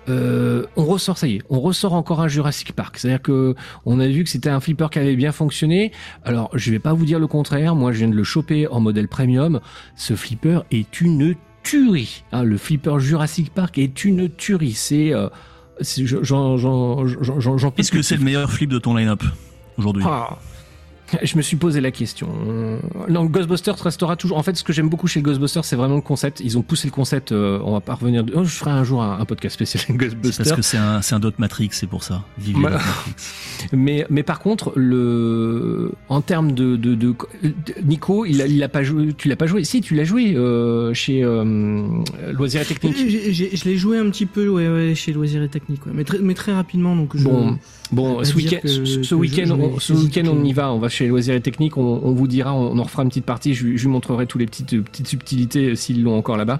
euh, 0.07 0.65
on 0.77 0.85
ressort, 0.85 1.17
ça 1.17 1.27
y 1.27 1.35
est, 1.35 1.41
on 1.49 1.59
ressort 1.59 1.91
encore 1.91 2.21
un 2.21 2.29
Jurassic 2.29 2.71
Park. 2.71 2.97
C'est-à-dire 2.97 3.21
que 3.21 3.55
on 3.85 3.99
a 3.99 4.07
vu 4.07 4.23
que 4.23 4.29
c'était 4.29 4.49
un 4.49 4.61
flipper 4.61 4.87
qui 4.89 4.99
avait 4.99 5.17
bien 5.17 5.33
fonctionné. 5.33 5.91
Alors, 6.23 6.49
je 6.53 6.71
vais 6.71 6.79
pas 6.79 6.93
vous 6.93 7.03
dire 7.03 7.19
le 7.19 7.27
contraire. 7.27 7.75
Moi, 7.75 7.91
je 7.91 7.97
viens 7.97 8.07
de 8.07 8.15
le 8.15 8.23
choper 8.23 8.67
en 8.67 8.79
modèle 8.79 9.09
premium. 9.09 9.59
Ce 9.97 10.15
flipper 10.15 10.61
est 10.71 11.01
une 11.01 11.35
tuerie. 11.63 12.23
hein. 12.31 12.43
le 12.43 12.57
flipper 12.57 12.99
Jurassic 12.99 13.53
Park 13.53 13.77
est 13.77 14.05
une 14.05 14.29
tuerie. 14.29 14.71
C'est, 14.71 15.13
euh, 15.13 15.27
j'en, 15.81 16.57
Est-ce 17.77 17.91
que 17.91 18.01
c'est 18.01 18.17
le 18.17 18.23
meilleur 18.23 18.51
flip 18.51 18.69
de 18.69 18.79
ton 18.79 18.95
line-up 18.95 19.23
aujourd'hui? 19.77 20.03
Ah. 20.05 20.37
Je 21.23 21.37
me 21.37 21.41
suis 21.41 21.57
posé 21.57 21.81
la 21.81 21.91
question. 21.91 22.27
Non, 23.09 23.25
Ghostbusters 23.25 23.75
restera 23.81 24.15
toujours. 24.15 24.37
En 24.37 24.43
fait, 24.43 24.55
ce 24.55 24.63
que 24.63 24.73
j'aime 24.73 24.89
beaucoup 24.89 25.07
chez 25.07 25.21
Ghostbusters, 25.21 25.65
c'est 25.65 25.75
vraiment 25.75 25.95
le 25.95 26.01
concept. 26.01 26.39
Ils 26.39 26.57
ont 26.57 26.61
poussé 26.61 26.87
le 26.87 26.91
concept. 26.93 27.31
euh, 27.31 27.59
on 27.63 27.73
va 27.73 27.79
pas 27.81 27.95
revenir. 27.95 28.23
De... 28.23 28.33
Oh, 28.35 28.43
je 28.43 28.49
ferai 28.49 28.71
un 28.71 28.83
jour 28.83 29.01
un, 29.03 29.19
un 29.19 29.25
podcast 29.25 29.53
spécial 29.55 29.83
Ghostbusters. 29.97 30.45
parce 30.45 30.55
que 30.55 30.61
c'est 30.61 30.77
un, 30.77 31.01
c'est 31.01 31.15
un 31.15 31.19
dot 31.19 31.37
Matrix, 31.39 31.69
c'est 31.71 31.87
pour 31.87 32.03
ça. 32.03 32.23
Vive 32.37 32.55
les 32.55 32.61
Voilà. 32.61 32.77
dot 32.77 32.85
Matrix. 32.85 33.13
Mais, 33.73 34.05
mais 34.09 34.23
par 34.23 34.39
contre, 34.39 34.73
le, 34.75 35.91
en 36.09 36.21
termes 36.21 36.51
de, 36.53 36.75
de, 36.75 36.95
de, 36.95 37.13
de- 37.43 37.81
Nico, 37.83 38.25
il 38.25 38.41
a, 38.41 38.47
il 38.47 38.61
a 38.63 38.69
pas 38.69 38.81
joué. 38.83 39.13
Tu 39.13 39.27
l'as 39.29 39.35
pas 39.35 39.45
joué 39.45 39.63
Si, 39.63 39.81
tu 39.81 39.93
l'as 39.95 40.03
joué 40.03 40.33
euh, 40.35 40.93
chez 40.95 41.23
euh, 41.23 41.85
Loisirs 42.33 42.61
et 42.61 42.65
Techniques. 42.65 42.97
Je 42.97 43.63
l'ai 43.65 43.77
joué 43.77 43.97
un 43.99 44.09
petit 44.09 44.25
peu 44.25 44.47
ouais, 44.47 44.67
ouais, 44.67 44.95
chez 44.95 45.13
Loisirs 45.13 45.43
et 45.43 45.47
Technique, 45.49 45.85
ouais. 45.85 45.91
mais, 45.95 46.03
très, 46.03 46.19
mais 46.19 46.33
très 46.33 46.53
rapidement. 46.53 46.95
Donc 46.95 47.15
je... 47.15 47.23
Bon, 47.23 47.57
bon, 47.91 48.23
ce 48.23 48.35
week-end, 48.35 48.59
ce 48.65 49.15
week-end, 49.15 49.49
on, 49.51 49.79
ce 49.79 49.93
week-end, 49.93 50.23
on 50.31 50.43
y 50.43 50.53
va. 50.53 50.71
On 50.73 50.79
va 50.79 50.89
chez 50.89 51.07
Loisirs 51.07 51.35
et 51.35 51.41
Techniques. 51.41 51.77
On, 51.77 52.01
on 52.03 52.11
vous 52.11 52.27
dira, 52.27 52.53
on, 52.53 52.71
on 52.71 52.79
en 52.79 52.85
fera 52.85 53.03
une 53.03 53.09
petite 53.09 53.25
partie. 53.25 53.53
Je, 53.53 53.65
lui- 53.65 53.77
je 53.77 53.83
lui 53.83 53.91
montrerai 53.91 54.27
tous 54.27 54.37
les 54.37 54.45
petites, 54.45 54.81
petites 54.83 55.07
subtilités 55.07 55.69
euh, 55.69 55.75
s'ils 55.75 56.03
l'ont 56.03 56.17
encore 56.17 56.37
là-bas. 56.37 56.59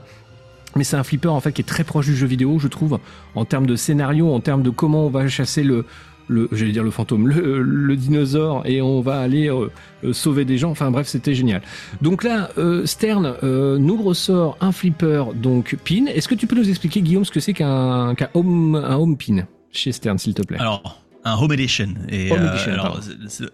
Mais 0.75 0.85
c'est 0.85 0.95
un 0.95 1.03
flipper 1.03 1.27
en 1.27 1.41
fait 1.41 1.51
qui 1.51 1.61
est 1.61 1.65
très 1.65 1.83
proche 1.83 2.05
du 2.05 2.15
jeu 2.15 2.25
vidéo, 2.27 2.57
je 2.57 2.69
trouve, 2.69 2.97
en 3.35 3.43
termes 3.43 3.65
de 3.67 3.75
scénario, 3.75 4.33
en 4.33 4.39
termes 4.39 4.63
de 4.63 4.69
comment 4.69 5.05
on 5.05 5.09
va 5.09 5.27
chasser 5.27 5.63
le, 5.63 5.83
le 6.29 6.47
j'allais 6.53 6.71
dire 6.71 6.83
le 6.85 6.91
fantôme, 6.91 7.27
le, 7.27 7.61
le 7.61 7.95
dinosaure, 7.97 8.61
et 8.65 8.81
on 8.81 9.01
va 9.01 9.19
aller 9.19 9.49
euh, 9.49 9.67
euh, 10.05 10.13
sauver 10.13 10.45
des 10.45 10.57
gens. 10.57 10.71
Enfin 10.71 10.89
bref, 10.89 11.07
c'était 11.07 11.33
génial. 11.33 11.61
Donc 12.01 12.23
là, 12.23 12.51
euh, 12.57 12.85
Stern 12.85 13.33
euh, 13.43 13.77
nous 13.79 14.01
ressort 14.01 14.55
un 14.61 14.71
flipper, 14.71 15.25
donc 15.35 15.75
pin. 15.83 16.05
Est-ce 16.05 16.29
que 16.29 16.35
tu 16.35 16.47
peux 16.47 16.55
nous 16.55 16.69
expliquer, 16.69 17.01
Guillaume, 17.01 17.25
ce 17.25 17.31
que 17.31 17.41
c'est 17.41 17.51
qu'un 17.51 18.15
qu'un 18.15 18.29
home, 18.33 18.75
un 18.75 18.95
home 18.95 19.17
pin 19.17 19.45
chez 19.73 19.91
Stern, 19.91 20.17
s'il 20.19 20.33
te 20.35 20.41
plaît? 20.41 20.57
Alors, 20.61 21.01
un 21.23 21.35
home 21.35 21.51
edition. 21.53 21.89
Et 22.09 22.31
Home 22.31 22.39
euh, 22.41 22.53
edition, 22.53 22.71
alors, 22.73 22.99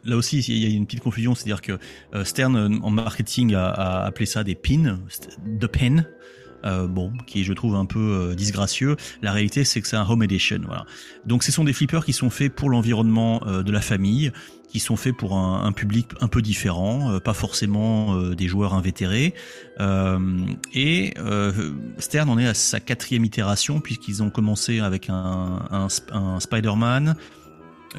là 0.06 0.16
aussi, 0.16 0.40
il 0.40 0.58
y 0.58 0.66
a 0.66 0.70
une 0.70 0.86
petite 0.86 1.02
confusion, 1.02 1.36
c'est-à-dire 1.36 1.62
que 1.62 1.78
euh, 2.16 2.24
Stern 2.24 2.56
euh, 2.56 2.80
en 2.82 2.90
marketing 2.92 3.54
a, 3.56 3.66
a 3.68 4.06
appelé 4.06 4.26
ça 4.26 4.44
des 4.44 4.56
pins, 4.56 5.00
de 5.46 5.68
pin. 5.68 6.06
Euh, 6.66 6.88
bon, 6.88 7.14
qui 7.28 7.44
je 7.44 7.54
trouve 7.54 7.76
un 7.76 7.86
peu 7.86 8.34
disgracieux. 8.36 8.96
La 9.22 9.32
réalité, 9.32 9.64
c'est 9.64 9.80
que 9.80 9.88
c'est 9.88 9.96
un 9.96 10.10
home 10.10 10.24
edition. 10.24 10.60
Voilà. 10.66 10.86
Donc, 11.26 11.44
ce 11.44 11.52
sont 11.52 11.64
des 11.64 11.72
flippers 11.72 12.04
qui 12.04 12.14
sont 12.14 12.32
faits 12.32 12.52
pour 12.52 12.72
l'environnement 12.72 13.42
de 13.46 13.72
la 13.72 13.80
famille, 13.80 14.32
qui 14.68 14.80
sont 14.80 14.96
faits 14.96 15.16
pour 15.16 15.38
un, 15.38 15.64
un 15.64 15.72
public 15.72 16.08
un 16.20 16.28
peu 16.28 16.42
différent, 16.42 17.20
pas 17.20 17.36
forcément 17.36 18.20
des 18.32 18.48
joueurs 18.48 18.74
invétérés. 18.74 19.36
Euh, 19.80 20.18
et 20.74 21.14
Stern 22.00 22.28
en 22.28 22.40
est 22.40 22.48
à 22.48 22.56
sa 22.56 22.80
quatrième 22.80 23.24
itération 23.24 23.80
puisqu'ils 23.80 24.24
ont 24.24 24.32
commencé 24.32 24.80
avec 24.80 25.12
un, 25.12 25.60
un, 25.70 25.88
un 26.12 26.40
Spider-Man. 26.40 27.16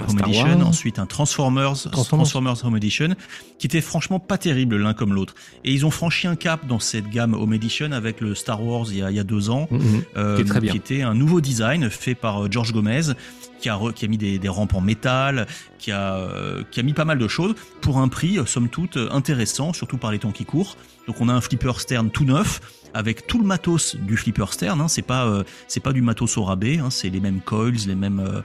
Home 0.07 0.19
Edition, 0.21 0.61
ensuite 0.63 0.99
un 0.99 1.07
Transformers, 1.07 1.73
Transformers. 1.75 2.07
Transformers 2.07 2.65
Home 2.65 2.77
Edition, 2.77 3.15
qui 3.59 3.67
était 3.67 3.81
franchement 3.81 4.21
pas 4.21 4.39
terrible 4.39 4.77
l'un 4.77 4.95
comme 4.95 5.15
l'autre. 5.15 5.35
Et 5.65 5.73
ils 5.73 5.85
ont 5.87 5.91
franchi 5.91 6.27
un 6.27 6.37
cap 6.37 6.67
dans 6.67 6.79
cette 6.79 7.09
gamme 7.11 7.35
Home 7.35 7.53
Edition 7.55 7.93
avec 7.93 8.21
le 8.21 8.35
Star 8.35 8.63
Wars 8.65 8.87
il 8.91 8.99
y 8.99 9.03
a, 9.03 9.11
il 9.11 9.17
y 9.17 9.21
a 9.21 9.25
deux 9.25 9.51
ans, 9.51 9.67
Mhm. 9.71 10.03
euh, 10.17 10.37
Qui 10.37 10.43
est 10.43 10.45
très 10.45 10.61
bien. 10.61 10.75
était 10.75 11.03
un 11.03 11.15
nouveau 11.15 11.41
design 11.41 11.91
fait 11.91 12.15
par 12.15 12.45
euh, 12.45 12.49
George 12.51 12.73
Gomez, 12.73 13.13
qui 13.59 13.69
a, 13.69 14.09
mis 14.09 14.19
des, 14.19 14.49
rampes 14.49 14.75
en 14.75 14.81
métal, 14.81 15.47
qui 15.79 15.93
a, 15.93 16.17
euh, 16.17 16.63
qui 16.71 16.81
a 16.81 16.83
mis 16.83 16.93
pas 16.93 17.05
mal 17.05 17.19
de 17.19 17.29
choses 17.29 17.55
pour 17.81 17.99
un 17.99 18.09
prix, 18.09 18.39
euh, 18.39 18.47
somme 18.47 18.69
toute, 18.69 18.97
euh, 18.97 19.09
intéressant, 19.11 19.73
surtout 19.73 19.99
par 19.99 20.13
les 20.13 20.19
temps 20.19 20.33
qui 20.33 20.45
courent. 20.45 20.77
Donc 21.07 21.21
on 21.21 21.29
a 21.29 21.33
un 21.33 21.41
flipper 21.41 21.81
Stern 21.81 22.11
tout 22.11 22.25
neuf, 22.25 22.61
avec 22.95 23.27
tout 23.27 23.39
le 23.39 23.45
matos 23.45 23.97
du 23.97 24.17
flipper 24.17 24.53
Stern. 24.53 24.81
Hein, 24.81 24.89
c'est 24.89 25.03
pas 25.03 25.93
du 25.93 26.03
matos 26.03 26.37
au 26.37 26.45
rabais. 26.45 26.79
Hein, 26.79 26.91
c'est 26.91 27.11
les 27.11 27.21
mêmes 27.21 27.41
coils, 27.41 27.87
les 27.87 27.95
mêmes 27.95 28.43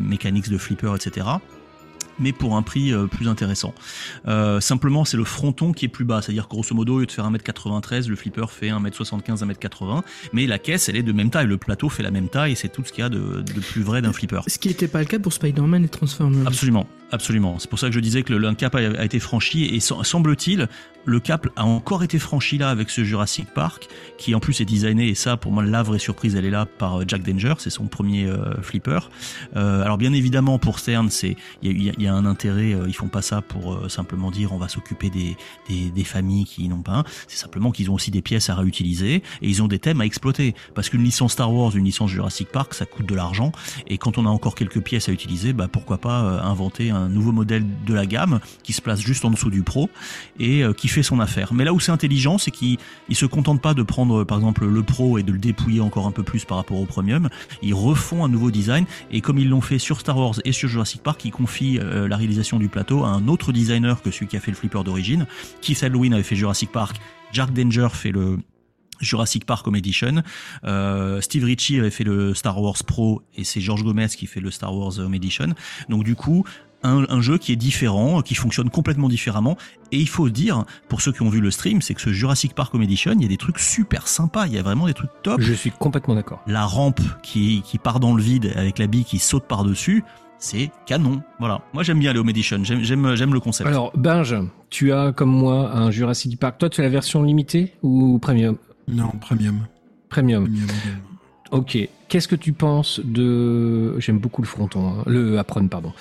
mécaniques 0.00 0.50
de 0.50 0.58
flipper, 0.58 0.94
etc. 0.94 1.26
Mais 2.22 2.32
pour 2.32 2.56
un 2.56 2.62
prix 2.62 2.92
euh, 2.92 3.06
plus 3.06 3.28
intéressant. 3.28 3.74
Euh, 4.28 4.60
simplement, 4.60 5.04
c'est 5.04 5.16
le 5.16 5.24
fronton 5.24 5.72
qui 5.72 5.84
est 5.86 5.88
plus 5.88 6.04
bas. 6.04 6.22
C'est-à-dire, 6.22 6.44
que, 6.48 6.50
grosso 6.54 6.74
modo, 6.74 6.94
au 6.96 7.00
lieu 7.00 7.06
de 7.06 7.12
faire 7.12 7.30
1m93, 7.30 8.08
le 8.08 8.16
flipper 8.16 8.46
fait 8.50 8.68
1m75, 8.70 9.44
1m80. 9.44 10.02
Mais 10.32 10.46
la 10.46 10.58
caisse, 10.58 10.88
elle 10.88 10.96
est 10.96 11.02
de 11.02 11.12
même 11.12 11.30
taille. 11.30 11.46
Le 11.46 11.58
plateau 11.58 11.88
fait 11.88 12.02
la 12.02 12.10
même 12.10 12.28
taille. 12.28 12.52
Et 12.52 12.54
c'est 12.54 12.68
tout 12.68 12.82
ce 12.84 12.92
qu'il 12.92 13.02
y 13.02 13.06
a 13.06 13.08
de, 13.08 13.42
de 13.42 13.60
plus 13.60 13.82
vrai 13.82 14.02
d'un 14.02 14.12
flipper. 14.12 14.40
Ce 14.46 14.58
qui 14.58 14.68
n'était 14.68 14.88
pas 14.88 15.00
le 15.00 15.06
cas 15.06 15.18
pour 15.18 15.32
Spider-Man 15.32 15.84
et 15.84 15.88
Transformers. 15.88 16.46
Absolument, 16.46 16.86
absolument. 17.10 17.58
C'est 17.58 17.68
pour 17.68 17.78
ça 17.78 17.88
que 17.88 17.94
je 17.94 18.00
disais 18.00 18.22
que 18.22 18.32
le, 18.32 18.38
le 18.38 18.54
cap 18.54 18.74
a, 18.74 18.78
a 18.78 19.04
été 19.04 19.18
franchi 19.18 19.64
et 19.64 19.80
sem- 19.80 20.02
semble-t-il, 20.04 20.68
le 21.04 21.18
cap 21.20 21.48
a 21.56 21.64
encore 21.64 22.04
été 22.04 22.18
franchi 22.20 22.58
là 22.58 22.70
avec 22.70 22.88
ce 22.90 23.02
Jurassic 23.02 23.48
Park, 23.54 23.88
qui 24.18 24.34
en 24.36 24.40
plus 24.40 24.60
est 24.60 24.64
designé 24.64 25.08
et 25.08 25.14
ça 25.16 25.36
pour 25.36 25.50
moi 25.50 25.64
la 25.64 25.82
vraie 25.82 25.98
surprise 25.98 26.36
elle 26.36 26.44
est 26.44 26.50
là 26.50 26.64
par 26.66 27.00
euh, 27.00 27.04
Jack 27.08 27.22
Danger, 27.24 27.54
c'est 27.58 27.70
son 27.70 27.86
premier 27.86 28.26
euh, 28.26 28.54
flipper. 28.62 29.00
Euh, 29.56 29.82
alors 29.82 29.98
bien 29.98 30.12
évidemment 30.12 30.60
pour 30.60 30.78
Stern 30.78 31.10
c'est 31.10 31.36
il 31.62 31.82
y 31.82 31.90
a, 31.90 31.92
y 31.98 32.06
a- 32.06 32.11
un 32.12 32.26
intérêt, 32.26 32.74
euh, 32.74 32.86
ils 32.88 32.94
font 32.94 33.08
pas 33.08 33.22
ça 33.22 33.42
pour 33.42 33.74
euh, 33.74 33.88
simplement 33.88 34.30
dire 34.30 34.52
on 34.52 34.58
va 34.58 34.68
s'occuper 34.68 35.10
des, 35.10 35.36
des, 35.68 35.90
des 35.90 36.04
familles 36.04 36.44
qui 36.44 36.68
n'ont 36.68 36.82
pas 36.82 37.04
c'est 37.28 37.36
simplement 37.36 37.70
qu'ils 37.70 37.90
ont 37.90 37.94
aussi 37.94 38.10
des 38.10 38.22
pièces 38.22 38.50
à 38.50 38.54
réutiliser 38.54 39.16
et 39.16 39.22
ils 39.40 39.62
ont 39.62 39.68
des 39.68 39.78
thèmes 39.78 40.00
à 40.00 40.06
exploiter 40.06 40.54
parce 40.74 40.88
qu'une 40.88 41.02
licence 41.02 41.32
Star 41.32 41.52
Wars, 41.52 41.76
une 41.76 41.84
licence 41.84 42.10
Jurassic 42.10 42.48
Park 42.48 42.74
ça 42.74 42.86
coûte 42.86 43.06
de 43.06 43.14
l'argent 43.14 43.52
et 43.86 43.98
quand 43.98 44.18
on 44.18 44.26
a 44.26 44.28
encore 44.28 44.54
quelques 44.54 44.80
pièces 44.80 45.08
à 45.08 45.12
utiliser, 45.12 45.52
bah 45.52 45.68
pourquoi 45.68 45.98
pas 45.98 46.22
euh, 46.22 46.42
inventer 46.42 46.90
un 46.90 47.08
nouveau 47.08 47.32
modèle 47.32 47.64
de 47.86 47.94
la 47.94 48.06
gamme 48.06 48.40
qui 48.62 48.72
se 48.72 48.82
place 48.82 49.00
juste 49.00 49.24
en 49.24 49.30
dessous 49.30 49.50
du 49.50 49.62
Pro 49.62 49.90
et 50.38 50.62
qui 50.76 50.88
fait 50.88 51.02
son 51.02 51.20
affaire. 51.20 51.54
Mais 51.54 51.64
là 51.64 51.72
où 51.72 51.80
c'est 51.80 51.92
intelligent, 51.92 52.38
c'est 52.38 52.50
qu'ils 52.50 52.78
ils 53.08 53.16
se 53.16 53.26
contentent 53.26 53.62
pas 53.62 53.74
de 53.74 53.82
prendre 53.82 54.24
par 54.24 54.38
exemple 54.38 54.66
le 54.66 54.82
Pro 54.82 55.18
et 55.18 55.22
de 55.22 55.32
le 55.32 55.38
dépouiller 55.38 55.80
encore 55.80 56.06
un 56.06 56.12
peu 56.12 56.22
plus 56.22 56.44
par 56.44 56.56
rapport 56.56 56.78
au 56.78 56.86
Premium. 56.86 57.28
Ils 57.62 57.74
refont 57.74 58.24
un 58.24 58.28
nouveau 58.28 58.50
design 58.50 58.84
et 59.10 59.20
comme 59.20 59.38
ils 59.38 59.48
l'ont 59.48 59.60
fait 59.60 59.78
sur 59.78 60.00
Star 60.00 60.16
Wars 60.16 60.34
et 60.44 60.52
sur 60.52 60.68
Jurassic 60.68 61.02
Park, 61.02 61.24
ils 61.24 61.30
confient 61.30 61.78
euh, 61.92 62.08
la 62.08 62.16
réalisation 62.16 62.58
du 62.58 62.68
plateau 62.68 63.04
à 63.04 63.08
un 63.08 63.28
autre 63.28 63.52
designer 63.52 64.02
que 64.02 64.10
celui 64.10 64.26
qui 64.26 64.36
a 64.36 64.40
fait 64.40 64.50
le 64.50 64.56
flipper 64.56 64.82
d'origine. 64.84 65.26
Keith 65.60 65.82
Halloween 65.82 66.14
avait 66.14 66.22
fait 66.22 66.36
Jurassic 66.36 66.72
Park, 66.72 66.96
Jack 67.32 67.52
Danger 67.52 67.88
fait 67.92 68.12
le 68.12 68.38
Jurassic 69.00 69.44
Park 69.44 69.66
Home 69.66 69.76
Edition. 69.76 70.22
Euh, 70.64 71.20
Steve 71.20 71.44
Ritchie 71.44 71.78
avait 71.78 71.90
fait 71.90 72.04
le 72.04 72.34
Star 72.34 72.60
Wars 72.60 72.82
Pro 72.86 73.22
et 73.36 73.44
c'est 73.44 73.60
George 73.60 73.82
Gomez 73.82 74.08
qui 74.08 74.26
fait 74.26 74.40
le 74.40 74.50
Star 74.50 74.74
Wars 74.74 74.98
Home 74.98 75.14
Edition. 75.14 75.54
Donc 75.88 76.04
du 76.04 76.14
coup, 76.14 76.44
un, 76.84 77.04
un 77.08 77.20
jeu 77.20 77.38
qui 77.38 77.52
est 77.52 77.56
différent, 77.56 78.22
qui 78.22 78.34
fonctionne 78.34 78.70
complètement 78.70 79.08
différemment. 79.08 79.56
Et 79.90 79.98
il 79.98 80.08
faut 80.08 80.28
dire, 80.28 80.64
pour 80.88 81.00
ceux 81.00 81.12
qui 81.12 81.22
ont 81.22 81.28
vu 81.28 81.40
le 81.40 81.50
stream, 81.50 81.82
c'est 81.82 81.94
que 81.94 82.00
ce 82.00 82.12
Jurassic 82.12 82.54
Park 82.54 82.74
Home 82.74 82.82
Edition, 82.82 83.12
il 83.12 83.22
y 83.22 83.24
a 83.24 83.28
des 83.28 83.36
trucs 83.36 83.58
super 83.58 84.08
sympas. 84.08 84.46
Il 84.46 84.54
y 84.54 84.58
a 84.58 84.62
vraiment 84.62 84.86
des 84.86 84.94
trucs 84.94 85.10
top. 85.22 85.40
Je 85.40 85.52
suis 85.52 85.70
complètement 85.70 86.14
d'accord. 86.14 86.42
La 86.46 86.64
rampe 86.64 87.00
qui, 87.22 87.62
qui 87.62 87.78
part 87.78 88.00
dans 88.00 88.14
le 88.14 88.22
vide 88.22 88.52
avec 88.56 88.78
la 88.78 88.86
bille 88.86 89.04
qui 89.04 89.18
saute 89.18 89.44
par-dessus, 89.46 90.04
c'est 90.42 90.70
canon. 90.86 91.22
Voilà. 91.38 91.62
Moi 91.72 91.82
j'aime 91.82 91.98
bien 91.98 92.12
les 92.12 92.18
Home 92.18 92.28
Edition. 92.28 92.62
J'aime, 92.64 92.82
j'aime, 92.82 93.14
j'aime 93.14 93.32
le 93.32 93.40
concept. 93.40 93.68
Alors, 93.68 93.92
Binge, 93.96 94.34
tu 94.70 94.92
as 94.92 95.12
comme 95.12 95.30
moi 95.30 95.70
un 95.72 95.90
Jurassic 95.90 96.38
Park. 96.38 96.58
Toi, 96.58 96.68
tu 96.68 96.80
as 96.80 96.84
la 96.84 96.90
version 96.90 97.22
limitée 97.22 97.72
ou 97.82 98.18
premium? 98.18 98.56
Non, 98.88 99.10
premium. 99.20 99.66
Premium. 100.08 100.48
Ok. 101.52 101.78
Qu'est-ce 102.08 102.28
que 102.28 102.36
tu 102.36 102.52
penses 102.52 103.00
de. 103.04 103.98
J'aime 104.00 104.18
beaucoup 104.18 104.42
le 104.42 104.46
fronton, 104.46 104.88
hein. 104.88 105.02
le 105.06 105.38
Apron, 105.38 105.68
pardon. 105.68 105.92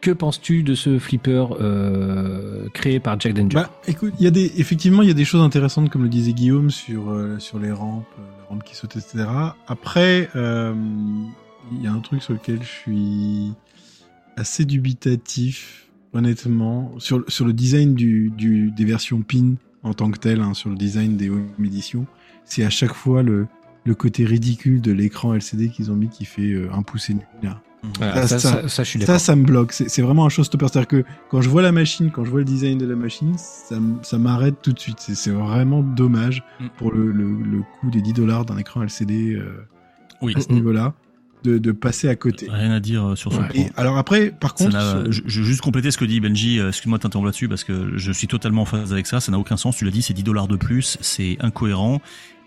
Que 0.00 0.10
penses-tu 0.10 0.62
de 0.62 0.74
ce 0.74 0.98
flipper 0.98 1.46
euh, 1.60 2.68
créé 2.74 3.00
par 3.00 3.18
Jack 3.18 3.32
Danger? 3.32 3.54
Bah, 3.54 3.70
écoute, 3.86 4.12
il 4.18 4.24
y 4.24 4.26
a 4.26 4.30
des, 4.30 4.52
effectivement, 4.58 5.00
il 5.00 5.08
y 5.08 5.10
a 5.10 5.14
des 5.14 5.24
choses 5.24 5.40
intéressantes, 5.40 5.88
comme 5.88 6.02
le 6.02 6.10
disait 6.10 6.34
Guillaume, 6.34 6.70
sur, 6.70 7.10
euh, 7.10 7.38
sur 7.38 7.58
les 7.58 7.72
rampes, 7.72 8.04
euh, 8.18 8.22
les 8.40 8.46
rampes 8.48 8.64
qui 8.64 8.76
sautent, 8.76 8.96
etc. 8.96 9.24
Après, 9.66 10.28
euh, 10.36 10.74
il 11.72 11.82
y 11.82 11.86
a 11.86 11.92
un 11.92 12.00
truc 12.00 12.22
sur 12.22 12.34
lequel 12.34 12.62
je 12.62 12.68
suis 12.68 13.52
assez 14.36 14.64
dubitatif, 14.64 15.88
honnêtement, 16.12 16.92
sur, 16.98 17.18
le- 17.18 17.24
sur 17.28 17.44
le 17.46 17.52
design 17.52 17.94
du, 17.94 18.30
du, 18.36 18.70
des 18.70 18.84
versions 18.84 19.22
PIN 19.22 19.54
en 19.82 19.94
tant 19.94 20.10
que 20.10 20.18
tel, 20.18 20.40
hein, 20.40 20.54
sur 20.54 20.70
le 20.70 20.76
design 20.76 21.16
des 21.16 21.28
home 21.30 21.46
editions. 21.64 22.06
C'est 22.44 22.64
à 22.64 22.70
chaque 22.70 22.94
fois 22.94 23.22
le, 23.22 23.46
le 23.84 23.94
côté 23.94 24.24
ridicule 24.24 24.80
de 24.80 24.92
l'écran 24.92 25.34
LCD 25.34 25.68
qu'ils 25.68 25.90
ont 25.90 25.96
mis 25.96 26.08
qui 26.08 26.24
fait 26.24 26.52
euh, 26.52 26.68
un 26.72 26.82
pouce 26.82 27.10
et 27.10 27.14
demi, 27.14 27.24
là. 27.42 27.60
Voilà, 27.98 28.26
ça, 28.26 28.38
ça- 28.38 28.62
ça- 28.62 28.68
ça, 28.68 28.82
je 28.82 28.88
suis 28.88 28.98
Ça, 29.00 29.06
d'accord. 29.06 29.20
ça 29.20 29.36
me 29.36 29.44
bloque. 29.44 29.72
C'est 29.74 29.90
c'est 29.90 30.00
vraiment 30.00 30.24
un 30.24 30.30
showstopper. 30.30 30.68
C'est-à-dire 30.72 30.88
que 30.88 31.04
quand 31.28 31.42
je 31.42 31.50
vois 31.50 31.60
la 31.60 31.70
machine, 31.70 32.10
quand 32.10 32.24
je 32.24 32.30
vois 32.30 32.38
le 32.38 32.46
design 32.46 32.78
de 32.78 32.86
la 32.86 32.96
machine, 32.96 33.34
ça, 33.36 34.18
m'arrête 34.18 34.54
tout 34.62 34.72
de 34.72 34.78
suite. 34.78 35.00
C'est- 35.00 35.14
C'est 35.14 35.30
vraiment 35.30 35.82
dommage 35.82 36.42
Mm. 36.60 36.66
pour 36.78 36.92
le, 36.92 37.12
le, 37.12 37.24
le 37.42 37.60
coût 37.78 37.90
des 37.90 38.00
10 38.00 38.14
dollars 38.14 38.46
d'un 38.46 38.56
écran 38.56 38.82
LCD 38.82 39.34
euh, 39.34 39.66
Oui. 40.22 40.32
à 40.34 40.40
ce 40.40 40.50
niveau-là, 40.50 40.94
de, 41.44 41.58
de 41.58 41.72
passer 41.72 42.08
à 42.08 42.16
côté. 42.16 42.48
Rien 42.50 42.70
à 42.72 42.80
dire 42.80 43.04
euh, 43.10 43.16
sur 43.16 43.32
ce 43.32 43.38
Ouais. 43.38 43.46
point. 43.48 43.60
Et 43.60 43.70
alors 43.76 43.96
après, 43.98 44.30
par 44.30 44.54
contre, 44.54 44.72
sur- 44.80 45.12
je, 45.12 45.22
je 45.26 45.40
veux 45.40 45.46
juste 45.46 45.60
compléter 45.60 45.90
ce 45.90 45.98
que 45.98 46.04
dit 46.04 46.18
Benji, 46.20 46.58
euh, 46.58 46.68
excuse-moi 46.68 46.98
de 46.98 47.02
t'interrompre 47.02 47.26
là-dessus 47.26 47.48
parce 47.48 47.64
que 47.64 47.92
je 47.96 48.12
suis 48.12 48.26
totalement 48.26 48.62
en 48.62 48.66
phase 48.66 48.92
avec 48.92 49.06
ça, 49.06 49.20
ça 49.20 49.30
n'a 49.30 49.38
aucun 49.38 49.56
sens, 49.56 49.76
tu 49.76 49.84
l'as 49.84 49.90
dit, 49.90 50.02
c'est 50.02 50.14
10 50.14 50.22
dollars 50.22 50.48
de 50.48 50.56
plus, 50.56 50.96
c'est 51.00 51.36
incohérent. 51.40 52.00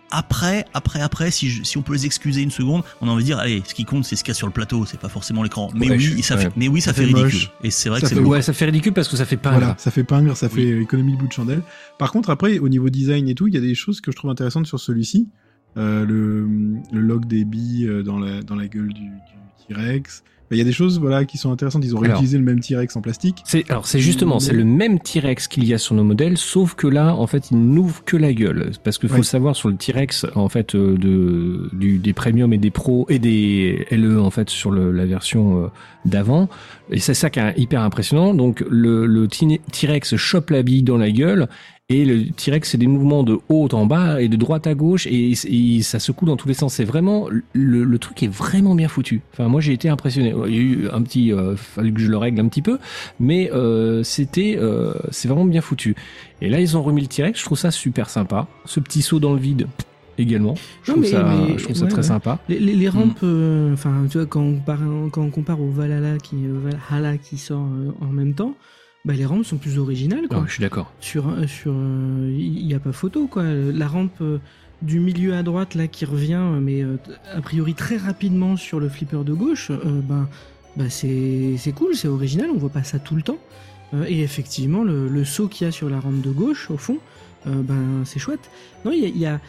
Après, 0.09 0.63
après, 0.73 1.01
après, 1.01 1.31
si, 1.31 1.49
je- 1.49 1.63
si 1.63 1.77
on 1.77 1.81
peut 1.81 1.91
les 1.91 2.05
excuser 2.05 2.41
une 2.41 2.49
seconde, 2.51 2.83
on 3.01 3.09
a 3.09 3.11
envie 3.11 3.23
de 3.23 3.27
dire, 3.27 3.39
allez, 3.39 3.61
ce 3.67 3.73
qui 3.73 3.83
compte, 3.83 4.05
c'est 4.05 4.15
ce 4.15 4.23
qu'il 4.23 4.31
y 4.31 4.31
a 4.31 4.35
sur 4.35 4.47
le 4.47 4.53
plateau, 4.53 4.85
c'est 4.85 4.99
pas 4.99 5.09
forcément 5.09 5.43
l'écran. 5.43 5.69
Mais 5.75 5.89
Ouais, 5.89 5.97
oui, 5.97 6.23
ça 6.23 6.35
ouais. 6.37 6.43
fait, 6.43 6.51
mais 6.55 6.69
oui, 6.69 6.79
ça, 6.79 6.91
Ça 6.91 6.93
fait 6.93 7.01
fait 7.01 7.13
ridicule. 7.13 7.23
moche. 7.25 7.51
Et 7.61 7.71
c'est 7.71 7.89
vrai 7.89 7.99
Ça 7.99 8.07
que 8.09 8.15
c'est. 8.15 8.21
Ouais, 8.21 8.41
ça 8.41 8.53
fait 8.53 8.63
ridicule 8.65 8.93
parce 8.93 9.09
que 9.09 9.17
ça 9.17 9.25
fait 9.25 9.35
pas. 9.35 9.51
voilà, 9.51 9.75
ça 9.77 9.91
fait 9.91 10.05
pingre, 10.05 10.37
ça 10.37 10.47
fait 10.47 10.79
économie 10.81 11.11
de 11.11 11.17
bout 11.17 11.27
de 11.27 11.33
chandelle. 11.33 11.61
Par 11.99 12.13
contre, 12.13 12.29
après, 12.29 12.57
au 12.59 12.69
niveau 12.69 12.89
design 12.89 13.27
et 13.27 13.35
tout, 13.35 13.49
il 13.49 13.53
y 13.53 13.57
a 13.57 13.61
des 13.61 13.75
choses 13.75 13.99
que 13.99 14.11
je 14.13 14.15
trouve 14.15 14.31
intéressantes 14.31 14.65
sur 14.65 14.79
celui-ci. 14.79 15.27
Euh, 15.77 16.05
le, 16.05 16.47
le 16.91 16.99
log 17.01 17.25
des 17.25 17.45
billes 17.45 17.87
euh, 17.87 18.03
dans 18.03 18.19
la, 18.19 18.41
dans 18.41 18.55
la 18.55 18.67
gueule 18.67 18.93
du, 18.93 19.01
du 19.03 19.11
T-Rex. 19.67 20.23
Bah, 20.49 20.55
Il 20.55 20.59
y 20.59 20.61
a 20.61 20.63
des 20.63 20.71
choses 20.71 20.97
voilà, 20.97 21.25
qui 21.25 21.37
sont 21.37 21.51
intéressantes. 21.51 21.83
Ils 21.83 21.93
ont 21.93 21.97
Alors. 21.99 22.11
réutilisé 22.11 22.37
le 22.37 22.43
même 22.45 22.61
T-Rex 22.61 22.95
en 22.95 23.01
plastique. 23.01 23.43
C'est 23.45 23.69
alors 23.69 23.85
c'est 23.85 23.99
justement 23.99 24.39
c'est 24.39 24.53
le 24.53 24.63
même 24.63 24.97
T-Rex 24.99 25.47
qu'il 25.49 25.65
y 25.65 25.73
a 25.73 25.77
sur 25.77 25.93
nos 25.93 26.05
modèles, 26.05 26.37
sauf 26.37 26.73
que 26.73 26.87
là 26.87 27.13
en 27.15 27.27
fait 27.27 27.51
il 27.51 27.57
n'ouvre 27.57 28.01
que 28.05 28.15
la 28.15 28.31
gueule, 28.33 28.71
parce 28.83 28.97
qu'il 28.97 29.09
faut 29.09 29.15
Ouais. 29.17 29.23
savoir 29.23 29.57
sur 29.57 29.67
le 29.67 29.75
T-Rex 29.75 30.25
en 30.35 30.47
fait 30.47 30.73
euh, 30.73 30.97
de 30.97 31.69
du, 31.73 31.97
des 31.99 32.13
premium 32.13 32.53
et 32.53 32.57
des 32.57 32.71
pros 32.71 33.05
et 33.09 33.19
des 33.19 33.85
LE 33.91 34.21
en 34.21 34.29
fait 34.31 34.49
sur 34.49 34.71
le, 34.71 34.93
la 34.93 35.05
version 35.05 35.69
d'avant, 36.05 36.47
et 36.91 36.99
c'est 36.99 37.13
ça 37.13 37.29
qui 37.29 37.39
est 37.41 37.53
hyper 37.59 37.81
impressionnant. 37.81 38.33
Donc 38.33 38.63
le, 38.69 39.05
le 39.05 39.27
T-Rex 39.27 40.15
chope 40.15 40.49
la 40.51 40.63
bille 40.63 40.83
dans 40.83 40.97
la 40.97 41.11
gueule. 41.11 41.49
Et 41.89 42.03
le 42.03 42.31
T-Rex, 42.31 42.69
c'est 42.71 42.77
des 42.77 42.85
mouvements 42.85 43.23
de 43.23 43.39
haut 43.47 43.69
en 43.71 43.85
bas 43.85 44.21
et 44.21 44.27
de 44.27 44.35
droite 44.35 44.67
à 44.67 44.73
gauche 44.75 45.07
et, 45.07 45.31
et 45.47 45.81
ça 45.81 45.99
secoue 45.99 46.25
dans 46.25 46.35
tous 46.35 46.49
les 46.49 46.53
sens. 46.53 46.73
C'est 46.73 46.83
vraiment 46.83 47.29
le, 47.53 47.85
le 47.85 47.97
truc 47.99 48.21
est 48.23 48.27
vraiment 48.27 48.75
bien 48.75 48.89
foutu. 48.89 49.21
Enfin, 49.31 49.47
moi 49.47 49.61
j'ai 49.61 49.71
été 49.71 49.87
impressionné. 49.87 50.33
Il 50.47 50.53
y 50.53 50.57
a 50.57 50.61
eu 50.61 50.89
un 50.91 51.01
petit, 51.01 51.31
euh, 51.31 51.55
fallu 51.55 51.93
que 51.93 52.01
je 52.01 52.09
le 52.09 52.17
règle 52.17 52.41
un 52.41 52.49
petit 52.49 52.61
peu, 52.61 52.77
mais 53.21 53.49
euh, 53.53 54.03
c'était, 54.03 54.57
euh, 54.59 54.93
c'est 55.11 55.29
vraiment 55.29 55.45
bien 55.45 55.61
foutu. 55.61 55.95
Et 56.41 56.49
là, 56.49 56.59
ils 56.59 56.75
ont 56.75 56.83
remis 56.83 56.99
le 56.99 57.07
T-Rex. 57.07 57.39
Je 57.39 57.45
trouve 57.45 57.57
ça 57.57 57.71
super 57.71 58.09
sympa. 58.09 58.47
Ce 58.65 58.81
petit 58.81 59.01
saut 59.01 59.21
dans 59.21 59.31
le 59.31 59.39
vide 59.39 59.67
également. 60.17 60.55
Je 60.83 60.91
Non, 60.91 60.95
trouve 60.97 61.03
mais- 61.03 61.09
ça, 61.09 61.23
mais- 61.47 61.57
je 61.57 61.63
trouve 61.63 61.75
ça 61.77 61.83
ouais, 61.85 61.89
très 61.89 62.01
ouais. 62.01 62.03
sympa. 62.07 62.39
Les, 62.49 62.59
les, 62.59 62.73
les 62.75 62.89
rampes, 62.89 63.19
euh, 63.23 63.71
enfin, 63.71 63.93
tu 64.11 64.17
vois, 64.17 64.27
quand 64.27 64.41
on, 64.41 64.55
compare, 64.55 64.81
quand 65.13 65.21
on 65.21 65.29
compare 65.29 65.61
au 65.61 65.69
Valhalla 65.71 66.17
qui, 66.17 66.35
euh, 66.47 66.69
Valhalla 66.89 67.17
qui 67.17 67.37
sort 67.37 67.63
euh, 67.63 67.91
en 68.01 68.07
même 68.11 68.33
temps, 68.33 68.55
bah, 69.05 69.13
les 69.13 69.25
rampes 69.25 69.45
sont 69.45 69.57
plus 69.57 69.77
originales, 69.79 70.27
quoi. 70.27 70.43
Je 70.47 70.53
suis 70.53 70.61
d'accord. 70.61 70.91
Sur, 70.99 71.29
euh, 71.29 71.47
sur, 71.47 71.71
il 71.73 72.65
n'y 72.65 72.73
a 72.73 72.79
pas 72.79 72.91
photo, 72.91 73.27
quoi. 73.27 73.43
La 73.43 73.87
rampe 73.87 74.19
euh, 74.21 74.39
du 74.81 74.99
milieu 74.99 75.33
à 75.35 75.43
droite, 75.43 75.75
là, 75.75 75.87
qui 75.87 76.05
revient, 76.05 76.33
euh, 76.35 76.59
mais 76.59 76.83
euh, 76.83 76.97
a 77.33 77.41
priori 77.41 77.73
très 77.73 77.97
rapidement 77.97 78.57
sur 78.57 78.79
le 78.79 78.89
flipper 78.89 79.23
de 79.23 79.33
gauche, 79.33 79.71
euh, 79.71 80.01
ben, 80.01 80.27
bah, 80.75 80.89
c'est 80.89 81.55
c'est 81.57 81.71
cool, 81.71 81.95
c'est 81.95 82.07
original, 82.07 82.49
on 82.53 82.57
voit 82.57 82.69
pas 82.69 82.83
ça 82.83 82.99
tout 82.99 83.15
le 83.15 83.21
temps. 83.21 83.39
Euh, 83.93 84.05
et 84.07 84.21
effectivement, 84.21 84.83
le, 84.83 85.07
le 85.07 85.23
saut 85.25 85.47
qu'il 85.47 85.65
y 85.65 85.67
a 85.69 85.71
sur 85.71 85.89
la 85.89 85.99
rampe 85.99 86.21
de 86.21 86.31
gauche, 86.31 86.69
au 86.69 86.77
fond, 86.77 86.97
euh, 87.47 87.61
ben, 87.63 88.03
c'est 88.03 88.19
chouette. 88.19 88.49
Non, 88.83 88.91
il 88.91 88.99
y 88.99 89.05
a- 89.05 89.09
il 89.09 89.17
y 89.17 89.25
a 89.25 89.39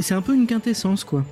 c'est 0.00 0.14
un 0.14 0.22
peu 0.22 0.34
une 0.34 0.46
quintessence 0.46 1.04
quoi. 1.04 1.24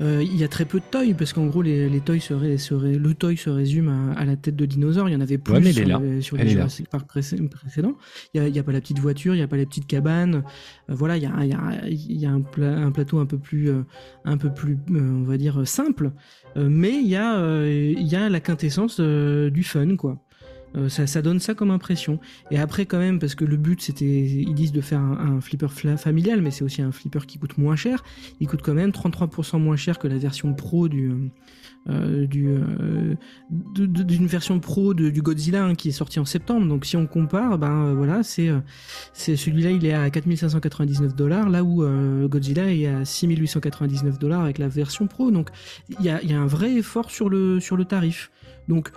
Euh, 0.00 0.22
Il 0.24 0.36
y 0.36 0.42
a 0.42 0.48
très 0.48 0.64
peu 0.64 0.78
de 0.80 0.84
toys 0.90 1.14
parce 1.16 1.32
qu'en 1.32 1.46
gros 1.46 1.62
les, 1.62 1.88
les 1.88 2.00
toys 2.00 2.18
seraient, 2.18 2.56
seraient 2.58 2.94
le 2.98 3.14
toy 3.14 3.36
se 3.36 3.50
résume 3.50 3.88
à, 3.88 4.18
à 4.18 4.24
la 4.24 4.36
tête 4.36 4.56
de 4.56 4.66
dinosaure. 4.66 5.08
Il 5.08 5.12
y 5.12 5.16
en 5.16 5.20
avait 5.20 5.38
plus 5.38 5.54
Ouais, 5.54 5.60
mais 5.60 5.68
elle 5.70 5.74
sur, 5.86 6.00
les- 6.00 6.20
sur 6.22 6.36
les. 6.36 6.48
Jurassic 6.48 6.88
Park 6.88 7.06
précédents. 7.06 7.96
Il 8.34 8.42
y 8.48 8.58
a, 8.58 8.62
pas 8.62 8.72
la 8.72 8.80
petite 8.80 8.98
voiture, 8.98 9.34
il 9.34 9.38
y 9.38 9.42
a 9.42 9.46
pas 9.48 9.56
les 9.58 9.66
petites 9.66 9.86
cabanes. 9.86 10.42
Euh, 10.90 10.94
voilà, 10.94 11.16
il 11.18 11.22
y 11.22 11.26
a, 11.26 11.32
il 11.44 11.50
y 11.50 11.54
a, 11.54 11.88
il 11.88 12.16
y 12.18 12.26
a 12.26 12.30
un, 12.30 12.40
pla- 12.40 12.76
un 12.78 12.90
plateau 12.90 13.18
un 13.18 13.26
peu 13.26 13.38
plus 13.38 13.68
euh, 13.70 13.82
un 14.24 14.36
peu 14.38 14.52
plus 14.52 14.78
euh, 14.90 15.00
on 15.00 15.22
va 15.22 15.36
dire 15.36 15.60
euh, 15.60 15.64
simple, 15.64 16.10
Euh, 16.56 16.68
mais 16.68 16.92
il 17.00 17.08
y 17.08 17.16
a 17.16 17.38
euh, 17.38 17.94
il 17.96 18.06
y 18.06 18.16
a 18.16 18.28
la 18.28 18.40
quintessence 18.40 18.96
euh, 19.00 19.50
du 19.50 19.62
fun 19.62 19.96
quoi. 19.96 20.18
Euh, 20.76 20.88
ça, 20.88 21.22
donne 21.22 21.38
ça 21.38 21.54
comme 21.54 21.70
impression. 21.70 22.18
Et 22.50 22.58
après, 22.58 22.86
quand 22.86 22.98
même, 22.98 23.18
parce 23.18 23.34
que 23.34 23.44
le 23.44 23.56
but, 23.56 23.80
c'était, 23.82 24.04
ils 24.04 24.54
disent 24.54 24.72
de 24.72 24.80
faire 24.80 25.00
un, 25.00 25.40
flipper 25.40 25.68
familial, 25.96 26.40
mais 26.40 26.50
c'est 26.50 26.64
aussi 26.64 26.82
un 26.82 26.92
flipper 26.92 27.26
qui 27.26 27.38
coûte 27.38 27.58
moins 27.58 27.76
cher. 27.76 28.02
Il 28.40 28.48
coûte 28.48 28.62
quand 28.62 28.74
même 28.74 28.90
33% 28.90 29.58
moins 29.58 29.76
cher 29.76 29.98
que 29.98 30.08
la 30.08 30.16
version 30.16 30.54
pro 30.54 30.88
du, 30.88 31.12
euh, 31.90 32.26
euh, 32.34 33.14
d'une 33.70 34.26
version 34.26 34.60
pro 34.60 34.94
du 34.94 35.20
Godzilla 35.20 35.64
hein, 35.64 35.74
qui 35.74 35.90
est 35.90 35.92
sorti 35.92 36.18
en 36.20 36.24
septembre. 36.24 36.66
Donc, 36.66 36.86
si 36.86 36.96
on 36.96 37.06
compare, 37.06 37.58
ben 37.58 37.92
voilà, 37.92 38.22
c'est, 38.22 38.50
c'est 39.12 39.36
celui-là, 39.36 39.70
il 39.72 39.84
est 39.84 39.92
à 39.92 40.08
4599 40.08 41.14
dollars, 41.14 41.50
là 41.50 41.64
où 41.64 41.84
Godzilla 42.28 42.72
est 42.72 42.86
à 42.86 43.04
6899 43.04 44.18
dollars 44.18 44.42
avec 44.42 44.58
la 44.58 44.68
version 44.68 45.06
pro. 45.06 45.30
Donc, 45.30 45.50
il 46.00 46.04
y 46.04 46.08
a, 46.08 46.22
y 46.22 46.32
a 46.32 46.40
un 46.40 46.46
vrai 46.46 46.72
effort 46.74 47.10
sur 47.10 47.28
le, 47.28 47.60
sur 47.60 47.76
le 47.76 47.84
tarif. 47.84 48.30
Donc, 48.68 48.90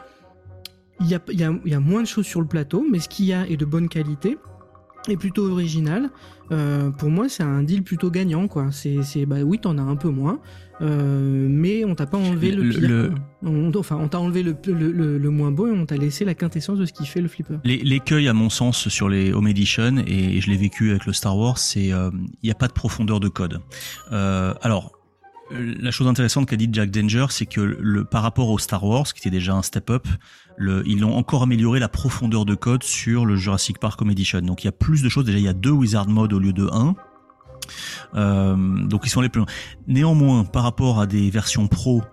il 1.02 1.08
y 1.08 1.16
a, 1.16 1.20
il 1.32 1.40
y, 1.40 1.44
a, 1.44 1.54
il 1.66 1.72
y 1.72 1.76
a 1.76 1.80
moins 1.80 2.02
de 2.02 2.08
choses 2.08 2.26
sur 2.26 2.42
le 2.42 2.48
plateau, 2.48 2.86
mais 2.90 3.00
ce 3.00 3.10
qu'il 3.10 3.26
y 3.26 3.34
a 3.34 3.48
est 3.48 3.58
de 3.58 3.66
bonne 3.66 3.90
qualité 3.90 4.38
et 5.08 5.18
plutôt 5.18 5.50
original. 5.52 6.10
Euh, 6.52 6.90
pour 6.92 7.10
moi, 7.10 7.28
c'est 7.30 7.44
un 7.44 7.62
deal 7.64 7.84
plutôt 7.84 8.10
gagnant, 8.10 8.48
quoi. 8.48 8.72
C'est, 8.72 9.04
c'est 9.04 9.26
bah 9.26 9.42
oui, 9.44 9.60
t'en 9.60 9.78
as 9.78 9.82
un 9.84 9.96
peu 9.96 10.10
moins, 10.10 10.40
euh, 10.82 11.48
mais 11.50 11.84
on 11.86 11.96
t'a 11.96 12.06
pas 12.06 12.18
enlevé 12.18 12.52
le, 12.52 12.64
Le- 12.64 12.70
pire. 12.70 12.90
le- 12.90 13.10
quoi. 13.10 13.20
On- 13.52 13.72
enfin, 13.76 13.98
on 13.98 14.08
t'a 14.08 14.20
enlevé 14.20 14.42
le, 14.44 14.56
le, 15.18 15.30
moins 15.30 15.52
beau 15.52 15.68
et 15.68 15.72
on 15.72 15.86
t'a 15.86 15.98
laissé 15.98 16.24
la 16.26 16.34
quintessence 16.34 16.80
de 16.80 16.86
ce 16.86 16.94
qui 16.94 17.06
fait 17.06 17.22
le 17.22 17.28
flipper. 17.28 17.56
Les- 17.64 17.78
L'écueil, 17.84 18.28
à 18.28 18.34
mon 18.34 18.50
sens, 18.50 18.88
sur 18.90 19.10
les 19.10 19.32
Home 19.34 19.48
Edition, 19.48 19.98
et 20.08 20.40
je 20.42 20.50
l'ai 20.50 20.58
vécu 20.58 20.90
avec 20.92 21.06
le 21.06 21.14
Star 21.14 21.38
Wars, 21.38 21.58
c'est 21.60 21.92
euh, 21.92 22.10
il 22.42 22.46
n'y 22.46 22.52
a 22.52 22.56
pas 22.56 22.68
de 22.68 22.74
profondeur 22.74 23.20
de 23.20 23.28
code. 23.28 23.60
Euh, 24.12 24.54
alors, 24.62 24.92
euh, 25.52 25.76
la 25.80 25.92
chose 25.92 26.08
intéressante 26.08 26.48
qu'a 26.48 26.56
dit 26.56 26.70
Jack 26.72 26.90
Danger, 26.90 27.28
c'est 27.30 27.46
que 27.46 27.62
le, 27.62 28.04
par 28.06 28.24
rapport 28.24 28.50
au 28.50 28.58
Star 28.58 28.84
Wars, 28.84 29.06
qui 29.06 29.20
était 29.20 29.30
déjà 29.36 29.54
un 29.54 29.62
step-up, 29.62 30.08
le- 30.58 30.84
ils 30.88 31.04
ont 31.06 31.16
encore 31.16 31.44
amélioré 31.44 31.80
la 31.80 31.90
profondeur 31.90 32.46
de 32.46 32.56
code 32.56 32.84
sur 32.84 33.26
le 33.26 33.36
Jurassic 33.36 33.80
Park 33.80 34.02
Home 34.02 34.12
Edition. 34.12 34.42
Donc 34.42 34.64
il 34.64 34.68
y 34.68 34.70
a 34.70 34.74
plus 34.74 35.02
de 35.02 35.10
choses. 35.10 35.26
Déjà, 35.26 35.38
il 35.38 35.44
y 35.44 35.48
a 35.50 35.54
deux 35.54 35.72
Wizard 35.72 36.08
Mode 36.08 36.34
au 36.34 36.40
lieu 36.40 36.54
de 36.54 36.68
un. 36.72 36.96
Euh, 38.16 38.56
donc 38.86 39.02
ils 39.06 39.10
sont 39.10 39.20
allés 39.20 39.30
plus 39.30 39.40
loin. 39.40 39.48
Néanmoins, 39.88 40.44
par 40.44 40.64
rapport 40.64 41.00
à 41.00 41.08
des 41.08 41.30
versions 41.30 41.68
pro 41.68 42.04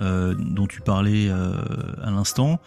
euh, 0.00 0.34
dont 0.38 0.66
tu 0.66 0.80
parlais 0.80 1.28
euh, 1.28 1.52
à 2.02 2.10
l'instant, 2.10 2.60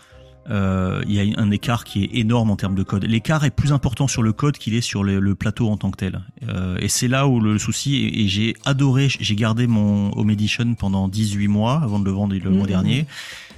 euh, 0.50 1.04
il 1.08 1.14
y 1.14 1.20
a 1.34 1.40
un 1.40 1.52
écart 1.52 1.84
qui 1.84 2.04
est 2.04 2.10
énorme 2.18 2.50
en 2.50 2.56
termes 2.56 2.74
de 2.76 2.84
code. 2.84 3.04
L'écart 3.06 3.44
est 3.46 3.52
plus 3.52 3.72
important 3.74 4.08
sur 4.08 4.24
le 4.24 4.34
code 4.34 4.58
qu'il 4.58 4.74
est 4.74 4.82
sur 4.82 5.04
le, 5.04 5.20
le 5.20 5.36
plateau 5.36 5.70
en 5.70 5.78
tant 5.78 5.92
que 5.92 5.98
tel. 5.98 6.22
Euh, 6.50 6.78
et 6.80 6.88
c'est 6.88 7.08
là 7.08 7.28
où 7.28 7.40
le, 7.40 7.58
souci, 7.60 7.98
et, 7.98 8.24
et 8.24 8.28
j'ai 8.28 8.56
adoré, 8.66 9.08
j'ai 9.10 9.36
gardé 9.36 9.68
mon 9.68 10.12
Home 10.18 10.32
Edition 10.32 10.74
pendant 10.74 11.08
18 11.08 11.48
mois 11.48 11.80
avant 11.84 12.00
de 12.00 12.06
le 12.06 12.12
vendre 12.12 12.36
le 12.36 12.50
mois 12.50 12.62
Mhm. 12.64 12.68
dernier. 12.68 13.06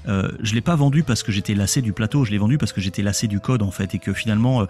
Euh, 0.08 0.30
je 0.42 0.54
l'ai 0.54 0.62
pas 0.62 0.76
vendu 0.76 1.04
parce 1.04 1.24
que 1.24 1.32
j'étais 1.32 1.56
lassé 1.56 1.82
du 1.82 1.94
plateau, 1.94 2.26
je 2.26 2.32
l'ai 2.32 2.38
vendu 2.38 2.58
parce 2.58 2.74
que 2.74 2.82
j'étais 2.82 3.02
lassé 3.02 3.28
du 3.28 3.40
code 3.40 3.62
en 3.62 3.72
fait 3.72 3.96
et 3.96 4.00
que 4.00 4.14
finalement 4.14 4.62
euh, 4.62 4.66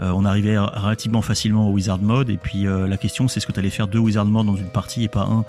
euh, 0.00 0.12
on 0.14 0.24
arrivait 0.24 0.58
relativement 0.58 1.22
facilement 1.22 1.68
au 1.68 1.72
Wizard 1.72 1.98
Mode 1.98 2.30
et 2.30 2.36
puis 2.36 2.66
euh, 2.66 2.86
la 2.86 2.96
question 2.96 3.28
c'est 3.28 3.38
est-ce 3.38 3.46
que 3.46 3.52
tu 3.52 3.60
allais 3.60 3.70
faire 3.70 3.88
deux 3.88 3.98
Wizard 3.98 4.26
Mode 4.26 4.46
dans 4.46 4.56
une 4.56 4.70
partie 4.70 5.04
et 5.04 5.08
pas 5.08 5.28
un. 5.30 5.44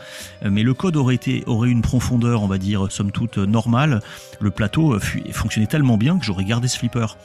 Mais 0.50 0.64
le 0.64 0.74
code 0.74 0.96
aurait 0.96 1.16
été 1.16 1.44
aurait 1.48 1.70
une 1.70 1.82
profondeur 1.82 2.44
on 2.44 2.48
va 2.48 2.58
dire 2.58 2.92
somme 2.92 3.12
toute 3.12 3.38
normale. 3.38 4.02
Le 4.42 4.52
plateau 4.52 4.98
fonctionnait 5.32 5.68
tellement 5.68 5.98
bien 5.98 6.18
que 6.18 6.26
j'aurais 6.26 6.46
gardé 6.46 6.68
ce 6.68 6.78
flipper. 6.78 7.18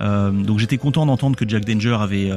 Donc 0.00 0.58
j'étais 0.58 0.78
content 0.78 1.04
d'entendre 1.04 1.36
que 1.36 1.46
Jack 1.46 1.64
Danger 1.64 1.96
avait 2.00 2.30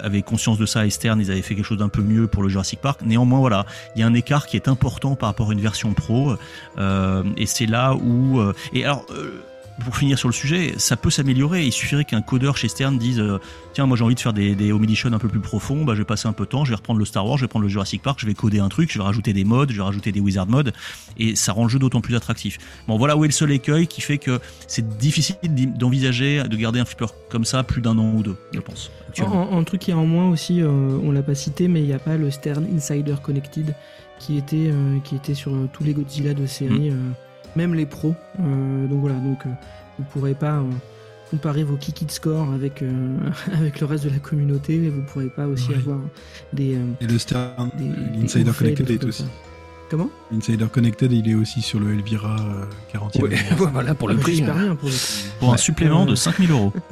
avait 0.00 0.22
conscience 0.22 0.58
de 0.58 0.66
ça 0.66 0.80
à 0.80 0.86
Esterne, 0.86 1.20
ils 1.20 1.30
avaient 1.30 1.42
fait 1.42 1.54
quelque 1.54 1.64
chose 1.64 1.78
d'un 1.78 1.88
peu 1.88 2.02
mieux 2.02 2.26
pour 2.26 2.42
le 2.42 2.48
Jurassic 2.48 2.80
Park. 2.80 3.00
Néanmoins, 3.04 3.40
voilà, 3.40 3.66
il 3.94 4.00
y 4.00 4.02
a 4.02 4.06
un 4.06 4.14
écart 4.14 4.46
qui 4.46 4.56
est 4.56 4.68
important 4.68 5.16
par 5.16 5.28
rapport 5.28 5.50
à 5.50 5.52
une 5.52 5.60
version 5.60 5.94
pro, 5.94 6.34
euh, 6.78 7.22
et 7.36 7.46
c'est 7.46 7.66
là 7.66 7.94
où. 7.94 8.40
euh, 8.40 8.52
et 8.72 8.84
alors, 8.84 9.06
euh, 9.10 9.42
pour 9.82 9.96
finir 9.96 10.18
sur 10.18 10.28
le 10.28 10.34
sujet, 10.34 10.74
ça 10.76 10.96
peut 10.96 11.10
s'améliorer. 11.10 11.64
Il 11.64 11.72
suffirait 11.72 12.04
qu'un 12.04 12.22
codeur 12.22 12.56
chez 12.56 12.68
Stern 12.68 12.98
dise 12.98 13.18
euh, 13.18 13.38
tiens, 13.72 13.86
moi 13.86 13.96
j'ai 13.96 14.04
envie 14.04 14.14
de 14.14 14.20
faire 14.20 14.32
des, 14.32 14.54
des 14.54 14.72
un 14.72 15.18
peu 15.18 15.28
plus 15.28 15.40
profonds, 15.40 15.84
bah, 15.84 15.94
je 15.94 15.98
vais 15.98 16.04
passer 16.04 16.28
un 16.28 16.32
peu 16.32 16.44
de 16.44 16.50
temps, 16.50 16.64
je 16.64 16.70
vais 16.70 16.76
reprendre 16.76 16.98
le 16.98 17.04
Star 17.04 17.26
Wars, 17.26 17.36
je 17.36 17.44
vais 17.44 17.48
prendre 17.48 17.64
le 17.64 17.68
Jurassic 17.68 18.02
Park, 18.02 18.18
je 18.20 18.26
vais 18.26 18.34
coder 18.34 18.60
un 18.60 18.68
truc, 18.68 18.92
je 18.92 18.98
vais 18.98 19.04
rajouter 19.04 19.32
des 19.32 19.44
modes, 19.44 19.70
je 19.72 19.76
vais 19.76 19.82
rajouter 19.82 20.12
des 20.12 20.20
wizard 20.20 20.46
modes, 20.46 20.72
et 21.18 21.34
ça 21.36 21.52
rend 21.52 21.64
le 21.64 21.68
jeu 21.68 21.78
d'autant 21.78 22.00
plus 22.00 22.14
attractif. 22.14 22.58
Bon, 22.86 22.96
voilà 22.96 23.16
où 23.16 23.24
est 23.24 23.28
le 23.28 23.32
seul 23.32 23.50
écueil 23.50 23.86
qui 23.86 24.00
fait 24.00 24.18
que 24.18 24.40
c'est 24.66 24.96
difficile 24.98 25.36
d'envisager 25.76 26.44
de 26.44 26.56
garder 26.56 26.80
un 26.80 26.84
flipper 26.84 27.06
comme 27.28 27.44
ça 27.44 27.62
plus 27.62 27.82
d'un 27.82 27.98
an 27.98 28.12
ou 28.14 28.22
deux, 28.22 28.36
je 28.52 28.60
pense. 28.60 28.90
En, 29.20 29.24
en 29.30 29.64
truc 29.64 29.80
qui 29.80 29.90
est 29.90 29.94
en 29.94 30.06
moins 30.06 30.28
aussi, 30.28 30.60
euh, 30.60 30.98
on 31.02 31.12
l'a 31.12 31.22
pas 31.22 31.34
cité, 31.34 31.68
mais 31.68 31.80
il 31.80 31.86
n'y 31.86 31.92
a 31.92 31.98
pas 31.98 32.16
le 32.16 32.30
Stern 32.30 32.66
Insider 32.74 33.14
Connected 33.22 33.74
qui 34.18 34.38
était, 34.38 34.68
euh, 34.70 34.98
qui 35.04 35.16
était 35.16 35.34
sur 35.34 35.52
euh, 35.54 35.68
tous 35.72 35.84
les 35.84 35.92
Godzilla 35.92 36.34
de 36.34 36.46
série, 36.46 36.90
euh, 36.90 36.96
même 37.56 37.74
les 37.74 37.86
pros. 37.86 38.14
Euh, 38.40 38.86
donc 38.86 39.00
voilà, 39.00 39.16
donc 39.16 39.44
euh, 39.46 39.50
vous 39.98 40.04
pourrez 40.12 40.34
pas 40.34 40.58
euh, 40.58 40.64
comparer 41.30 41.64
vos 41.64 41.76
Kikit 41.76 42.06
Score 42.10 42.52
avec, 42.52 42.82
euh, 42.82 43.16
avec 43.52 43.80
le 43.80 43.86
reste 43.86 44.04
de 44.04 44.10
la 44.10 44.18
communauté, 44.18 44.76
mais 44.78 44.88
vous 44.88 45.02
pourrez 45.02 45.28
pas 45.28 45.46
aussi 45.46 45.72
avoir 45.74 46.00
des. 46.52 46.74
euh, 46.76 46.84
Et 47.00 47.06
le 47.06 47.18
Stern, 47.18 47.70
l'Insider 48.14 48.50
Connected 48.56 49.04
aussi. 49.04 49.24
Comment 49.94 50.10
L'Insider 50.32 50.66
Connected, 50.72 51.12
il 51.12 51.30
est 51.30 51.36
aussi 51.36 51.62
sur 51.62 51.78
le 51.78 51.92
Elvira 51.92 52.34
euh, 52.40 52.64
40e. 52.98 53.22
Ouais, 53.60 53.68
voilà 53.72 53.94
pour 53.94 54.08
le 54.08 54.14
Ah 54.14 54.16
bah, 54.16 54.22
prix. 54.24 54.42
Bien 54.42 54.74
pour 54.74 54.88
le 55.50 55.54
un 55.54 55.56
supplément 55.56 56.04
de 56.04 56.14
Euh, 56.14 56.16
5000 56.16 56.50
euros. 56.50 56.72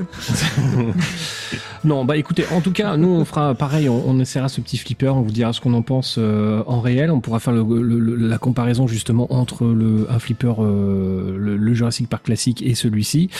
Non, 1.84 2.04
bah 2.04 2.16
écoutez, 2.16 2.44
en 2.52 2.60
tout 2.60 2.70
cas, 2.70 2.96
nous 2.96 3.08
on 3.08 3.24
fera 3.24 3.56
pareil, 3.56 3.88
on, 3.88 4.08
on 4.08 4.20
essaiera 4.20 4.48
ce 4.48 4.60
petit 4.60 4.78
flipper, 4.78 5.08
on 5.08 5.22
vous 5.22 5.32
dira 5.32 5.52
ce 5.52 5.60
qu'on 5.60 5.74
en 5.74 5.82
pense 5.82 6.14
euh, 6.16 6.62
en 6.68 6.80
réel, 6.80 7.10
on 7.10 7.20
pourra 7.20 7.40
faire 7.40 7.52
le, 7.52 7.64
le- 7.82 7.98
le- 7.98 8.14
la 8.14 8.38
comparaison 8.38 8.86
justement 8.86 9.32
entre 9.34 9.64
le, 9.66 10.06
un 10.08 10.20
flipper, 10.20 10.54
euh, 10.60 11.36
le, 11.36 11.56
le 11.56 11.74
Jurassic 11.74 12.08
Park 12.08 12.26
classique 12.26 12.62
et 12.62 12.76
celui-ci. 12.76 13.30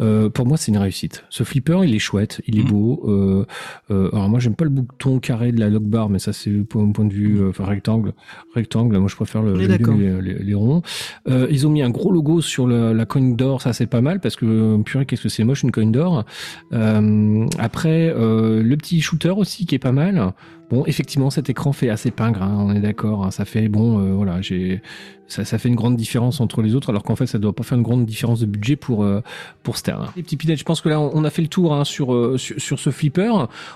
Euh, 0.00 0.30
pour 0.30 0.46
moi, 0.46 0.56
c'est 0.56 0.72
une 0.72 0.78
réussite. 0.78 1.24
Ce 1.28 1.44
flipper, 1.44 1.80
il 1.84 1.94
est 1.94 1.98
chouette, 1.98 2.40
il 2.46 2.58
est 2.58 2.62
Mhm. 2.62 2.70
beau. 2.70 3.02
Euh, 3.06 3.44
euh, 3.90 4.08
alors 4.14 4.30
moi, 4.30 4.40
j'aime 4.40 4.54
pas 4.54 4.64
le 4.64 4.70
bouton 4.70 5.18
carré 5.18 5.52
de 5.52 5.60
la 5.60 5.68
lock 5.68 5.82
bar, 5.82 6.08
mais 6.08 6.18
ça 6.18 6.32
c'est 6.32 6.50
pour 6.52 6.80
un 6.82 6.92
point 6.92 7.04
de 7.04 7.12
vue, 7.12 7.38
euh, 7.42 7.50
enfin 7.50 7.66
rectangle, 7.66 8.14
rectangle. 8.54 8.96
Moi, 8.96 9.09
je 9.10 9.16
préfère 9.16 9.42
le, 9.42 9.54
les, 9.98 10.22
les- 10.22 10.38
les 10.42 10.54
ronds. 10.54 10.82
Euh, 11.28 11.46
ils 11.50 11.66
ont 11.66 11.70
mis 11.70 11.82
un 11.82 11.90
gros 11.90 12.10
logo 12.12 12.40
sur 12.40 12.66
la 12.66 13.04
coin 13.04 13.20
d'or, 13.22 13.60
ça 13.60 13.72
c'est 13.72 13.86
pas 13.86 14.00
mal 14.00 14.20
parce 14.20 14.36
que 14.36 14.80
purée, 14.82 15.04
qu'est-ce 15.06 15.22
que 15.24 15.28
c'est 15.28 15.44
moche 15.44 15.62
une 15.62 15.72
coin 15.72 15.86
d'or. 15.86 16.24
Euh, 16.72 17.46
après, 17.58 18.08
euh, 18.16 18.62
le 18.62 18.76
petit 18.76 19.00
shooter 19.00 19.30
aussi 19.36 19.66
qui 19.66 19.74
est 19.74 19.78
pas 19.78 19.92
mal. 19.92 20.32
Bon, 20.70 20.84
effectivement, 20.86 21.30
cet 21.30 21.50
écran 21.50 21.72
fait 21.72 21.90
assez 21.90 22.10
pingre, 22.10 22.42
hein, 22.42 22.56
on 22.60 22.74
est 22.74 22.80
d'accord. 22.80 23.24
hein, 23.24 23.30
ça 23.30 23.44
fait 23.44 23.68
bon, 23.68 23.98
euh, 24.00 24.12
voilà, 24.14 24.40
j'ai 24.40 24.82
ça, 25.26 25.44
ça 25.44 25.58
fait 25.58 25.68
une 25.68 25.76
grande 25.76 25.94
différence 25.96 26.40
entre 26.40 26.60
les 26.60 26.74
autres, 26.74 26.90
alors 26.90 27.04
qu'en 27.04 27.14
fait, 27.14 27.26
ça 27.26 27.38
doit 27.38 27.52
pas 27.52 27.62
faire 27.62 27.78
une 27.78 27.84
grande 27.84 28.04
différence 28.04 28.40
de 28.40 28.46
budget 28.46 28.74
pour 28.74 29.04
euh, 29.04 29.20
pour 29.62 29.76
Stern. 29.76 30.08
Les 30.16 30.24
petits 30.24 30.36
pinettes, 30.36 30.58
je 30.58 30.64
pense 30.64 30.80
que 30.80 30.88
là, 30.88 31.00
on 31.00 31.22
a 31.22 31.30
fait 31.30 31.42
le 31.42 31.46
tour 31.48 31.72
hein, 31.72 31.84
sur, 31.84 32.12
euh, 32.12 32.36
sur 32.36 32.60
sur 32.60 32.80
ce 32.80 32.90
flipper. 32.90 33.32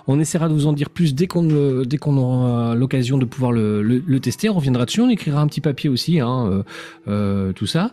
On 0.08 0.18
essaiera 0.18 0.48
de 0.48 0.52
vous 0.54 0.66
en 0.66 0.72
dire 0.72 0.90
plus 0.90 1.14
dès 1.14 1.28
qu'on 1.28 1.48
euh, 1.50 1.84
dès 1.84 1.96
qu'on 1.96 2.16
aura 2.16 2.74
l'occasion 2.74 3.18
de 3.18 3.24
pouvoir 3.24 3.52
le, 3.52 3.82
le, 3.82 4.02
le 4.04 4.20
tester. 4.20 4.48
On 4.48 4.54
reviendra 4.54 4.84
dessus, 4.84 5.00
on 5.00 5.08
écrira 5.08 5.40
un 5.40 5.46
petit 5.46 5.60
papier 5.60 5.88
aussi, 5.88 6.18
hein, 6.18 6.64
euh, 7.06 7.52
tout 7.52 7.66
ça. 7.66 7.92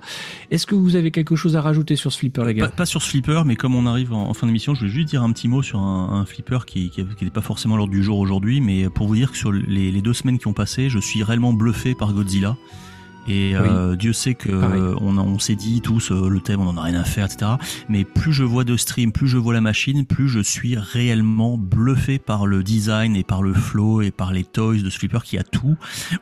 Est-ce 0.49 0.66
que 0.66 0.74
vous 0.74 0.95
avez 0.95 1.12
quelque 1.12 1.36
chose 1.36 1.56
à 1.56 1.62
rajouter 1.62 1.95
sur 1.95 2.12
ce 2.12 2.18
flipper, 2.18 2.43
les 2.45 2.56
gars? 2.56 2.68
Pas 2.70 2.88
sur 2.88 3.02
ce 3.04 3.10
flipper, 3.10 3.43
mais 3.45 3.56
comme 3.56 3.76
on 3.76 3.86
arrive 3.86 4.12
en, 4.12 4.28
en 4.28 4.34
fin 4.34 4.47
d'émission, 4.47 4.74
je 4.74 4.86
vais 4.86 4.91
juste 4.91 5.10
dire 5.10 5.22
un 5.22 5.32
petit 5.32 5.47
mot 5.47 5.62
sur 5.62 5.80
un, 5.80 6.20
un 6.22 6.26
flipper 6.26 6.66
qui 6.66 6.89
qui 6.89 7.06
n'est 7.22 7.30
pas 7.30 7.41
forcément 7.41 7.78
l'ordre 7.78 7.93
du 7.93 8.02
jour 8.02 8.18
aujourd'hui, 8.18 8.60
mais 8.60 8.89
pour 8.93 9.07
vous 9.07 9.15
dire 9.15 9.31
que 9.31 9.37
sur 9.37 9.51
les, 9.51 10.01
deux 10.01 10.13
semaines 10.13 10.39
qui 10.39 10.47
ont 10.47 10.53
passé, 10.53 10.89
je 10.89 10.99
suis 10.99 11.23
réellement 11.23 11.53
bluffé 11.53 11.95
par 11.95 12.13
Godzilla. 12.13 12.57
Et 13.28 13.55
euh, 13.55 13.95
Dieu 13.95 14.13
sait 14.13 14.34
que 14.34 14.49
euh, 14.51 14.95
on, 14.99 15.39
s'est 15.39 15.55
dit 15.55 15.82
tous 15.82 16.11
euh, 16.11 16.28
le 16.28 16.39
thème, 16.39 16.61
on 16.61 16.67
en 16.67 16.78
a 16.78 16.82
rien 16.82 16.99
à 16.99 17.03
faire, 17.03 17.26
etc. 17.26 17.51
Mais 17.88 18.03
plus 18.03 18.34
je 18.34 18.43
vois 18.43 18.63
de 18.63 18.76
stream, 18.78 19.11
plus 19.11 19.28
je 19.28 19.38
vois 19.38 19.53
la 19.53 19.61
machine, 19.61 20.05
plus 20.05 20.28
je 20.28 20.39
suis 20.39 20.76
réellement 20.78 21.57
bluffé 21.57 22.19
par 22.19 22.47
le 22.47 22.63
design 22.63 23.15
et 23.15 23.24
par 23.24 23.43
le 23.43 23.53
flow 23.53 24.01
et 24.01 24.11
par 24.11 24.34
les 24.34 24.43
toys 24.43 24.82
de 24.84 24.89
ce 24.89 24.97
flipper 24.97 25.24
qui 25.24 25.38
a 25.38 25.43
tout, 25.43 25.76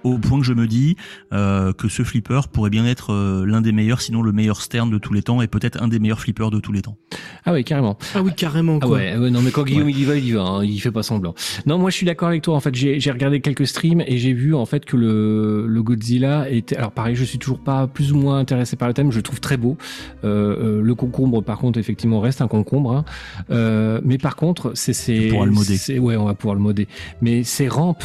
au 0.03 0.17
point 0.17 0.39
que 0.39 0.45
je 0.45 0.53
me 0.53 0.67
dis 0.67 0.97
euh, 1.33 1.73
que 1.73 1.87
ce 1.87 2.03
flipper 2.03 2.41
pourrait 2.51 2.69
bien 2.69 2.85
être 2.85 3.13
euh, 3.13 3.45
l'un 3.45 3.61
des 3.61 3.71
meilleurs, 3.71 4.01
sinon 4.01 4.21
le 4.21 4.31
meilleur 4.31 4.61
Stern 4.61 4.89
de 4.89 4.97
tous 4.97 5.13
les 5.13 5.21
temps 5.21 5.41
et 5.41 5.47
peut-être 5.47 5.81
un 5.81 5.87
des 5.87 5.99
meilleurs 5.99 6.19
flippers 6.19 6.51
de 6.51 6.59
tous 6.59 6.71
les 6.71 6.81
temps. 6.81 6.97
Ah 7.45 7.53
oui, 7.53 7.63
carrément. 7.63 7.97
Ah 8.13 8.21
oui, 8.21 8.31
carrément 8.35 8.79
Ah 8.81 8.85
quoi. 8.85 8.97
ouais, 8.97 9.17
ouais, 9.17 9.29
non 9.29 9.41
mais 9.41 9.51
quand 9.51 9.63
Guillaume 9.63 9.89
il 9.89 9.99
y 9.99 10.03
va, 10.03 10.15
il 10.17 10.25
y 10.25 10.31
va, 10.33 10.41
hein, 10.41 10.63
il 10.63 10.79
fait 10.79 10.91
pas 10.91 11.03
semblant. 11.03 11.33
Non, 11.65 11.77
moi 11.77 11.89
je 11.89 11.95
suis 11.95 12.05
d'accord 12.05 12.27
avec 12.27 12.41
toi. 12.41 12.55
En 12.55 12.59
fait, 12.59 12.75
j'ai 12.75 12.99
j'ai 12.99 13.11
regardé 13.11 13.39
quelques 13.39 13.67
streams 13.67 14.01
et 14.05 14.17
j'ai 14.17 14.33
vu 14.33 14.53
en 14.53 14.65
fait 14.65 14.85
que 14.85 14.97
le, 14.97 15.65
le 15.67 15.83
Godzilla 15.83 16.49
était. 16.49 16.75
Alors 16.75 16.88
pareil, 16.91 17.15
je 17.15 17.23
suis 17.23 17.39
toujours 17.39 17.59
pas 17.59 17.87
plus 17.87 18.11
ou 18.11 18.17
moins 18.17 18.39
intéressé 18.39 18.75
par 18.75 18.87
le 18.87 18.93
thème. 18.93 19.11
Je 19.11 19.17
le 19.17 19.23
trouve 19.23 19.39
très 19.39 19.57
beau. 19.57 19.77
Euh, 20.23 20.77
euh, 20.79 20.81
le 20.81 20.95
concombre, 20.95 21.41
par 21.43 21.57
contre, 21.57 21.79
effectivement, 21.79 22.19
reste 22.19 22.41
un 22.41 22.47
concombre. 22.47 22.91
hein. 22.93 23.05
Euh, 23.51 24.01
mais 24.03 24.17
par 24.17 24.35
contre, 24.35 24.71
c'est 24.75 24.93
c'est. 24.93 25.27
On 25.27 25.33
pourra 25.33 25.45
le 25.45 25.99
Ouais, 25.99 26.15
on 26.15 26.25
va 26.25 26.33
pouvoir 26.33 26.55
le 26.55 26.61
modder. 26.61 26.87
Mais 27.21 27.43
ces 27.43 27.67
rampes. 27.67 28.03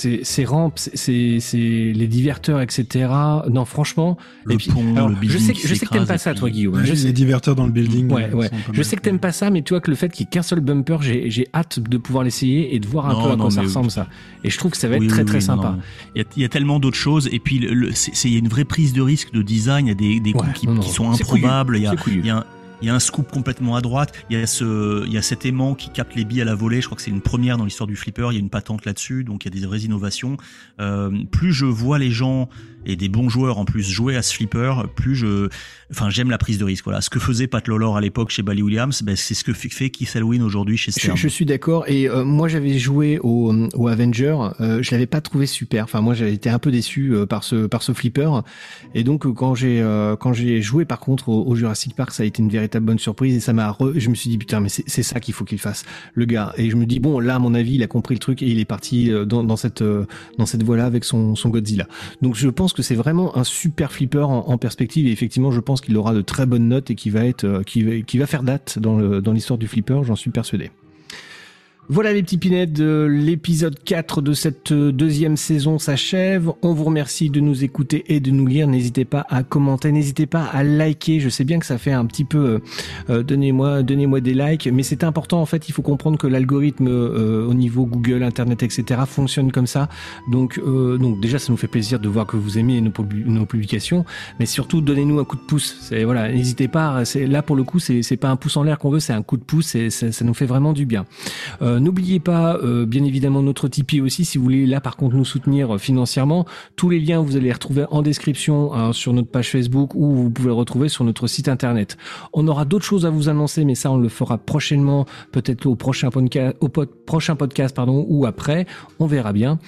Ces, 0.00 0.20
ces 0.22 0.46
rampes, 0.46 0.78
c'est- 0.78 1.38
les 1.94 2.06
diverteurs, 2.06 2.62
etc. 2.62 2.86
Non, 3.50 3.66
franchement. 3.66 4.16
Le 4.44 4.54
et 4.54 4.56
puis, 4.56 4.70
pont, 4.70 4.96
alors, 4.96 5.10
le 5.10 5.14
je 5.16 5.20
building 5.20 5.40
sais, 5.40 5.52
qui 5.52 5.60
que- 5.62 5.68
je 5.68 5.74
sais 5.74 5.84
que 5.84 5.92
t'aimes 5.92 6.06
pas 6.06 6.16
ça, 6.16 6.32
toi, 6.32 6.48
Guillaume. 6.48 6.76
Ouais, 6.76 6.86
je 6.86 6.94
sais, 6.94 7.06
les 7.08 7.12
diverteurs 7.12 7.54
dans 7.54 7.66
le 7.66 7.72
building. 7.72 8.10
Ouais, 8.10 8.30
euh, 8.32 8.34
ouais. 8.36 8.50
Je 8.72 8.82
sais 8.82 8.96
que 8.96 9.02
t'aimes 9.02 9.18
pas 9.18 9.32
ça, 9.32 9.50
mais 9.50 9.60
tu 9.60 9.74
vois 9.74 9.80
que 9.82 9.90
le 9.90 9.96
fait 9.96 10.08
qu'il 10.08 10.24
y 10.24 10.26
ait 10.26 10.30
qu'un 10.30 10.40
seul 10.42 10.60
bumper, 10.60 10.96
j'ai 11.02 11.30
j'ai 11.30 11.48
hâte 11.54 11.80
de 11.80 11.98
pouvoir 11.98 12.24
l'essayer 12.24 12.74
et 12.74 12.80
de 12.80 12.86
voir 12.86 13.10
un 13.10 13.12
Non, 13.12 13.22
peu 13.24 13.26
à 13.32 13.36
non, 13.36 13.44
quoi 13.44 13.50
ça 13.50 13.60
ressemble 13.60 13.90
ça. 13.90 14.06
Et 14.42 14.48
je 14.48 14.56
trouve 14.56 14.70
que 14.70 14.78
ça 14.78 14.88
va 14.88 14.94
être 14.96 15.02
Oui, 15.02 15.08
très 15.08 15.18
oui, 15.20 15.26
très 15.26 15.40
sympa. 15.42 15.76
Il 16.14 16.20
y, 16.20 16.24
a, 16.24 16.28
il 16.36 16.42
y 16.42 16.44
a 16.46 16.48
tellement 16.48 16.80
d'autres 16.80 16.96
choses 16.96 17.28
et 17.30 17.38
puis 17.38 17.56
il 17.56 18.32
y 18.32 18.36
a 18.36 18.38
une 18.38 18.48
vraie 18.48 18.64
prise 18.64 18.94
de 18.94 19.02
risque 19.02 19.32
de 19.32 19.42
design. 19.42 19.86
Il 19.86 19.88
y 19.90 19.92
a 19.92 19.94
des, 19.94 20.20
des 20.20 20.32
coups 20.32 20.52
qui, 20.54 20.66
non, 20.66 20.74
non, 20.76 20.80
qui 20.80 20.88
sont 20.90 21.10
improbables. 21.10 21.76
Il 21.76 21.82
y 21.82 21.86
a. 21.86 22.46
il 22.82 22.86
y 22.86 22.90
a 22.90 22.94
un, 22.94 23.00
scoop 23.00 23.30
complètement 23.30 23.76
à 23.76 23.80
droite. 23.80 24.12
Il 24.30 24.38
y 24.38 24.42
a 24.42 24.46
ce, 24.46 25.04
il 25.06 25.12
y 25.12 25.18
a 25.18 25.22
cet 25.22 25.44
aimant 25.44 25.74
qui 25.74 25.90
capte 25.90 26.14
les 26.14 26.24
billes 26.24 26.42
à 26.42 26.44
la 26.44 26.54
volée. 26.54 26.80
Je 26.80 26.86
crois 26.86 26.96
que 26.96 27.02
c'est 27.02 27.10
une 27.10 27.20
première 27.20 27.58
dans 27.58 27.64
l'histoire 27.64 27.86
du 27.86 27.96
flipper. 27.96 28.28
Il 28.30 28.34
y 28.34 28.36
a 28.36 28.40
une 28.40 28.50
patente 28.50 28.84
là-dessus, 28.84 29.24
donc 29.24 29.44
il 29.44 29.54
y 29.54 29.56
a 29.56 29.60
des 29.60 29.66
vraies 29.66 29.80
innovations. 29.80 30.36
Euh, 30.80 31.10
plus 31.30 31.52
je 31.52 31.66
vois 31.66 31.98
les 31.98 32.10
gens 32.10 32.48
et 32.86 32.96
des 32.96 33.08
bons 33.08 33.28
joueurs 33.28 33.58
en 33.58 33.64
plus 33.64 33.82
jouer 33.88 34.16
à 34.16 34.22
ce 34.22 34.34
flipper, 34.34 34.72
plus 34.96 35.14
je, 35.14 35.48
enfin 35.90 36.10
j'aime 36.10 36.30
la 36.30 36.38
prise 36.38 36.58
de 36.58 36.64
risque. 36.64 36.84
Voilà, 36.84 37.00
ce 37.00 37.10
que 37.10 37.18
faisait 37.18 37.46
Pat 37.46 37.66
Lawlor 37.68 37.96
à 37.96 38.00
l'époque 38.00 38.30
chez 38.30 38.42
Bally 38.42 38.62
Williams, 38.62 39.02
ben, 39.02 39.16
c'est 39.16 39.34
ce 39.34 39.44
que 39.44 39.52
fait- 39.52 39.90
Keith 39.90 40.14
Elwin 40.16 40.42
aujourd'hui 40.42 40.76
chez 40.76 40.90
Stern. 40.90 41.16
je 41.16 41.28
suis 41.28 41.44
d'accord. 41.44 41.84
Et 41.88 42.08
euh, 42.08 42.24
moi, 42.24 42.48
j'avais 42.48 42.78
joué 42.78 43.18
au, 43.22 43.52
au 43.74 43.88
Avenger. 43.88 44.36
Euh, 44.60 44.82
je 44.82 44.90
l'avais 44.92 45.06
pas 45.06 45.20
trouvé 45.20 45.46
super. 45.46 45.84
Enfin, 45.84 46.00
moi, 46.00 46.14
j'avais 46.14 46.32
été 46.34 46.48
un 46.50 46.58
peu 46.58 46.70
déçu 46.70 47.14
euh, 47.14 47.26
par 47.26 47.44
ce 47.44 47.66
par 47.66 47.82
ce 47.82 47.92
flipper. 47.92 48.30
Et 48.94 49.04
donc, 49.04 49.26
euh, 49.26 49.32
quand 49.32 49.54
j'ai 49.54 49.80
euh, 49.80 50.16
quand 50.16 50.32
j'ai 50.32 50.62
joué 50.62 50.84
par 50.84 51.00
contre 51.00 51.28
au, 51.28 51.46
au 51.46 51.54
Jurassic 51.56 51.94
Park, 51.94 52.10
ça 52.12 52.22
a 52.22 52.26
été 52.26 52.42
une 52.42 52.48
véritable 52.50 52.86
bonne 52.86 52.98
surprise. 52.98 53.34
Et 53.36 53.40
ça 53.40 53.52
m'a. 53.52 53.70
re- 53.70 53.98
Je 53.98 54.08
me 54.10 54.14
suis 54.14 54.30
dit 54.30 54.38
putain, 54.38 54.60
mais 54.60 54.68
c'est 54.68 55.02
ça 55.02 55.20
qu'il 55.20 55.34
faut 55.34 55.44
qu'il 55.44 55.58
fasse, 55.58 55.84
le 56.14 56.24
gars. 56.24 56.52
Et 56.56 56.70
je 56.70 56.76
me 56.76 56.86
dis 56.86 57.00
bon, 57.00 57.20
là, 57.20 57.36
à 57.36 57.38
mon 57.38 57.54
avis, 57.54 57.74
il 57.74 57.82
a 57.82 57.86
compris 57.86 58.14
le 58.14 58.20
truc 58.20 58.42
et 58.42 58.46
il 58.46 58.58
est 58.58 58.64
parti 58.64 59.10
euh, 59.12 59.24
dans, 59.24 59.44
dans 59.44 59.56
cette 59.56 59.82
dans 60.38 60.46
cette 60.46 60.62
voie-là 60.62 60.86
avec 60.86 61.04
son 61.04 61.34
son 61.36 61.48
Godzilla. 61.48 61.86
Donc, 62.22 62.34
je 62.36 62.48
pense 62.48 62.69
que 62.72 62.82
c'est 62.82 62.94
vraiment 62.94 63.36
un 63.36 63.44
super 63.44 63.92
flipper 63.92 64.28
en, 64.28 64.58
perspective. 64.58 65.06
Et 65.06 65.12
effectivement, 65.12 65.50
je 65.50 65.60
pense 65.60 65.80
qu'il 65.80 65.96
aura 65.96 66.14
de 66.14 66.22
très 66.22 66.46
bonnes 66.46 66.68
notes 66.68 66.90
et 66.90 66.94
qui 66.94 67.10
va 67.10 67.24
être 67.24 67.44
euh, 67.44 67.62
qui 67.62 68.18
va 68.18 68.26
faire 68.26 68.42
date 68.42 68.78
dans 68.78 69.32
l'histoire 69.32 69.58
du 69.58 69.68
flipper. 69.68 70.02
J'en 70.04 70.16
suis 70.16 70.30
persuadé. 70.30 70.70
Voilà 71.92 72.12
les 72.12 72.22
petits 72.22 72.38
pinets 72.38 72.68
de 72.68 73.04
l'épisode 73.10 73.76
4 73.84 74.22
de 74.22 74.32
cette 74.32 74.70
euh, 74.70 74.92
deuxième 74.92 75.36
saison 75.36 75.80
s'achève. 75.80 76.52
On 76.62 76.72
vous 76.72 76.84
remercie 76.84 77.30
de 77.30 77.40
nous 77.40 77.64
écouter 77.64 78.04
et 78.06 78.20
de 78.20 78.30
nous 78.30 78.46
lire. 78.46 78.68
N'hésitez 78.68 79.04
pas 79.04 79.26
à 79.28 79.42
commenter, 79.42 79.90
n'hésitez 79.90 80.26
pas 80.26 80.44
à 80.44 80.62
liker. 80.62 81.18
Je 81.18 81.28
sais 81.28 81.42
bien 81.42 81.58
que 81.58 81.66
ça 81.66 81.78
fait 81.78 81.90
un 81.90 82.06
petit 82.06 82.24
peu 82.24 82.38
euh, 82.38 82.58
euh, 83.10 83.22
donnez-moi 83.24 83.82
donnez-moi 83.82 84.20
des 84.20 84.34
likes, 84.34 84.68
mais 84.72 84.84
c'est 84.84 85.02
important 85.02 85.40
en 85.40 85.46
fait, 85.46 85.68
il 85.68 85.72
faut 85.72 85.82
comprendre 85.82 86.16
que 86.16 86.28
l'algorithme 86.28 86.86
au 86.86 87.54
niveau 87.54 87.86
Google, 87.86 88.22
internet, 88.22 88.62
etc. 88.62 89.00
fonctionne 89.04 89.50
comme 89.50 89.66
ça. 89.66 89.88
Donc 90.30 90.60
donc 90.64 91.20
déjà 91.20 91.40
ça 91.40 91.50
nous 91.50 91.56
fait 91.56 91.66
plaisir 91.66 91.98
de 91.98 92.08
voir 92.08 92.24
que 92.24 92.36
vous 92.36 92.56
aimez 92.56 92.80
nos, 92.80 92.92
pub- 92.92 93.26
nos 93.26 93.46
publications, 93.46 94.04
mais 94.38 94.46
surtout 94.46 94.80
donnez-nous 94.80 95.18
un 95.18 95.24
coup 95.24 95.36
de 95.36 95.42
pouce. 95.42 95.90
Voilà, 96.04 96.30
n'hésitez 96.32 96.68
pas, 96.68 97.02
là 97.16 97.42
pour 97.42 97.56
le 97.56 97.64
coup, 97.64 97.80
c'est 97.80 98.16
pas 98.16 98.28
un 98.30 98.36
pouce 98.36 98.56
en 98.56 98.62
l'air 98.62 98.78
qu'on 98.78 98.90
veut, 98.90 99.00
c'est 99.00 99.12
un 99.12 99.22
coup 99.22 99.36
de 99.36 99.42
pouce 99.42 99.74
et 99.74 99.90
ça, 99.90 100.06
nous 100.24 100.34
fait 100.34 100.46
vraiment 100.46 100.72
du 100.72 100.86
bien. 100.86 101.04
N'oubliez 101.80 102.20
pas, 102.20 102.56
euh, 102.56 102.84
bien 102.84 103.04
évidemment, 103.04 103.42
notre 103.42 103.66
Tipeee 103.68 104.00
aussi, 104.00 104.24
si 104.24 104.38
vous 104.38 104.44
voulez 104.44 104.66
là 104.66 104.80
par 104.80 104.96
contre 104.96 105.16
nous 105.16 105.24
soutenir 105.24 105.74
euh, 105.74 105.78
financièrement. 105.78 106.44
Tous 106.76 106.90
les 106.90 107.00
liens, 107.00 107.20
vous 107.20 107.36
allez 107.36 107.46
les 107.46 107.52
retrouver 107.52 107.86
en 107.90 108.02
description 108.02 108.74
hein, 108.74 108.92
sur 108.92 109.12
notre 109.12 109.28
page 109.28 109.50
Facebook 109.50 109.94
ou 109.94 110.14
vous 110.14 110.30
pouvez 110.30 110.48
le 110.48 110.54
retrouver 110.54 110.88
sur 110.88 111.04
notre 111.04 111.26
site 111.26 111.48
internet. 111.48 111.96
On 112.32 112.46
aura 112.48 112.64
d'autres 112.64 112.84
choses 112.84 113.06
à 113.06 113.10
vous 113.10 113.28
annoncer, 113.28 113.64
mais 113.64 113.74
ça 113.74 113.90
on 113.90 113.98
le 113.98 114.08
fera 114.08 114.36
prochainement, 114.38 115.06
peut-être 115.32 115.66
au 115.66 115.74
prochain 115.74 116.10
podcast, 116.10 116.56
au 116.60 116.68
prochain 116.68 117.34
podcast 117.34 117.74
pardon, 117.74 118.04
ou 118.08 118.26
après. 118.26 118.66
On 118.98 119.06
verra 119.06 119.32
bien. 119.32 119.58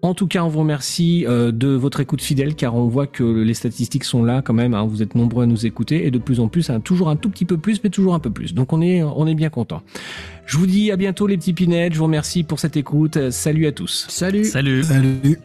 En 0.00 0.14
tout 0.14 0.28
cas, 0.28 0.44
on 0.44 0.48
vous 0.48 0.60
remercie 0.60 1.24
euh, 1.26 1.50
de 1.50 1.68
votre 1.68 1.98
écoute 2.00 2.20
fidèle 2.22 2.54
car 2.54 2.76
on 2.76 2.86
voit 2.86 3.08
que 3.08 3.24
les 3.24 3.54
statistiques 3.54 4.04
sont 4.04 4.22
là 4.22 4.42
quand 4.42 4.54
même. 4.54 4.74
hein. 4.74 4.86
vous 4.86 5.02
êtes 5.02 5.14
nombreux 5.16 5.42
à 5.42 5.46
nous 5.46 5.66
écouter 5.66 6.06
et 6.06 6.10
de 6.12 6.18
plus 6.18 6.38
en 6.38 6.46
plus, 6.48 6.70
hein, 6.70 6.78
toujours 6.80 7.08
un 7.08 7.16
tout 7.16 7.28
petit 7.30 7.44
peu 7.44 7.58
plus, 7.58 7.80
mais 7.82 7.90
toujours 7.90 8.14
un 8.14 8.20
peu 8.20 8.30
plus. 8.30 8.54
Donc 8.54 8.72
on 8.72 8.80
est, 8.80 9.02
on 9.02 9.26
est 9.26 9.34
bien 9.34 9.50
content. 9.50 9.82
Je 10.46 10.56
vous 10.56 10.66
dis 10.66 10.92
à 10.92 10.96
bientôt 10.96 11.26
les 11.26 11.36
petits 11.36 11.52
pinettes. 11.52 11.94
Je 11.94 11.98
vous 11.98 12.04
remercie 12.04 12.44
pour 12.44 12.60
cette 12.60 12.76
écoute. 12.76 13.30
Salut 13.30 13.66
à 13.66 13.72
tous. 13.72 14.06
Salut. 14.08 14.44
Salut. 14.44 14.84
Salut. 14.84 15.38